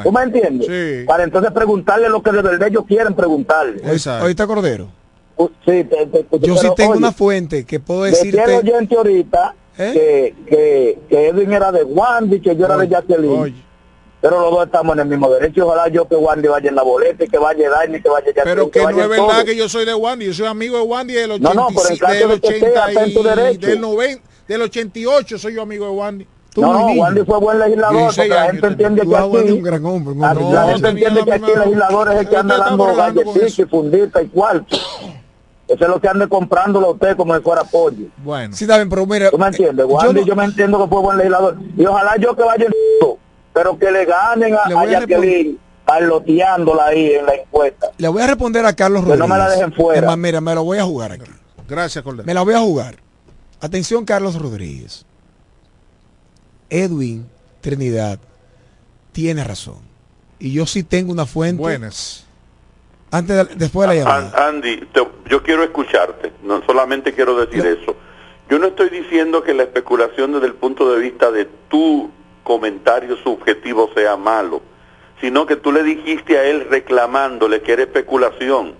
¿Tú 0.03 0.11
me 0.11 0.21
entiendes? 0.23 1.05
Para 1.05 1.23
entonces 1.23 1.51
preguntarle 1.51 2.09
lo 2.09 2.23
que 2.23 2.31
de 2.31 2.41
verdad 2.41 2.67
ellos 2.69 2.85
quieren 2.87 3.13
preguntarle. 3.13 3.81
Ahorita 4.19 4.47
Cordero. 4.47 4.87
Uh, 5.37 5.47
Sí, 5.65 5.83
te- 5.83 6.05
te 6.07 6.19
escucho, 6.21 6.45
Yo 6.47 6.55
sí 6.55 6.69
tengo 6.77 6.91
oye, 6.93 6.97
una 6.99 7.11
fuente 7.11 7.65
que 7.65 7.79
puedo 7.79 8.03
Decía 8.03 8.21
el 8.23 8.31
decirte... 8.31 8.57
oyente 8.73 8.95
ahorita 8.95 9.53
¿Eh? 9.77 9.91
que, 9.93 10.45
que, 10.49 10.99
que 11.09 11.27
Edwin 11.27 11.51
era 11.51 11.73
de 11.73 11.83
Wandy, 11.83 12.39
que 12.39 12.55
yo 12.55 12.65
era 12.65 12.77
de 12.77 12.87
Jacqueline. 12.87 13.64
Pero 14.27 14.39
los 14.41 14.49
dos 14.49 14.65
estamos 14.65 14.93
en 14.95 15.01
el 15.01 15.07
mismo 15.07 15.29
derecho. 15.29 15.67
Ojalá 15.67 15.87
yo 15.87 16.07
que 16.07 16.15
Wandy 16.15 16.47
vaya 16.47 16.69
en 16.69 16.75
la 16.75 16.81
boleta 16.81 17.25
y 17.25 17.27
que 17.27 17.37
vaya 17.37 17.69
Dani, 17.69 18.01
que 18.01 18.09
vaya. 18.09 18.25
Pero 18.43 18.71
que 18.71 18.79
no 18.79 18.85
vaya 18.85 19.03
es 19.03 19.15
todo. 19.17 19.27
verdad 19.27 19.45
que 19.45 19.55
yo 19.55 19.69
soy 19.69 19.85
de 19.85 19.93
Wandy, 19.93 20.25
yo 20.25 20.33
soy 20.33 20.47
amigo 20.47 20.77
de 20.77 20.83
Wandy 20.83 21.13
del 21.13 21.29
No, 21.39 21.51
85, 21.51 21.53
no, 21.53 21.67
pero 21.75 22.29
del, 22.29 22.29
de 22.29 22.41
que 22.41 22.47
sea, 22.47 22.57
80 22.57 22.87
está 22.89 23.03
en 23.03 23.13
tu 23.13 23.19
y- 23.19 23.23
derecho. 23.23 23.67
del 23.67 23.81
90, 23.81 24.23
del 24.47 24.61
88 24.63 25.37
soy 25.37 25.53
yo 25.53 25.61
amigo 25.61 25.85
de 25.85 25.91
Wandy. 25.91 26.27
No, 26.57 26.73
no, 26.73 26.87
Wandy 26.99 27.21
fue 27.23 27.37
buen 27.39 27.59
legislador, 27.59 27.97
16 27.97 28.17
porque 28.17 28.29
la 28.41 28.45
gente 28.51 28.67
entiende 28.67 29.01
Tú 29.03 29.09
que 29.11 29.15
aquí, 29.15 29.51
un 29.51 29.61
gran 29.61 29.85
hombre, 29.85 30.13
un 30.13 30.21
la, 30.21 30.31
hombre. 30.31 30.45
la 30.55 30.61
No, 30.61 30.67
gente 30.69 30.87
entiende 30.89 31.23
que 31.23 31.33
aquí 31.33 31.51
el 31.51 31.59
legislador 31.59 32.11
es 32.13 32.19
el 32.21 32.29
que 32.29 32.37
anda 32.37 32.57
dando 32.57 32.95
galletitas 32.95 33.59
y 33.59 33.65
funditas 33.65 34.23
y 34.23 34.27
cuartos. 34.29 34.81
Eso 35.67 35.83
es 35.83 35.87
lo 35.89 35.99
que 36.01 36.07
ande 36.07 36.27
comprándolo 36.27 36.87
a 36.87 36.91
usted 36.91 37.15
como 37.15 37.35
si 37.35 37.41
fuera 37.43 37.63
pollo. 37.63 38.05
Bueno. 38.23 38.55
Sí, 38.55 38.65
bien, 38.65 38.89
pero 38.89 39.05
mira... 39.05 39.29
¿Tú 39.29 39.37
me 39.37 39.47
entiendes? 39.47 39.85
yo 39.87 39.93
Wandy, 39.93 40.21
yo, 40.25 40.33
no- 40.33 40.41
me 40.41 40.45
entiendo 40.45 40.81
que 40.83 40.89
fue 40.89 41.01
buen 41.01 41.17
legislador. 41.17 41.57
Y 41.77 41.85
ojalá 41.85 42.15
yo 42.17 42.35
que 42.35 42.41
vaya 42.43 42.65
en 42.65 42.71
pero 43.55 43.79
que 43.79 43.89
le 43.89 44.05
ganen 44.05 44.53
a, 44.53 44.67
Le 44.69 44.75
a 44.75 44.81
a 44.81 44.85
Jacqueline 44.85 45.57
parloteándola 45.85 46.85
ahí 46.87 47.13
en 47.13 47.25
la 47.25 47.33
encuesta. 47.35 47.89
Le 47.97 48.07
voy 48.09 48.21
a 48.21 48.27
responder 48.27 48.65
a 48.65 48.73
Carlos 48.73 49.01
Que 49.03 49.09
Rodríguez. 49.11 49.27
no 49.29 49.33
me 49.33 49.39
la 49.39 49.49
dejen 49.49 49.73
fuera. 49.73 50.15
Mira, 50.15 50.41
me 50.41 50.53
la 50.53 50.61
voy 50.61 50.77
a 50.77 50.83
jugar 50.83 51.11
aquí. 51.13 51.31
Gracias, 51.67 52.03
Cordero. 52.03 52.25
Me 52.25 52.33
la 52.33 52.41
voy 52.43 52.53
a 52.53 52.59
jugar. 52.59 52.97
Atención, 53.61 54.03
Carlos 54.05 54.39
Rodríguez. 54.39 55.05
Edwin 56.69 57.27
Trinidad 57.61 58.19
tiene 59.11 59.43
razón. 59.43 59.79
Y 60.39 60.51
yo 60.51 60.65
sí 60.65 60.83
tengo 60.83 61.11
una 61.11 61.25
fuente. 61.25 61.61
Buenas. 61.61 62.25
Antes 63.11 63.47
de- 63.47 63.55
después 63.55 63.87
de 63.87 63.95
la 63.95 64.01
llamada. 64.03 64.31
An- 64.47 64.55
Andy, 64.55 64.77
te- 64.93 65.07
yo 65.29 65.41
quiero 65.43 65.63
escucharte, 65.63 66.33
no 66.43 66.61
solamente 66.65 67.13
quiero 67.13 67.37
decir 67.45 67.65
eso. 67.65 67.95
Yo 68.49 68.59
no 68.59 68.67
estoy 68.67 68.89
diciendo 68.89 69.41
que 69.43 69.53
la 69.53 69.63
especulación 69.63 70.33
desde 70.33 70.47
el 70.47 70.53
punto 70.55 70.91
de 70.93 70.99
vista 70.99 71.31
de 71.31 71.45
tu 71.69 72.11
comentario 72.45 73.17
subjetivo 73.17 73.89
sea 73.93 74.15
malo. 74.15 74.61
sino 75.19 75.45
que 75.45 75.55
tú 75.55 75.71
le 75.71 75.81
dijiste 75.81 76.37
a 76.37 76.43
él 76.43 76.67
reclamándole 76.69 77.61
que 77.61 77.71
era 77.71 77.83
especulación. 77.83 78.75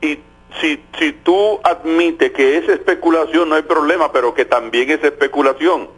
Y 0.00 0.20
si, 0.60 0.80
si 0.98 1.12
tú 1.12 1.60
admites 1.64 2.32
que 2.32 2.56
es 2.56 2.68
especulación, 2.68 3.48
no 3.48 3.56
hay 3.56 3.62
problema, 3.62 4.12
pero 4.12 4.32
que 4.32 4.44
también 4.44 4.90
es 4.90 5.02
especulación. 5.02 5.88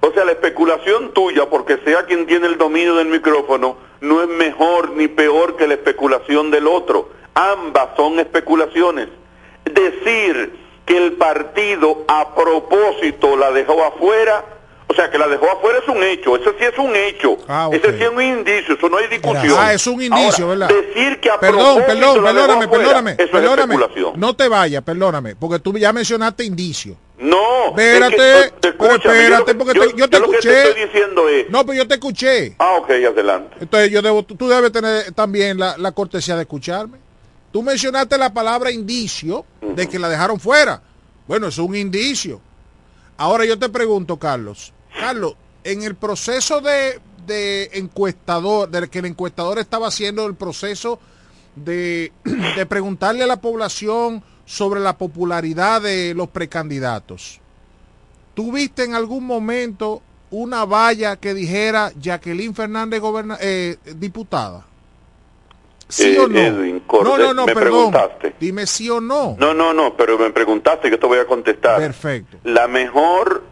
O 0.00 0.10
sea, 0.12 0.24
la 0.24 0.32
especulación 0.32 1.12
tuya, 1.12 1.48
porque 1.48 1.78
sea 1.84 2.04
quien 2.06 2.26
tiene 2.26 2.46
el 2.46 2.58
dominio 2.58 2.94
del 2.96 3.08
micrófono, 3.08 3.76
no 4.00 4.22
es 4.22 4.28
mejor 4.28 4.92
ni 4.92 5.08
peor 5.08 5.56
que 5.56 5.68
la 5.68 5.74
especulación 5.74 6.50
del 6.50 6.66
otro. 6.66 7.10
Ambas 7.34 7.90
son 7.96 8.18
especulaciones. 8.18 9.08
Decir 9.64 10.56
que 10.86 10.96
el 10.96 11.12
partido 11.12 12.04
a 12.08 12.34
propósito 12.34 13.36
la 13.36 13.52
dejó 13.52 13.84
afuera, 13.84 14.44
o 14.94 14.96
sea, 14.96 15.10
que 15.10 15.18
la 15.18 15.26
dejó 15.28 15.50
afuera 15.50 15.78
es 15.82 15.88
un 15.88 16.02
hecho, 16.02 16.36
ese 16.36 16.50
sí 16.58 16.64
es 16.64 16.78
un 16.78 16.94
hecho, 16.94 17.36
Ah, 17.48 17.68
ok. 17.68 17.74
ese 17.74 17.98
sí 17.98 18.04
es 18.04 18.08
un 18.10 18.22
indicio, 18.22 18.74
eso 18.76 18.88
no 18.88 18.96
hay 18.96 19.08
discusión. 19.08 19.56
Ah, 19.58 19.72
es 19.74 19.86
un 19.86 20.00
indicio, 20.00 20.46
Ahora, 20.46 20.66
¿verdad? 20.68 20.68
Decir 20.86 21.20
que 21.20 21.30
a 21.30 21.38
Perdón, 21.40 21.82
perdón, 21.86 22.22
perdóname, 22.24 22.64
afuera, 22.64 22.70
perdóname, 22.84 23.10
eso 23.18 23.32
perdóname. 23.32 23.74
es. 23.74 24.16
No 24.16 24.34
te 24.36 24.48
vayas, 24.48 24.82
perdóname, 24.82 25.36
porque 25.36 25.58
tú 25.58 25.76
ya 25.76 25.92
mencionaste 25.92 26.44
indicio. 26.44 26.96
No, 27.18 27.68
Espérate, 27.68 28.14
es 28.40 28.50
que, 28.52 28.60
te- 28.60 28.68
escúchame, 28.70 29.18
espérate, 29.22 29.52
yo, 29.52 29.58
porque 29.58 29.74
yo- 29.78 29.86
te- 29.88 29.96
yo 29.96 30.10
te 30.10 30.18
lo 30.20 30.30
que 30.30 30.36
escuché. 30.38 30.54
te 30.54 30.68
estoy 30.68 30.84
diciendo 30.84 31.28
es, 31.28 31.50
No, 31.50 31.64
pero 31.64 31.78
yo 31.78 31.88
te 31.88 31.94
escuché. 31.94 32.56
ah, 32.58 32.76
ok, 32.80 32.90
adelante. 32.90 33.56
Entonces 33.60 33.90
yo 33.90 34.02
debo, 34.02 34.22
tú 34.24 34.48
debes 34.48 34.72
tener 34.72 35.12
también 35.12 35.58
la, 35.58 35.76
la 35.78 35.92
cortesía 35.92 36.34
de 36.36 36.42
escucharme. 36.42 36.98
Tú 37.52 37.62
mencionaste 37.62 38.18
la 38.18 38.34
palabra 38.34 38.70
indicio 38.72 39.44
de 39.62 39.88
que 39.88 39.98
la 39.98 40.08
dejaron 40.08 40.40
fuera. 40.40 40.82
Bueno, 41.28 41.46
es 41.46 41.56
un 41.58 41.74
indicio. 41.76 42.40
Ahora 43.16 43.44
yo 43.44 43.56
te 43.56 43.68
pregunto, 43.68 44.18
Carlos. 44.18 44.72
Carlos, 44.98 45.34
en 45.64 45.82
el 45.82 45.94
proceso 45.94 46.60
de, 46.60 47.00
de 47.26 47.70
encuestador, 47.74 48.68
de 48.68 48.88
que 48.88 48.98
el 49.00 49.06
encuestador 49.06 49.58
estaba 49.58 49.88
haciendo 49.88 50.26
el 50.26 50.34
proceso 50.34 50.98
de, 51.56 52.12
de 52.56 52.66
preguntarle 52.66 53.24
a 53.24 53.26
la 53.26 53.40
población 53.40 54.22
sobre 54.46 54.80
la 54.80 54.96
popularidad 54.98 55.80
de 55.82 56.12
los 56.14 56.28
precandidatos. 56.28 57.40
¿Tú 58.34 58.52
viste 58.52 58.84
en 58.84 58.94
algún 58.94 59.24
momento 59.24 60.02
una 60.30 60.64
valla 60.64 61.16
que 61.16 61.32
dijera 61.34 61.92
Jacqueline 62.00 62.54
Fernández 62.54 63.00
goberna- 63.00 63.38
eh, 63.40 63.76
diputada? 63.96 64.66
¿Sí 65.88 66.14
Eh, 66.16 66.18
o 66.18 66.26
no? 66.26 66.38
Edwin, 66.38 66.82
no, 66.90 67.16
no, 67.18 67.34
no, 67.34 67.46
me 67.46 67.54
perdón. 67.54 67.92
preguntaste. 67.92 68.34
Dime 68.40 68.66
sí 68.66 68.90
o 68.90 69.00
no. 69.00 69.36
No, 69.38 69.54
no, 69.54 69.72
no, 69.72 69.96
pero 69.96 70.18
me 70.18 70.30
preguntaste, 70.30 70.90
yo 70.90 70.98
te 70.98 71.06
voy 71.06 71.18
a 71.18 71.26
contestar. 71.26 71.78
Perfecto. 71.78 72.38
La 72.42 72.66
mejor 72.66 73.43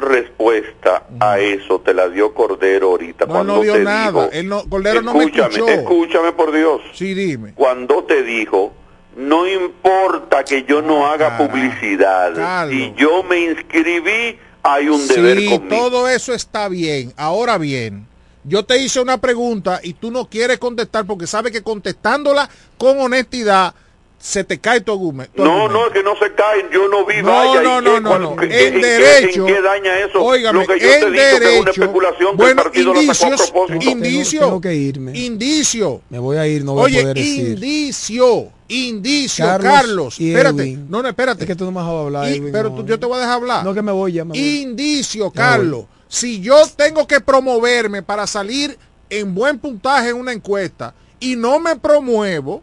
respuesta 0.00 1.04
a 1.20 1.38
eso 1.38 1.80
te 1.80 1.94
la 1.94 2.08
dio 2.08 2.34
Cordero 2.34 2.88
ahorita. 2.90 3.26
No, 3.26 3.32
cuando 3.32 3.56
no 3.56 3.62
dio 3.62 3.72
te 3.74 3.84
nada. 3.84 4.06
dijo- 4.06 4.28
Él 4.32 4.48
no, 4.48 4.64
Cordero 4.68 5.02
no 5.02 5.14
me 5.14 5.24
escúchame, 5.24 5.48
escuchó. 5.54 5.68
escúchame 5.72 6.32
por 6.32 6.52
Dios. 6.52 6.80
Sí, 6.94 7.14
dime. 7.14 7.52
Cuando 7.54 8.04
te 8.04 8.22
dijo, 8.22 8.72
no 9.16 9.46
importa 9.48 10.44
que 10.44 10.64
yo 10.64 10.82
no 10.82 11.06
haga 11.06 11.36
publicidad, 11.38 12.34
Carlos. 12.34 12.74
si 12.74 12.94
yo 12.96 13.22
me 13.22 13.40
inscribí, 13.40 14.38
hay 14.62 14.88
un 14.88 15.06
deber 15.08 15.36
conmigo. 15.46 15.76
todo 15.76 16.08
eso 16.08 16.32
está 16.34 16.68
bien. 16.68 17.12
Ahora 17.16 17.58
bien, 17.58 18.06
yo 18.44 18.64
te 18.64 18.78
hice 18.82 19.00
una 19.00 19.18
pregunta 19.18 19.80
y 19.82 19.94
tú 19.94 20.10
no 20.10 20.26
quieres 20.28 20.58
contestar 20.58 21.06
porque 21.06 21.26
sabes 21.26 21.52
que 21.52 21.62
contestándola 21.62 22.48
con 22.78 22.98
honestidad 23.00 23.74
se 24.20 24.44
te 24.44 24.58
cae 24.60 24.82
tu 24.82 24.92
argumento. 24.92 25.42
No, 25.42 25.64
argumento. 25.64 25.72
no, 25.80 25.86
es 25.86 25.92
que 25.94 26.02
no 26.02 26.14
se 26.16 26.34
caen, 26.34 26.66
yo 26.70 26.88
no 26.88 27.06
vi 27.06 27.22
No, 27.22 27.30
vaya. 27.30 27.62
no, 27.62 27.80
¿y 27.80 27.84
no, 27.84 27.94
qué- 27.94 28.00
no, 28.02 28.18
no. 28.18 28.32
En 28.42 28.48
qué- 28.50 28.70
derecho, 28.70 29.48
¿En 29.48 29.54
qué 29.54 29.62
daña 29.62 29.98
eso? 30.00 30.22
Óigame, 30.22 30.60
Lo 30.60 30.66
que 30.66 30.78
yo 30.78 30.86
te 30.88 30.94
en 30.98 31.00
dicho 31.00 31.12
que 31.14 31.26
es 31.28 31.40
una 31.40 31.48
derecho, 31.48 31.70
especulación 31.70 32.30
que 32.32 32.36
bueno, 32.36 32.62
el 32.62 32.84
sacó 32.84 32.90
a 32.92 33.00
indicios, 33.02 33.50
propósito. 33.50 33.90
indicio, 33.90 34.40
Tengo 34.40 34.60
que 34.60 34.74
irme. 34.74 35.18
indicio. 35.18 36.02
Me 36.10 36.18
voy 36.18 36.36
a 36.36 36.46
ir, 36.46 36.64
no 36.64 36.74
voy 36.74 36.82
a 36.82 36.84
Oye, 36.84 37.00
poder 37.00 37.16
decir. 37.16 37.48
indicio, 37.48 38.48
indicio, 38.68 39.44
Carlos 39.46 39.72
Carlos. 39.72 40.20
y 40.20 40.28
espérate, 40.30 40.62
Edwin. 40.62 40.86
no, 40.90 41.02
no, 41.02 41.08
espérate. 41.08 41.40
Es 41.44 41.46
que 41.46 41.56
tú 41.56 41.64
no 41.64 41.72
me 41.72 41.80
has 41.80 41.86
hablar, 41.86 42.28
Y- 42.30 42.34
Edwin, 42.36 42.52
pero 42.52 42.68
no. 42.70 42.76
tú- 42.76 42.86
yo 42.86 43.00
te 43.00 43.06
voy 43.06 43.16
a 43.16 43.20
dejar 43.20 43.34
hablar. 43.36 43.64
No, 43.64 43.72
que 43.74 43.82
me 43.82 43.92
voy 43.92 44.12
ya. 44.12 44.24
Me 44.24 44.30
voy. 44.30 44.38
Indicio, 44.38 45.32
Ya 45.34 45.40
Carlos. 45.42 45.84
Si 46.08 46.40
yo 46.40 46.56
tengo 46.76 47.06
que 47.06 47.20
promoverme 47.20 48.02
para 48.02 48.26
salir 48.26 48.76
en 49.08 49.34
buen 49.34 49.58
puntaje 49.58 50.10
en 50.10 50.16
una 50.16 50.32
encuesta 50.32 50.92
y 51.20 51.36
no 51.36 51.58
me 51.58 51.76
promuevo, 51.76 52.62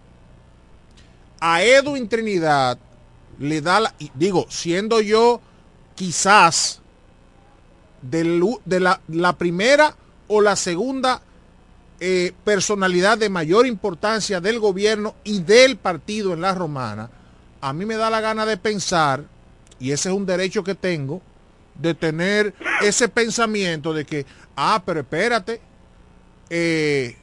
a 1.40 1.62
Edwin 1.62 2.08
Trinidad 2.08 2.78
le 3.40 3.62
da 3.62 3.80
la, 3.80 3.94
digo, 4.16 4.46
siendo 4.50 5.02
yo 5.02 5.42
quizás 5.96 6.82
de 8.02 8.80
la, 8.80 9.02
la 9.08 9.38
primera 9.38 9.96
o 10.28 10.42
la 10.42 10.56
segunda 10.56 11.22
eh, 12.00 12.34
personalidad 12.44 13.18
de 13.18 13.30
mayor 13.30 13.66
importancia 13.66 14.40
del 14.40 14.60
gobierno 14.60 15.16
y 15.24 15.42
del 15.42 15.78
partido 15.78 16.34
en 16.34 16.42
la 16.42 16.54
romana, 16.54 17.10
a 17.60 17.74
mí 17.74 17.86
me 17.86 17.96
da 17.96 18.10
la 18.10 18.22
gana 18.22 18.46
de 18.46 18.58
pensar, 18.58 19.24
y 19.80 19.92
ese 19.92 20.10
es 20.10 20.16
un 20.16 20.26
derecho 20.26 20.64
que 20.64 20.76
tengo, 20.76 21.22
de 21.74 21.94
tener 21.94 22.54
ese 22.82 23.10
pensamiento 23.10 23.94
de 23.94 24.06
que, 24.06 24.26
ah, 24.56 24.82
pero 24.86 25.00
espérate, 25.00 25.60
eh, 26.50 27.18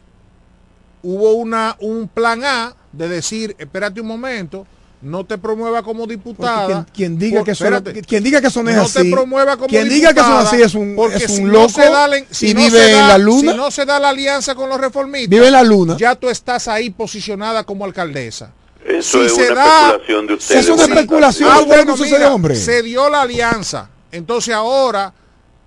hubo 1.02 1.34
una, 1.34 1.76
un 1.80 2.08
plan 2.08 2.44
A 2.44 2.76
de 2.96 3.08
decir, 3.08 3.54
espérate 3.58 4.00
un 4.00 4.06
momento, 4.06 4.66
no 5.02 5.24
te 5.24 5.36
promueva 5.36 5.82
como 5.82 6.06
diputada. 6.06 6.66
Quien, 6.66 7.16
quien 7.16 7.18
diga 7.18 7.40
por- 7.40 7.46
que 7.46 7.54
son, 7.54 7.66
espérate, 7.74 8.02
quien 8.02 8.24
diga 8.24 8.40
que 8.40 8.48
son 8.50 8.68
es 8.70 8.76
no 8.76 8.82
así, 8.82 9.02
te 9.02 9.10
promueva 9.10 9.56
como 9.56 9.68
quien 9.68 9.88
diga 9.88 10.14
que 10.14 10.20
son 10.20 10.32
así 10.38 10.62
es 10.62 10.74
un, 10.74 10.94
porque 10.96 11.16
es 11.16 11.28
un 11.30 11.36
si 11.36 11.42
loco 11.44 11.62
no 11.62 11.68
se 11.68 11.90
da 11.90 12.08
la- 12.08 12.24
si 12.30 12.50
y 12.50 12.54
no 12.54 12.60
vive 12.60 12.78
se 12.78 12.90
en 12.92 13.08
la 13.08 13.18
luna. 13.18 13.50
Si 13.52 13.56
no 13.58 13.70
se 13.70 13.84
da 13.84 14.00
la 14.00 14.08
alianza 14.10 14.54
con 14.54 14.68
los 14.68 14.80
reformistas, 14.80 15.28
Vive 15.30 15.46
en 15.48 15.52
la 15.52 15.62
luna. 15.62 15.96
Ya 15.98 16.14
tú 16.14 16.30
estás 16.30 16.68
ahí 16.68 16.90
posicionada 16.90 17.64
como 17.64 17.84
alcaldesa. 17.84 18.52
Eso 18.86 19.18
Si 19.20 19.26
es 19.26 19.34
se 19.34 19.52
una 19.52 19.54
da- 19.54 19.86
especulación 19.90 20.26
de 20.26 20.34
ustedes. 20.34 20.60
Es 20.64 20.70
una 20.70 20.84
especulación. 20.84 21.50
Ah, 21.52 21.60
bueno, 21.66 21.96
sucede, 21.96 22.18
mira, 22.18 22.34
hombre. 22.34 22.54
se 22.56 22.82
dio 22.82 23.08
la 23.10 23.22
alianza. 23.22 23.88
Entonces 24.12 24.54
ahora, 24.54 25.12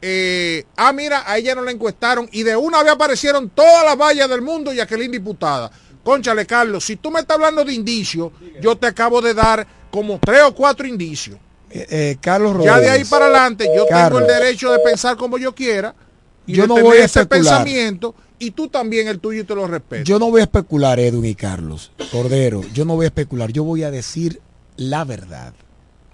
eh, 0.02 0.64
ah, 0.78 0.94
mira, 0.94 1.24
a 1.26 1.38
ella 1.38 1.56
no 1.56 1.62
la 1.64 1.72
encuestaron 1.72 2.30
y 2.32 2.44
de 2.44 2.56
una 2.56 2.82
vez 2.84 2.92
aparecieron 2.94 3.50
todas 3.50 3.84
las 3.84 3.98
vallas 3.98 4.30
del 4.30 4.42
mundo 4.42 4.72
y 4.72 4.78
Jacqueline 4.78 5.12
diputada. 5.12 5.72
Conchale, 6.08 6.46
Carlos, 6.46 6.86
si 6.86 6.96
tú 6.96 7.12
me 7.12 7.20
estás 7.20 7.36
hablando 7.36 7.66
de 7.66 7.74
indicios, 7.74 8.32
yo 8.62 8.78
te 8.78 8.88
acabo 8.88 9.22
de 9.22 9.34
dar 9.34 9.68
como 9.92 10.18
tres 10.20 10.42
o 10.44 10.56
cuatro 10.56 10.88
indicios. 10.88 11.38
Eh, 11.70 11.86
eh, 11.90 12.18
Carlos 12.22 12.54
Ya 12.54 12.60
de 12.60 12.70
Rodríguez. 12.70 12.92
ahí 12.92 13.04
para 13.04 13.26
adelante, 13.26 13.70
yo 13.76 13.86
Carlos. 13.90 14.22
tengo 14.22 14.32
el 14.32 14.40
derecho 14.42 14.72
de 14.72 14.80
pensar 14.80 15.18
como 15.18 15.38
yo 15.38 15.54
quiera 15.54 15.94
y 16.46 16.54
Yo 16.54 16.66
no 16.66 16.76
voy 16.80 17.00
a 17.00 17.04
ese 17.04 17.20
especular. 17.20 17.58
pensamiento 17.58 18.16
y 18.40 18.52
tú 18.52 18.70
también 18.70 19.10
el 19.10 19.20
tuyo 19.20 19.42
y 19.42 19.44
te 19.44 19.54
lo 19.54 19.68
respeto. 19.68 20.06
Yo 20.06 20.18
no 20.18 20.32
voy 20.32 20.40
a 20.40 20.44
especular, 20.46 20.98
Edwin 20.98 21.26
y 21.26 21.36
Carlos 21.36 21.92
Cordero. 22.10 22.62
Yo 22.74 22.86
no 22.86 22.96
voy 22.96 23.04
a 23.04 23.08
especular. 23.10 23.52
Yo 23.52 23.66
voy 23.66 23.84
a 23.84 23.92
decir 23.92 24.40
la 24.78 25.04
verdad. 25.04 25.54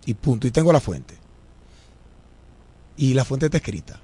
Y 0.08 0.16
punto. 0.16 0.48
Y 0.48 0.52
tengo 0.52 0.74
la 0.74 0.80
fuente. 0.80 1.14
Y 2.98 3.14
la 3.14 3.24
fuente 3.26 3.46
está 3.46 3.58
escrita. 3.58 4.00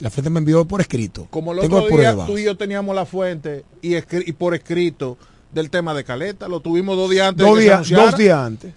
La 0.00 0.10
fuente 0.10 0.30
me 0.30 0.38
envió 0.38 0.64
por 0.64 0.80
escrito. 0.80 1.26
Como 1.30 1.52
el 1.52 1.60
tengo 1.60 1.80
día 1.80 1.88
pruebas. 1.88 2.26
tú 2.26 2.38
y 2.38 2.44
yo 2.44 2.56
teníamos 2.56 2.94
la 2.94 3.04
fuente 3.06 3.64
y, 3.82 3.92
escri- 3.92 4.24
y 4.26 4.32
por 4.32 4.54
escrito 4.54 5.16
del 5.52 5.68
tema 5.70 5.94
de 5.94 6.04
Caleta, 6.04 6.48
lo 6.48 6.60
tuvimos 6.60 6.96
dos 6.96 7.10
días 7.10 7.28
antes 7.28 7.46
Dos 7.46 7.58
de 7.58 7.64
que 7.68 7.84
se 7.84 7.94
dos 7.94 8.16
días 8.16 8.38
antes. 8.38 8.72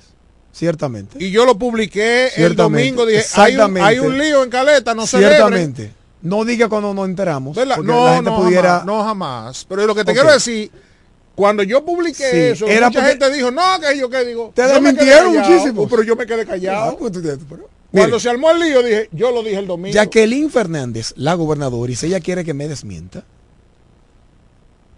Ciertamente. 0.51 1.17
Y 1.23 1.31
yo 1.31 1.45
lo 1.45 1.57
publiqué 1.57 2.29
el 2.37 2.55
domingo, 2.55 3.05
dije, 3.05 3.23
hay 3.35 3.55
un, 3.57 3.77
hay 3.77 3.99
un 3.99 4.17
lío 4.17 4.43
en 4.43 4.49
Caleta, 4.49 4.93
no 4.93 5.07
se 5.07 5.17
Ciertamente. 5.17 5.91
No 6.21 6.45
diga 6.45 6.69
cuando 6.69 6.93
nos 6.93 7.07
enteramos. 7.07 7.57
No, 7.57 7.65
la 7.65 7.75
gente 8.15 8.29
no, 8.29 8.37
pudiera. 8.37 8.69
jamás, 8.79 8.85
no 8.85 9.03
jamás. 9.03 9.65
Pero 9.67 9.85
lo 9.87 9.95
que 9.95 10.05
te 10.05 10.13
quiero 10.13 10.31
decir, 10.31 10.71
cuando 11.35 11.63
yo 11.63 11.83
publiqué 11.83 12.29
Sí, 12.31 12.37
eso, 12.37 12.67
era 12.67 12.87
mucha 12.87 12.99
porque- 12.99 13.09
gente 13.25 13.31
dijo, 13.35 13.51
no, 13.51 13.61
que 13.81 13.97
yo 13.97 14.09
qué 14.09 14.23
digo. 14.23 14.51
Te 14.55 14.61
desmintieron 14.61 15.35
muchísimo. 15.35 15.87
Pero 15.89 16.03
yo 16.03 16.15
me 16.15 16.25
quedé 16.25 16.45
callado. 16.45 16.91
Ah, 16.91 16.95
pues 16.97 17.11
pero- 17.49 17.67
Cuando 17.93 18.19
se 18.19 18.29
armó 18.29 18.49
el 18.49 18.59
lío, 18.59 18.81
dije, 18.81 19.09
yo 19.11 19.31
lo 19.31 19.43
dije 19.43 19.59
el 19.59 19.67
domingo. 19.67 19.93
Jacqueline 19.93 20.49
Fernández, 20.49 21.13
la 21.15 21.35
gobernadora, 21.35 21.91
y 21.91 21.95
si 21.95 22.07
ella 22.07 22.19
quiere 22.19 22.43
que 22.43 22.55
me 22.55 22.67
desmienta, 22.67 23.23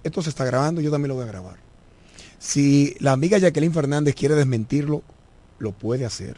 esto 0.01 0.21
se 0.21 0.29
está 0.29 0.45
grabando, 0.45 0.79
yo 0.79 0.91
también 0.91 1.09
lo 1.09 1.15
voy 1.15 1.25
a 1.25 1.27
grabar. 1.27 1.57
Si 2.39 2.95
la 2.99 3.11
amiga 3.11 3.37
Jacqueline 3.37 3.73
Fernández 3.73 4.15
quiere 4.15 4.35
desmentirlo, 4.35 5.03
lo 5.59 5.73
puede 5.73 6.05
hacer. 6.05 6.37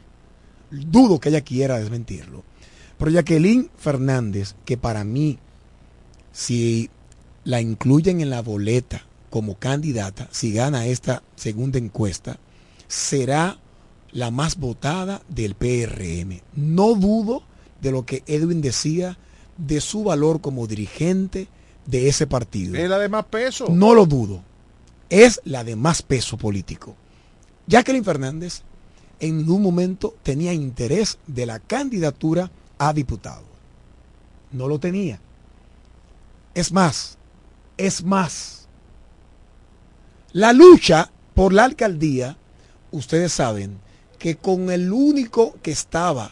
Dudo 0.72 1.20
que 1.20 1.30
ella 1.30 1.42
quiera 1.42 1.80
desmentirlo. 1.80 2.44
Pero 2.98 3.12
Jacqueline 3.12 3.70
Fernández, 3.78 4.56
que 4.66 4.78
para 4.78 5.04
mí, 5.04 5.38
si 6.32 6.90
la 7.44 7.62
incluyen 7.62 8.22
en 8.22 8.32
la 8.32 8.42
boleta 8.42 9.06
como 9.30 9.60
candidata, 9.60 10.28
si 10.32 10.54
gana 10.54 10.88
esta 10.88 11.22
segunda 11.36 11.78
encuesta, 11.78 12.40
será 12.88 13.60
la 14.18 14.32
más 14.32 14.58
votada 14.58 15.22
del 15.30 15.54
PRM. 15.54 16.42
No 16.56 16.96
dudo 16.96 17.44
de 17.82 17.92
lo 17.92 18.04
que 18.04 18.24
Edwin 18.26 18.62
decía 18.62 19.16
de 19.58 19.80
su 19.80 20.04
valor 20.04 20.42
como 20.42 20.66
dirigente 20.66 21.48
de 21.86 22.10
ese 22.10 22.26
partido. 22.26 22.76
Es 22.76 22.90
la 22.90 22.98
de 22.98 23.10
más 23.10 23.26
peso. 23.26 23.68
No 23.70 23.94
lo 23.94 24.08
dudo. 24.08 24.42
Es 25.12 25.40
la 25.46 25.64
de 25.64 25.76
más 25.76 26.02
peso 26.02 26.36
político. 26.36 26.96
Jacqueline 27.68 28.04
Fernández 28.04 28.64
en 29.20 29.38
ningún 29.38 29.62
momento 29.62 30.16
tenía 30.24 30.52
interés 30.52 31.20
de 31.28 31.46
la 31.46 31.60
candidatura 31.60 32.50
a 32.80 32.94
diputado. 32.94 33.46
No 34.52 34.68
lo 34.68 34.80
tenía. 34.80 35.22
Es 36.56 36.72
más, 36.72 37.20
Es 37.78 38.04
más, 38.04 38.68
la 40.32 40.54
lucha 40.54 41.12
por 41.36 41.54
la 41.54 41.66
alcaldía, 41.66 42.36
ustedes 42.90 43.32
saben 43.32 43.86
que 44.18 44.36
con 44.36 44.72
el 44.72 44.92
único 44.92 45.56
que 45.62 45.72
estaba, 45.72 46.32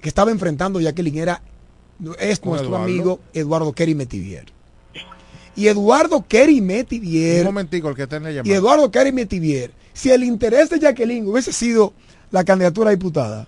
que 0.00 0.08
estaba 0.08 0.30
enfrentando 0.30 0.80
Jacqueline 0.80 1.18
era, 1.18 1.42
es 2.18 2.44
nuestro 2.44 2.68
Eduardo. 2.68 2.76
amigo 2.84 3.20
Eduardo 3.32 3.72
Kerry 3.72 3.94
Metivier. 3.94 4.52
Y 5.56 5.68
Eduardo 5.68 6.24
Kerry 6.26 6.60
Un 6.60 6.66
Metivier 6.66 7.44
momentico, 7.44 7.88
el 7.88 7.94
que 7.94 8.02
está 8.02 8.16
en 8.16 8.24
la 8.24 8.32
y. 8.32 8.52
Eduardo 8.52 8.90
Kerry 8.90 9.12
Metivier, 9.12 9.72
si 9.92 10.10
el 10.10 10.24
interés 10.24 10.68
de 10.70 10.80
Jacqueline 10.80 11.26
hubiese 11.28 11.52
sido 11.52 11.92
la 12.32 12.42
candidatura 12.42 12.90
a 12.90 12.92
diputada, 12.92 13.46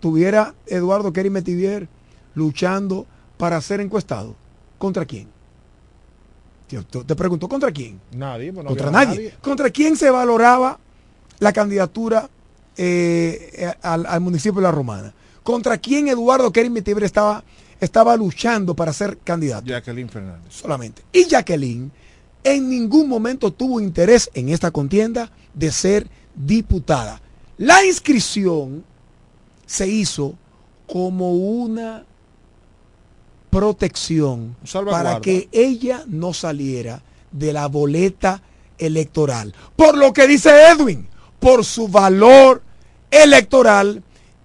tuviera 0.00 0.54
Eduardo 0.66 1.12
Kerry 1.14 1.30
Metivier 1.30 1.88
luchando 2.34 3.06
para 3.38 3.58
ser 3.62 3.80
encuestado. 3.80 4.36
¿Contra 4.76 5.06
quién? 5.06 5.28
Te, 6.68 6.82
te 6.82 7.14
pregunto, 7.14 7.48
¿contra 7.48 7.72
quién? 7.72 7.98
Nadie, 8.14 8.52
pues 8.52 8.64
no 8.64 8.68
Contra 8.68 8.90
nadie. 8.90 9.34
¿Contra 9.40 9.70
quién 9.70 9.96
se 9.96 10.10
valoraba 10.10 10.78
la 11.38 11.52
candidatura 11.52 12.28
eh, 12.76 13.50
eh, 13.54 13.74
al, 13.82 14.06
al 14.06 14.20
municipio 14.20 14.60
de 14.60 14.64
La 14.64 14.72
Romana? 14.72 15.12
¿Contra 15.42 15.78
quién 15.78 16.08
Eduardo 16.08 16.50
Kerry 16.50 16.70
Metivier 16.70 17.04
estaba, 17.04 17.44
estaba 17.80 18.16
luchando 18.16 18.74
para 18.74 18.92
ser 18.92 19.18
candidato? 19.18 19.66
Jacqueline 19.66 20.08
Fernández. 20.08 20.52
solamente. 20.52 21.02
Y 21.12 21.26
Jacqueline 21.26 21.90
en 22.44 22.68
ningún 22.68 23.08
momento 23.08 23.52
tuvo 23.52 23.80
interés 23.80 24.30
en 24.34 24.50
esta 24.50 24.70
contienda 24.70 25.30
de 25.54 25.72
ser 25.72 26.06
diputada. 26.34 27.20
La 27.56 27.84
inscripción 27.84 28.84
se 29.66 29.88
hizo 29.88 30.34
como 30.86 31.32
una 31.32 32.04
protección 33.50 34.56
para 34.90 35.20
que 35.20 35.48
ella 35.52 36.04
no 36.06 36.34
saliera 36.34 37.02
de 37.30 37.52
la 37.52 37.68
boleta 37.68 38.42
electoral. 38.78 39.54
Por 39.76 39.96
lo 39.96 40.12
que 40.12 40.26
dice 40.26 40.50
Edwin, 40.70 41.06
por 41.44 41.62
su 41.62 41.88
valor 41.88 42.62
electoral, 43.10 44.02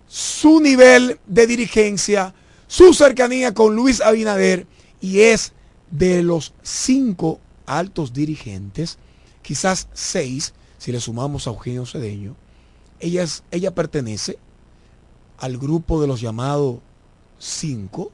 su 0.09 0.59
nivel 0.59 1.17
de 1.27 1.47
dirigencia, 1.47 2.33
su 2.67 2.93
cercanía 2.93 3.53
con 3.53 3.73
Luis 3.73 4.01
Abinader 4.01 4.67
y 4.99 5.21
es 5.21 5.53
de 5.91 6.21
los 6.23 6.53
cinco 6.61 7.39
altos 7.65 8.11
dirigentes, 8.11 8.97
quizás 9.41 9.87
seis, 9.93 10.53
si 10.77 10.91
le 10.91 10.99
sumamos 10.99 11.47
a 11.47 11.51
Eugenio 11.51 11.85
Cedeño, 11.85 12.35
ella, 12.99 13.23
es- 13.23 13.43
ella 13.49 13.73
pertenece 13.73 14.37
al 15.37 15.57
grupo 15.57 16.01
de 16.01 16.07
los 16.07 16.19
llamados 16.19 16.79
cinco 17.37 18.11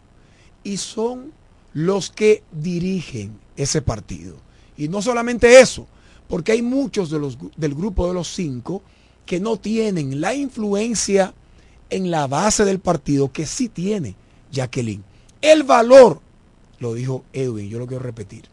y 0.63 0.77
son 0.77 1.31
los 1.73 2.11
que 2.11 2.43
dirigen 2.51 3.39
ese 3.57 3.81
partido. 3.81 4.35
Y 4.77 4.89
no 4.89 5.01
solamente 5.01 5.59
eso, 5.59 5.87
porque 6.27 6.53
hay 6.53 6.61
muchos 6.61 7.09
de 7.09 7.19
los, 7.19 7.37
del 7.55 7.75
grupo 7.75 8.07
de 8.07 8.13
los 8.13 8.27
cinco 8.27 8.81
que 9.25 9.39
no 9.39 9.57
tienen 9.57 10.21
la 10.21 10.33
influencia 10.33 11.33
en 11.89 12.11
la 12.11 12.27
base 12.27 12.65
del 12.65 12.79
partido 12.79 13.31
que 13.31 13.45
sí 13.45 13.69
tiene 13.69 14.15
Jacqueline. 14.51 15.03
El 15.41 15.63
valor, 15.63 16.21
lo 16.79 16.93
dijo 16.93 17.23
Edwin, 17.33 17.69
yo 17.69 17.79
lo 17.79 17.87
quiero 17.87 18.03
repetir, 18.03 18.45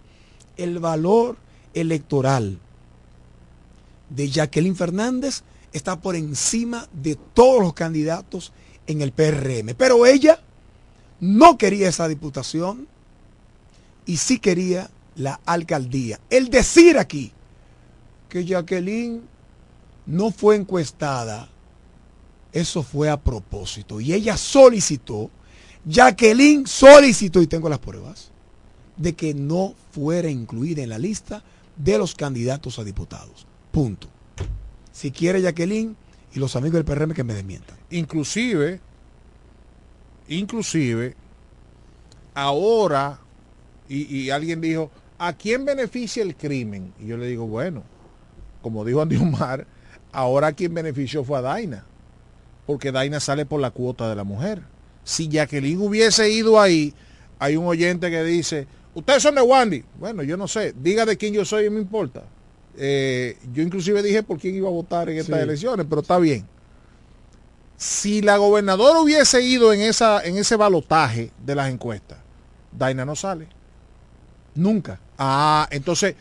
el 0.57 0.79
valor 0.79 1.37
electoral 1.75 2.59
de 4.11 4.29
Jacqueline 4.29 4.77
Fernández 4.77 5.43
está 5.73 6.01
por 6.01 6.17
encima 6.17 6.87
de 6.93 7.17
todos 7.17 7.63
los 7.63 7.73
candidatos 7.73 8.53
en 8.87 9.01
el 9.01 9.13
PRM. 9.13 9.75
Pero 9.77 10.05
ella 10.07 10.41
no 11.21 11.57
quería 11.57 11.89
esa 11.89 12.09
diputación 12.09 12.87
y 14.05 14.19
sí 14.19 14.39
quería 14.39 14.91
la 15.17 15.41
alcaldía. 15.47 16.21
El 16.31 16.51
decir 16.51 16.99
aquí 16.99 17.33
que 18.33 18.47
Jacqueline 18.47 19.21
no 20.07 20.31
fue 20.31 20.57
encuestada, 20.57 21.51
eso 22.51 22.83
fue 22.83 23.11
a 23.11 23.21
propósito. 23.21 24.01
Y 24.01 24.15
ella 24.15 24.39
solicitó, 24.39 25.31
Jacqueline 25.85 26.67
solicitó, 26.67 27.43
y 27.43 27.47
tengo 27.47 27.69
las 27.69 27.79
pruebas, 27.79 28.31
de 28.97 29.13
que 29.13 29.35
no 29.35 29.75
fuera 29.91 30.31
incluida 30.31 30.83
en 30.83 30.89
la 30.89 30.99
lista 30.99 31.45
de 31.77 31.99
los 31.99 32.15
candidatos 32.15 32.79
a 32.79 32.85
diputados. 32.85 33.47
Punto. 33.71 34.09
Si 34.93 35.11
quiere 35.11 35.43
Jacqueline 35.43 35.95
y 36.33 36.39
los 36.39 36.57
amigos 36.57 36.77
del 36.77 36.87
PRM 36.87 37.13
que 37.13 37.25
me 37.25 37.35
desmientan. 37.35 37.77
Inclusive, 37.91 38.81
inclusive, 40.29 41.17
ahora, 42.33 43.21
y, 43.91 44.05
y 44.05 44.31
alguien 44.31 44.63
dijo, 44.63 44.91
¿a 45.19 45.35
quién 45.35 45.67
beneficia 45.67 46.23
el 46.23 46.35
crimen? 46.35 46.95
Y 46.99 47.09
yo 47.09 47.19
le 47.19 47.27
digo, 47.27 47.47
bueno, 47.47 47.92
como 48.63 48.85
dijo 48.85 49.03
Andy 49.03 49.17
Omar, 49.17 49.67
ahora 50.13 50.53
quien 50.53 50.73
benefició 50.75 51.25
fue 51.25 51.39
a 51.39 51.43
Daina, 51.43 51.85
porque 52.67 52.93
Daina 52.93 53.21
sale 53.21 53.45
por 53.45 53.61
la 53.61 53.71
cuota 53.71 54.09
de 54.09 54.17
la 54.17 54.25
mujer. 54.25 54.63
Si 55.05 55.29
Jacqueline 55.29 55.81
hubiese 55.81 56.31
ido 56.31 56.61
ahí, 56.61 56.95
hay 57.39 57.57
un 57.57 57.67
oyente 57.67 58.11
que 58.11 58.23
dice, 58.25 58.67
ustedes 58.95 59.23
son 59.23 59.35
de 59.35 59.43
Wandy. 59.43 59.85
Bueno, 59.99 60.23
yo 60.23 60.37
no 60.37 60.47
sé, 60.47 60.75
diga 60.81 61.05
de 61.05 61.17
quién 61.17 61.35
yo 61.35 61.45
soy, 61.45 61.65
no 61.67 61.73
me 61.73 61.81
importa. 61.81 62.23
Eh, 62.79 63.37
yo 63.53 63.63
inclusive 63.63 64.03
dije 64.03 64.23
por 64.23 64.39
quién 64.39 64.55
iba 64.55 64.69
a 64.69 64.73
votar 64.73 65.11
en 65.11 65.19
estas 65.19 65.37
Sí. 65.39 65.43
elecciones, 65.43 65.87
pero 65.89 66.01
está 66.03 66.19
bien. 66.19 66.47
Si 67.77 68.23
la 68.23 68.37
gobernadora 68.37 69.01
hubiese 69.01 69.43
ido 69.43 69.73
en, 69.73 69.81
esa, 69.81 70.23
en 70.25 70.37
ese 70.37 70.57
balotaje 70.57 71.33
de 71.45 71.55
las 71.55 71.69
encuestas, 71.71 72.19
Daina 72.71 73.05
no 73.05 73.17
sale. 73.17 73.49
Nunca. 74.55 75.01
Ah, 75.19 75.67
entonces, 75.71 76.15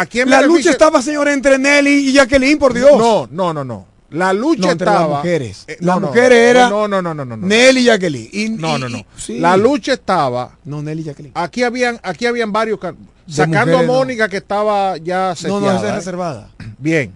¿a 0.00 0.06
quién 0.06 0.30
La 0.30 0.42
lucha 0.42 0.70
estaba, 0.70 1.02
señor, 1.02 1.28
entre 1.28 1.58
Nelly 1.58 2.08
y 2.08 2.12
Jacqueline, 2.12 2.58
por 2.58 2.72
Dios. 2.74 2.96
No, 2.98 3.28
no, 3.30 3.52
no, 3.52 3.64
no. 3.64 3.86
La 4.10 4.32
lucha 4.32 4.62
No, 4.66 4.70
entre 4.72 4.86
estaba. 4.88 5.00
las 5.08 5.16
mujeres. 5.18 5.64
Eh, 5.66 5.76
las 5.80 6.00
no, 6.00 6.06
mujeres 6.06 6.38
era 6.38 6.70
No, 6.70 6.88
no, 6.88 7.02
no, 7.02 7.14
no, 7.14 7.24
no. 7.26 7.36
Nelly 7.36 7.80
y 7.80 7.84
Jacqueline. 7.84 8.28
Y- 8.32 8.48
No, 8.50 8.78
no, 8.78 8.88
no. 8.88 8.98
y- 8.98 9.06
sí. 9.16 9.38
La 9.38 9.56
lucha 9.56 9.92
estaba. 9.92 10.56
No, 10.64 10.80
Nelly 10.82 11.02
y 11.02 11.04
Jacqueline. 11.04 11.32
Aquí 11.34 11.62
habían, 11.62 12.00
aquí 12.02 12.24
habían 12.26 12.50
varios. 12.52 12.78
can- 12.78 12.96
Sacando 13.28 13.58
mujeres, 13.58 13.80
a. 13.80 13.92
Mónica 13.92 14.28
que 14.30 14.38
estaba 14.38 14.96
ya 14.96 15.34
No, 15.42 15.60
no, 15.60 15.66
seteada, 15.66 15.76
esa 15.76 15.86
es 15.88 15.92
¿eh? 15.92 15.96
reservada. 15.96 16.50
Bien. 16.78 17.12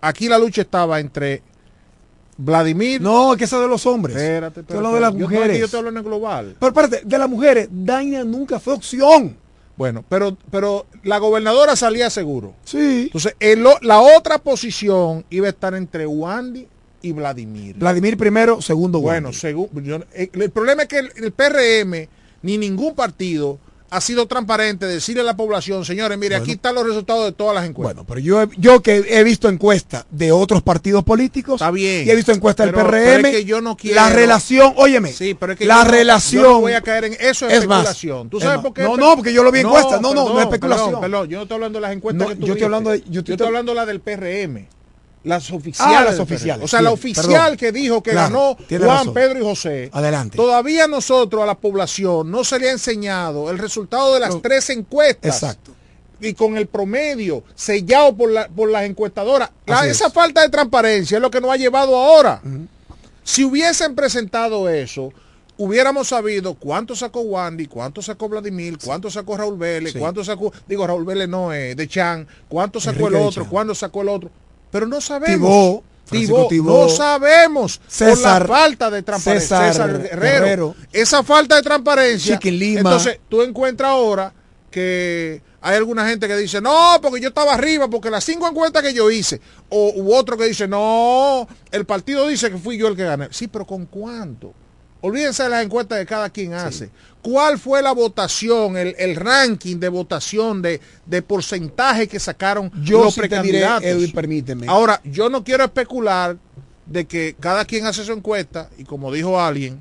Aquí 0.00 0.28
la 0.28 0.36
lucha 0.38 0.62
estaba 0.62 0.98
entre 0.98 1.42
Vladimir. 2.36 3.00
No, 3.00 3.36
que 3.36 3.44
esa 3.44 3.60
de 3.60 3.68
los 3.68 3.86
hombres. 3.86 4.16
Espérate, 4.16 4.60
espérate. 4.60 4.76
hablando 4.76 4.94
de 4.96 5.00
las 5.00 5.12
Yo 5.12 5.18
mujeres. 5.20 5.58
yo 5.58 5.64
estoy 5.66 5.78
hablando 5.78 6.00
en 6.00 6.06
global. 6.06 6.56
Pero 6.58 6.68
espérate, 6.70 7.02
de 7.06 7.18
las 7.18 7.28
mujeres, 7.30 7.68
Daina 7.70 8.24
nunca 8.24 8.58
fue 8.58 8.74
opción. 8.74 9.36
Bueno, 9.76 10.04
pero, 10.08 10.36
pero 10.50 10.86
la 11.02 11.18
gobernadora 11.18 11.74
salía 11.76 12.08
seguro. 12.10 12.54
Sí. 12.64 13.04
Entonces, 13.06 13.34
el 13.40 13.64
la 13.82 14.00
otra 14.00 14.38
posición 14.38 15.24
iba 15.30 15.46
a 15.46 15.50
estar 15.50 15.74
entre 15.74 16.06
Wandy 16.06 16.68
y 17.02 17.12
Vladimir. 17.12 17.76
Vladimir 17.76 18.16
primero, 18.16 18.62
segundo 18.62 19.00
Bueno, 19.00 19.32
según 19.32 19.68
eh, 20.14 20.30
el 20.32 20.50
problema 20.50 20.82
es 20.82 20.88
que 20.88 20.98
el, 20.98 21.12
el 21.16 21.32
PRM 21.32 22.08
ni 22.42 22.58
ningún 22.58 22.94
partido 22.94 23.58
ha 23.90 24.00
sido 24.00 24.26
transparente 24.26 24.86
de 24.86 24.94
decirle 24.94 25.20
a 25.20 25.24
la 25.24 25.36
población, 25.36 25.84
señores, 25.84 26.18
mire, 26.18 26.34
aquí 26.34 26.52
están 26.52 26.74
los 26.74 26.84
resultados 26.84 27.24
de 27.26 27.32
todas 27.32 27.54
las 27.54 27.64
encuestas. 27.64 27.94
Bueno, 27.94 28.06
pero 28.08 28.18
yo, 28.20 28.50
yo 28.58 28.82
que 28.82 29.04
he 29.08 29.22
visto 29.22 29.48
encuestas 29.48 30.04
de 30.10 30.32
otros 30.32 30.62
partidos 30.62 31.04
políticos 31.04 31.54
Está 31.60 31.70
bien. 31.70 32.06
y 32.06 32.10
he 32.10 32.16
visto 32.16 32.32
encuestas 32.32 32.66
del 32.66 32.74
PRM, 32.74 32.90
pero 32.90 33.28
es 33.28 33.34
que 33.36 33.44
yo 33.44 33.60
no 33.60 33.76
quiero- 33.76 33.94
la 33.96 34.10
relación, 34.10 34.72
óyeme, 34.76 35.12
Sí, 35.12 35.34
pero 35.34 35.52
es 35.52 35.58
que 35.58 35.64
la 35.66 35.78
yo 35.78 35.84
no- 35.84 35.90
relación 35.92 36.42
yo 36.42 36.48
no 36.50 36.60
voy 36.60 36.72
a 36.72 36.80
caer 36.80 37.04
en 37.04 37.12
eso 37.20 37.46
es, 37.46 37.54
es 37.58 37.66
más, 37.68 37.78
especulación. 37.82 38.30
¿Tú 38.30 38.38
es 38.38 38.42
sabes 38.44 38.60
por 38.62 38.74
qué? 38.74 38.82
No, 38.82 38.96
no, 38.96 39.14
porque 39.14 39.32
yo 39.32 39.44
lo 39.44 39.52
vi 39.52 39.60
en 39.60 39.66
encuestas. 39.66 40.00
No, 40.00 40.12
no, 40.12 40.28
no 40.28 40.38
es 40.40 40.44
especulación. 40.46 40.86
Perdón, 40.88 41.00
perdón, 41.02 41.28
yo 41.28 41.36
no 41.36 41.42
estoy 41.42 41.54
hablando 41.54 41.76
de 41.78 41.80
las 41.82 41.92
encuestas 41.92 42.22
No, 42.22 42.28
que 42.34 42.40
tú 42.40 42.46
yo 42.46 42.52
estoy 42.54 42.64
hablando 42.64 42.90
de- 42.90 42.98
yo 43.00 43.04
yo 43.10 43.18
estoy- 43.20 43.32
estoy 43.34 43.46
hablando 43.46 43.72
de 43.72 43.76
la 43.76 43.86
del 43.86 44.00
PRM. 44.00 44.66
Las 45.24 45.50
oficiales. 45.50 45.96
Ah, 45.98 46.04
las 46.04 46.20
oficiales. 46.20 46.64
O 46.64 46.68
sea, 46.68 46.82
la 46.82 46.90
oficial 46.92 47.26
perdón. 47.26 47.56
que 47.56 47.72
dijo 47.72 48.02
que 48.02 48.10
Claro, 48.12 48.28
ganó 48.28 48.56
Juan, 48.68 48.80
razón. 48.98 49.14
Pedro 49.14 49.38
y 49.38 49.42
José. 49.42 49.90
Adelante. 49.92 50.36
Todavía 50.36 50.86
nosotros 50.86 51.42
a 51.42 51.46
la 51.46 51.54
población 51.54 52.30
no 52.30 52.44
se 52.44 52.58
le 52.58 52.68
ha 52.68 52.72
enseñado 52.72 53.50
el 53.50 53.58
resultado 53.58 54.14
de 54.14 54.20
las 54.20 54.40
tres 54.42 54.68
encuestas. 54.70 55.42
Exacto. 55.42 55.72
Y 56.20 56.34
con 56.34 56.56
el 56.56 56.66
promedio 56.66 57.42
sellado 57.54 58.14
por, 58.16 58.30
la- 58.30 58.48
por 58.48 58.70
las 58.70 58.84
encuestadoras. 58.84 59.50
La- 59.66 59.80
Así 59.80 59.88
es. 59.88 59.96
esa 59.96 60.10
falta 60.10 60.42
de 60.42 60.48
transparencia 60.50 61.16
es 61.16 61.22
lo 61.22 61.30
que 61.30 61.40
nos 61.40 61.50
ha 61.50 61.56
llevado 61.56 61.96
ahora. 61.96 62.40
Si 63.22 63.44
hubiesen 63.44 63.94
presentado 63.94 64.68
eso, 64.68 65.10
hubiéramos 65.56 66.08
sabido 66.08 66.54
cuánto 66.54 66.94
sacó 66.94 67.20
Wandy, 67.20 67.66
cuánto 67.66 68.02
sacó 68.02 68.28
Vladimir, 68.28 68.76
cuánto 68.84 69.10
sacó 69.10 69.36
Raúl 69.38 69.56
Vélez, 69.56 69.92
Sí. 69.94 69.98
cuánto 69.98 70.22
sacó, 70.24 70.52
digo 70.68 70.86
Raúl 70.86 71.04
Vélez 71.06 71.28
no 71.28 71.52
es 71.52 71.74
de 71.76 71.88
Chan, 71.88 72.26
cuánto 72.48 72.80
sacó 72.80 73.06
Enrique 73.06 73.16
el 73.22 73.26
otro, 73.28 73.48
cuánto 73.48 73.74
sacó 73.74 74.02
el 74.02 74.08
otro. 74.10 74.30
Pero 74.74 74.88
no 74.88 75.00
sabemos. 75.00 75.82
Tibó, 76.10 76.48
Tibó, 76.48 76.82
no 76.82 76.88
sabemos 76.88 77.80
César- 77.86 78.42
por 78.42 78.50
la 78.50 78.56
falta 78.56 78.90
de 78.90 79.02
transparencia. 79.04 79.72
César. 79.72 80.02
Guerrero. 80.02 80.74
Esa 80.92 81.22
falta 81.22 81.54
de 81.54 81.62
transparencia. 81.62 82.40
Lima. 82.42 82.80
Entonces, 82.80 83.20
tú 83.28 83.42
encuentras 83.42 83.90
ahora 83.90 84.34
que 84.72 85.40
hay 85.60 85.76
alguna 85.76 86.08
gente 86.08 86.26
que 86.26 86.36
dice, 86.36 86.60
no, 86.60 86.98
porque 87.00 87.20
yo 87.20 87.28
estaba 87.28 87.54
arriba, 87.54 87.86
porque 87.86 88.10
las 88.10 88.24
cinco 88.24 88.48
encuestas 88.48 88.82
que 88.82 88.92
yo 88.92 89.08
hice, 89.12 89.40
o 89.68 89.92
u 89.94 90.12
otro 90.12 90.36
que 90.36 90.46
dice, 90.46 90.66
no, 90.66 91.46
el 91.70 91.84
partido 91.86 92.26
dice 92.26 92.50
que 92.50 92.58
fui 92.58 92.76
yo 92.76 92.88
el 92.88 92.96
que 92.96 93.04
gané. 93.04 93.28
Sí, 93.30 93.46
pero 93.46 93.64
¿con 93.64 93.86
cuánto? 93.86 94.52
Olvídense 95.02 95.44
de 95.44 95.50
las 95.50 95.64
encuestas 95.64 96.00
que 96.00 96.06
cada 96.06 96.30
quien 96.30 96.52
hace. 96.52 96.90
¿Cuál 97.24 97.58
fue 97.58 97.80
la 97.80 97.92
votación, 97.92 98.76
el, 98.76 98.94
el 98.98 99.16
ranking 99.16 99.78
de 99.78 99.88
votación 99.88 100.60
de, 100.60 100.78
de 101.06 101.22
porcentaje 101.22 102.06
que 102.06 102.20
sacaron 102.20 102.70
Yo 102.84 103.02
los 103.02 103.14
sí 103.14 103.22
te 103.22 103.28
diré, 103.28 103.38
precandidatos? 103.38 103.84
Edwin, 103.84 104.12
permíteme. 104.12 104.66
Ahora, 104.68 105.00
yo 105.04 105.30
no 105.30 105.42
quiero 105.42 105.64
especular 105.64 106.36
de 106.84 107.06
que 107.06 107.34
cada 107.40 107.64
quien 107.64 107.86
hace 107.86 108.04
su 108.04 108.12
encuesta 108.12 108.68
y 108.76 108.84
como 108.84 109.10
dijo 109.10 109.40
alguien, 109.40 109.80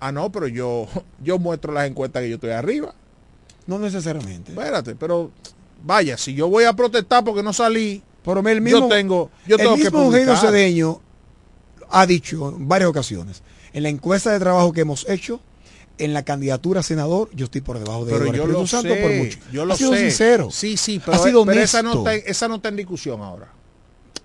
ah 0.00 0.12
no, 0.12 0.32
pero 0.32 0.48
yo, 0.48 0.88
yo 1.22 1.38
muestro 1.38 1.74
las 1.74 1.86
encuestas 1.86 2.22
que 2.22 2.30
yo 2.30 2.36
estoy 2.36 2.52
arriba. 2.52 2.94
No 3.66 3.78
necesariamente. 3.78 4.52
Espérate, 4.52 4.94
pero 4.94 5.30
vaya, 5.84 6.16
si 6.16 6.32
yo 6.32 6.48
voy 6.48 6.64
a 6.64 6.72
protestar 6.72 7.22
porque 7.22 7.42
no 7.42 7.52
salí, 7.52 8.02
Pero 8.24 8.40
el 8.48 8.62
mismo, 8.62 8.80
yo 8.80 8.88
tengo, 8.88 9.30
yo 9.46 9.58
tengo 9.58 9.74
el 9.74 9.76
que 9.76 9.84
mismo 9.84 10.04
Eugenio 10.04 10.26
publicar. 10.32 10.50
Cedeño 10.50 11.00
ha 11.90 12.06
dicho 12.06 12.48
en 12.48 12.66
varias 12.66 12.88
ocasiones, 12.88 13.42
en 13.74 13.82
la 13.82 13.90
encuesta 13.90 14.32
de 14.32 14.38
trabajo 14.38 14.72
que 14.72 14.80
hemos 14.80 15.06
hecho, 15.06 15.38
en 15.98 16.12
la 16.14 16.24
candidatura 16.24 16.80
a 16.80 16.82
senador, 16.82 17.28
yo 17.34 17.44
estoy 17.44 17.60
por 17.60 17.78
debajo 17.78 18.04
de 18.04 18.12
Pero 18.12 18.24
Eduardo 18.24 18.36
yo 18.36 18.42
Espíritu 18.42 18.60
lo 18.62 18.66
Santo 18.66 18.94
sé, 18.94 19.02
por 19.02 19.12
mucho. 19.12 19.38
yo 19.52 19.64
lo 19.64 19.74
ha 19.74 19.76
sido 19.76 19.92
sé. 19.92 19.98
sincero. 20.00 20.48
Sí, 20.50 20.76
sí, 20.76 21.00
pero, 21.04 21.16
ha 21.16 21.24
sido 21.24 21.44
pero 21.44 21.60
esa, 21.60 21.82
no 21.82 21.92
está, 21.98 22.14
esa 22.14 22.48
no 22.48 22.56
está 22.56 22.68
en 22.70 22.76
discusión 22.76 23.20
ahora. 23.20 23.48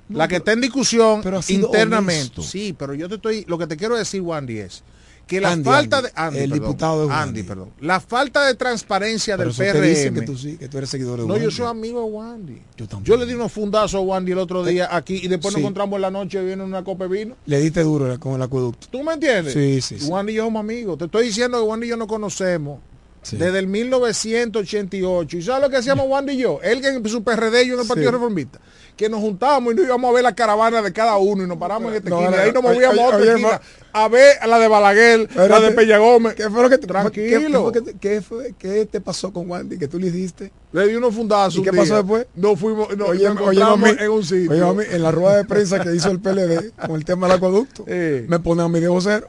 No, 0.09 0.17
la 0.19 0.27
que 0.27 0.35
pero- 0.35 0.37
está 0.39 0.51
en 0.53 0.61
discusión 0.61 1.21
pero 1.21 1.39
internamente. 1.49 2.21
honesto. 2.23 2.41
Sí, 2.43 2.73
pero 2.77 2.93
yo 2.93 3.09
te 3.09 3.15
estoy, 3.15 3.43
lo 3.47 3.57
que 3.57 3.67
te 3.67 3.75
quiero 3.77 3.97
decir, 3.97 4.21
Wandy, 4.21 4.59
es 4.59 4.83
que 5.27 5.41
la 5.41 5.51
Andy, 5.51 5.63
falta 5.65 6.01
de 6.01 6.09
Andy, 6.15 6.39
el 6.39 6.49
perdón, 6.49 6.67
diputado 6.67 7.07
de 7.07 7.13
Andy, 7.13 7.43
perdón. 7.43 7.69
La 7.81 7.99
falta 7.99 8.45
de 8.47 8.55
transparencia 8.55 9.37
Pero 9.37 9.51
del 9.53 9.73
PRM. 10.11 10.15
que 10.19 10.21
tú 10.25 10.37
sí, 10.37 10.57
que 10.57 10.67
tú 10.69 10.77
eres 10.77 10.89
seguidor 10.89 11.19
de 11.21 11.27
No, 11.27 11.37
yo 11.37 11.51
soy 11.51 11.67
amigo 11.67 11.99
de 12.01 12.05
Wandy. 12.09 12.61
Yo 12.77 12.87
también. 12.87 13.05
Yo 13.05 13.17
le 13.17 13.25
di 13.25 13.33
unos 13.33 13.51
fundazos 13.51 13.95
a 13.95 13.99
Wandy 13.99 14.31
el 14.31 14.37
otro 14.39 14.63
día 14.63 14.87
aquí 14.95 15.19
y 15.21 15.27
después 15.27 15.53
Sí. 15.53 15.59
nos 15.59 15.65
encontramos 15.65 15.97
en 15.97 16.01
la 16.01 16.11
noche 16.11 16.41
viendo 16.43 16.63
una 16.65 16.83
copa 16.83 17.07
de 17.07 17.17
vino. 17.17 17.35
Le 17.45 17.59
diste 17.59 17.83
duro 17.83 18.19
con 18.19 18.33
el 18.35 18.41
acueducto. 18.41 18.87
¿Tú 18.89 19.03
me 19.03 19.13
entiendes? 19.13 19.53
Sí, 19.53 19.81
sí, 19.81 19.99
sí. 19.99 20.09
Wandy 20.09 20.31
y 20.31 20.35
yo 20.37 20.45
somos 20.45 20.61
amigos. 20.61 20.97
Te 20.97 21.05
estoy 21.05 21.25
diciendo 21.27 21.59
que 21.59 21.63
Wandy 21.67 21.85
y 21.87 21.89
yo 21.89 21.97
nos 21.97 22.07
conocemos 22.07 22.79
Sí. 23.21 23.35
desde 23.35 23.59
el 23.59 23.67
1988. 23.67 25.37
¿Y 25.37 25.41
sabes 25.41 25.61
lo 25.63 25.69
que 25.69 25.77
hacíamos 25.77 26.05
Wandy 26.07 26.33
y 26.33 26.37
yo? 26.37 26.59
Él 26.63 26.81
que 26.81 26.87
en 26.87 27.07
su 27.09 27.23
PRD 27.23 27.63
y 27.63 27.67
yo 27.69 27.73
en 27.75 27.81
el 27.81 27.87
Partido. 27.87 28.11
Reformista. 28.11 28.59
Que 28.97 29.07
nos 29.09 29.19
juntábamos 29.21 29.73
y 29.73 29.75
nos 29.77 29.85
íbamos 29.85 30.09
a 30.09 30.13
ver 30.13 30.23
la 30.23 30.33
caravana 30.35 30.81
de 30.81 30.91
cada 30.91 31.17
uno 31.17 31.43
y 31.43 31.47
nos 31.47 31.57
paramos 31.57 31.91
en 31.91 31.97
esta 31.97 32.09
No, 32.09 32.19
esquina. 32.19 32.31
no, 32.37 32.43
y 32.43 32.45
ahí 32.47 32.51
nos 32.51 32.65
oye, 32.65 32.73
movíamos 32.73 32.97
a 32.97 33.01
oye, 33.01 33.07
otra 33.07 33.17
oye, 33.19 33.29
esquina 33.31 33.61
a 33.93 34.07
ver 34.09 34.35
a 34.41 34.47
la 34.47 34.59
de 34.59 34.67
Balaguer, 34.67 35.29
la 35.35 35.59
de. 35.59 35.71
Peña 35.71 35.97
Gómez. 35.99 36.33
¿Qué 36.35 36.49
fue 36.49 36.61
lo 36.63 36.69
que 36.69 36.77
te, 36.77 36.87
Tranquilo. 36.87 37.71
¿qué, 37.71 37.95
qué 37.99 38.21
fue- 38.21 38.53
qué 38.57 38.85
te 38.85 38.99
pasó 39.01 39.31
con 39.31 39.49
Wandy 39.49 39.77
que 39.79 39.87
tú 39.87 39.99
le 39.99 40.07
hiciste? 40.07 40.51
Le 40.71 40.87
di 40.87 40.95
unos 40.95 41.15
fundazos. 41.15 41.55
¿Y 41.59 41.61
qué 41.63 41.71
pasó 41.71 41.95
después? 41.95 42.25
Nos 42.35 42.59
fuimos, 42.59 42.95
no, 42.97 43.05
Oye, 43.05 43.23
nos 43.29 43.39
oye, 43.41 43.59
mami, 43.59 43.89
en 43.99 44.09
un 44.11 44.23
sitio. 44.23 44.51
oye, 44.51 44.61
mami, 44.61 44.83
en 44.91 45.01
la 45.03 45.11
rueda 45.11 45.37
de 45.37 45.45
prensa 45.45 45.79
que 45.79 45.95
hizo 45.95 46.09
el 46.11 46.19
PLD 46.19 46.71
con 46.87 46.95
el 46.95 47.05
tema 47.05 47.27
del 47.27 47.37
acueducto, 47.37 47.85
me 48.27 48.39
pone 48.39 48.61
a 48.63 48.67
mi 48.67 48.79
de 48.79 48.87
vocero. 48.87 49.27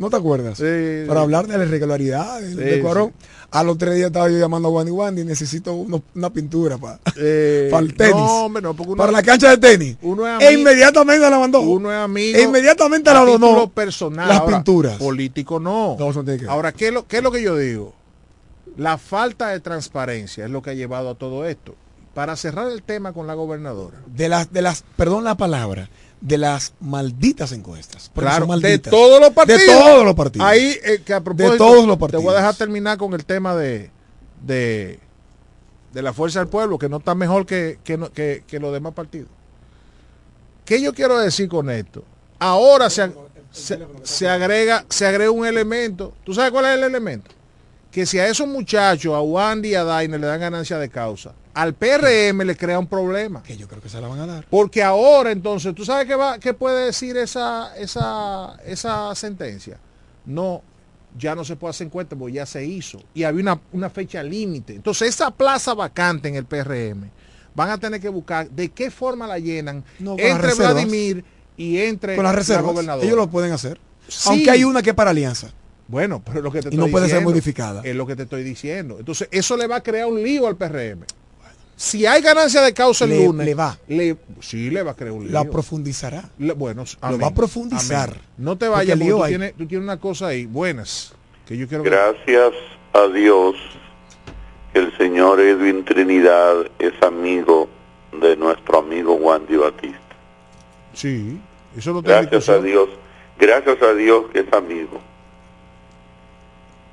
¿No 0.00 0.10
te 0.10 0.16
acuerdas? 0.16 0.58
Sí, 0.58 1.04
Para 1.06 1.20
sí. 1.20 1.24
hablar 1.24 1.46
de 1.46 1.56
la 1.58 1.64
irregularidad 1.64 2.40
Sí, 2.40 2.54
de 2.56 2.80
Cuarón. 2.80 3.12
A 3.52 3.62
los 3.62 3.76
tres 3.78 3.94
días 3.96 4.06
estaba 4.08 4.28
yo 4.30 4.38
llamando 4.38 4.68
a 4.68 4.70
Wandy 4.72 4.90
Wandy, 4.90 5.24
necesito 5.24 5.72
uno- 5.74 6.02
una 6.14 6.30
pintura 6.32 6.78
para 6.78 6.98
Eh, 7.16 7.70
el 7.72 7.94
tenis. 7.94 8.14
No, 8.16 8.44
hombre, 8.46 8.62
no, 8.62 8.74
porque 8.74 8.92
uno, 8.92 8.96
para 8.98 9.12
la 9.12 9.22
cancha 9.22 9.50
de 9.50 9.58
tenis. 9.58 9.96
uno 10.02 10.26
es 10.26 10.42
E 10.42 10.46
amigo- 10.48 10.60
inmediatamente 10.62 11.30
la 11.30 11.38
mandó. 11.38 11.60
uno 11.60 11.92
es 11.92 11.98
amigo. 11.98 12.38
E 12.38 12.42
inmediatamente 12.42 13.12
la 13.12 13.20
donó. 13.24 13.68
personal. 13.70 14.26
Las 14.28 14.38
Ahora, 14.40 14.56
pinturas. 14.56 14.96
Político 14.96 15.60
no. 15.60 15.96
No, 15.98 16.10
eso 16.10 16.20
no 16.20 16.24
tiene 16.24 16.38
que 16.38 16.44
ver. 16.46 16.50
Ahora, 16.50 16.72
¿qué 16.72 16.88
es, 16.88 16.94
lo, 16.94 17.06
¿qué 17.06 17.18
es 17.18 17.22
lo 17.22 17.30
que 17.30 17.42
yo 17.42 17.56
digo? 17.56 17.94
La 18.76 18.96
falta 18.98 19.48
de 19.48 19.60
transparencia 19.60 20.44
es 20.46 20.50
lo 20.50 20.62
que 20.62 20.70
ha 20.70 20.74
llevado 20.74 21.10
a 21.10 21.14
todo 21.14 21.44
esto. 21.44 21.74
Para 22.14 22.36
cerrar 22.36 22.70
el 22.70 22.82
tema 22.82 23.12
con 23.12 23.26
la 23.26 23.34
gobernadora. 23.34 23.98
de 24.06 24.28
las, 24.28 24.52
de 24.52 24.62
las, 24.62 24.82
perdón 24.96 25.24
la 25.24 25.36
palabra, 25.36 25.88
de 26.20 26.36
las 26.38 26.74
malditas 26.80 27.52
encuestas. 27.52 28.10
Claro, 28.14 28.46
de 28.58 28.78
todos 28.78 29.20
los 29.20 29.30
partidos. 29.30 29.60
De 29.60 29.66
todos 29.66 30.04
los 30.04 30.14
partidos. 30.14 30.46
Ahí, 30.46 30.76
eh, 30.84 31.02
que 31.04 31.14
a 31.14 31.20
propósito, 31.20 31.56
todos 31.56 31.86
los 31.86 31.86
Te 31.86 31.86
voy 31.86 31.94
a 31.94 31.98
partidos. 31.98 32.34
dejar 32.34 32.54
terminar 32.56 32.98
con 32.98 33.14
el 33.14 33.24
tema 33.24 33.54
de, 33.56 33.90
de, 34.44 34.98
de 35.92 36.02
la 36.02 36.12
fuerza 36.12 36.40
del 36.40 36.48
pueblo, 36.48 36.78
que 36.78 36.88
no 36.88 36.98
está 36.98 37.14
mejor 37.14 37.46
que, 37.46 37.78
que, 37.84 37.98
que- 38.14 38.44
que 38.46 38.60
los 38.60 38.72
demás 38.72 38.92
partidos. 38.92 39.28
¿Qué 40.64 40.80
yo 40.82 40.92
quiero 40.94 41.18
decir 41.18 41.48
con 41.48 41.68
esto? 41.70 42.04
Ahora 42.38 42.90
se, 42.90 43.10
se, 43.50 43.78
se 44.02 44.28
agrega, 44.28 44.84
se 44.88 45.06
agrega 45.06 45.30
un 45.30 45.46
elemento. 45.46 46.12
¿Tú 46.24 46.32
sabes 46.34 46.52
cuál 46.52 46.66
es 46.66 46.72
el 46.76 46.84
elemento? 46.84 47.30
Que 47.90 48.06
si 48.06 48.18
a 48.18 48.28
esos 48.28 48.46
muchachos, 48.46 49.12
a 49.14 49.20
Wandy 49.20 49.70
y 49.70 49.74
a 49.74 49.82
Dainer 49.84 50.20
le 50.20 50.26
dan 50.26 50.40
ganancia 50.40 50.78
de 50.78 50.88
causa, 50.88 51.32
al 51.54 51.74
PRM 51.74 52.42
le 52.42 52.56
crea 52.56 52.78
un 52.78 52.86
problema. 52.86 53.42
Que 53.42 53.56
yo 53.56 53.66
creo 53.66 53.82
que 53.82 53.88
se 53.88 54.00
la 54.00 54.06
van 54.06 54.20
a 54.20 54.26
dar. 54.26 54.46
Porque 54.48 54.82
ahora 54.82 55.32
entonces, 55.32 55.74
¿tú 55.74 55.84
sabes 55.84 56.06
qué, 56.06 56.14
va, 56.14 56.38
qué 56.38 56.54
puede 56.54 56.86
decir 56.86 57.16
esa, 57.16 57.76
esa, 57.76 58.56
esa 58.64 59.12
sentencia? 59.16 59.78
No, 60.24 60.62
ya 61.18 61.34
no 61.34 61.44
se 61.44 61.56
puede 61.56 61.70
hacer 61.70 61.88
encuesta 61.88 62.14
porque 62.14 62.34
ya 62.34 62.46
se 62.46 62.64
hizo. 62.64 63.02
Y 63.14 63.24
había 63.24 63.42
una, 63.42 63.60
una 63.72 63.90
fecha 63.90 64.22
límite. 64.22 64.74
Entonces 64.74 65.08
esa 65.08 65.32
plaza 65.32 65.74
vacante 65.74 66.28
en 66.28 66.36
el 66.36 66.44
PRM 66.44 67.10
van 67.56 67.70
a 67.70 67.78
tener 67.78 68.00
que 68.00 68.08
buscar 68.08 68.48
de 68.48 68.68
qué 68.68 68.92
forma 68.92 69.26
la 69.26 69.40
llenan 69.40 69.82
No, 69.98 70.14
entre. 70.16 70.54
Vladimir 70.54 71.24
y 71.56 71.78
entre 71.78 72.14
Con 72.14 72.22
las 72.22 72.32
la 72.34 72.38
reservas. 72.38 72.64
gobernadora. 72.72 73.04
Ellos 73.04 73.18
lo 73.18 73.28
pueden 73.28 73.50
hacer. 73.52 73.80
Sí. 74.06 74.28
Aunque 74.30 74.50
hay 74.52 74.62
una 74.64 74.82
que 74.82 74.90
es 74.90 74.96
para 74.96 75.10
alianza. 75.10 75.50
Bueno, 75.90 76.22
pero 76.24 76.40
lo 76.42 76.52
que 76.52 76.62
te 76.62 76.68
Y 76.68 76.76
no 76.76 76.84
estoy 76.84 76.92
puede 76.92 77.06
ser 77.06 77.16
diciendo 77.16 77.30
modificada. 77.30 77.82
Es 77.84 77.96
lo 77.96 78.06
que 78.06 78.14
te 78.16 78.22
estoy 78.22 78.44
diciendo. 78.44 78.96
Entonces, 79.00 79.28
eso 79.32 79.56
le 79.56 79.66
va 79.66 79.76
a 79.76 79.82
crear 79.82 80.06
un 80.06 80.22
lío 80.22 80.46
al 80.46 80.56
PRM. 80.56 81.04
Si 81.76 82.04
hay 82.06 82.20
ganancia 82.22 82.60
de 82.60 82.74
causa 82.74 83.04
el 83.06 83.10
Le- 83.10 83.24
lunes, 83.26 83.46
le 83.46 83.54
va. 83.54 83.78
le- 83.88 84.16
sí, 84.40 84.70
le 84.70 84.82
va 84.82 84.90
a 84.92 84.94
crear 84.94 85.12
un 85.12 85.24
lío. 85.24 85.32
La 85.32 85.44
profundizará. 85.44 86.28
Le- 86.38 86.52
bueno, 86.52 86.84
Lo 86.84 87.06
amén, 87.08 87.20
va 87.22 87.26
a 87.28 87.34
profundizar. 87.34 88.10
amén. 88.10 88.22
No 88.36 88.56
te 88.58 88.68
vayas, 88.68 88.98
porque 88.98 89.10
tú 89.12 89.24
tienes, 89.26 89.54
tú 89.54 89.66
tienes 89.66 89.84
una 89.84 89.98
cosa 89.98 90.26
ahí. 90.28 90.44
Buenas. 90.46 91.12
Que 91.46 91.56
yo 91.56 91.66
quiero 91.66 91.82
Gracias 91.82 92.52
a 92.92 93.08
Dios 93.08 93.56
que 94.72 94.78
el 94.78 94.96
señor 94.98 95.40
Edwin 95.40 95.84
Trinidad 95.84 96.54
es 96.78 96.92
amigo 97.02 97.68
de 98.20 98.36
nuestro 98.36 98.80
amigo 98.80 99.14
Wandy 99.14 99.56
Batista. 99.56 99.98
Sí, 100.92 101.40
eso 101.76 101.92
no 101.92 101.98
en 102.00 102.04
Gracias 102.04 102.48
a. 102.50 102.58
Dios, 102.58 102.88
gracias 103.38 103.82
a 103.82 103.94
Dios 103.94 104.24
que 104.32 104.40
es 104.40 104.52
amigo. 104.52 105.00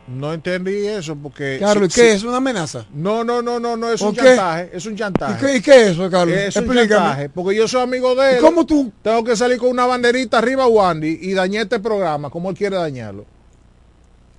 No 0.08 0.32
entendí 0.34 0.88
eso 0.88 1.16
porque... 1.16 1.58
Carlos, 1.60 1.90
¿y 1.90 2.00
qué 2.02 2.14
es? 2.14 2.24
¿Una 2.24 2.38
amenaza? 2.38 2.86
No, 2.94 3.24
no, 3.26 3.42
no, 3.42 3.60
no, 3.60 3.76
no, 3.76 3.92
es 3.92 4.00
¿Por 4.00 4.10
un 4.10 4.16
qué? 4.16 4.22
chantaje. 4.24 4.70
Es 4.74 4.86
un 4.86 4.94
¿Y 4.94 4.96
chantaje. 4.96 5.46
qué, 5.46 5.56
y 5.58 5.62
qué 5.62 5.82
es 5.84 5.88
eso, 5.90 6.10
Carlos? 6.10 6.38
Es 6.38 6.56
un 6.56 6.74
chantaje, 6.74 7.28
porque 7.30 7.56
yo 7.58 7.68
soy 7.68 7.82
amigo 7.82 8.16
de 8.16 8.32
él. 8.32 8.38
¿Y 8.38 8.42
cómo 8.42 8.66
tú? 8.66 8.92
Tengo 9.02 9.24
que 9.24 9.36
salir 9.36 9.58
con 9.58 9.70
una 9.70 9.86
banderita 9.86 10.38
arriba 10.38 10.66
Wandy 10.68 11.20
y 11.22 11.34
dañé 11.34 11.60
este 11.62 11.80
programa 11.80 12.30
como 12.30 12.50
él 12.50 12.56
quiere 12.56 12.78
dañarlo. 12.78 13.26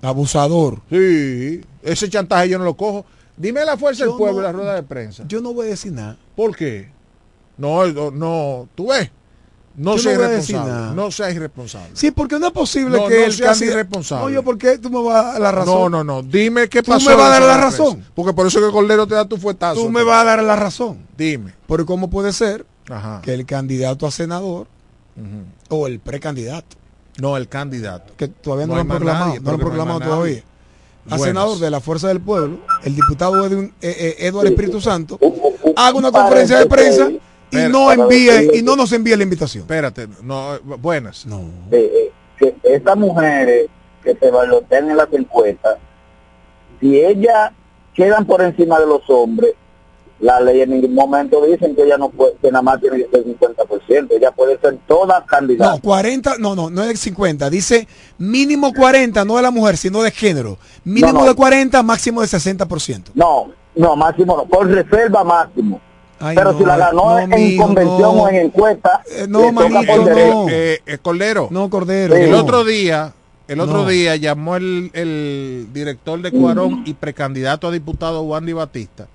Abusador. 0.01 0.79
Sí, 0.89 1.61
ese 1.83 2.09
chantaje 2.09 2.49
yo 2.49 2.57
no 2.57 2.65
lo 2.65 2.75
cojo. 2.75 3.05
Dime 3.37 3.63
la 3.65 3.77
fuerza 3.77 4.05
del 4.05 4.15
pueblo 4.15 4.33
no- 4.33 4.39
en 4.39 4.43
la 4.45 4.51
rueda 4.51 4.75
de 4.75 4.83
prensa. 4.83 5.23
Yo 5.27 5.41
no 5.41 5.53
voy 5.53 5.67
a 5.67 5.69
decir 5.71 5.91
nada. 5.91 6.17
¿Por 6.35 6.55
qué? 6.55 6.89
No, 7.57 7.85
no, 7.87 8.09
no, 8.11 8.67
tú 8.75 8.87
ves. 8.89 9.11
No 9.75 9.91
Yo 9.91 9.95
no 9.95 10.01
seas 10.03 10.17
voy 10.17 10.25
a 10.25 10.29
decir 10.29 10.55
irresponsable. 10.55 10.95
No 10.95 11.11
seas 11.11 11.35
irresponsable. 11.35 11.89
Sí, 11.93 12.11
porque 12.11 12.37
no 12.39 12.47
es 12.47 12.53
posible 12.53 12.97
No, 12.97 13.07
que 13.07 13.19
no 13.19 13.25
el 13.25 13.33
seas 13.33 13.49
candidato- 13.51 13.73
irresponsable. 13.79 14.25
No, 14.25 14.29
yo, 14.31 14.43
¿por 14.43 14.57
qué 14.57 14.77
tú 14.77 14.89
me 14.89 15.01
vas 15.01 15.25
a 15.25 15.31
dar 15.33 15.41
la 15.41 15.51
razón? 15.51 15.91
No, 15.91 16.03
no, 16.03 16.03
no. 16.03 16.21
Dime 16.23 16.67
qué 16.67 16.83
Tú 16.83 16.91
pasó. 16.91 17.09
me 17.09 17.15
vas 17.15 17.27
a 17.27 17.29
dar 17.29 17.41
la 17.43 17.57
razón. 17.57 17.93
prensa. 17.93 18.11
Porque 18.15 18.33
por 18.33 18.47
eso 18.47 18.59
que 18.59 18.71
Cordero 18.71 19.07
te 19.07 19.15
da 19.15 19.25
tu 19.25 19.37
fuetazo. 19.37 19.81
Tú 19.81 19.89
me 19.89 20.03
vas 20.03 20.21
a 20.21 20.25
dar 20.25 20.43
la 20.43 20.55
razón. 20.55 20.97
Dime. 21.17 21.53
Pero 21.67 21.85
¿cómo 21.85 22.09
puede 22.09 22.33
ser 22.33 22.65
Ajá. 22.89 23.21
que 23.23 23.33
el 23.33 23.45
candidato 23.45 24.05
a 24.05 24.11
senador 24.11 24.67
o 25.69 25.87
el 25.87 25.99
precandidato, 25.99 26.75
No, 27.17 27.35
el 27.37 27.47
candidato. 27.47 28.13
que 28.17 28.27
todavía 28.29 28.65
no, 28.67 28.73
No 28.73 28.75
lo 28.75 28.81
han 28.81 28.87
proclamado, 28.87 29.25
nadie, 29.27 29.39
no 29.39 29.45
lo 29.45 29.51
han 29.55 29.59
proclamado 29.59 29.99
todavía, 29.99 30.43
a 31.09 31.17
senador 31.19 31.59
de 31.59 31.69
la 31.69 31.81
Fuerza 31.81 32.07
del 32.07 32.21
Pueblo, 32.21 32.59
el 32.83 32.95
diputado 32.95 33.45
Edwin, 33.45 33.73
eh, 33.81 33.95
eh, 34.19 34.27
Eduardo 34.27 34.49
Espíritu 34.49 34.79
Santo, 34.81 35.19
haga 35.75 35.97
una 35.97 36.07
un 36.09 36.13
conferencia 36.13 36.57
de 36.59 36.65
paréntesis 36.67 37.17
y 37.51 37.57
no 37.69 37.91
envíe 37.91 38.57
y 38.57 38.61
no 38.61 38.75
nos 38.75 38.91
envíe 38.91 39.15
la 39.15 39.23
invitación. 39.23 39.63
Espérate. 39.63 40.07
No, 40.23 40.55
eh, 40.55 40.59
buenas. 40.63 41.25
No. 41.25 41.41
de, 41.69 41.85
eh, 41.85 42.11
que 42.37 42.55
estas 42.63 42.95
mujeres 42.97 43.67
que 44.03 44.15
se 44.15 44.31
balotean 44.31 44.89
en 44.89 44.97
las 44.97 45.11
encuestas, 45.11 45.77
si 46.79 46.99
ellas 46.99 47.51
quedan 47.93 48.25
por 48.25 48.41
encima 48.41 48.79
de 48.79 48.85
los 48.85 49.01
hombres, 49.09 49.53
la 50.21 50.39
ley 50.41 50.61
en 50.61 50.71
ningún 50.71 50.93
momento 50.93 51.41
dicen 51.45 51.75
que 51.75 51.83
ella 51.83 51.97
no 51.97 52.09
puede, 52.09 52.35
que 52.41 52.51
nada 52.51 52.61
más 52.61 52.79
tiene 52.81 52.97
que 52.97 53.09
ser 53.09 53.25
50%, 53.25 54.07
ella 54.11 54.31
puede 54.31 54.59
ser 54.59 54.77
toda 54.87 55.25
candidata. 55.25 55.75
No, 55.75 55.81
40, 55.81 56.35
no, 56.39 56.55
no, 56.55 56.69
no 56.69 56.83
es 56.83 56.99
50, 56.99 57.49
dice 57.49 57.87
mínimo 58.17 58.73
40, 58.73 59.23
no 59.25 59.37
de 59.37 59.41
la 59.43 59.51
mujer, 59.51 59.77
sino 59.77 60.01
de 60.01 60.11
género. 60.11 60.57
Mínimo 60.83 61.13
No, 61.13 61.19
no. 61.21 61.25
de 61.27 61.35
40, 61.35 61.81
máximo 61.83 62.21
de 62.21 62.27
60%. 62.27 63.11
No, 63.13 63.51
no, 63.75 63.95
máximo 63.95 64.35
no, 64.37 64.45
por 64.45 64.67
reserva 64.67 65.23
máximo. 65.23 65.79
Ay, 66.19 66.35
Pero 66.35 66.51
no, 66.53 66.57
si 66.59 66.65
la 66.65 66.77
ganó 66.77 67.03
no, 67.05 67.19
en 67.19 67.57
convención 67.57 68.01
no. 68.01 68.09
o 68.23 68.29
en 68.29 68.35
encuesta, 68.35 69.01
Eh, 69.09 69.25
no, 69.29 69.51
manito, 69.51 69.95
no. 70.05 70.45
Eh, 70.49 70.81
eh, 70.85 70.97
Cordero. 71.01 71.47
No, 71.51 71.69
Cordero. 71.69 72.15
Sí. 72.15 72.21
El 72.23 72.33
otro 72.33 72.63
día, 72.65 73.13
el 73.47 73.59
otro 73.61 73.83
No. 73.83 73.87
día 73.87 74.15
llamó 74.17 74.55
el, 74.57 74.91
el 74.93 75.67
director 75.73 76.21
de 76.21 76.31
Cuarón 76.31 76.83
y 76.85 76.93
precandidato 76.93 77.67
a 77.67 77.71
diputado 77.71 78.21
Wandy 78.23 78.53
Batista. 78.53 79.07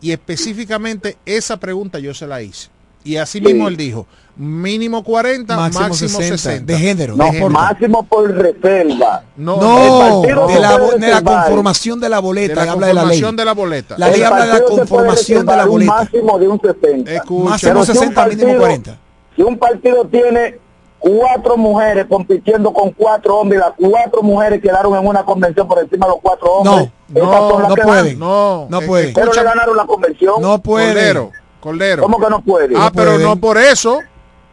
Y 0.00 0.12
específicamente 0.12 1.16
esa 1.26 1.58
pregunta 1.58 1.98
yo 1.98 2.14
se 2.14 2.26
la 2.26 2.42
hice. 2.42 2.68
Y 3.04 3.16
así 3.16 3.38
Sí. 3.38 3.44
mismo 3.44 3.68
él 3.68 3.76
dijo, 3.76 4.06
mínimo 4.36 5.04
40, 5.04 5.56
Máximo 5.56 5.88
máximo, 5.88 6.08
60, 6.18 6.36
60. 6.38 6.72
de 6.72 6.78
género. 6.78 7.16
No, 7.16 7.24
No 7.26 7.34
importa. 7.34 7.58
máximo 7.58 8.02
por 8.04 8.30
reserva. 8.32 9.22
No, 9.36 9.56
No, 9.56 10.20
de 10.22 10.32
la, 10.60 10.76
puede 10.78 10.98
de 10.98 11.08
la 11.10 11.22
conformación 11.22 12.00
de 12.00 12.08
la 12.08 12.16
de 12.16 12.22
boleta, 12.22 12.64
la 12.64 12.72
habla 12.72 12.86
de 12.88 12.94
la 12.94 13.00
ley. 13.02 13.20
conformación 13.20 13.36
de 13.36 13.44
la 13.44 13.52
boleta. 13.54 13.94
La 13.98 14.08
ley 14.10 14.22
habla 14.22 14.46
de 14.46 14.52
la 14.54 14.64
conformación 14.64 15.46
de 15.46 15.56
la 15.56 15.64
un 15.64 15.70
boleta. 15.70 15.92
máximo 15.92 16.38
de 16.38 16.48
un 16.48 16.60
60. 16.60 17.12
Escucha, 17.12 17.50
Máximo 17.50 17.72
Pero 17.72 17.84
si 17.84 17.90
un 17.92 17.96
60, 17.96 18.26
mínimo 18.26 18.42
partido- 18.48 18.60
40. 18.60 18.98
Si 19.36 19.42
un 19.42 19.58
partido 19.58 20.04
tiene 20.06 20.58
cuatro 20.98 21.56
mujeres 21.56 22.06
compitiendo 22.08 22.72
con 22.72 22.90
cuatro 22.92 23.36
hombres, 23.36 23.60
las 23.60 23.72
cuatro 23.78 24.22
mujeres 24.22 24.60
quedaron 24.62 24.94
en 24.96 25.06
una 25.06 25.24
convención 25.24 25.68
por 25.68 25.78
encima 25.78 26.06
de 26.06 26.12
los 26.12 26.20
cuatro 26.22 26.50
hombres, 26.54 26.90
No, 27.08 27.20
no 27.68 27.74
que 27.74 27.82
pueden. 27.82 28.18
no, 28.18 28.66
No 28.70 28.80
eh, 28.80 28.86
puede. 28.86 29.12
Pero 29.12 29.32
le 29.32 29.42
ganaron 29.42 29.76
la 29.76 29.84
convención. 29.84 30.40
No 30.40 30.58
puede. 30.62 30.86
Cordero, 30.94 31.30
Cordero. 31.60 32.02
¿Cómo 32.02 32.18
que 32.18 32.30
no 32.30 32.40
puede? 32.42 32.74
Ah, 32.76 32.84
No 32.86 32.92
pero 32.92 33.10
pueden. 33.12 33.26
no 33.28 33.36
por 33.36 33.58
eso, 33.58 34.00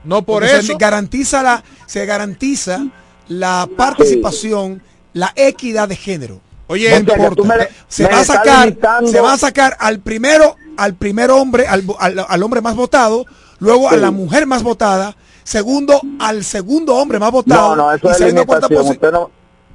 no 0.03 0.21
por 0.23 0.41
Porque 0.41 0.57
eso. 0.57 0.67
Se 0.73 0.75
garantiza 0.77 1.43
la, 1.43 1.63
se 1.85 2.05
garantiza 2.05 2.85
la 3.27 3.67
participación, 3.77 4.81
la 5.13 5.31
equidad 5.35 5.87
de 5.87 5.95
género. 5.95 6.41
Oye, 6.67 6.89
No 6.89 7.13
importa. 7.13 7.43
me- 7.43 7.67
se 7.87 8.03
me 8.03 8.09
va 8.09 8.19
a 8.19 8.23
sacar, 8.25 8.65
limitando- 8.67 9.11
se 9.11 9.19
va 9.19 9.33
a 9.33 9.37
sacar 9.37 9.75
al 9.79 9.99
primero, 9.99 10.55
al 10.77 10.93
primer 10.95 11.29
hombre, 11.29 11.67
al, 11.67 11.83
al- 11.99 12.25
al 12.27 12.43
hombre 12.43 12.61
más 12.61 12.75
votado, 12.75 13.25
luego 13.59 13.89
a 13.89 13.97
la 13.97 14.09
mujer 14.11 14.47
más 14.47 14.63
votada, 14.63 15.15
segundo 15.43 15.99
al 16.19 16.43
segundo 16.45 16.95
hombre 16.95 17.19
más 17.19 17.31
votado. 17.31 17.75
No, 17.75 17.91
eso 17.93 18.07
y 18.07 18.11
es 18.11 18.19
limitación. 18.33 18.97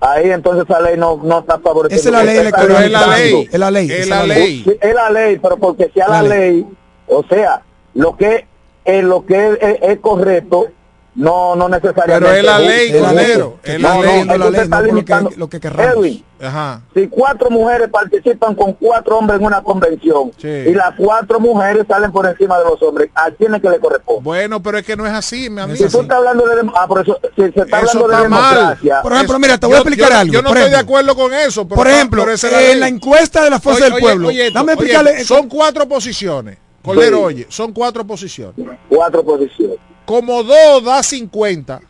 ahí 0.00 0.30
entonces 0.30 0.64
esa 0.68 0.80
ley 0.80 0.96
no, 0.96 1.20
no 1.22 1.40
está 1.40 1.58
favoreciendo. 1.58 2.00
Esa 2.00 2.08
es 2.08 2.12
la 2.12 2.32
ley 2.32 2.36
electoral. 2.40 2.84
Es 2.84 2.90
la 2.90 3.06
ley. 3.16 3.48
Es 3.52 3.58
la 3.60 3.70
ley, 3.70 3.90
Es 3.90 4.08
la 4.08 4.22
ley. 4.26 4.78
Es 4.80 4.94
la 4.94 5.10
ley, 5.10 5.38
pero 5.38 5.56
porque 5.58 5.90
sea 5.92 6.08
la, 6.08 6.22
La 6.22 6.28
ley. 6.28 6.52
ley. 6.54 6.66
o 7.08 7.24
sea, 7.28 7.62
lo 7.94 8.16
que 8.16 8.46
es 8.86 9.04
lo 9.04 9.26
que 9.26 9.48
es, 9.52 9.58
es- 9.60 9.78
es 9.82 9.98
correcto, 10.00 10.66
no 11.14 11.56
no 11.56 11.68
necesariamente. 11.70 12.26
Pero 12.26 12.30
es 12.38 12.44
la 12.44 12.58
ley, 12.58 12.90
Es 12.90 13.00
la 13.00 13.12
ley. 13.12 13.28
La 13.38 13.94
no, 13.94 14.02
ley. 14.02 14.24
la 14.24 14.36
no 14.36 14.44
por 14.44 14.92
lo 14.92 15.04
que, 15.30 15.36
lo 15.38 15.48
que 15.48 15.60
querramos. 15.60 15.94
Edwin, 15.96 16.24
Ajá. 16.42 16.82
si 16.92 17.08
cuatro 17.08 17.48
mujeres 17.48 17.88
participan 17.90 18.54
con 18.54 18.74
cuatro 18.74 19.16
hombres 19.16 19.40
en 19.40 19.46
una 19.46 19.62
convención 19.62 20.30
Sí. 20.36 20.46
y 20.48 20.74
las 20.74 20.94
cuatro 20.94 21.40
mujeres 21.40 21.86
salen 21.88 22.12
por 22.12 22.26
encima 22.26 22.58
de 22.58 22.64
los 22.64 22.82
hombres, 22.82 23.08
¿a 23.14 23.30
quién 23.30 23.54
es 23.54 23.62
que 23.62 23.70
le 23.70 23.78
corresponde? 23.80 24.20
Bueno, 24.22 24.62
pero 24.62 24.76
es 24.76 24.84
que 24.84 24.94
no 24.94 25.06
es 25.06 25.12
así, 25.14 25.48
mi 25.48 25.62
amigo. 25.62 25.78
si 25.78 25.90
tú 25.90 26.02
estás 26.02 26.18
hablando 26.18 26.44
de 26.46 26.70
ah, 26.76 26.86
por 26.86 27.00
eso, 27.00 27.18
si 27.34 27.42
se 27.50 27.60
está 27.62 27.80
Eso 27.80 28.04
hablando 28.04 28.08
de 28.24 28.28
mal. 28.28 28.54
democracia, 28.54 29.00
Por 29.02 29.12
ejemplo, 29.14 29.32
Eso- 29.32 29.40
mira, 29.40 29.58
te 29.58 29.66
voy 29.66 29.74
a 29.76 29.78
explicar 29.78 30.10
yo- 30.10 30.18
algo. 30.18 30.32
Yo 30.34 30.42
no 30.42 30.48
por 30.50 30.56
estoy 30.58 30.70
de 30.70 30.76
ejemplo, 30.76 30.96
acuerdo 30.98 31.16
con 31.16 31.32
eso. 31.32 31.66
pero 31.66 31.76
por 31.76 31.88
ejemplo, 31.88 32.26
en 32.30 32.80
la 32.80 32.88
encuesta 32.88 33.42
de 33.42 33.48
la 33.48 33.58
Fuerza 33.58 33.78
Oye, 33.78 33.84
del 33.86 33.94
oye, 33.94 34.02
Pueblo, 34.02 34.28
oye 34.28 34.50
dame 34.50 34.72
oye, 34.74 34.82
explicarle. 34.92 35.24
son 35.24 35.48
cuatro 35.48 35.88
posiciones. 35.88 36.58
Cordero, 36.86 37.18
Sí. 37.18 37.22
oye, 37.24 37.46
son 37.50 37.72
cuatro 37.72 38.06
posiciones. 38.06 38.54
cuatro 38.88 39.24
posiciones. 39.24 39.76
Como 40.04 40.42
dos 40.42 40.84
da 40.84 41.02
50 41.02 41.80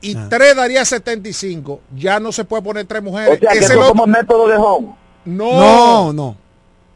y 0.00 0.16
Ah. 0.16 0.26
tres 0.30 0.56
daría 0.56 0.84
75, 0.84 1.80
ya 1.94 2.18
no 2.20 2.32
se 2.32 2.44
puede 2.44 2.62
poner 2.62 2.86
tres 2.86 3.00
O 3.00 3.04
mujeres. 3.04 3.38
sea, 3.40 3.52
que 3.52 3.58
eso 3.58 3.72
es 3.80 3.88
como 3.88 4.06
método 4.06 4.48
de 4.48 4.56
home. 4.56 4.94
no, 5.24 5.52
No, 5.60 6.12
no. 6.12 6.36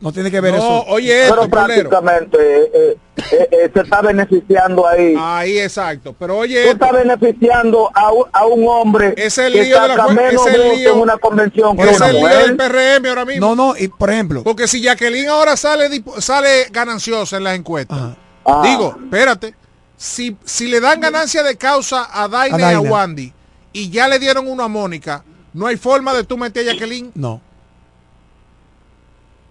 No 0.03 0.13
tiene 0.13 0.31
que 0.33 0.41
ver 0.41 0.53
no, 0.53 0.59
eso. 0.59 0.85
oye 0.89 1.27
Pero 1.29 1.49
prácticamente 1.49 2.37
eh, 2.39 2.71
eh, 2.75 2.99
eh, 3.31 3.49
eh, 3.53 3.71
se 3.73 3.81
está 3.83 4.03
beneficiando 4.03 4.87
ahí. 4.87 5.15
Ahí 5.17 5.59
exacto. 5.61 6.15
Pero 6.19 6.39
oye, 6.39 6.65
Tú 6.65 6.71
esto, 6.71 6.85
estás 6.85 7.05
beneficiando 7.05 7.89
a 7.95 8.13
un, 8.13 8.25
a 8.33 8.47
un 8.47 8.67
hombre 8.67 9.15
es 9.17 9.39
el 9.39 9.53
que 9.53 9.63
lío 9.63 9.81
de 9.81 9.89
la 9.89 10.09
menos 10.09 10.47
es 10.47 10.55
el 10.55 10.61
votos 10.61 10.77
lío- 10.79 10.93
en 10.95 10.99
una 11.01 11.17
convención 11.19 11.77
que 11.77 11.83
es 11.89 11.97
una 11.97 12.09
el 12.09 12.17
lío 12.17 12.29
del 12.29 12.57
PRM 12.57 13.07
ahora 13.09 13.25
mismo. 13.25 13.47
No, 13.47 13.55
no, 13.55 13.77
y 13.79 13.87
por 13.87 14.11
ejemplo, 14.11 14.43
Porque 14.43 14.67
si 14.67 14.83
Jacqueline 14.83 15.29
ahora 15.29 15.57
sale 15.57 15.89
sale 16.19 16.67
gananciosa 16.73 17.37
en 17.37 17.45
las 17.45 17.55
encuestas, 17.57 17.97
Ajá. 17.97 18.17
Ah. 18.45 18.63
digo, 18.65 18.97
espérate, 19.05 19.55
si, 19.97 20.37
si 20.45 20.67
le 20.67 20.81
dan 20.81 21.01
ganancia 21.01 21.45
de 21.45 21.57
causa 21.57 22.09
a 22.13 22.27
Daina 22.27 22.69
A 22.69 22.73
y 22.73 22.75
a. 22.75 22.81
Wandy 22.81 23.33
y 23.73 23.89
ya 23.91 24.09
le 24.09 24.19
dieron 24.19 24.49
uno 24.49 24.65
a 24.65 24.69
Mónica, 24.69 25.23
no 25.53 25.69
hay 25.69 25.77
forma 25.77 26.13
de 26.13 26.25
tú 26.25 26.37
meter 26.37 26.69
a 26.69 26.73
Jacqueline. 26.73 27.13
no. 27.15 27.41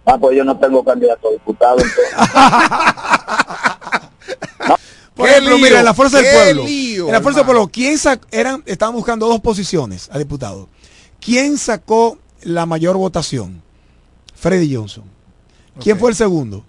Ah, 0.06 0.18
pues 0.18 0.36
yo 0.38 0.44
no 0.44 0.58
tengo 0.58 0.84
candidato 0.84 1.28
a 1.28 1.32
diputado. 1.32 1.78
Por 5.16 5.26
¡Qué 5.26 5.32
ejemplo, 5.34 5.56
lío! 5.58 5.66
mira, 5.66 5.80
en 5.80 5.86
la 5.86 5.94
Fuerza 5.94 6.18
del 6.18 6.26
¡Qué 6.26 6.32
Pueblo. 6.34 6.64
lío, 6.66 7.06
en 7.08 7.12
la 7.12 7.22
Fuerza 7.22 7.40
del! 7.40 7.46
Pueblo, 7.46 7.70
¿quién 7.72 8.00
eran, 8.32 8.64
estaban 8.66 8.96
buscando 8.96 9.28
dos 9.28 9.42
posiciones 9.42 10.10
a 10.12 10.18
diputado. 10.18 10.68
¿Quién 11.20 11.58
sacó 11.58 12.18
la 12.42 12.66
mayor 12.66 12.98
votación? 12.98 13.62
Freddy 14.34 14.74
Johnson. 14.74 15.04
¿Quién 15.80 16.00
fue 16.00 16.10
el 16.10 16.16
segundo? 16.16 16.64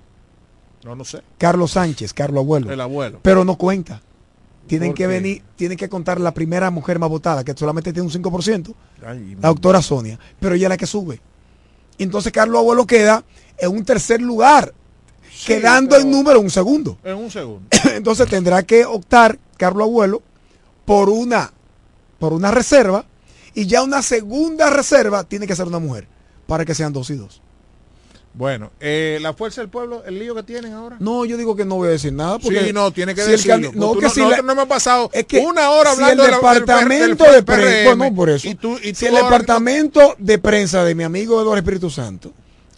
No, 0.84 0.94
no 0.94 1.04
sé. 1.04 1.22
Carlos 1.38 1.72
Sánchez, 1.72 2.12
Carlos 2.12 2.40
Abuelo. 2.42 2.70
El 2.72 2.80
abuelo. 2.80 3.20
Pero 3.22 3.44
no 3.44 3.56
cuenta. 3.56 4.02
Tienen 4.66 4.90
¿Por 4.90 4.96
que 4.96 5.02
qué? 5.04 5.06
venir, 5.06 5.42
tienen 5.56 5.78
que 5.78 5.88
contar 5.88 6.20
la 6.20 6.34
primera 6.34 6.70
mujer 6.70 6.98
más 6.98 7.08
votada, 7.08 7.44
que 7.44 7.54
solamente 7.56 7.92
tiene 7.92 8.06
un 8.06 8.12
5%, 8.12 8.74
Ay, 9.04 9.36
la 9.40 9.48
doctora 9.48 9.82
Sonia, 9.82 10.18
pero 10.38 10.54
ella 10.54 10.66
es 10.66 10.70
la 10.70 10.76
que 10.76 10.86
sube. 10.86 11.20
Entonces 12.02 12.32
Carlos 12.32 12.58
Abuelo 12.58 12.86
queda 12.86 13.24
en 13.58 13.70
un 13.70 13.84
tercer 13.84 14.20
lugar, 14.20 14.74
sí, 15.30 15.46
quedando 15.46 15.96
en 15.96 16.10
número 16.10 16.40
un 16.40 16.50
segundo. 16.50 16.98
En 17.04 17.16
un 17.16 17.30
segundo. 17.30 17.68
Entonces 17.94 18.28
tendrá 18.28 18.62
que 18.62 18.84
optar 18.84 19.38
Carlos 19.56 19.84
Abuelo 19.84 20.22
por 20.84 21.08
una 21.08 21.52
por 22.18 22.32
una 22.32 22.50
reserva 22.52 23.04
y 23.54 23.66
ya 23.66 23.82
una 23.82 24.00
segunda 24.02 24.70
reserva 24.70 25.24
tiene 25.24 25.46
que 25.46 25.56
ser 25.56 25.66
una 25.66 25.80
mujer 25.80 26.06
para 26.46 26.64
que 26.64 26.74
sean 26.74 26.92
dos 26.92 27.10
y 27.10 27.16
dos. 27.16 27.42
Bueno, 28.34 28.70
eh, 28.80 29.18
la 29.20 29.34
fuerza 29.34 29.60
del 29.60 29.68
pueblo, 29.68 30.02
el 30.06 30.18
lío 30.18 30.34
que 30.34 30.42
tienen 30.42 30.72
ahora. 30.72 30.96
No, 31.00 31.26
yo 31.26 31.36
digo 31.36 31.54
que 31.54 31.66
no 31.66 31.74
voy 31.74 31.88
a 31.88 31.90
decir 31.90 32.14
nada 32.14 32.38
porque 32.38 32.64
sí, 32.64 32.72
no, 32.72 32.90
tiene 32.90 33.14
que 33.14 33.22
si 33.22 33.30
decirlo. 33.32 33.72
no, 33.74 33.92
que 33.92 34.08
si 34.08 34.20
nosotros 34.20 34.30
la- 34.38 34.42
no 34.42 34.52
hemos 34.52 34.66
pasado 34.68 35.10
es 35.12 35.26
que 35.26 35.40
una 35.40 35.68
hora 35.70 35.94
si 35.94 36.00
hablando 36.02 36.22
de 36.24 36.30
la- 36.30 36.36
del- 36.38 36.42
departamento 36.60 37.24
del- 37.24 37.30
de 37.30 37.34
del 37.36 37.44
PRM, 37.44 37.96
bueno, 37.96 38.16
por 38.16 38.30
eso. 38.30 38.48
Y 38.48 38.54
tú, 38.54 38.78
y 38.82 38.94
si 38.94 39.04
el 39.06 39.16
ahora- 39.16 39.24
departamento 39.26 40.14
de 40.18 40.38
prensa 40.38 40.82
de 40.82 40.94
mi 40.94 41.04
amigo 41.04 41.40
Eduardo 41.42 41.58
Espíritu 41.58 41.90
Santo 41.90 42.32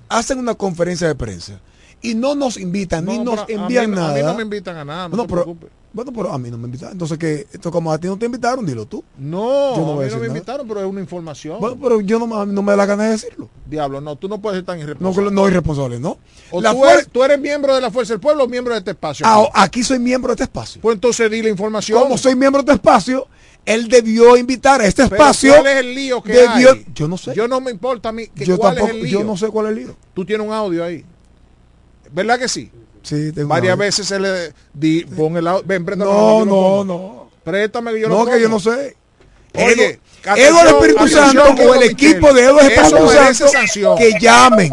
hacen 0.08 0.38
una 0.40 0.54
conferencia 0.56 1.06
de 1.06 1.14
prensa 1.14 1.60
y 2.02 2.14
no 2.16 2.34
nos 2.34 2.56
invitan 2.56 3.04
ni 3.04 3.18
No, 3.18 3.24
nos 3.36 3.40
a 3.40 3.46
envían 3.48 3.90
mí, 3.90 3.96
nada. 3.96 4.10
A 4.10 4.14
mí 4.16 4.22
no 4.22 4.34
me 4.34 4.42
invitan 4.42 4.76
a 4.76 4.84
nada, 4.84 5.08
no, 5.08 5.16
No, 5.18 5.22
te 5.22 5.28
pero- 5.28 5.42
preocupes. 5.44 5.70
Bueno, 5.94 6.12
pero 6.12 6.32
a 6.32 6.38
mí 6.38 6.50
no 6.50 6.58
me 6.58 6.64
invitaron. 6.66 6.92
Entonces, 6.94 7.16
que 7.16 7.46
esto 7.52 7.70
como 7.70 7.92
a 7.92 7.98
ti 7.98 8.08
no 8.08 8.18
te 8.18 8.26
invitaron, 8.26 8.66
dilo 8.66 8.84
tú. 8.84 9.04
No, 9.16 9.76
no 9.76 9.76
a 9.76 9.78
mí 9.78 9.84
no 9.86 9.96
me 9.98 10.08
nada. 10.10 10.26
invitaron, 10.26 10.66
pero 10.66 10.80
es 10.80 10.86
una 10.86 11.00
información. 11.00 11.60
Bueno, 11.60 11.78
pero 11.80 12.00
yo 12.00 12.18
no, 12.18 12.26
me- 12.26 12.52
no 12.52 12.62
me 12.62 12.72
da 12.72 12.76
la 12.78 12.86
gana 12.86 13.04
de 13.04 13.10
decirlo. 13.10 13.48
Diablo, 13.64 14.00
no, 14.00 14.16
tú 14.16 14.28
no 14.28 14.40
puedes 14.40 14.56
ser 14.58 14.66
tan 14.66 14.78
No, 14.78 14.82
irresponsable. 14.82 15.24
lo- 15.26 15.30
no 15.30 15.46
irresponsable, 15.48 16.00
¿no? 16.00 16.18
o 16.50 16.60
La 16.60 16.72
tú, 16.72 16.84
eres, 16.84 17.08
tú 17.08 17.22
eres 17.22 17.40
miembro 17.40 17.76
de 17.76 17.80
la 17.80 17.92
Fuerza 17.92 18.12
del 18.14 18.20
Pueblo 18.20 18.42
o 18.42 18.48
miembro 18.48 18.74
de 18.74 18.80
este 18.80 18.90
espacio. 18.90 19.24
Ah, 19.26 19.48
aquí 19.54 19.84
soy 19.84 20.00
miembro 20.00 20.30
de 20.30 20.34
este 20.34 20.44
espacio. 20.44 20.82
Pues 20.82 20.96
entonces 20.96 21.30
di 21.30 21.40
la 21.42 21.48
información. 21.48 22.02
Como 22.02 22.18
soy 22.18 22.34
miembro 22.34 22.60
de 22.64 22.72
este 22.72 22.74
espacio, 22.74 23.28
él 23.64 23.86
debió 23.86 24.36
invitar 24.36 24.80
a 24.80 24.86
este 24.86 25.04
Pero 25.04 25.14
espacio. 25.14 25.52
¿Cuál 25.54 25.66
es 25.68 25.76
el 25.76 25.94
lío 25.94 26.20
que 26.24 26.32
debió- 26.32 26.72
hay? 26.72 26.86
Yo 26.92 27.06
no 27.06 27.16
sé. 27.16 27.34
Yo 27.36 27.46
no 27.46 27.60
me 27.60 27.70
importa 27.70 28.08
a 28.08 28.12
mí. 28.12 28.26
Que 28.26 28.44
yo 28.44 28.58
¿Cuál 28.58 28.74
tampoco, 28.74 28.90
es 28.96 28.96
el 29.00 29.02
lío? 29.08 29.20
yo 29.20 29.24
no 29.24 29.36
sé 29.36 29.46
cuál 29.48 29.66
es 29.66 29.72
el 29.72 29.78
lío. 29.84 29.96
Tú 30.12 30.24
tienes 30.24 30.44
un 30.44 30.52
audio 30.52 30.82
ahí. 30.84 31.04
¿Verdad 32.12 32.38
que 32.38 32.48
sí? 32.48 32.70
Sí, 33.04 33.30
tengo 33.32 33.48
Varias 33.48 33.76
veces 33.78 34.06
se 34.08 34.18
le 34.18 34.52
di, 34.72 35.04
pon 35.04 35.36
el 35.36 35.46
audio. 35.46 35.62
Ven, 35.64 35.84
préstame. 35.84 36.10
No, 36.10 36.44
no, 36.44 36.84
no. 36.84 37.30
Préstame 37.44 37.92
que 37.92 38.00
yo 38.00 38.08
lo 38.08 38.18
No, 38.18 38.24
que 38.24 38.30
pongo. 38.32 38.42
yo 38.42 38.48
no 38.48 38.58
sé. 38.58 38.96
Oye, 39.54 40.00
Eduardo 40.36 40.78
Espíritu 40.80 41.06
Santo 41.08 41.44
o 41.68 41.74
el 41.74 41.82
equipo 41.84 42.32
de 42.32 42.42
Eduardo 42.42 42.60
Espíritu 42.68 43.08
Santo 43.08 43.48
sanción. 43.48 43.96
que 43.98 44.18
llamen. 44.18 44.72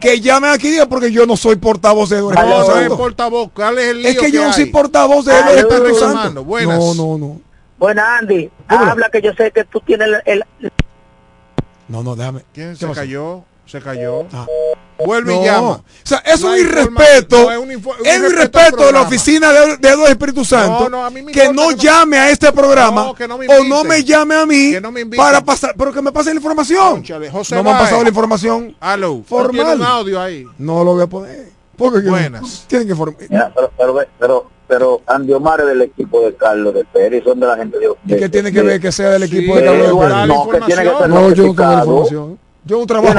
Que 0.00 0.20
llamen 0.20 0.50
aquí 0.50 0.76
porque 0.88 1.10
yo 1.12 1.24
no 1.26 1.36
soy 1.36 1.56
portavoz 1.56 2.10
de 2.10 2.16
Eduardo 2.18 2.42
No, 2.42 2.48
Espíritu 2.48 2.66
no 2.68 2.74
es 2.76 2.80
Santo. 2.82 2.96
portavoz. 2.98 3.50
¿Cuál 3.54 3.78
es 3.78 3.84
el 3.88 4.02
lío 4.02 4.10
Es 4.10 4.18
que 4.18 4.32
yo 4.32 4.44
no 4.44 4.52
soy 4.52 4.64
portavoz 4.66 5.24
de 5.26 5.32
Ay, 5.32 5.40
Eduardo 5.58 5.76
Espíritu 5.76 5.98
Santo. 6.00 6.44
buenas. 6.44 6.78
No, 6.78 6.94
no, 6.94 7.18
no. 7.18 7.40
Bueno, 7.78 8.02
Andy, 8.04 8.50
habla 8.66 9.08
que 9.10 9.22
yo 9.22 9.32
sé 9.34 9.50
que 9.52 9.64
tú 9.64 9.80
tienes 9.80 10.08
el, 10.26 10.42
el- 10.60 10.72
No, 11.88 12.02
no, 12.02 12.16
déjame. 12.16 12.42
¿Quién 12.52 12.70
¿Qué 12.72 12.76
se 12.76 12.86
pasó? 12.88 13.00
cayó? 13.00 13.44
Se 13.66 13.80
cayó. 13.80 14.26
Ah. 14.32 14.46
Vuelve 15.04 15.34
No. 15.34 15.42
y 15.42 15.44
llama. 15.44 15.70
O 15.70 15.82
sea, 16.02 16.18
es 16.18 16.40
No 16.40 16.48
un 16.52 16.56
forma- 16.58 16.70
irrespeto. 17.04 17.42
no, 17.42 17.50
es 17.52 17.58
un 17.58 17.70
es 18.04 18.18
irrespeto 18.18 18.86
de 18.86 18.92
la 18.92 19.02
oficina 19.02 19.52
de, 19.52 19.76
de 19.76 19.88
Eduardo 19.88 20.06
Espíritu 20.12 20.44
Santo 20.44 20.84
No, 20.84 20.88
no, 20.88 21.04
a 21.04 21.10
mí 21.10 21.22
me 21.22 21.32
que 21.32 21.52
no 21.52 21.68
que 21.68 21.76
llame 21.76 22.18
a 22.18 22.30
este 22.30 22.52
programa 22.52 23.04
No, 23.04 23.14
que 23.14 23.28
no 23.28 23.38
me 23.38 23.46
o 23.46 23.64
no 23.64 23.84
me 23.84 24.02
llame 24.02 24.34
a 24.34 24.46
mí 24.46 24.72
Que 24.72 24.80
no 24.80 24.90
me 24.92 25.00
inviten. 25.02 25.24
para 25.24 25.40
pasar, 25.40 25.74
pero 25.76 25.92
que 25.92 26.02
me 26.02 26.10
pase 26.12 26.30
la 26.30 26.36
información. 26.36 27.02
José 27.30 27.54
no 27.54 27.62
me 27.62 27.70
han 27.70 27.78
pasado 27.78 28.02
la 28.02 28.08
información 28.08 28.74
Aló. 28.80 29.22
Formal. 29.26 29.52
Tiene 29.66 29.74
un 29.74 29.82
audio 29.82 30.20
ahí. 30.20 30.44
No 30.58 30.82
lo 30.84 30.94
voy 30.94 31.02
a 31.02 31.06
poner. 31.06 31.48
Porque 31.76 32.00
Buenas. 32.08 32.64
tienen 32.66 32.86
que 32.88 32.94
formar. 32.94 33.16
Pero, 33.18 33.70
pero, 33.78 33.98
pero, 34.18 34.50
pero 34.68 35.02
Andy 35.06 35.32
Omar 35.32 35.60
es 35.60 35.66
del 35.68 35.82
equipo 35.82 36.20
de 36.20 36.34
Carlos 36.36 36.74
de 36.74 36.84
Pérez, 36.84 37.24
son 37.24 37.40
de 37.40 37.46
la 37.46 37.56
gente 37.56 37.78
de... 37.78 37.88
¿Y 38.06 38.16
qué 38.18 38.28
tiene 38.28 38.52
que 38.52 38.60
ver 38.62 38.80
que 38.80 38.92
sea 38.92 39.10
del 39.10 39.22
equipo 39.22 39.54
Sí, 39.54 39.60
de 39.60 39.64
Carlos 39.64 39.86
de 39.88 39.94
Pérez? 39.94 40.26
no, 40.26 40.48
que 40.48 40.60
tiene 40.60 40.82
que 40.82 40.88
ser 40.98 41.08
No, 41.08 41.32
yo 41.32 41.46
no 41.46 41.54
tengo 41.54 41.62
la 41.72 41.78
información. 41.78 42.38
Yo 42.64 42.78
no 42.78 42.86
trabajo. 42.86 43.14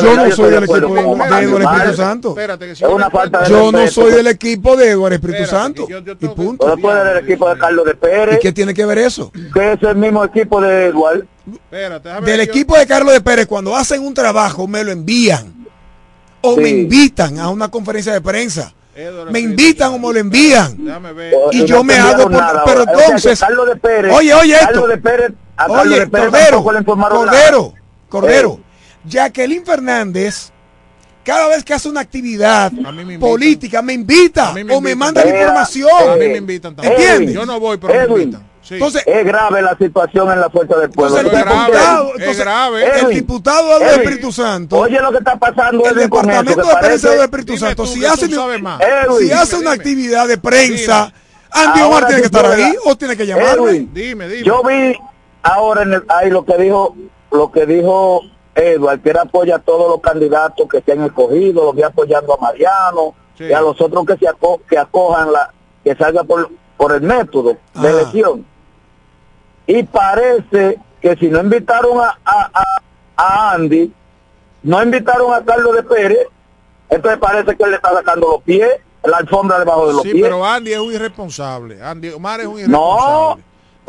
Yo 0.00 0.16
no 0.16 0.30
soy 0.30 0.50
de 0.50 0.60
del 0.60 0.64
equipo 0.64 0.94
de 0.94 1.00
Eduardo. 1.42 1.70
Espíritu 1.70 1.96
Santo. 1.96 2.28
Espérate, 2.30 2.66
que 2.66 2.74
si 2.76 2.84
Es 2.84 2.88
yo 2.90 2.94
una 2.96 3.04
le 3.06 3.10
falta 3.10 3.40
de 3.40 3.48
Yo 3.50 3.72
no 3.72 3.86
soy 3.88 4.12
del 4.12 4.26
equipo 4.28 4.76
de 4.76 4.90
Eduardo 4.90 5.14
Espíritu 5.16 5.42
Espérate, 5.42 5.64
Santo. 5.64 5.86
que 5.86 5.92
yo- 5.92 6.00
yo 6.00 6.12
Y 6.20 6.28
punto. 6.28 6.64
Pero 6.66 6.78
puede 6.78 7.04
del 7.14 7.24
equipo 7.24 7.48
de 7.52 7.58
Carlos 7.58 7.84
de 7.84 7.90
¿Y 7.92 7.94
Pérez, 7.94 8.38
qué 8.40 8.52
tiene 8.52 8.74
que 8.74 8.86
ver 8.86 8.98
eso? 8.98 9.32
que 9.52 9.72
es 9.72 9.82
el 9.82 9.96
mismo 9.96 10.24
equipo 10.24 10.60
de 10.60 10.86
Eduardo. 10.86 11.24
Del 11.70 12.22
ver 12.22 12.36
yo- 12.36 12.42
equipo 12.42 12.76
de 12.78 12.86
Carlos 12.86 13.12
de 13.12 13.20
Pérez, 13.20 13.46
cuando 13.46 13.74
hacen 13.76 14.06
un 14.06 14.14
trabajo, 14.14 14.66
me 14.68 14.84
lo 14.84 14.92
envían. 14.92 15.54
O 16.40 16.54
Sí. 16.54 16.60
me 16.60 16.68
invitan 16.68 17.38
a 17.40 17.48
una 17.50 17.68
conferencia 17.70 18.12
de 18.12 18.20
prensa. 18.20 18.72
me 19.30 19.38
invitan 19.38 19.92
o 19.92 19.98
me 19.98 20.12
lo 20.12 20.18
envían. 20.18 20.76
Y 21.52 21.58
no 21.60 21.64
yo 21.66 21.84
me 21.84 21.94
hago 21.94 22.24
por, 22.24 22.32
nada 22.32 22.62
pero 22.64 22.82
entonces, 22.82 23.40
oye, 24.12 24.34
oye 24.34 24.54
esto. 24.54 24.66
Carlos 24.66 24.88
de 24.88 25.02
Pérez- 25.02 25.34
a 25.56 25.66
Carlos 25.66 25.86
oye, 25.86 26.10
Cordero, 26.10 26.64
Cordero. 27.08 27.74
Cordero, 28.08 28.60
Jacqueline 29.04 29.64
Fernández, 29.64 30.50
cada 31.24 31.48
vez 31.48 31.62
que 31.64 31.74
hace 31.74 31.88
una 31.88 32.00
actividad 32.00 32.72
política, 33.20 33.82
me 33.82 33.92
invita 33.92 34.52
me 34.52 34.62
o 34.62 34.80
me 34.80 34.92
invitan. 34.92 34.98
manda 34.98 35.20
la 35.24 35.26
Mira, 35.26 35.40
información. 35.40 35.90
A 36.10 36.16
mí 36.16 36.28
me 36.28 36.36
invitan 36.38 36.74
también. 36.74 36.94
¿Entiendes? 36.98 37.34
Yo 37.34 37.44
no 37.46 37.60
voy, 37.60 37.76
pero 37.76 37.92
me 37.94 38.00
Edwin, 38.00 38.22
invitan. 38.22 38.48
Sí. 38.62 38.74
Entonces, 38.74 39.02
es 39.06 39.24
grave 39.24 39.62
la 39.62 39.76
situación 39.78 40.30
en 40.30 40.40
la 40.40 40.50
fuerza 40.50 40.76
del 40.76 40.90
pueblo. 40.90 41.16
entonces 41.18 41.42
el 41.42 41.48
diputado, 41.48 42.08
es 42.08 42.20
entonces, 42.20 42.44
grave. 42.44 42.84
el 42.84 42.98
Edwin, 43.04 43.16
diputado 43.16 43.76
Edwin, 43.78 43.88
Espíritu 44.00 44.32
Santo, 44.32 44.76
Oye 44.78 45.00
lo 45.00 45.10
que 45.10 45.18
está 45.18 45.36
pasando 45.38 45.86
el 45.86 45.94
departamento 45.94 46.66
de 46.66 46.76
prensa 46.76 47.10
del 47.10 47.20
Espíritu 47.20 47.52
Dime 47.54 47.66
Santo, 47.66 47.82
tú, 47.84 47.88
si 47.90 48.04
hace, 48.04 48.28
tú 48.28 48.34
sabes 48.34 48.62
más. 48.62 48.80
Edwin, 48.80 49.26
si 49.28 49.32
hace 49.32 49.56
dime, 49.56 49.60
una 49.60 49.70
dime. 49.72 49.82
actividad 49.82 50.28
de 50.28 50.38
prensa, 50.38 51.12
Andy 51.50 51.80
Omar 51.80 52.06
tiene 52.06 52.20
que 52.20 52.26
estar 52.26 52.46
ahí 52.46 52.74
o 52.84 52.96
tiene 52.96 53.16
que 53.16 53.26
llamarme. 53.26 53.86
Dime, 53.92 54.28
dime. 54.28 54.42
Yo 54.44 54.62
vi 54.62 54.94
ahora 55.42 55.82
en 55.82 55.94
el, 55.94 56.02
ahí 56.08 56.28
lo 56.30 56.44
que 56.44 56.56
dijo 56.58 56.94
lo 57.30 57.50
que 57.52 57.66
dijo 57.66 58.22
Edward, 58.54 59.00
que 59.02 59.10
era 59.10 59.22
apoya 59.22 59.56
a 59.56 59.58
todos 59.60 59.88
los 59.88 60.00
candidatos 60.00 60.66
que 60.68 60.80
se 60.82 60.92
han 60.92 61.02
escogido, 61.04 61.64
los 61.66 61.74
vi 61.76 61.82
apoyando 61.82 62.34
a 62.34 62.38
Mariano 62.38 63.14
Sí. 63.36 63.44
y 63.44 63.52
a 63.52 63.60
los 63.60 63.80
otros 63.80 64.04
que 64.04 64.16
se 64.16 64.26
aco- 64.26 64.60
que 64.68 64.76
acojan 64.78 65.30
la 65.32 65.52
que 65.84 65.94
salga 65.94 66.24
por 66.24 66.50
por 66.76 66.92
el 66.92 67.00
método 67.02 67.56
de 67.74 67.88
elección. 67.90 68.46
Y 69.66 69.82
parece 69.82 70.78
que 71.00 71.16
si 71.16 71.26
no 71.28 71.40
invitaron 71.40 71.98
a, 72.00 72.16
a, 72.24 72.50
a- 72.54 72.82
a 73.16 73.52
Andy, 73.52 73.92
no 74.62 74.82
invitaron 74.82 75.32
a 75.34 75.44
Carlos 75.44 75.74
de 75.74 75.82
Pérez, 75.82 76.26
entonces 76.88 77.18
parece 77.20 77.56
que 77.56 77.62
él 77.64 77.70
le 77.70 77.76
está 77.76 77.92
sacando 77.92 78.28
los 78.28 78.42
pies, 78.42 78.68
la 79.04 79.18
alfombra 79.18 79.58
debajo 79.58 79.86
de 79.88 79.92
los 79.94 80.02
Sí, 80.02 80.10
pies. 80.12 80.22
pero 80.22 80.44
Andy 80.44 80.72
es 80.72 80.78
un 80.78 80.92
irresponsable. 80.92 81.82
Andy 81.82 82.10
Omar 82.10 82.40
es 82.40 82.46
un 82.46 82.70
No, 82.70 83.38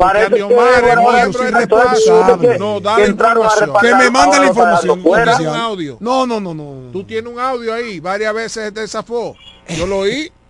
Porque 0.00 0.04
parece 0.04 0.26
Andy 0.26 0.36
que 0.36 0.42
Omar 0.42 0.68
es 0.68 0.82
bueno, 0.82 1.02
nuestro 1.24 1.48
entonces, 1.58 2.06
irresponsable. 2.06 2.48
que- 2.48 2.58
No, 2.58 2.80
dale 2.80 3.06
información. 3.06 3.72
Que 3.80 3.94
me 3.94 4.10
mande 4.10 4.38
la 4.38 4.52
para 4.52 4.72
información 4.86 5.56
audio. 5.56 5.96
No, 6.00 6.26
no, 6.26 6.40
no, 6.40 6.54
no. 6.54 6.90
Tú 6.92 7.04
tienes 7.04 7.32
un 7.32 7.38
audio 7.38 7.74
ahí. 7.74 8.00
Varias 8.00 8.34
veces 8.34 8.72
te 8.74 8.86
zafó. 8.88 9.36
Yo 9.68 9.86
lo 9.86 9.98
oí. 9.98 10.30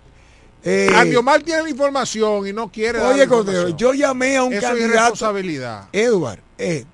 Eh, 0.63 1.17
Omar 1.17 1.41
tiene 1.43 1.63
la 1.63 1.71
información 1.71 2.47
y 2.47 2.53
no 2.53 2.71
quiere 2.71 2.99
dar 2.99 3.15
Oye, 3.15 3.27
Cordero, 3.27 3.71
yo 3.71 3.95
llamé 3.95 4.37
a 4.37 4.43
un 4.43 4.53
Eso 4.53 4.59
es 4.61 4.69
candidato. 4.69 4.95
irresponsabilidad. 4.95 5.89
Edward, 5.91 6.41
eh, 6.59 6.85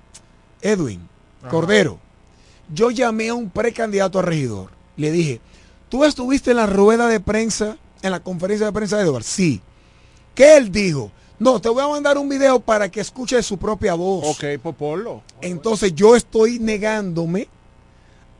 Edwin, 0.61 1.05
Cordero, 1.49 1.99
yo 2.73 2.91
llamé 2.91 3.27
a 3.27 3.33
un 3.33 3.49
precandidato 3.49 4.19
a 4.19 4.21
regidor. 4.21 4.69
Le 4.95 5.11
dije, 5.11 5.41
¿tú 5.89 6.05
estuviste 6.05 6.51
en 6.51 6.57
la 6.57 6.65
rueda 6.65 7.07
de 7.09 7.19
prensa, 7.19 7.75
en 8.01 8.11
la 8.11 8.21
conferencia 8.21 8.65
de 8.67 8.71
prensa 8.71 8.95
de 8.95 9.03
Edward? 9.03 9.23
Sí. 9.23 9.61
¿Qué 10.33 10.55
él 10.55 10.71
dijo? 10.71 11.11
No, 11.39 11.61
te 11.61 11.69
voy 11.69 11.83
a 11.83 11.87
mandar 11.87 12.17
un 12.17 12.27
video 12.27 12.59
para 12.59 12.89
que 12.89 12.99
escuche 12.99 13.41
su 13.43 13.57
propia 13.57 13.93
voz. 13.93 14.25
Ok, 14.27 14.59
pues 14.61 14.75
ponlo. 14.75 15.21
Entonces 15.41 15.93
yo 15.93 16.15
estoy 16.15 16.57
negándome 16.59 17.47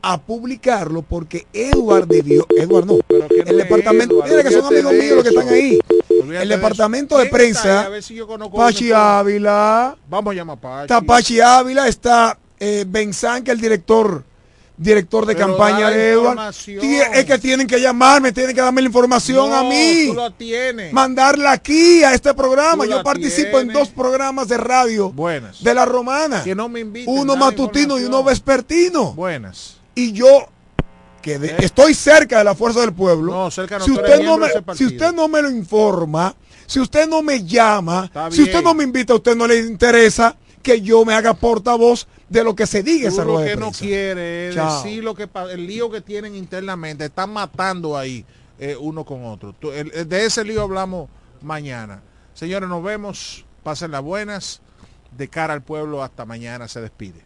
a 0.02 0.20
publicarlo 0.20 1.02
porque 1.02 1.46
Edward 1.52 2.06
debió, 2.06 2.46
Edward 2.56 2.86
no, 2.86 2.98
el 3.08 3.56
departamento, 3.56 4.14
Edward, 4.14 4.30
mira 4.30 4.42
que 4.44 4.50
son 4.52 4.66
amigos 4.66 4.92
de 4.92 4.98
míos 4.98 5.14
los 5.16 5.22
que 5.24 5.28
están 5.30 5.48
ahí. 5.48 5.78
Olvídate 6.08 6.42
El 6.42 6.48
de 6.48 6.56
departamento 6.56 7.18
de 7.18 7.28
¿Quién 7.28 7.34
está 7.50 7.62
ahí? 7.62 7.72
prensa, 7.72 7.86
A 7.86 7.88
ver 7.88 8.02
si 8.02 8.14
yo 8.14 8.26
conozco 8.26 8.56
Pachi 8.56 8.92
Ávila, 8.92 9.96
Vamos 10.08 10.32
a 10.32 10.34
llamar 10.36 10.56
a 10.56 10.60
Pachi. 10.60 10.82
está 10.82 11.00
Pachi 11.00 11.40
Ávila, 11.40 11.88
está 11.88 12.38
eh, 12.60 12.84
Benzán, 12.86 13.42
que 13.42 13.50
es 13.50 13.56
el 13.56 13.60
director 13.60 14.24
director 14.78 15.26
de 15.26 15.34
Pero 15.34 15.48
campaña 15.48 15.90
de. 15.90 16.16
Tie- 16.16 17.10
Es 17.12 17.24
que 17.24 17.38
tienen 17.38 17.66
que 17.66 17.80
llamarme, 17.80 18.32
tienen 18.32 18.54
que 18.54 18.60
darme 18.62 18.80
la 18.80 18.86
información 18.86 19.52
a 19.52 19.62
mí. 19.64 20.06
Tú 20.08 20.14
lo 20.14 20.30
tienes. 20.32 20.92
Mandarla 20.92 21.52
aquí 21.52 22.02
a 22.04 22.14
este 22.14 22.32
programa. 22.34 22.84
Tú 22.84 22.90
Yo 22.90 23.02
participo 23.02 23.58
en 23.60 23.68
dos 23.68 23.88
programas 23.88 24.48
de 24.48 24.56
radio 24.56 25.10
Buenas. 25.10 25.62
de 25.62 25.74
la 25.74 25.84
romana. 25.84 26.42
Que 26.44 26.54
no 26.54 26.68
me 26.68 26.80
inviten. 26.80 27.12
Uno 27.12 27.36
matutino 27.36 27.98
y 27.98 28.04
uno 28.04 28.22
vespertino. 28.24 29.12
Buenas. 29.14 29.76
Y 29.94 30.12
yo 30.12 30.48
que 31.20 31.38
de- 31.38 31.56
estoy 31.58 31.94
cerca 31.94 32.38
de 32.38 32.44
la 32.44 32.54
fuerza 32.54 32.80
del 32.80 32.92
pueblo. 32.92 33.32
No, 33.32 33.50
cerca 33.50 33.78
no, 33.78 33.84
si 33.84 33.90
usted 33.90 34.20
no 34.22 34.38
me, 34.38 34.48
si 34.76 34.86
usted 34.86 35.12
no 35.12 35.26
me 35.28 35.42
lo 35.42 35.50
informa, 35.50 36.34
si 36.66 36.78
usted 36.80 37.08
no 37.08 37.22
me 37.22 37.44
llama, 37.44 38.08
si 38.30 38.42
usted 38.42 38.62
no 38.62 38.72
me 38.74 38.84
invita, 38.84 39.12
a 39.14 39.16
usted 39.16 39.34
no 39.34 39.46
le 39.46 39.58
interesa 39.58 40.36
que 40.68 40.82
yo 40.82 41.02
me 41.06 41.14
haga 41.14 41.32
portavoz 41.32 42.06
de 42.28 42.44
lo 42.44 42.54
que 42.54 42.66
se 42.66 42.82
diga 42.82 43.08
esa 43.08 43.24
lo 43.24 43.36
rueda 43.36 43.46
de 43.46 43.50
que 43.54 43.60
no 43.60 43.72
quiere 43.72 44.50
Chao. 44.52 44.82
decir 44.82 45.02
lo 45.02 45.14
que 45.14 45.26
el 45.50 45.66
lío 45.66 45.90
que 45.90 46.02
tienen 46.02 46.34
internamente. 46.34 47.06
Están 47.06 47.32
matando 47.32 47.96
ahí 47.96 48.22
eh, 48.58 48.76
uno 48.78 49.02
con 49.04 49.24
otro. 49.24 49.54
Tú- 49.54 49.72
el- 49.72 49.90
el- 49.94 50.06
de 50.06 50.26
ese 50.26 50.44
lío 50.44 50.60
hablamos 50.60 51.08
mañana. 51.40 52.02
Señores, 52.34 52.68
nos 52.68 52.82
vemos. 52.82 53.46
Pasen 53.62 53.92
las 53.92 54.02
buenas. 54.02 54.60
De 55.16 55.26
cara 55.28 55.54
al 55.54 55.62
pueblo, 55.62 56.02
hasta 56.02 56.26
mañana 56.26 56.68
se 56.68 56.82
despide. 56.82 57.22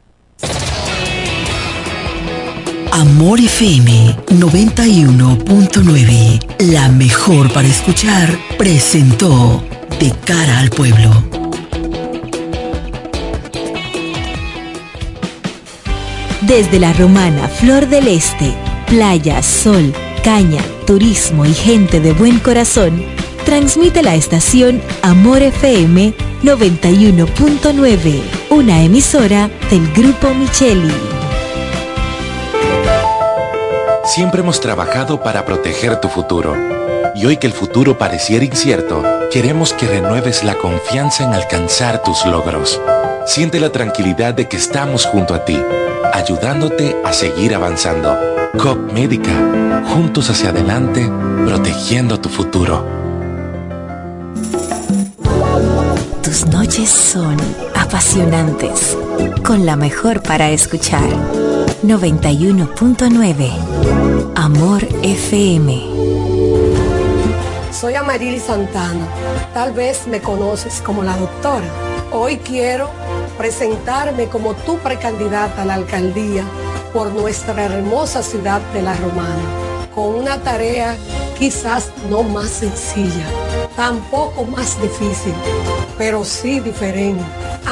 Amor 2.93 3.41
FM 3.41 4.19
91.9, 4.29 6.39
la 6.73 6.89
mejor 6.91 7.53
para 7.53 7.67
escuchar, 7.67 8.39
presentó 8.57 9.65
De 9.99 10.13
cara 10.25 10.61
al 10.61 10.71
pueblo. 10.71 11.11
Desde 16.43 16.81
la 16.81 16.93
romana 16.93 17.47
Flor 17.47 17.87
del 17.87 18.09
Este, 18.09 18.53
playa, 18.89 19.43
sol, 19.43 19.95
caña, 20.25 20.61
turismo 20.87 21.47
y 21.47 21.55
gente 21.55 22.01
de 22.01 22.13
buen 22.13 22.41
corazón, 22.41 23.05
transmite 23.45 24.03
la 24.03 24.17
estación 24.17 24.83
Amor 25.03 25.41
FM 25.41 26.13
91.9, 26.43 28.23
una 28.51 28.83
emisora 28.83 29.51
del 29.71 29.93
Grupo 29.93 30.35
Micheli. 30.35 30.93
Siempre 34.05 34.41
hemos 34.41 34.61
trabajado 34.61 35.23
para 35.23 35.45
proteger 35.45 36.01
tu 36.01 36.09
futuro. 36.09 36.57
Y 37.15 37.25
hoy 37.25 37.37
que 37.37 37.47
el 37.47 37.53
futuro 37.53 37.99
pareciera 37.99 38.45
incierto, 38.45 39.05
queremos 39.31 39.73
que 39.73 39.87
renueves 39.87 40.43
la 40.43 40.57
confianza 40.57 41.23
en 41.23 41.35
alcanzar 41.35 42.03
tus 42.03 42.27
logros. 42.27 42.81
Siente 43.25 43.61
la 43.61 43.71
tranquilidad 43.71 44.35
de 44.35 44.49
que 44.49 44.57
estamos 44.57 45.07
junto 45.07 45.33
a 45.35 45.45
ti, 45.45 45.57
ayudándote 46.13 46.97
a 47.05 47.13
seguir 47.13 47.55
avanzando. 47.55 48.19
COP 48.61 48.91
Médica, 48.93 49.31
juntos 49.95 50.29
hacia 50.29 50.51
adelante, 50.51 51.09
protegiendo 51.47 52.19
tu 52.19 52.29
futuro. 52.29 52.85
Tus 56.23 56.47
noches 56.47 56.91
son 56.91 57.37
apasionantes, 57.77 58.99
con 59.45 59.67
la 59.67 59.77
mejor 59.77 60.21
para 60.23 60.51
escuchar. 60.51 61.09
91.9 61.85 63.51
Amor 64.35 64.83
FM. 65.03 65.93
Soy 67.73 67.95
Amarili 67.95 68.41
Santana. 68.41 69.07
Tal 69.55 69.73
vez 69.73 70.07
me 70.07 70.21
conoces 70.21 70.83
como 70.83 71.03
la 71.03 71.17
doctora. 71.17 71.65
Hoy 72.13 72.37
quiero 72.37 72.91
presentarme 73.37 74.29
como 74.29 74.55
tu 74.55 74.79
precandidata 74.79 75.63
a 75.63 75.65
la 75.65 75.75
alcaldía 75.75 76.45
por 76.93 77.13
nuestra 77.13 77.65
hermosa 77.65 78.23
ciudad 78.23 78.61
de 78.73 78.83
La 78.83 78.95
Romana, 78.97 79.89
con 79.95 80.15
una 80.15 80.39
tarea 80.43 80.97
quizás 81.39 81.91
no 82.09 82.23
más 82.23 82.51
sencilla, 82.51 83.27
tampoco 83.75 84.45
más 84.45 84.81
difícil, 84.81 85.35
pero 85.99 86.25
sí 86.25 86.61
diferente. 86.61 87.25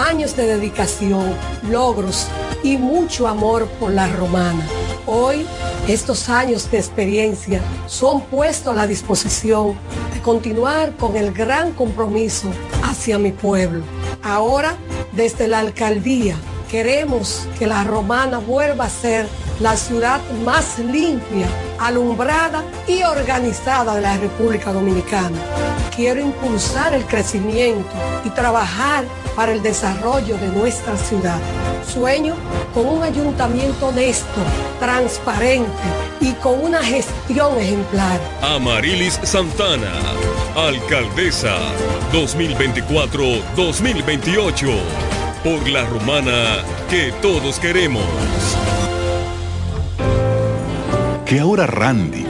Años 0.08 0.36
de 0.36 0.46
dedicación, 0.46 1.34
logros 1.68 2.26
y 2.62 2.76
mucho 2.76 3.28
amor 3.28 3.66
por 3.78 3.92
La 3.92 4.08
Romana. 4.08 4.66
Hoy, 5.06 5.46
estos 5.88 6.28
años 6.28 6.70
de 6.70 6.78
experiencia 6.78 7.60
son 7.86 8.20
puestos 8.22 8.72
a 8.72 8.76
la 8.76 8.86
disposición 8.86 9.74
de 10.14 10.20
continuar 10.20 10.96
con 10.96 11.16
el 11.16 11.32
gran 11.32 11.72
compromiso 11.72 12.50
hacia 12.82 13.18
mi 13.18 13.32
pueblo. 13.32 13.82
Ahora, 14.22 14.76
desde 15.12 15.48
la 15.48 15.60
alcaldía, 15.60 16.36
queremos 16.70 17.48
que 17.58 17.66
la 17.66 17.82
romana 17.84 18.38
vuelva 18.38 18.84
a 18.84 18.90
ser 18.90 19.26
la 19.58 19.76
ciudad 19.76 20.20
más 20.44 20.78
limpia, 20.78 21.46
alumbrada 21.78 22.62
y 22.86 23.02
organizada 23.02 23.94
de 23.94 24.02
la 24.02 24.16
República 24.18 24.72
Dominicana. 24.72 25.38
Quiero 25.94 26.20
impulsar 26.20 26.94
el 26.94 27.04
crecimiento 27.04 27.90
y 28.24 28.30
trabajar 28.30 29.04
para 29.40 29.52
el 29.52 29.62
desarrollo 29.62 30.36
de 30.36 30.48
nuestra 30.48 30.94
ciudad. 30.98 31.40
Sueño 31.90 32.34
con 32.74 32.84
un 32.84 33.02
ayuntamiento 33.02 33.86
honesto, 33.86 34.42
transparente 34.78 35.70
y 36.20 36.34
con 36.34 36.62
una 36.62 36.84
gestión 36.84 37.58
ejemplar. 37.58 38.20
Amarilis 38.42 39.18
Santana, 39.22 39.94
alcaldesa 40.54 41.56
2024-2028, 42.12 44.78
por 45.42 45.66
la 45.70 45.86
romana 45.86 46.58
que 46.90 47.10
todos 47.22 47.58
queremos. 47.58 48.04
Que 51.24 51.40
ahora 51.40 51.66
Randy 51.66 52.29